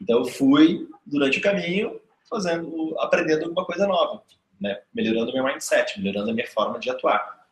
[0.00, 4.22] Então eu fui durante o caminho fazendo, aprendendo alguma coisa nova
[4.64, 7.46] né, melhorando meu mindset, melhorando a minha forma de atuar.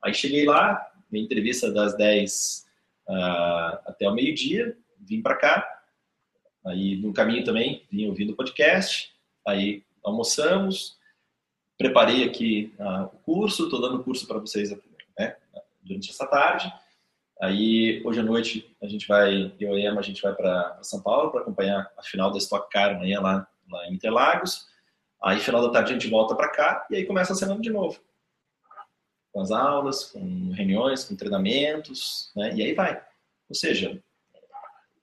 [0.00, 2.64] Aí cheguei lá, minha entrevista das 10
[3.08, 5.82] uh, até o meio-dia, vim para cá.
[6.64, 9.12] Aí no caminho também vim ouvindo o podcast.
[9.44, 10.96] Aí almoçamos,
[11.76, 14.70] preparei aqui uh, o curso, estou dando curso para vocês
[15.18, 15.36] né,
[15.82, 16.72] durante essa tarde.
[17.42, 20.78] Aí, hoje à noite, a gente vai, eu e a Emma, a gente vai para
[20.82, 24.72] São Paulo para acompanhar a final da Stock Car amanhã lá, lá em Interlagos.
[25.24, 27.70] Aí, final da tarde, a gente volta para cá e aí começa a semana de
[27.70, 27.98] novo.
[29.32, 32.54] Com as aulas, com reuniões, com treinamentos, né?
[32.54, 33.02] E aí vai.
[33.48, 33.98] Ou seja,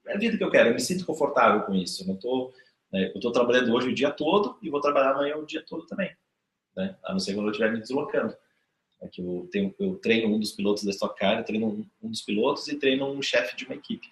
[0.05, 2.03] é a vida que eu quero, eu me sinto confortável com isso.
[2.03, 2.53] Eu não tô,
[2.91, 5.87] né, eu estou trabalhando hoje o dia todo e vou trabalhar amanhã o dia todo
[5.87, 6.15] também.
[6.77, 6.95] Né?
[7.03, 8.37] A não ser quando eu estiver me deslocando.
[9.01, 11.85] É que eu, tenho, eu treino um dos pilotos da Stock Car, eu treino um,
[12.03, 14.07] um dos pilotos e treino um chefe de uma equipe.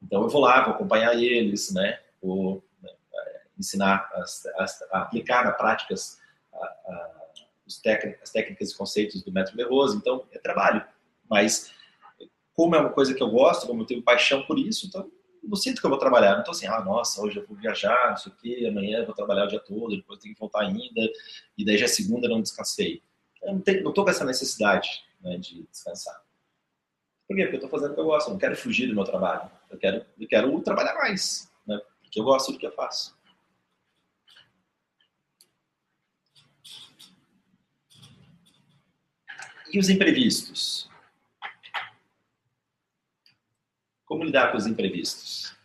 [0.00, 1.98] Então eu vou lá, vou acompanhar eles, né?
[2.22, 2.62] Vou
[3.60, 4.10] ensinar
[4.90, 6.18] a aplicar na prática as,
[8.32, 9.96] técnicas e conceitos do método Berroso.
[9.96, 10.84] Então é trabalho,
[11.28, 11.72] mas
[12.52, 15.10] como é uma coisa que eu gosto, como eu tenho paixão por isso, então
[15.42, 16.32] não sinto que eu vou trabalhar.
[16.32, 19.06] Não estou assim, ah, nossa, hoje eu vou viajar, não sei o quê, amanhã eu
[19.06, 21.00] vou trabalhar o dia todo, depois tenho que voltar ainda,
[21.56, 23.02] e daí já é segunda não descansei.
[23.42, 26.20] Eu não estou com essa necessidade né, de descansar.
[27.26, 27.44] Por quê?
[27.44, 29.50] Porque eu estou fazendo o que eu gosto, eu não quero fugir do meu trabalho.
[29.70, 33.16] Eu quero, eu quero trabalhar mais, né, porque eu gosto do que eu faço.
[39.72, 40.88] E os imprevistos?
[44.04, 45.56] Como lidar com os imprevistos?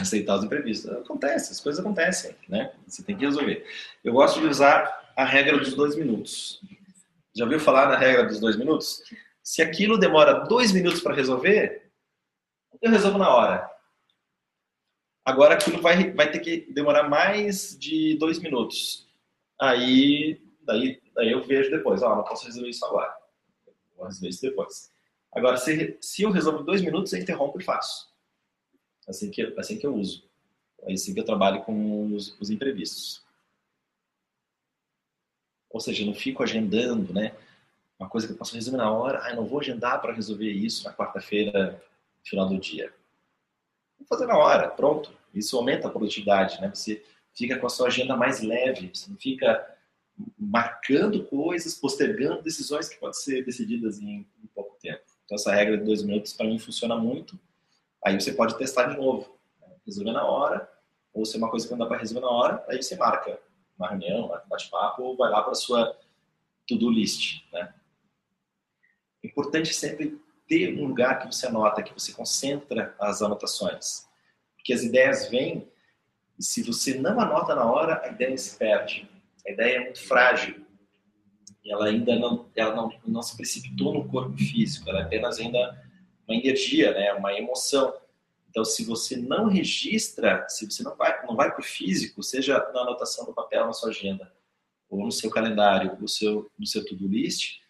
[0.00, 0.90] aceitar os imprevistos.
[0.90, 2.72] Acontece, as coisas acontecem, né?
[2.86, 3.64] Você tem que resolver.
[4.02, 6.60] Eu gosto de usar a regra dos dois minutos.
[7.34, 9.02] Já ouviu falar da regra dos dois minutos?
[9.42, 11.90] Se aquilo demora dois minutos para resolver,
[12.80, 13.73] eu resolvo na hora.
[15.24, 19.08] Agora aquilo vai, vai ter que demorar mais de dois minutos.
[19.60, 22.02] Aí, daí, daí eu vejo depois.
[22.02, 23.16] Ó, oh, não posso resolver isso agora.
[23.96, 24.92] Vou resolver isso depois.
[25.32, 28.14] Agora, se, se eu resolvo dois minutos, eu interrompo e faço
[29.08, 30.24] assim que, assim que eu uso.
[30.82, 33.24] É assim que eu trabalho com os, os imprevistos.
[35.70, 37.34] Ou seja, eu não fico agendando, né?
[37.98, 40.84] Uma coisa que eu posso resolver na hora, ah, não vou agendar para resolver isso
[40.84, 41.82] na quarta-feira,
[42.22, 42.92] final do dia.
[44.08, 45.12] Vou fazer na hora, pronto.
[45.34, 46.70] Isso aumenta a produtividade, né?
[46.72, 47.02] Você
[47.34, 49.74] fica com a sua agenda mais leve, você não fica
[50.38, 55.02] marcando coisas, postergando decisões que podem ser decididas em, em pouco tempo.
[55.24, 57.38] Então, essa regra de dois minutos, para mim, funciona muito
[58.04, 59.34] Aí você pode testar de novo.
[59.60, 59.68] Né?
[59.86, 60.70] Resolver na hora,
[61.12, 63.40] ou se é uma coisa que não dá para resolver na hora, aí você marca
[63.78, 65.98] uma reunião, um bate-papo, ou vai lá para a sua
[66.66, 67.42] to-do list.
[67.50, 67.74] Né?
[69.22, 74.06] Importante sempre ter um lugar que você anota, que você concentra as anotações.
[74.56, 75.68] Porque as ideias vêm
[76.38, 79.08] e se você não anota na hora, a ideia se perde.
[79.46, 80.64] A ideia é muito frágil.
[81.64, 85.38] E ela ainda não, ela não, não se precipitou no corpo físico, ela é apenas
[85.38, 85.82] ainda
[86.26, 87.94] uma energia, né, uma emoção.
[88.50, 92.58] Então, se você não registra, se você não vai, não vai para o físico, seja
[92.72, 94.32] na anotação do papel na sua agenda,
[94.88, 97.60] ou no seu calendário, no seu, no seu to-do list,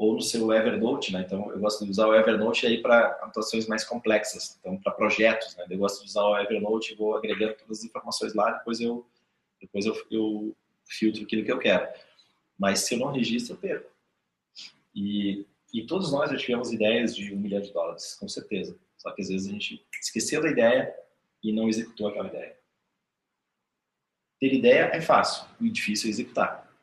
[0.00, 1.20] ou no seu Evernote, né?
[1.26, 5.54] Então, eu gosto de usar o Evernote aí para anotações mais complexas, então para projetos,
[5.56, 5.66] né?
[5.68, 9.06] Eu gosto de usar o Evernote vou agregando todas as informações lá, depois eu
[9.60, 10.56] depois eu, eu
[10.88, 11.86] filtro aquilo que eu quero.
[12.58, 13.90] Mas se eu não registro, eu perco.
[14.94, 18.78] E e todos nós já tivemos ideias de um milhão de dólares, com certeza.
[18.96, 20.94] Só que às vezes a gente esqueceu da ideia
[21.42, 22.56] e não executou aquela ideia.
[24.40, 26.74] Ter ideia é fácil, o difícil é executar.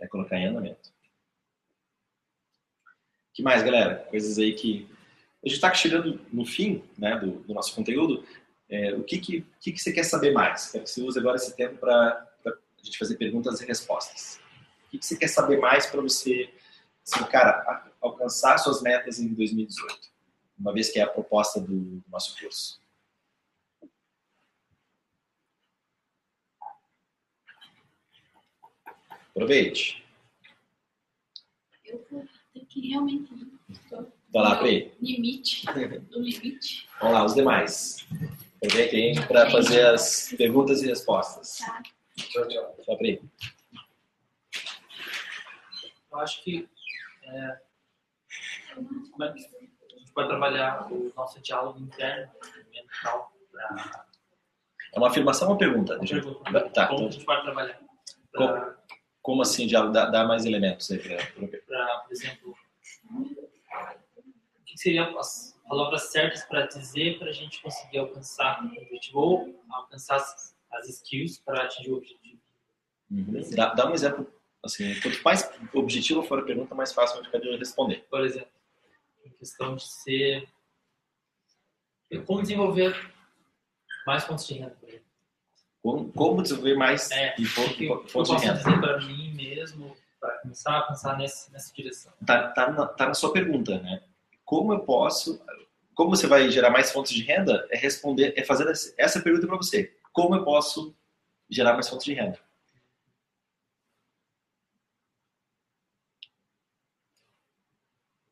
[0.00, 0.92] É colocar em andamento.
[3.38, 4.04] Que mais, galera?
[4.10, 4.90] Coisas aí que.
[5.44, 8.26] A gente está chegando no fim né, do, do nosso conteúdo.
[8.68, 10.72] É, o que, que, que, que você quer saber mais?
[10.72, 12.52] Quero que você use agora esse tempo para a
[12.82, 14.40] gente fazer perguntas e respostas.
[14.86, 16.52] O que, que você quer saber mais para você
[17.06, 19.96] assim, cara, alcançar suas metas em 2018,
[20.58, 22.82] uma vez que é a proposta do, do nosso curso?
[29.30, 30.04] Aproveite.
[31.84, 32.26] Eu vou
[32.80, 33.28] que realmente.
[34.32, 34.92] Vai lá, Pri.
[35.00, 35.66] Limite.
[36.10, 36.88] Do limite.
[37.00, 38.06] Vamos lá, os demais.
[38.56, 41.58] Aproveite aí para fazer as perguntas e respostas.
[41.58, 41.82] Tá.
[42.16, 42.76] Tchau, tchau.
[42.84, 43.22] Tchau, Pri.
[46.10, 46.68] Eu acho que
[47.22, 47.60] é,
[48.74, 52.32] como é que a gente pode trabalhar o nosso diálogo interno,
[52.72, 54.06] mental, para...
[54.94, 55.96] É uma afirmação ou uma pergunta?
[55.96, 56.70] Uma pergunta.
[56.70, 57.08] Tá, como então...
[57.08, 57.78] a gente pode trabalhar?
[58.32, 58.60] Pra...
[58.60, 58.74] Como,
[59.22, 59.92] como, assim, diálogo?
[59.92, 61.26] Dá, dá mais elementos aí para...
[61.26, 62.56] Por exemplo,
[63.10, 69.18] o que seriam as palavras certas para dizer para a gente conseguir alcançar o objetivo
[69.18, 72.40] ou alcançar as, as skills para atingir o objetivo?
[73.10, 73.40] Uhum.
[73.54, 74.30] Dá, dá um exemplo
[74.62, 78.04] Assim, quanto mais objetivo for a pergunta, mais fácil vai ficar de responder.
[78.10, 78.50] Por exemplo,
[79.24, 80.48] em questão de ser
[82.26, 82.94] Como desenvolver
[84.06, 85.06] mais fontes de renda, por exemplo.
[85.80, 88.54] Como, como desenvolver mais É, de eu fontes de posso renda?
[88.54, 92.12] dizer para mim mesmo, para começar a pensar nesse, nessa direção.
[92.26, 94.02] Tá, tá, na, tá na sua pergunta, né?
[94.44, 95.40] Como eu posso...
[95.94, 97.66] Como você vai gerar mais fontes de renda?
[97.70, 99.92] É responder, é fazer essa- pergunta para você.
[100.12, 100.94] Como eu posso
[101.50, 102.38] gerar mais fontes de renda?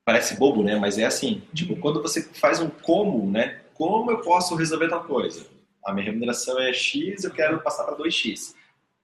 [0.05, 0.76] Parece bobo, né?
[0.76, 1.40] Mas é assim.
[1.52, 3.62] Tipo, quando você faz um como, né?
[3.74, 5.47] Como eu posso resolver tal coisa?
[5.84, 8.55] A minha remuneração é X, eu quero passar para 2X.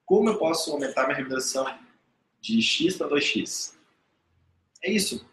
[0.06, 1.66] Como eu posso aumentar minha remuneração
[2.42, 3.74] de X para 2X?
[4.82, 5.24] É isso.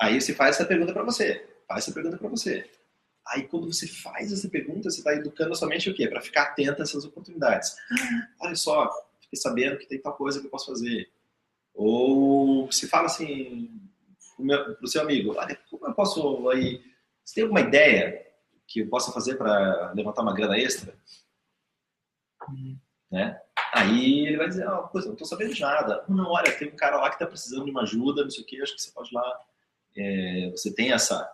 [0.00, 1.46] Aí você faz essa pergunta para você.
[1.68, 2.68] Faz essa pergunta para você.
[3.28, 6.08] Aí quando você faz essa pergunta, você está educando somente o quê?
[6.08, 7.76] Para ficar atento a essas oportunidades.
[7.90, 11.10] Ah, olha só, fiquei sabendo que tem tal coisa que eu posso fazer.
[11.74, 13.80] Ou se fala assim
[14.36, 16.82] para o seu amigo, olha, como eu posso aí...
[17.24, 18.26] Você tem alguma ideia
[18.66, 20.94] que eu possa fazer para levantar uma grana extra?
[23.10, 23.40] Né?
[23.74, 26.04] Aí ele vai dizer, ah, coisa, não estou sabendo de nada.
[26.08, 28.46] Não, olha, tem um cara lá que está precisando de uma ajuda, não sei o
[28.46, 29.40] que, acho que você pode lá.
[29.96, 31.28] É, você tem essa,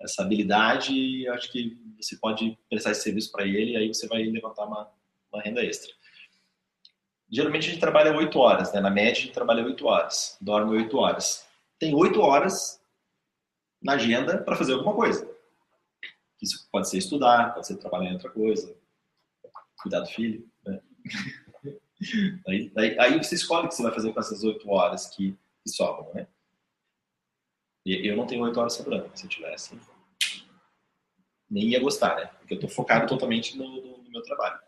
[0.00, 4.22] essa habilidade e acho que você pode prestar esse serviço para ele aí você vai
[4.24, 4.90] levantar uma,
[5.32, 5.92] uma renda extra.
[7.30, 8.80] Geralmente a gente trabalha 8 horas, né?
[8.80, 11.46] na média a gente trabalha 8 horas, dorme 8 horas.
[11.78, 12.80] Tem 8 horas
[13.80, 15.28] na agenda para fazer alguma coisa.
[16.42, 18.76] Isso pode ser estudar, pode ser trabalhar em outra coisa,
[19.80, 20.48] cuidar do filho.
[20.64, 20.80] Né?
[22.46, 25.32] Aí, aí, aí você escolhe o que você vai fazer com essas 8 horas que,
[25.62, 26.12] que sobram.
[26.14, 26.26] Né?
[27.84, 29.78] E eu não tenho 8 horas sobrando, se eu tivesse.
[31.48, 32.26] Nem ia gostar, né?
[32.38, 34.60] Porque eu estou focado totalmente no, no- no meu trabalho.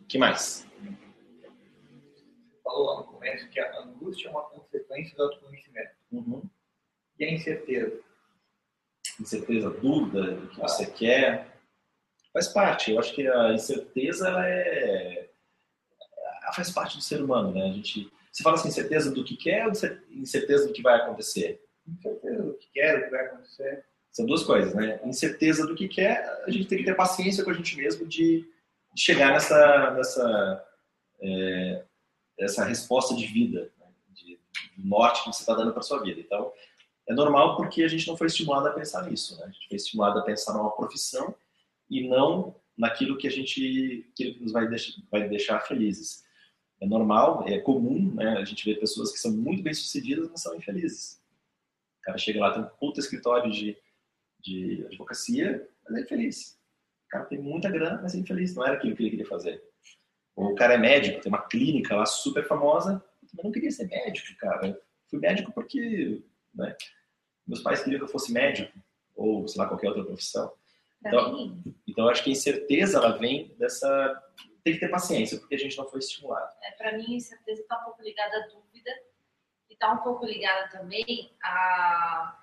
[0.00, 0.66] O que mais?
[2.62, 5.90] Falou lá no começo que a angústia é uma consequência do autoconhecimento.
[6.12, 6.42] Uhum.
[7.18, 8.00] E a incerteza?
[9.20, 11.57] Incerteza, dúvida do que você quer.
[12.32, 12.92] Faz parte.
[12.92, 15.30] Eu acho que a incerteza ela é.
[16.42, 17.64] ela faz parte do ser humano, né?
[17.64, 18.10] A gente.
[18.30, 19.72] Você fala assim, incerteza do que quer ou
[20.10, 21.60] incerteza do que vai acontecer?
[21.86, 23.84] Incerteza do que quero, o que vai acontecer.
[24.12, 25.00] São duas coisas, né?
[25.04, 28.44] Incerteza do que quer, a gente tem que ter paciência com a gente mesmo de,
[28.94, 30.66] de chegar nessa, nessa
[31.20, 31.84] é,
[32.38, 33.86] essa resposta de vida, né?
[34.12, 34.38] de,
[34.76, 36.20] do norte que você está dando para sua vida.
[36.20, 36.52] Então,
[37.08, 39.44] é normal porque a gente não foi estimulado a pensar nisso, né?
[39.44, 41.34] A gente foi estimulado a pensar numa profissão
[41.90, 46.24] e não naquilo que a gente que nos vai deixar, vai deixar felizes.
[46.80, 48.38] É normal, é comum, né?
[48.38, 51.20] A gente vê pessoas que são muito bem sucedidas, mas são infelizes.
[52.00, 53.76] O cara chega lá, tem um puta escritório de,
[54.40, 56.58] de advocacia, mas é infeliz.
[57.06, 58.54] O cara tem muita grana, mas é infeliz.
[58.54, 59.60] Não era aquilo que ele queria fazer.
[60.36, 63.04] Ou o cara é médico, tem uma clínica lá super famosa,
[63.36, 64.68] eu não queria ser médico, cara.
[64.68, 66.22] Eu fui médico porque
[66.54, 66.76] né,
[67.46, 68.72] meus pais queriam que eu fosse médico,
[69.16, 70.52] ou sei lá, qualquer outra profissão.
[71.04, 74.24] Então- mim, Então, acho que a incerteza, ela vem dessa...
[74.64, 76.52] Tem que ter paciência, porque a gente não foi estimulado.
[76.62, 78.90] é, pra mim, a incerteza está um pouco ligada à dúvida
[79.70, 82.38] e está um pouco ligada também a.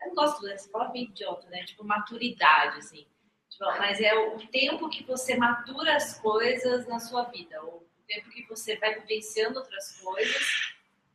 [0.00, 1.64] Eu não gosto dessa palavra bem idiota, né?
[1.64, 3.06] Tipo, maturidade, assim.
[3.48, 8.28] Tipo, mas é o tempo que você matura as coisas na sua vida, o tempo
[8.30, 10.42] que você vai vivenciando outras coisas,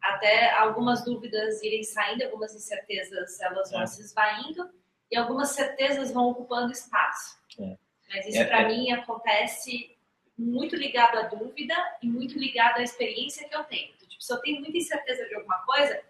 [0.01, 3.85] até algumas dúvidas irem saindo, algumas incertezas elas vão É.
[3.87, 4.69] se esvaindo
[5.13, 7.37] e algumas certezas vão ocupando espaço.
[7.59, 7.77] É.
[8.09, 8.67] Mas isso É, para é.
[8.67, 9.95] mim acontece
[10.35, 13.93] muito ligado à dúvida e muito ligado à experiência que eu tenho.
[13.93, 16.01] Então, tipo, se eu tenho muita incerteza de alguma coisa,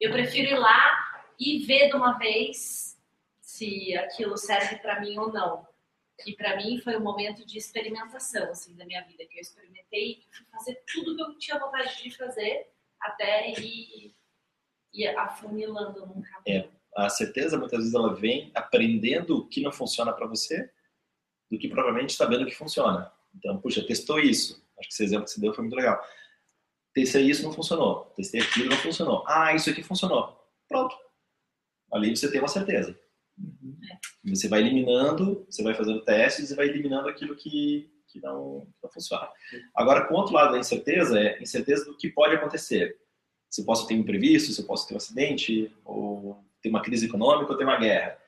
[0.00, 2.98] eu prefiro ir lá e ver de uma vez
[3.40, 5.64] se aquilo serve para mim ou não.
[6.26, 10.24] E para mim foi um momento de experimentação assim da minha vida, que eu experimentei,
[10.32, 14.16] fui fazer tudo que eu tinha vontade de fazer até ir,
[14.92, 16.77] ir afunilando num caminho.
[16.96, 20.70] A certeza, muitas vezes, ela vem aprendendo o que não funciona para você
[21.50, 23.10] do que provavelmente sabendo que funciona.
[23.34, 24.62] Então, puxa, testou isso.
[24.78, 26.00] Acho que esse exemplo que você deu foi muito legal.
[26.92, 28.12] Testei isso, não funcionou.
[28.16, 29.24] Testei aquilo, não funcionou.
[29.26, 30.36] Ah, isso aqui funcionou.
[30.68, 30.96] Pronto.
[31.92, 32.98] Ali você tem uma certeza.
[34.24, 38.82] Você vai eliminando, você vai fazendo testes e vai eliminando aquilo que, que, não, que
[38.82, 39.28] não funciona.
[39.74, 42.98] Agora, com o outro lado da incerteza, é incerteza do que pode acontecer.
[43.48, 46.82] Se eu posso ter um imprevisto, se eu posso ter um acidente, ou ter uma
[46.82, 48.18] crise econômica, ou ter uma guerra.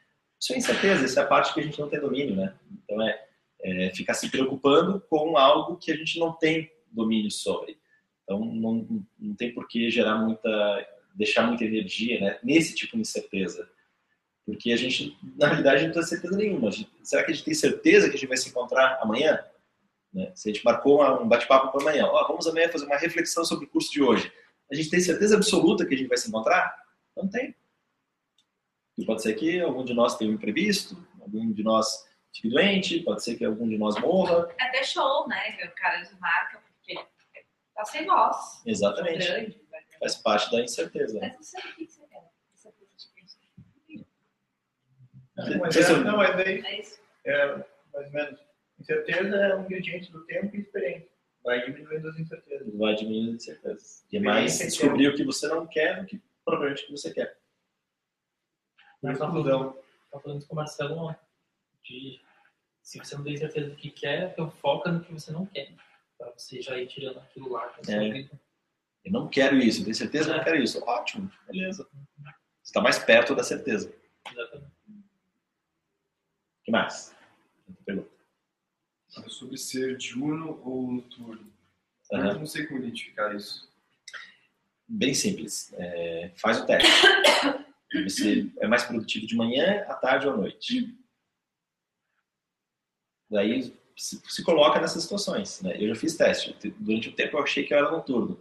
[0.41, 2.55] Isso é incerteza, isso é a parte que a gente não tem domínio, né?
[2.85, 3.27] Então, é,
[3.63, 7.79] é ficar se preocupando com algo que a gente não tem domínio sobre.
[8.25, 13.03] Então, não, não tem por que gerar muita, deixar muita energia né, nesse tipo de
[13.03, 13.69] incerteza.
[14.47, 16.71] Porque a gente, na realidade, não tem certeza nenhuma.
[16.71, 19.45] Gente- será que a gente tem certeza que a gente vai se encontrar amanhã?
[20.13, 20.33] Né?
[20.35, 23.67] Se a gente marcou um bate-papo para amanhã, ó, vamos amanhã fazer uma reflexão sobre
[23.67, 24.33] o curso de hoje.
[24.71, 26.75] A gente tem certeza absoluta que a gente vai se encontrar?
[27.17, 27.55] Não tem.
[29.01, 33.01] E pode ser que algum de nós tenha um imprevisto, algum de nós fique doente,
[33.01, 34.49] pode ser que algum de nós morra.
[34.61, 35.59] Até show, né?
[35.65, 36.95] O cara desmarca porque
[37.75, 38.63] tá sem voz.
[38.67, 39.27] Exatamente.
[39.27, 41.19] Grande, vai ter- Faz parte da incerteza.
[41.19, 41.29] né?
[41.29, 42.21] Mas não sei o que você quer.
[43.01, 43.41] De pensar.
[45.37, 47.01] Não, mas, é, não, mas aí, É isso.
[47.25, 47.47] é,
[47.93, 48.41] mais ou menos,
[48.79, 51.09] incerteza é um ingrediente do tempo e experiência.
[51.43, 52.75] Vai diminuindo as incertezas.
[52.77, 54.05] Vai diminuindo a incerteza.
[54.13, 56.93] E é mais sim, descobrir o que você não quer do que provavelmente o que
[56.93, 57.39] você quer.
[59.03, 59.59] Nós estamos Exclusão.
[59.59, 61.19] falando, tava falando isso com o Marcelo ontem,
[61.85, 62.21] de
[62.83, 65.75] se você não tem certeza do que quer, então foca no que você não quer.
[66.19, 68.11] Pra você já ir tirando aquilo lá da sua É.
[68.11, 68.41] vida.
[69.05, 70.85] Eu não quero isso, eu tenho certeza que eu não quero isso.
[70.85, 71.89] Ótimo, beleza.
[71.93, 73.93] Você está mais perto da certeza.
[74.31, 74.73] Exatamente.
[74.91, 75.03] O
[76.65, 77.17] que mais?
[77.87, 78.11] Pergunta.
[79.17, 81.51] É sobre ser diurno ou noturno.
[82.13, 82.33] Aham.
[82.33, 83.69] Eu não sei como identificar isso.
[84.87, 85.73] Bem simples.
[85.79, 86.89] É, faz o teste.
[87.93, 90.97] Você é mais produtivo de manhã, à tarde ou à noite.
[93.29, 95.61] Daí se, se coloca nessas situações.
[95.61, 95.77] Né?
[95.79, 96.57] Eu já fiz teste.
[96.79, 98.39] Durante o tempo eu achei que eu era noturno.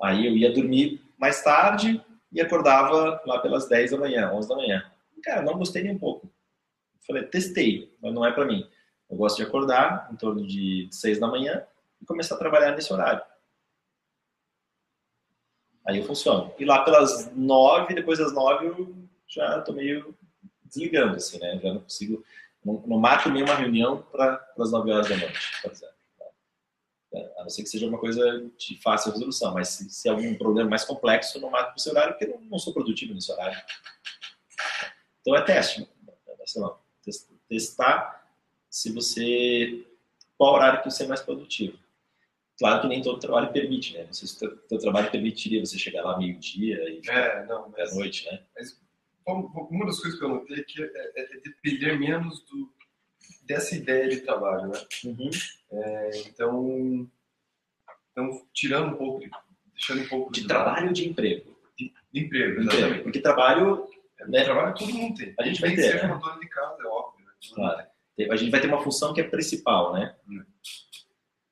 [0.00, 4.56] Aí eu ia dormir mais tarde e acordava lá pelas 10 da manhã, 11 da
[4.56, 4.92] manhã.
[5.22, 6.30] Cara, não gostei nem um pouco.
[7.06, 8.68] Falei, testei, mas não é pra mim.
[9.10, 11.64] Eu gosto de acordar em torno de 6 da manhã
[12.00, 13.22] e começar a trabalhar nesse horário.
[15.88, 16.54] Aí eu funciono.
[16.58, 18.94] E lá pelas 9, depois das 9 eu
[19.26, 20.14] já tô meio
[20.64, 21.58] desligando, assim, né?
[21.62, 22.22] Já não consigo,
[22.64, 25.94] não, não marco nenhuma reunião para as 9 horas da noite, por exemplo.
[27.14, 28.22] É, A não ser que seja uma coisa
[28.58, 31.88] de fácil resolução, mas se, se é algum problema mais complexo, eu não marco esse
[31.88, 33.58] horário, porque não, não sou produtivo nesse horário.
[35.22, 35.88] Então é teste.
[36.44, 38.26] Sei lá, tes- testar
[38.70, 39.86] se você.
[40.36, 41.78] qual horário que você é mais produtivo.
[42.58, 44.04] Claro que nem todo trabalho permite, né?
[44.04, 47.66] Não sei se o teu, teu trabalho permitiria você chegar lá meio-dia e É, não,
[47.66, 48.42] à mas noite, né?
[49.24, 52.72] Bom, uma das coisas que eu notei é que é, é depender menos do,
[53.44, 54.78] dessa ideia de trabalho, né?
[55.04, 55.30] Uhum.
[55.70, 57.10] É, então,
[58.10, 59.30] então, tirando um pouco, de-
[59.72, 61.56] deixando um pouco De trabalho ou de emprego?
[61.78, 61.92] de
[62.24, 62.72] emprego, Emprego.
[62.72, 63.02] exatamente.
[63.04, 63.86] Porque trabalho,
[64.26, 64.42] né?
[64.44, 65.32] Trabalho todo mundo tem.
[65.38, 66.12] A gente vai ter, seja né?
[66.12, 67.24] uma dona de casa, é óbvio.
[67.24, 67.32] Né?
[67.54, 67.86] Claro.
[68.32, 70.16] a gente vai ter uma função que é principal, né?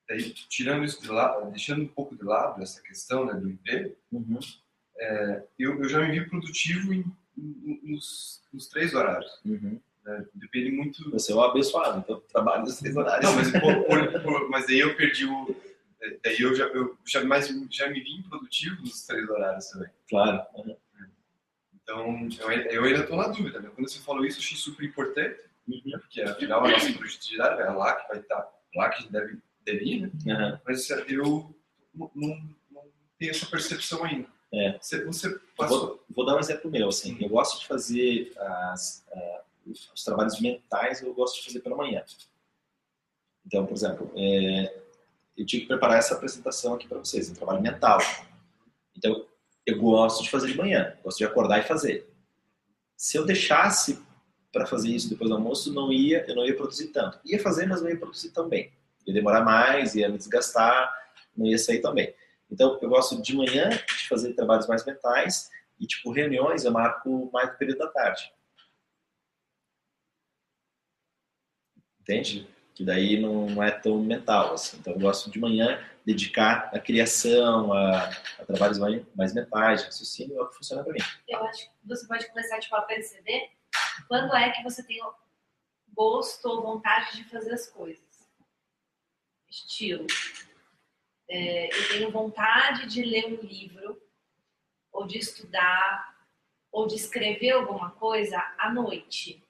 [0.08, 3.96] Daí, tirando isso de lado, deixando um pouco de lado essa questão né, do emprego,
[4.12, 4.38] Uhum.
[5.58, 7.04] eu, eu já me vi produtivo em,
[7.36, 9.30] em- nos, nos três horários.
[9.44, 9.80] Uhum.
[10.04, 10.24] Né?
[10.34, 11.10] Depende muito.
[11.10, 13.28] Você é um abençoado, então trabalho nos três horários.
[13.28, 15.54] Não, mas, por- por- por- mas daí eu perdi o.
[16.22, 19.88] Daí eu já, eu já, mais, já me vi improdutivo nos três horários também.
[20.08, 20.40] Claro.
[20.54, 20.76] Uhum.
[21.82, 23.60] Então, eu, ainda- eu ainda estou na dúvida.
[23.60, 23.70] Né?
[23.74, 25.98] Quando você falou isso, eu achei super importante, Uhum.
[26.00, 29.38] porque afinal a nossa produtividade é lá que vai estar, lá que a gente deve,
[29.74, 30.52] ir, né?
[30.52, 30.58] Uhum.
[30.66, 31.54] Mas eu
[31.94, 32.48] não, não,
[33.18, 34.28] tenho essa percepção ainda.
[34.52, 34.78] É.
[34.78, 35.40] Você, você.
[35.58, 37.16] Vou, vou dar um exemplo meu, assim.
[37.20, 39.04] Eu gosto de fazer as,
[39.66, 42.04] os os trabalhos mentais, eu gosto de fazer pela manhã.
[43.44, 44.80] Então, por exemplo, é,
[45.36, 47.98] eu tive que preparar essa apresentação aqui para vocês, um trabalho mental.
[48.96, 49.26] Então,
[49.64, 52.08] eu gosto de fazer de manhã, gosto de acordar e fazer.
[52.96, 54.00] Se eu deixasse
[54.52, 57.20] para fazer isso depois do almoço, não ia, eu não ia produzir tanto.
[57.24, 58.72] Ia fazer, mas não ia produzir tão bem.
[59.06, 60.92] Ia demorar mais, ia me desgastar,
[61.36, 62.14] não ia sair tão bem.
[62.50, 67.30] Então, eu gosto de manhã de fazer trabalhos mais mentais e, tipo, reuniões eu marco
[67.32, 68.32] mais no período da tarde.
[72.00, 72.48] Entende?
[72.74, 74.76] Que daí não, é tão mental, assim.
[74.78, 80.38] Então, eu gosto de manhã dedicar à criação, a, a trabalhos mais, mais mentais, raciocínio,
[80.38, 81.00] é o que funciona para mim.
[81.26, 83.50] Eu acho que você pode começar tipo, a perceber
[84.06, 85.00] quando é que você tem
[85.92, 88.05] gosto ou vontade de fazer as coisas.
[89.56, 90.06] Estilo.
[91.28, 94.00] É, eu tenho vontade de ler um livro,
[94.92, 96.14] ou de estudar,
[96.70, 99.42] ou de escrever alguma coisa à noite.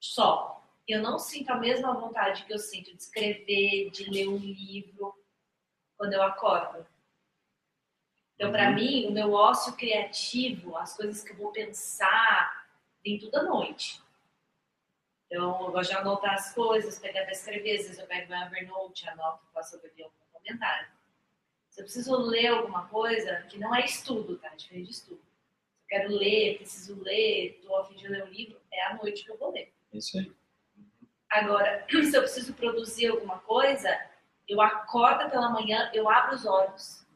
[0.00, 0.56] Só.
[0.86, 5.14] Eu não sinto a mesma vontade que eu sinto de escrever, de ler um livro
[5.96, 6.86] quando eu acordo.
[8.34, 12.66] Então, para mim, o meu ócio criativo, as coisas que eu vou pensar,
[13.04, 14.00] vem tudo à noite.
[15.30, 17.76] Então, eu gosto de anotar as coisas, pegar para escrever.
[17.76, 20.88] Às vezes eu pego meu Evernote, anoto, faço algum comentário.
[21.70, 24.48] Se eu preciso ler alguma coisa, que não é estudo, tá?
[24.48, 25.20] É diferente de estudo.
[25.20, 28.94] Se eu quero ler, preciso ler, estou a fim de ler um livro, é à
[28.94, 29.72] noite que eu vou ler.
[29.92, 30.32] É isso aí.
[31.30, 33.88] Agora, se eu preciso produzir alguma coisa,
[34.48, 37.06] eu acordo pela manhã, eu abro os olhos,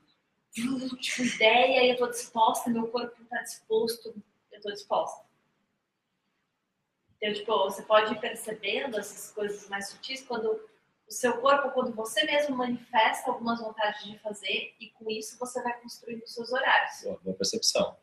[0.53, 4.15] tipo, ideia, eu tô disposta, meu corpo tá disposto,
[4.53, 5.24] eu tô disposta.
[7.25, 10.61] Então, tipo, você pode ir percebendo essas coisas mais sutis quando
[11.07, 15.63] o seu corpo, quando você mesmo manifesta algumas vontades de fazer, e com isso você
[15.63, 17.03] vai construindo os seus horários.
[17.03, 17.97] Boa, boa percepção.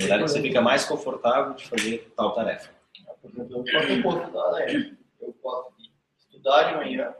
[0.00, 2.72] O horário que você fica mais confortável de fazer tal tarefa.
[3.20, 4.96] Por exemplo, eu posso, né?
[5.20, 5.74] Eu posso
[6.18, 7.14] estudar de manhã,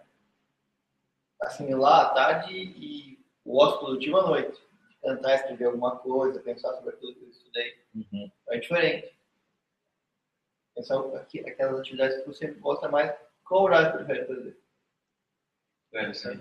[1.42, 4.58] assimilar à tarde e o ócio produtivo à noite.
[5.02, 7.84] Tentar escrever alguma coisa, pensar sobre aquilo que eu estudei.
[7.94, 8.32] Uhum.
[8.48, 9.14] É diferente.
[10.74, 14.58] Pensar aqui- aquelas atividades que você gosta mais, qual horário você prefere fazer?
[15.92, 16.40] É, isso aí.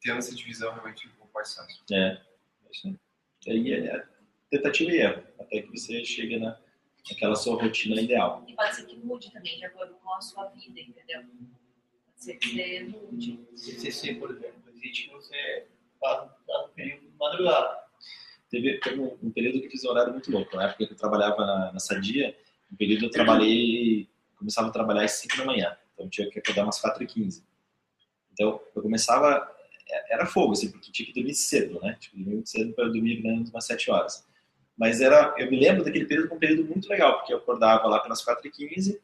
[0.00, 1.84] Tendo essa divisão realmente um pouco mais fácil.
[1.92, 1.96] É.
[1.96, 2.98] é isso aí.
[3.46, 4.06] Aí é
[4.50, 6.58] tentativa e erro, até que você chegue na,
[7.10, 8.42] naquela sua rotina ideal.
[8.48, 11.22] E pode ser que mude também, de acordo com a sua vida, entendeu?
[11.22, 13.46] Pode ser que você mude.
[13.54, 15.66] CCC, por exemplo, existe que você
[16.00, 17.84] faz no período de madrugada.
[18.50, 20.56] Teve, teve um, um período que fiz um horário muito louco.
[20.56, 22.34] Na época que eu trabalhava na, na Sadia,
[22.74, 25.76] um período eu trabalhei, começava a trabalhar às 5 da manhã.
[25.94, 27.42] Então tinha que acordar umas 4h15.
[28.32, 29.48] Então eu começava,
[29.88, 31.96] é- era fogo, assim, porque tinha que dormir cedo, né?
[32.00, 34.26] Tinha que dormir muito cedo para dormir menos umas 7 horas.
[34.76, 37.86] Mas era, eu me lembro daquele período como um período muito legal, porque eu acordava
[37.86, 39.00] lá pelas 4h15,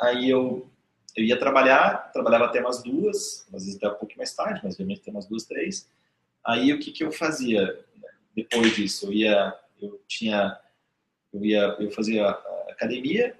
[0.00, 0.66] aí eu,
[1.14, 4.76] eu ia trabalhar, trabalhava até umas duas, às vezes até um pouco mais tarde, mas
[4.76, 5.90] geralmente até umas duas, três.
[6.42, 7.84] Aí o que, que eu fazia
[8.34, 9.06] depois disso?
[9.06, 10.58] Eu ia, eu tinha,
[11.34, 12.34] eu ia, eu fazia
[12.74, 13.38] academia,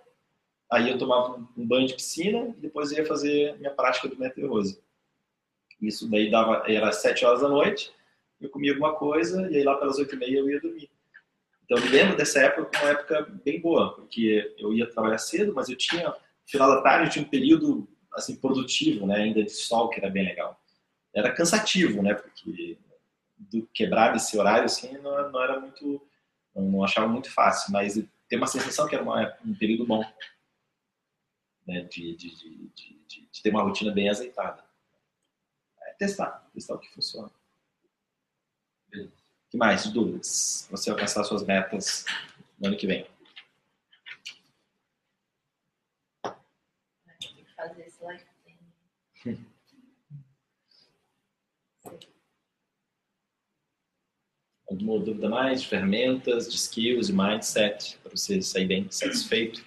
[0.71, 4.49] aí eu tomava um banho de piscina e depois ia fazer minha prática do método
[4.49, 4.83] Rose.
[5.81, 7.93] Isso daí dava, era sete horas da noite,
[8.41, 10.91] eu comia alguma coisa e aí lá pelas oito e meia eu ia dormir.
[11.65, 15.19] Então eu me lembro dessa época como uma época bem boa, porque eu ia trabalhar
[15.19, 19.17] cedo, mas eu tinha, no final da tarde, eu tinha um período assim produtivo, né,
[19.17, 20.61] ainda de sol, que era bem legal.
[21.15, 22.79] Era cansativo, né, porque
[23.37, 26.01] do quebrar esse horário assim não, não era muito,
[26.55, 27.97] não achava muito fácil, mas
[28.29, 30.03] tem uma sensação que era uma- um período bom,
[31.67, 32.35] né, de, de,
[32.75, 34.65] de, de, ter uma rotina bem azeitada.
[35.83, 37.31] É testar, testar o que funciona.
[38.89, 39.13] Beleza.
[39.13, 39.87] O que mais?
[39.91, 40.67] Dúvidas?
[40.71, 42.05] Você alcançar suas metas
[42.59, 43.07] no ano que vem.
[46.23, 48.25] Tem que fazer esse life
[54.69, 55.63] Alguma dúvida mais?
[55.63, 59.65] De ferramentas, de skills, de mindset, para você sair bem satisfeito.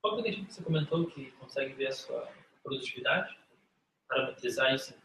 [0.00, 2.28] Qual que é que você comentou que consegue ver a sua
[2.62, 3.36] produtividade?
[4.08, 5.02] Parametrizar isso de...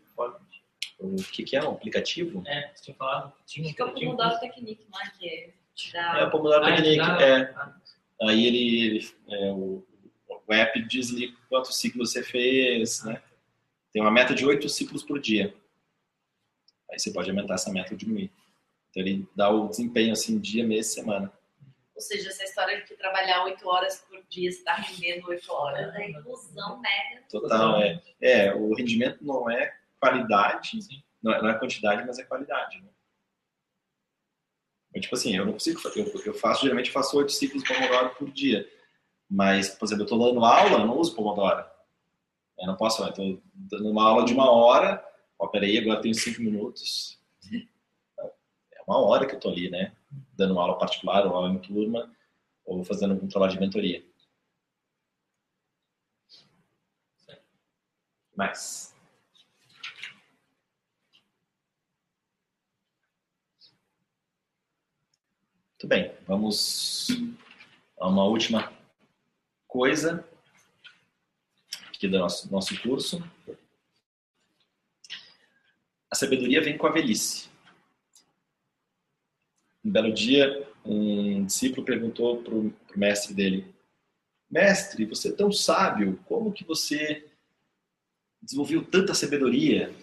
[0.99, 2.41] O que, que é um aplicativo?
[2.47, 3.93] É, você tinha falado tinha um que é o.
[3.93, 5.09] Pomodoro Technique, não é?
[5.11, 5.53] Que é
[5.93, 6.19] dá...
[6.19, 6.99] É o Pomodoro Ah, Technique.
[7.01, 7.41] ah, É.
[7.55, 7.75] ah,
[8.23, 9.85] Aí ele, ele- é, o,
[10.47, 13.21] o app diz ali quantos ciclos você fez, né?
[13.91, 15.55] Tem uma meta de oito ciclos por dia.
[16.91, 18.31] Aí você pode aumentar essa meta ou diminuir.
[18.89, 21.31] Então ele dá o desempenho assim dia, mês, semana.
[21.95, 25.93] Ou seja, essa história de que trabalhar oito horas por dia está rendendo oito horas
[25.95, 27.23] é ilusão mega.
[27.29, 28.01] Total, é.
[28.21, 30.77] É, o rendimento não é qualidade,
[31.21, 32.79] não é, não é quantidade, mas é qualidade.
[32.79, 32.89] Né?
[34.89, 38.15] Então, tipo assim, eu não consigo, eu, eu faço, geralmente faço oito ciclos de Pomodoro
[38.15, 38.69] por dia.
[39.29, 41.65] Mas, por exemplo, eu estou dando aula, eu não uso Pomodoro.
[42.59, 45.05] Eu não posso, eu estou dando uma aula de uma hora,
[45.37, 47.19] ó, peraí, agora tenho cinco minutos.
[48.73, 49.95] É uma hora que eu estou ali, né?
[50.33, 52.11] Dando uma aula particular, ou aula em turma,
[52.65, 54.03] ou fazendo um trabalho de mentoria.
[58.35, 58.95] Mais.
[65.73, 67.07] Muito bem, vamos
[67.99, 68.73] a uma última
[69.67, 70.27] coisa
[71.97, 73.21] aqui do nosso, nosso curso.
[76.09, 77.49] A sabedoria vem com a velhice.
[79.83, 83.73] Um belo dia, um discípulo perguntou para o mestre dele:
[84.49, 87.25] Mestre, você é tão sábio, como que você
[88.41, 89.93] desenvolveu tanta sabedoria?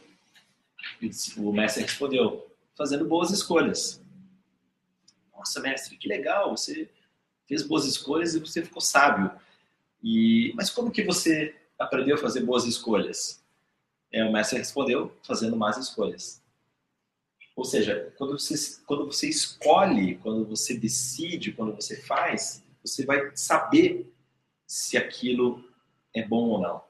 [1.01, 4.03] E o mestre respondeu: Fazendo boas escolhas.
[5.33, 6.91] Nossa, mestre, que legal, você
[7.47, 9.31] fez boas escolhas e você ficou sábio.
[10.03, 13.43] E mas como que você aprendeu a fazer boas escolhas?
[14.13, 16.43] É, o mestre respondeu fazendo más escolhas.
[17.57, 23.31] Ou seja, quando você, quando você escolhe, quando você decide, quando você faz, você vai
[23.35, 24.13] saber
[24.67, 25.65] se aquilo
[26.15, 26.83] é bom ou não.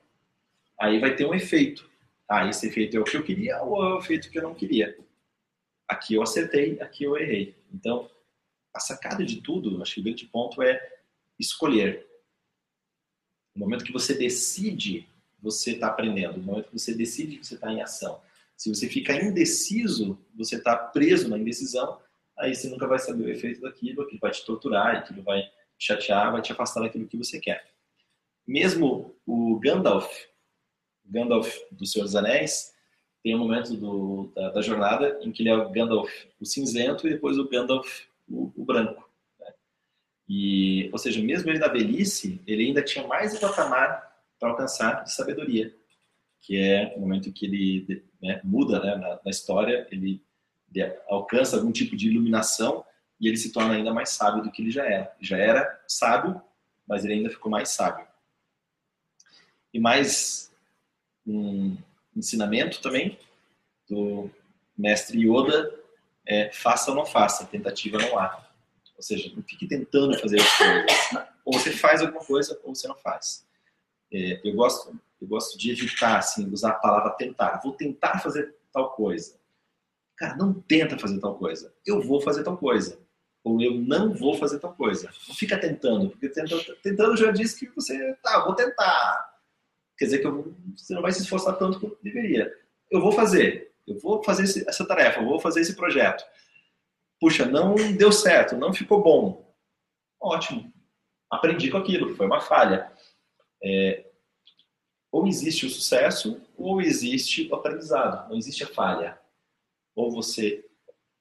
[0.81, 1.89] Aí vai ter um efeito.
[2.29, 4.55] Ah, esse efeito é o que eu queria ou é o efeito que eu não
[4.55, 4.97] queria.
[5.87, 7.55] Aqui eu acertei, aqui eu errei.
[7.73, 8.11] Então,
[8.73, 10.81] a sacada de tudo, acho que o grande ponto é
[11.39, 12.07] escolher.
[13.55, 15.09] No momento que você decide,
[15.41, 16.39] você está aprendendo.
[16.39, 18.21] No momento que você decide, você está em ação.
[18.57, 22.01] Se você fica indeciso, você está preso na indecisão,
[22.39, 25.87] aí você nunca vai saber o efeito daquilo, aquilo vai te torturar, aquilo vai te
[25.87, 27.65] chatear, vai te afastar daquilo que você quer.
[28.47, 30.09] Mesmo o Gandalf,
[31.05, 32.75] o Gandalf do Senhor dos Anéis,
[33.23, 37.07] tem um momento do, da, da, jornada em que ele é o Gandalf o cinzento
[37.07, 39.09] e depois o Gandalf o, o branco.
[40.29, 45.05] E, ou seja, mesmo ele na velhice, ele ainda tinha mais um patamar para alcançar
[45.05, 45.75] de sabedoria,
[46.41, 50.23] que é o momento que ele né, muda né, na, na, história, ele,
[51.09, 52.85] alcança algum tipo de iluminação
[53.21, 55.15] e ele se torna ainda mais sábio do que ele já era.
[55.21, 56.41] Já era sábio,
[56.87, 58.07] mas ele ainda ficou mais sábio.
[59.73, 60.53] E mais
[61.27, 61.77] um
[62.15, 63.19] ensinamento também
[63.89, 64.31] do
[64.77, 65.73] mestre Yoda
[66.27, 68.44] é faça ou não faça, tentativa não há.
[68.97, 71.29] Ou seja, não fique tentando fazer as coisas.
[71.45, 73.47] Ou você faz alguma coisa ou você não faz.
[74.13, 77.61] É, eu gosto eu gosto de evitar assim usar a palavra tentar.
[77.63, 79.37] Vou tentar fazer tal coisa.
[80.17, 81.75] Cara, não tenta fazer tal coisa.
[81.87, 82.99] Eu vou fazer tal coisa.
[83.43, 85.11] Ou eu não vou fazer tal coisa.
[85.29, 89.35] Não fica tentando, porque tentando, tentando já disse que você, tá, vou tentar
[89.97, 92.53] quer dizer que eu, você não vai se esforçar tanto quanto deveria.
[92.91, 96.25] Eu vou fazer, eu vou fazer esse, essa tarefa, eu vou fazer esse projeto.
[97.25, 99.51] Puxa, não deu certo, não ficou bom.
[100.21, 100.71] Ótimo,
[101.31, 102.93] aprendi com aquilo, foi uma falha.
[103.63, 104.05] É,
[105.11, 109.19] ou existe o sucesso, ou existe o aprendizado, não existe a falha.
[109.97, 110.67] Ou você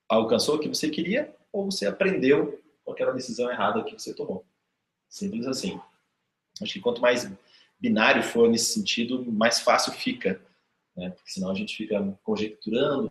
[0.09, 4.45] alcançou o que você queria, ou você aprendeu com aquela decisão errada que você tomou.
[5.07, 5.80] Simples assim.
[6.61, 7.32] Acho que quanto mais
[7.80, 10.41] binário for nesse sentido, mais fácil fica,
[10.98, 11.11] né?
[11.11, 13.09] porque senão a gente fica conjecturando.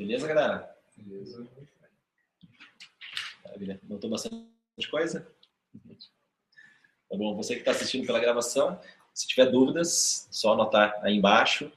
[0.00, 0.74] Beleza, galera?
[0.96, 1.46] Beleza.
[3.44, 3.78] Maravilha.
[3.86, 4.46] Notou bastante
[4.90, 5.30] coisa?
[7.10, 7.36] Tá bom.
[7.36, 8.80] Você que está assistindo pela gravação,
[9.12, 11.70] se tiver dúvidas, só anotar aí embaixo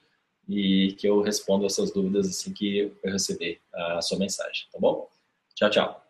[0.48, 4.80] e que eu respondo as suas dúvidas assim que eu receber a sua mensagem, tá
[4.80, 5.10] bom?
[5.54, 6.03] Tchau, tchau.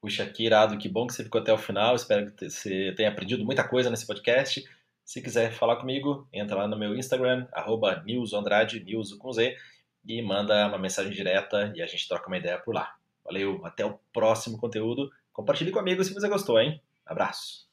[0.00, 1.94] Puxa, que irado, que bom que você ficou até o final.
[1.94, 4.64] Espero que você tenha aprendido muita coisa nesse podcast.
[5.04, 9.56] Se quiser falar comigo, entra lá no meu Instagram, arroba nilsandrade, nilso com Z,
[10.04, 12.94] e manda uma mensagem direta e a gente troca uma ideia por lá.
[13.24, 15.10] Valeu, até o próximo conteúdo.
[15.32, 16.80] Compartilhe comigo se você gostou, hein?
[17.04, 17.69] Abraço!